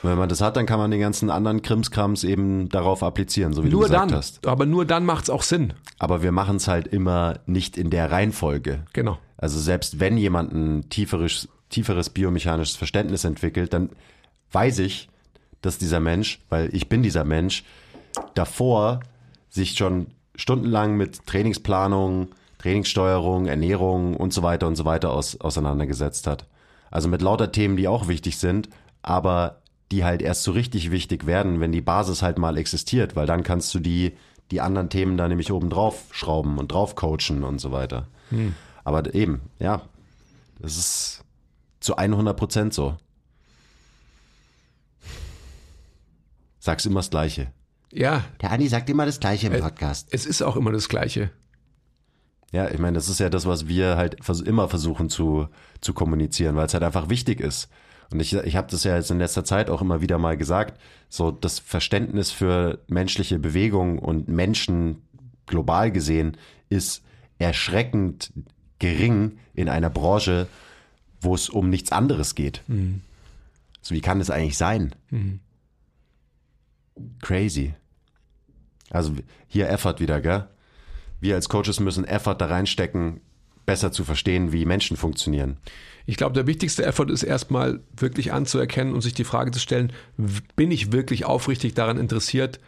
Und 0.04 0.10
wenn 0.10 0.18
man 0.18 0.30
das 0.30 0.42
hat, 0.42 0.56
dann 0.56 0.68
kann 0.68 0.78
man 0.78 0.92
den 0.92 1.00
ganzen 1.00 1.32
anderen 1.32 1.64
Krimskrams 1.64 2.24
eben 2.24 2.70
darauf 2.70 3.02
applizieren, 3.02 3.54
so 3.54 3.64
wie 3.64 3.70
nur 3.70 3.82
du 3.82 3.88
gesagt 3.88 4.12
dann, 4.12 4.18
hast. 4.18 4.46
aber 4.46 4.68
nur 4.68 4.86
dann 4.86 5.06
macht 5.06 5.24
es 5.24 5.30
auch 5.32 5.42
Sinn. 5.42 5.74
Aber 5.98 6.22
wir 6.22 6.32
machen 6.32 6.58
es 6.58 6.68
halt 6.68 6.88
immer 6.88 7.40
nicht 7.48 7.76
in 7.78 7.90
der 7.90 8.12
Reihenfolge. 8.12 8.86
Genau. 8.94 9.18
Also 9.38 9.60
selbst 9.60 10.00
wenn 10.00 10.18
jemand 10.18 10.54
ein 10.54 10.90
tieferes, 10.90 11.48
tieferes 11.70 12.12
biomechanisches 12.12 12.76
Verständnis 12.76 13.24
entwickelt, 13.24 13.74
dann 13.74 13.90
weiß 14.52 14.80
ich, 14.80 15.10
dass 15.62 15.80
dieser 15.80 16.00
Mensch, 16.00 16.42
weil 16.50 16.70
ich 16.76 16.90
bin 16.90 17.02
dieser 17.02 17.24
Mensch, 17.24 17.64
davor 18.36 19.00
sich 19.50 19.78
schon 19.78 20.08
stundenlang 20.36 20.96
mit 20.98 21.26
Trainingsplanung, 21.26 22.30
Trainingssteuerung, 22.60 23.46
Ernährung 23.46 24.16
und 24.16 24.34
so 24.34 24.44
weiter 24.44 24.68
und 24.68 24.76
so 24.76 24.86
weiter 24.86 25.12
aus, 25.12 25.40
auseinandergesetzt 25.40 26.28
hat. 26.28 26.48
Also 26.90 27.10
mit 27.10 27.22
lauter 27.22 27.52
Themen, 27.52 27.76
die 27.76 27.88
auch 27.88 28.08
wichtig 28.08 28.38
sind, 28.38 28.70
aber 29.02 29.62
die 29.92 30.04
halt 30.04 30.22
erst 30.22 30.44
so 30.44 30.52
richtig 30.52 30.92
wichtig 30.92 31.26
werden, 31.26 31.60
wenn 31.60 31.72
die 31.72 31.82
Basis 31.82 32.22
halt 32.22 32.38
mal 32.38 32.58
existiert, 32.58 33.16
weil 33.16 33.28
dann 33.28 33.44
kannst 33.44 33.74
du 33.76 33.80
die, 33.80 34.14
die 34.52 34.62
anderen 34.62 34.90
Themen 34.90 35.18
da 35.18 35.28
nämlich 35.28 35.52
oben 35.52 35.70
drauf 35.70 36.06
schrauben 36.12 36.58
und 36.58 36.72
drauf 36.72 36.96
coachen 36.96 37.44
und 37.44 37.60
so 37.60 37.72
weiter. 37.72 38.08
Hm. 38.30 38.56
Aber 38.84 39.14
eben, 39.14 39.42
ja, 39.60 39.82
das 40.60 40.78
ist 40.78 41.24
zu 41.80 41.96
100 41.98 42.36
Prozent 42.36 42.74
so. 42.74 42.96
Sag's 46.60 46.86
immer 46.86 47.00
das 47.00 47.10
Gleiche. 47.10 47.52
Ja. 47.94 48.24
Der 48.42 48.52
Andi 48.52 48.68
sagt 48.68 48.90
immer 48.90 49.06
das 49.06 49.20
Gleiche 49.20 49.48
im 49.48 49.62
Podcast. 49.62 50.08
Es 50.12 50.26
ist 50.26 50.42
auch 50.42 50.56
immer 50.56 50.72
das 50.72 50.90
Gleiche. 50.90 51.30
Ja, 52.52 52.70
ich 52.70 52.80
meine, 52.80 52.96
das 52.96 53.10
ist 53.10 53.20
ja 53.20 53.30
das, 53.30 53.46
was 53.46 53.68
wir 53.68 53.98
halt 53.98 54.18
immer 54.46 54.70
versuchen 54.70 55.10
zu, 55.10 55.48
zu 55.82 55.94
kommunizieren, 55.94 56.56
weil 56.56 56.68
es 56.68 56.74
halt 56.74 56.84
einfach 56.84 57.10
wichtig 57.10 57.40
ist. 57.40 57.70
Und 58.12 58.20
ich, 58.20 58.34
ich 58.34 58.56
habe 58.56 58.70
das 58.70 58.84
ja 58.84 58.96
jetzt 58.96 59.10
in 59.10 59.18
letzter 59.18 59.44
Zeit 59.44 59.70
auch 59.70 59.82
immer 59.82 60.02
wieder 60.02 60.20
mal 60.20 60.38
gesagt, 60.38 60.80
so 61.10 61.32
das 61.32 61.58
Verständnis 61.58 62.32
für 62.32 62.80
menschliche 62.88 63.40
Bewegung 63.40 63.98
und 63.98 64.28
Menschen 64.28 65.02
global 65.48 65.92
gesehen 65.92 66.38
ist 66.70 67.04
erschreckend 67.40 68.32
gering 68.78 69.40
in 69.56 69.68
einer 69.68 69.90
Branche, 69.90 70.48
wo 71.22 71.34
es 71.34 71.50
um 71.50 71.70
nichts 71.70 71.92
anderes 71.92 72.36
geht. 72.36 72.62
Mhm. 72.68 73.02
So 73.82 73.96
wie 73.96 74.02
kann 74.02 74.20
das 74.20 74.30
eigentlich 74.30 74.58
sein? 74.58 74.94
Mhm. 75.10 75.40
Crazy. 77.22 77.74
Also 78.94 79.14
hier 79.48 79.70
Effort 79.70 80.00
wieder, 80.00 80.22
gell? 80.22 80.48
Wir 81.20 81.36
als 81.36 81.50
Coaches 81.50 81.80
müssen 81.80 82.06
Effort 82.06 82.36
da 82.36 82.46
reinstecken, 82.46 83.20
besser 83.66 83.92
zu 83.92 84.04
verstehen, 84.04 84.52
wie 84.52 84.66
Menschen 84.66 84.98
funktionieren. 84.98 85.58
Ich 86.06 86.18
glaube, 86.18 86.34
der 86.34 86.48
wichtigste 86.48 86.86
Effort 86.86 87.10
ist 87.10 87.24
erstmal 87.24 87.80
wirklich 87.96 88.34
anzuerkennen 88.34 88.94
und 88.94 89.02
sich 89.02 89.14
die 89.14 89.24
Frage 89.24 89.52
zu 89.52 89.60
stellen, 89.60 89.94
bin 90.56 90.70
ich 90.70 90.92
wirklich 90.92 91.26
aufrichtig 91.26 91.74
daran 91.74 91.98
interessiert, 91.98 92.60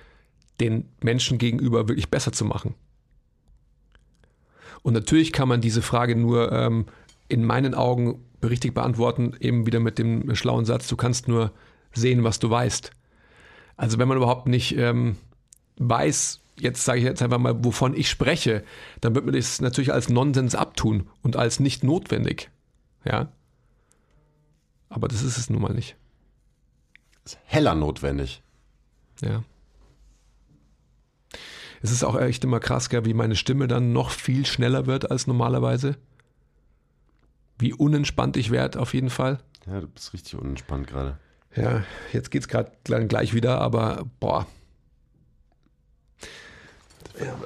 den 0.62 0.90
Menschen 1.02 1.38
gegenüber 1.38 1.88
wirklich 1.90 2.10
besser 2.10 2.32
zu 2.32 2.46
machen? 2.46 2.76
Und 4.84 4.94
natürlich 4.94 5.34
kann 5.34 5.50
man 5.50 5.62
diese 5.62 5.82
Frage 5.82 6.16
nur 6.16 6.52
ähm, 6.52 6.86
in 7.28 7.44
meinen 7.44 7.74
Augen 7.74 8.24
richtig 8.42 8.74
beantworten, 8.74 9.34
eben 9.40 9.66
wieder 9.66 9.80
mit 9.80 9.98
dem 9.98 10.34
schlauen 10.36 10.64
Satz, 10.64 10.88
du 10.88 10.96
kannst 10.96 11.28
nur 11.28 11.52
sehen, 11.92 12.24
was 12.24 12.40
du 12.40 12.50
weißt. 12.50 12.92
Also 13.78 13.98
wenn 13.98 14.08
man 14.08 14.18
überhaupt 14.18 14.48
nicht 14.48 14.78
ähm, 14.78 15.18
weiß, 15.78 16.42
jetzt 16.58 16.86
sage 16.86 17.00
ich 17.00 17.06
jetzt 17.06 17.22
einfach 17.22 17.38
mal, 17.38 17.64
wovon 17.64 17.96
ich 17.96 18.10
spreche, 18.10 18.64
dann 19.02 19.16
wird 19.16 19.26
man 19.26 19.36
das 19.36 19.62
natürlich 19.62 19.94
als 19.94 20.10
Nonsens 20.10 20.56
abtun 20.56 21.10
und 21.22 21.36
als 21.36 21.60
nicht 21.60 21.84
notwendig. 21.84 22.50
Ja. 23.04 23.30
Aber 24.90 25.08
das 25.08 25.22
ist 25.22 25.38
es 25.38 25.50
nun 25.50 25.62
mal 25.62 25.74
nicht. 25.74 25.96
Ist 27.26 27.40
heller 27.46 27.76
notwendig. 27.76 28.42
Ja. 29.22 29.44
Es 31.82 31.92
ist 31.92 32.04
auch 32.04 32.20
echt 32.20 32.44
immer 32.44 32.60
krass, 32.60 32.90
wie 32.92 33.14
meine 33.14 33.36
Stimme 33.36 33.68
dann 33.68 33.94
noch 33.94 34.10
viel 34.10 34.46
schneller 34.46 34.86
wird 34.86 35.12
als 35.12 35.28
normalerweise. 35.28 35.98
Wie 37.58 37.74
unentspannt 37.74 38.38
ich 38.38 38.50
werde, 38.52 38.80
auf 38.80 38.94
jeden 38.94 39.10
Fall. 39.10 39.40
Ja, 39.68 39.82
du 39.82 39.88
bist 39.88 40.14
richtig 40.14 40.36
unentspannt 40.36 40.88
gerade. 40.88 41.18
Ja, 41.56 41.84
jetzt 42.12 42.32
geht 42.32 42.42
es 42.42 42.48
gerade 42.48 42.72
gleich 42.84 43.34
wieder, 43.34 43.62
aber 43.62 44.06
boah. 44.20 44.48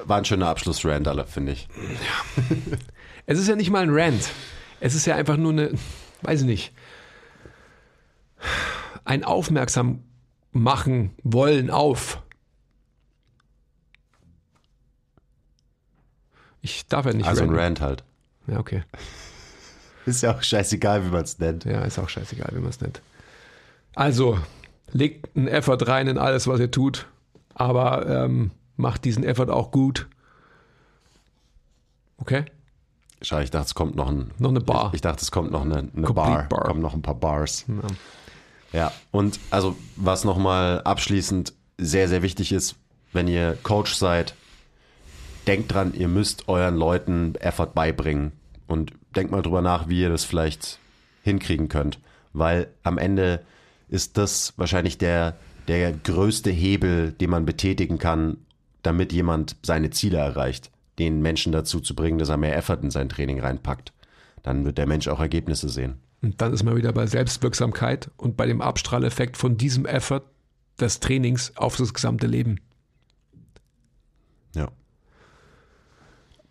War 0.06 0.18
ein 0.18 0.26
schöner 0.26 0.48
Abschluss-Rand, 0.50 1.08
finde 1.30 1.52
ich. 1.54 1.68
Ja. 1.78 2.78
es 3.26 3.40
ist 3.40 3.48
ja 3.48 3.56
nicht 3.56 3.70
mal 3.70 3.84
ein 3.84 3.90
Rant. 3.92 4.30
Es 4.80 4.96
ist 4.96 5.06
ja 5.06 5.16
einfach 5.16 5.38
nur 5.38 5.52
eine, 5.52 5.72
weiß 6.22 6.42
ich 6.42 6.48
nicht, 6.48 6.74
ein 9.06 9.24
Aufmerksam 9.24 10.04
machen 10.52 11.12
wollen 11.24 11.70
auf. 11.70 12.22
Ich 16.62 16.88
darf 16.88 17.06
ja 17.06 17.14
nicht 17.14 17.28
Also 17.28 17.42
ranten. 17.42 17.56
ein 17.56 17.60
Rant 17.62 17.82
halt. 17.82 18.04
Ja, 18.48 18.60
okay. 18.60 18.84
Ist 20.06 20.24
ja 20.24 20.34
auch 20.36 20.42
scheißegal, 20.42 21.06
wie 21.06 21.10
man 21.10 21.24
es 21.24 21.40
nennt. 21.40 21.66
Ja, 21.66 21.82
ist 21.84 22.00
auch 22.00 22.10
scheißegal, 22.10 22.50
wie 22.54 22.60
man 22.60 22.70
es 22.70 22.82
nennt. 22.82 23.02
Also, 23.96 24.40
legt 24.92 25.36
einen 25.36 25.48
Effort 25.48 25.88
rein 25.88 26.08
in 26.08 26.18
alles, 26.18 26.48
was 26.48 26.60
ihr 26.60 26.72
tut, 26.72 27.08
aber 27.54 28.08
ähm, 28.08 28.52
macht 28.80 29.06
diesen 29.06 29.24
Effort 29.24 29.50
auch 29.50 29.72
gut. 29.72 30.08
Okay? 32.18 32.46
Schade, 33.22 33.44
ich 33.44 33.52
dachte, 33.52 33.68
es 33.68 33.76
kommt 33.76 33.96
noch 33.96 34.08
ein. 34.08 34.32
Noch 34.40 34.50
eine 34.50 34.62
Bar. 34.62 34.88
Ich, 34.88 34.96
ich 34.96 35.02
dachte, 35.02 35.22
es 35.22 35.32
kommt 35.32 35.52
noch 35.52 35.64
eine, 35.64 35.90
eine 35.96 36.08
Bar. 36.14 36.48
Bar. 36.48 36.64
Kommen 36.64 36.82
noch 36.82 36.94
ein 36.94 37.02
paar 37.02 37.16
Bars. 37.16 37.66
Ja. 38.72 38.80
ja, 38.80 38.92
und 39.12 39.40
also, 39.52 39.76
was 39.98 40.24
nochmal 40.24 40.82
abschließend 40.82 41.54
sehr, 41.78 42.08
sehr 42.08 42.22
wichtig 42.22 42.52
ist, 42.52 42.76
wenn 43.12 43.28
ihr 43.28 43.58
Coach 43.64 43.94
seid, 43.94 44.36
denkt 45.48 45.74
dran, 45.74 45.94
ihr 45.94 46.08
müsst 46.08 46.48
euren 46.48 46.76
Leuten 46.76 47.36
Effort 47.36 47.74
beibringen. 47.74 48.32
Und 48.68 48.94
denkt 49.16 49.32
mal 49.32 49.42
drüber 49.42 49.62
nach, 49.62 49.90
wie 49.90 50.02
ihr 50.02 50.10
das 50.10 50.24
vielleicht 50.24 50.80
hinkriegen 51.24 51.68
könnt. 51.68 52.00
Weil 52.34 52.68
am 52.84 52.98
Ende 52.98 53.44
ist 53.90 54.18
das 54.18 54.54
wahrscheinlich 54.58 54.98
der, 54.98 55.38
der 55.68 55.92
größte 55.92 56.52
Hebel, 56.52 57.12
den 57.12 57.32
man 57.32 57.46
betätigen 57.46 57.98
kann, 57.98 58.38
damit 58.82 59.12
jemand 59.14 59.56
seine 59.64 59.90
Ziele 59.90 60.18
erreicht 60.18 60.72
den 61.00 61.22
Menschen 61.22 61.52
dazu 61.52 61.80
zu 61.80 61.96
bringen, 61.96 62.20
dass 62.20 62.30
er 62.30 62.38
mehr 62.38 62.56
Effort 62.56 62.80
in 62.84 62.92
sein 62.92 63.10
Training 63.10 63.40
reinpackt. 63.40 63.94
Dann 64.44 64.66
wird 64.66 64.78
der 64.78 64.86
Mensch 64.86 65.08
auch 65.08 65.20
Ergebnisse 65.20 65.70
sehen. 65.70 65.96
Und 66.22 66.42
dann 66.42 66.54
ist 66.54 66.64
man 66.64 66.76
wieder 66.76 66.92
bei 66.92 67.08
Selbstwirksamkeit 67.08 68.12
und 68.18 68.38
bei 68.38 68.46
dem 68.46 68.62
Abstrahleffekt 68.62 69.38
von 69.38 69.58
diesem 69.58 69.86
Effort 69.86 70.24
des 70.80 71.00
Trainings 71.00 71.56
auf 71.56 71.78
das 71.78 71.94
gesamte 71.94 72.28
Leben. 72.28 72.60
Ja. 74.54 74.70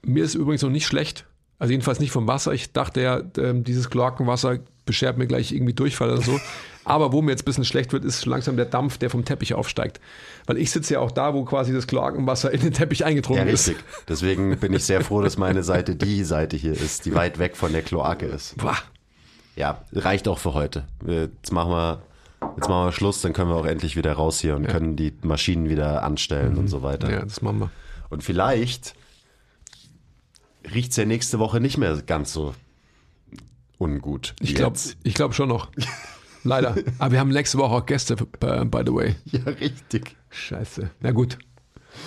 Mir 0.02 0.24
ist 0.24 0.34
übrigens 0.34 0.62
noch 0.62 0.70
nicht 0.70 0.86
schlecht. 0.86 1.26
Also 1.58 1.72
jedenfalls 1.72 2.00
nicht 2.00 2.12
vom 2.12 2.26
Wasser. 2.26 2.52
Ich 2.54 2.72
dachte 2.72 3.02
ja, 3.02 3.22
ähm, 3.36 3.64
dieses 3.64 3.90
Kloakenwasser 3.90 4.60
beschert 4.86 5.18
mir 5.18 5.26
gleich 5.26 5.52
irgendwie 5.52 5.74
Durchfall 5.74 6.10
oder 6.10 6.22
so. 6.22 6.40
Aber 6.84 7.12
wo 7.12 7.20
mir 7.20 7.32
jetzt 7.32 7.42
ein 7.42 7.44
bisschen 7.44 7.64
schlecht 7.64 7.92
wird, 7.92 8.04
ist 8.04 8.24
langsam 8.24 8.56
der 8.56 8.64
Dampf, 8.64 8.96
der 8.96 9.10
vom 9.10 9.24
Teppich 9.24 9.52
aufsteigt. 9.52 10.00
Weil 10.48 10.56
ich 10.56 10.70
sitze 10.70 10.94
ja 10.94 11.00
auch 11.00 11.10
da, 11.10 11.34
wo 11.34 11.44
quasi 11.44 11.74
das 11.74 11.86
Kloakenwasser 11.86 12.50
in 12.50 12.62
den 12.62 12.72
Teppich 12.72 13.04
eingedrungen 13.04 13.46
ja, 13.46 13.52
ist. 13.52 13.68
Richtig. 13.68 13.84
Deswegen 14.08 14.56
bin 14.58 14.72
ich 14.72 14.82
sehr 14.82 15.02
froh, 15.02 15.20
dass 15.20 15.36
meine 15.36 15.62
Seite 15.62 15.94
die 15.94 16.24
Seite 16.24 16.56
hier 16.56 16.72
ist, 16.72 17.04
die 17.04 17.14
weit 17.14 17.38
weg 17.38 17.54
von 17.54 17.70
der 17.70 17.82
Kloake 17.82 18.24
ist. 18.24 18.56
Boah. 18.56 18.78
Ja, 19.56 19.84
reicht 19.92 20.26
auch 20.26 20.38
für 20.38 20.54
heute. 20.54 20.84
Jetzt 21.06 21.52
machen 21.52 21.70
wir, 21.70 22.02
jetzt 22.56 22.66
machen 22.66 22.86
wir 22.86 22.92
Schluss, 22.92 23.20
dann 23.20 23.34
können 23.34 23.50
wir 23.50 23.56
auch 23.56 23.66
endlich 23.66 23.94
wieder 23.94 24.14
raus 24.14 24.40
hier 24.40 24.56
und 24.56 24.64
ja. 24.64 24.70
können 24.70 24.96
die 24.96 25.12
Maschinen 25.20 25.68
wieder 25.68 26.02
anstellen 26.02 26.54
mhm. 26.54 26.60
und 26.60 26.68
so 26.68 26.82
weiter. 26.82 27.10
Ja, 27.10 27.20
das 27.20 27.42
machen 27.42 27.58
wir. 27.58 27.70
Und 28.08 28.24
vielleicht 28.24 28.94
riecht 30.72 30.92
es 30.92 30.96
ja 30.96 31.04
nächste 31.04 31.38
Woche 31.38 31.60
nicht 31.60 31.76
mehr 31.76 31.94
ganz 32.06 32.32
so 32.32 32.54
ungut. 33.76 34.34
Ich 34.40 34.54
glaube 34.54 34.78
ich 35.02 35.12
glaub 35.12 35.34
schon 35.34 35.50
noch. 35.50 35.68
Leider. 36.42 36.74
Aber 36.98 37.12
wir 37.12 37.20
haben 37.20 37.28
nächste 37.28 37.58
Woche 37.58 37.74
auch 37.74 37.84
Gäste, 37.84 38.16
by, 38.16 38.64
by 38.64 38.82
the 38.86 38.94
way. 38.94 39.16
Ja, 39.26 39.42
richtig. 39.44 40.16
Scheiße. 40.30 40.90
Na 41.00 41.12
gut. 41.12 41.38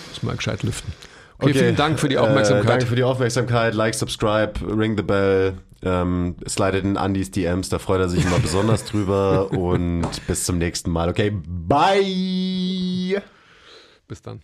Muss 0.09 0.23
mal 0.23 0.35
gescheit 0.35 0.63
lüften. 0.63 0.93
Okay, 1.37 1.53
vielen 1.53 1.75
Dank 1.75 1.99
für 1.99 2.07
die 2.07 2.17
Aufmerksamkeit. 2.17 2.65
Äh, 2.65 2.67
danke 2.67 2.85
für 2.85 2.95
die 2.95 3.03
Aufmerksamkeit. 3.03 3.73
Like, 3.73 3.95
subscribe, 3.95 4.53
ring 4.61 4.95
the 4.95 5.03
bell. 5.03 5.57
Ähm, 5.83 6.35
slidet 6.47 6.83
in 6.83 6.95
Andys 6.95 7.31
DMs, 7.31 7.69
da 7.69 7.79
freut 7.79 8.01
er 8.01 8.09
sich 8.09 8.23
immer 8.23 8.37
besonders 8.37 8.85
drüber. 8.85 9.51
Und 9.57 10.07
bis 10.27 10.45
zum 10.45 10.59
nächsten 10.59 10.91
Mal. 10.91 11.09
Okay, 11.09 11.31
bye! 11.31 13.23
Bis 14.07 14.21
dann. 14.21 14.41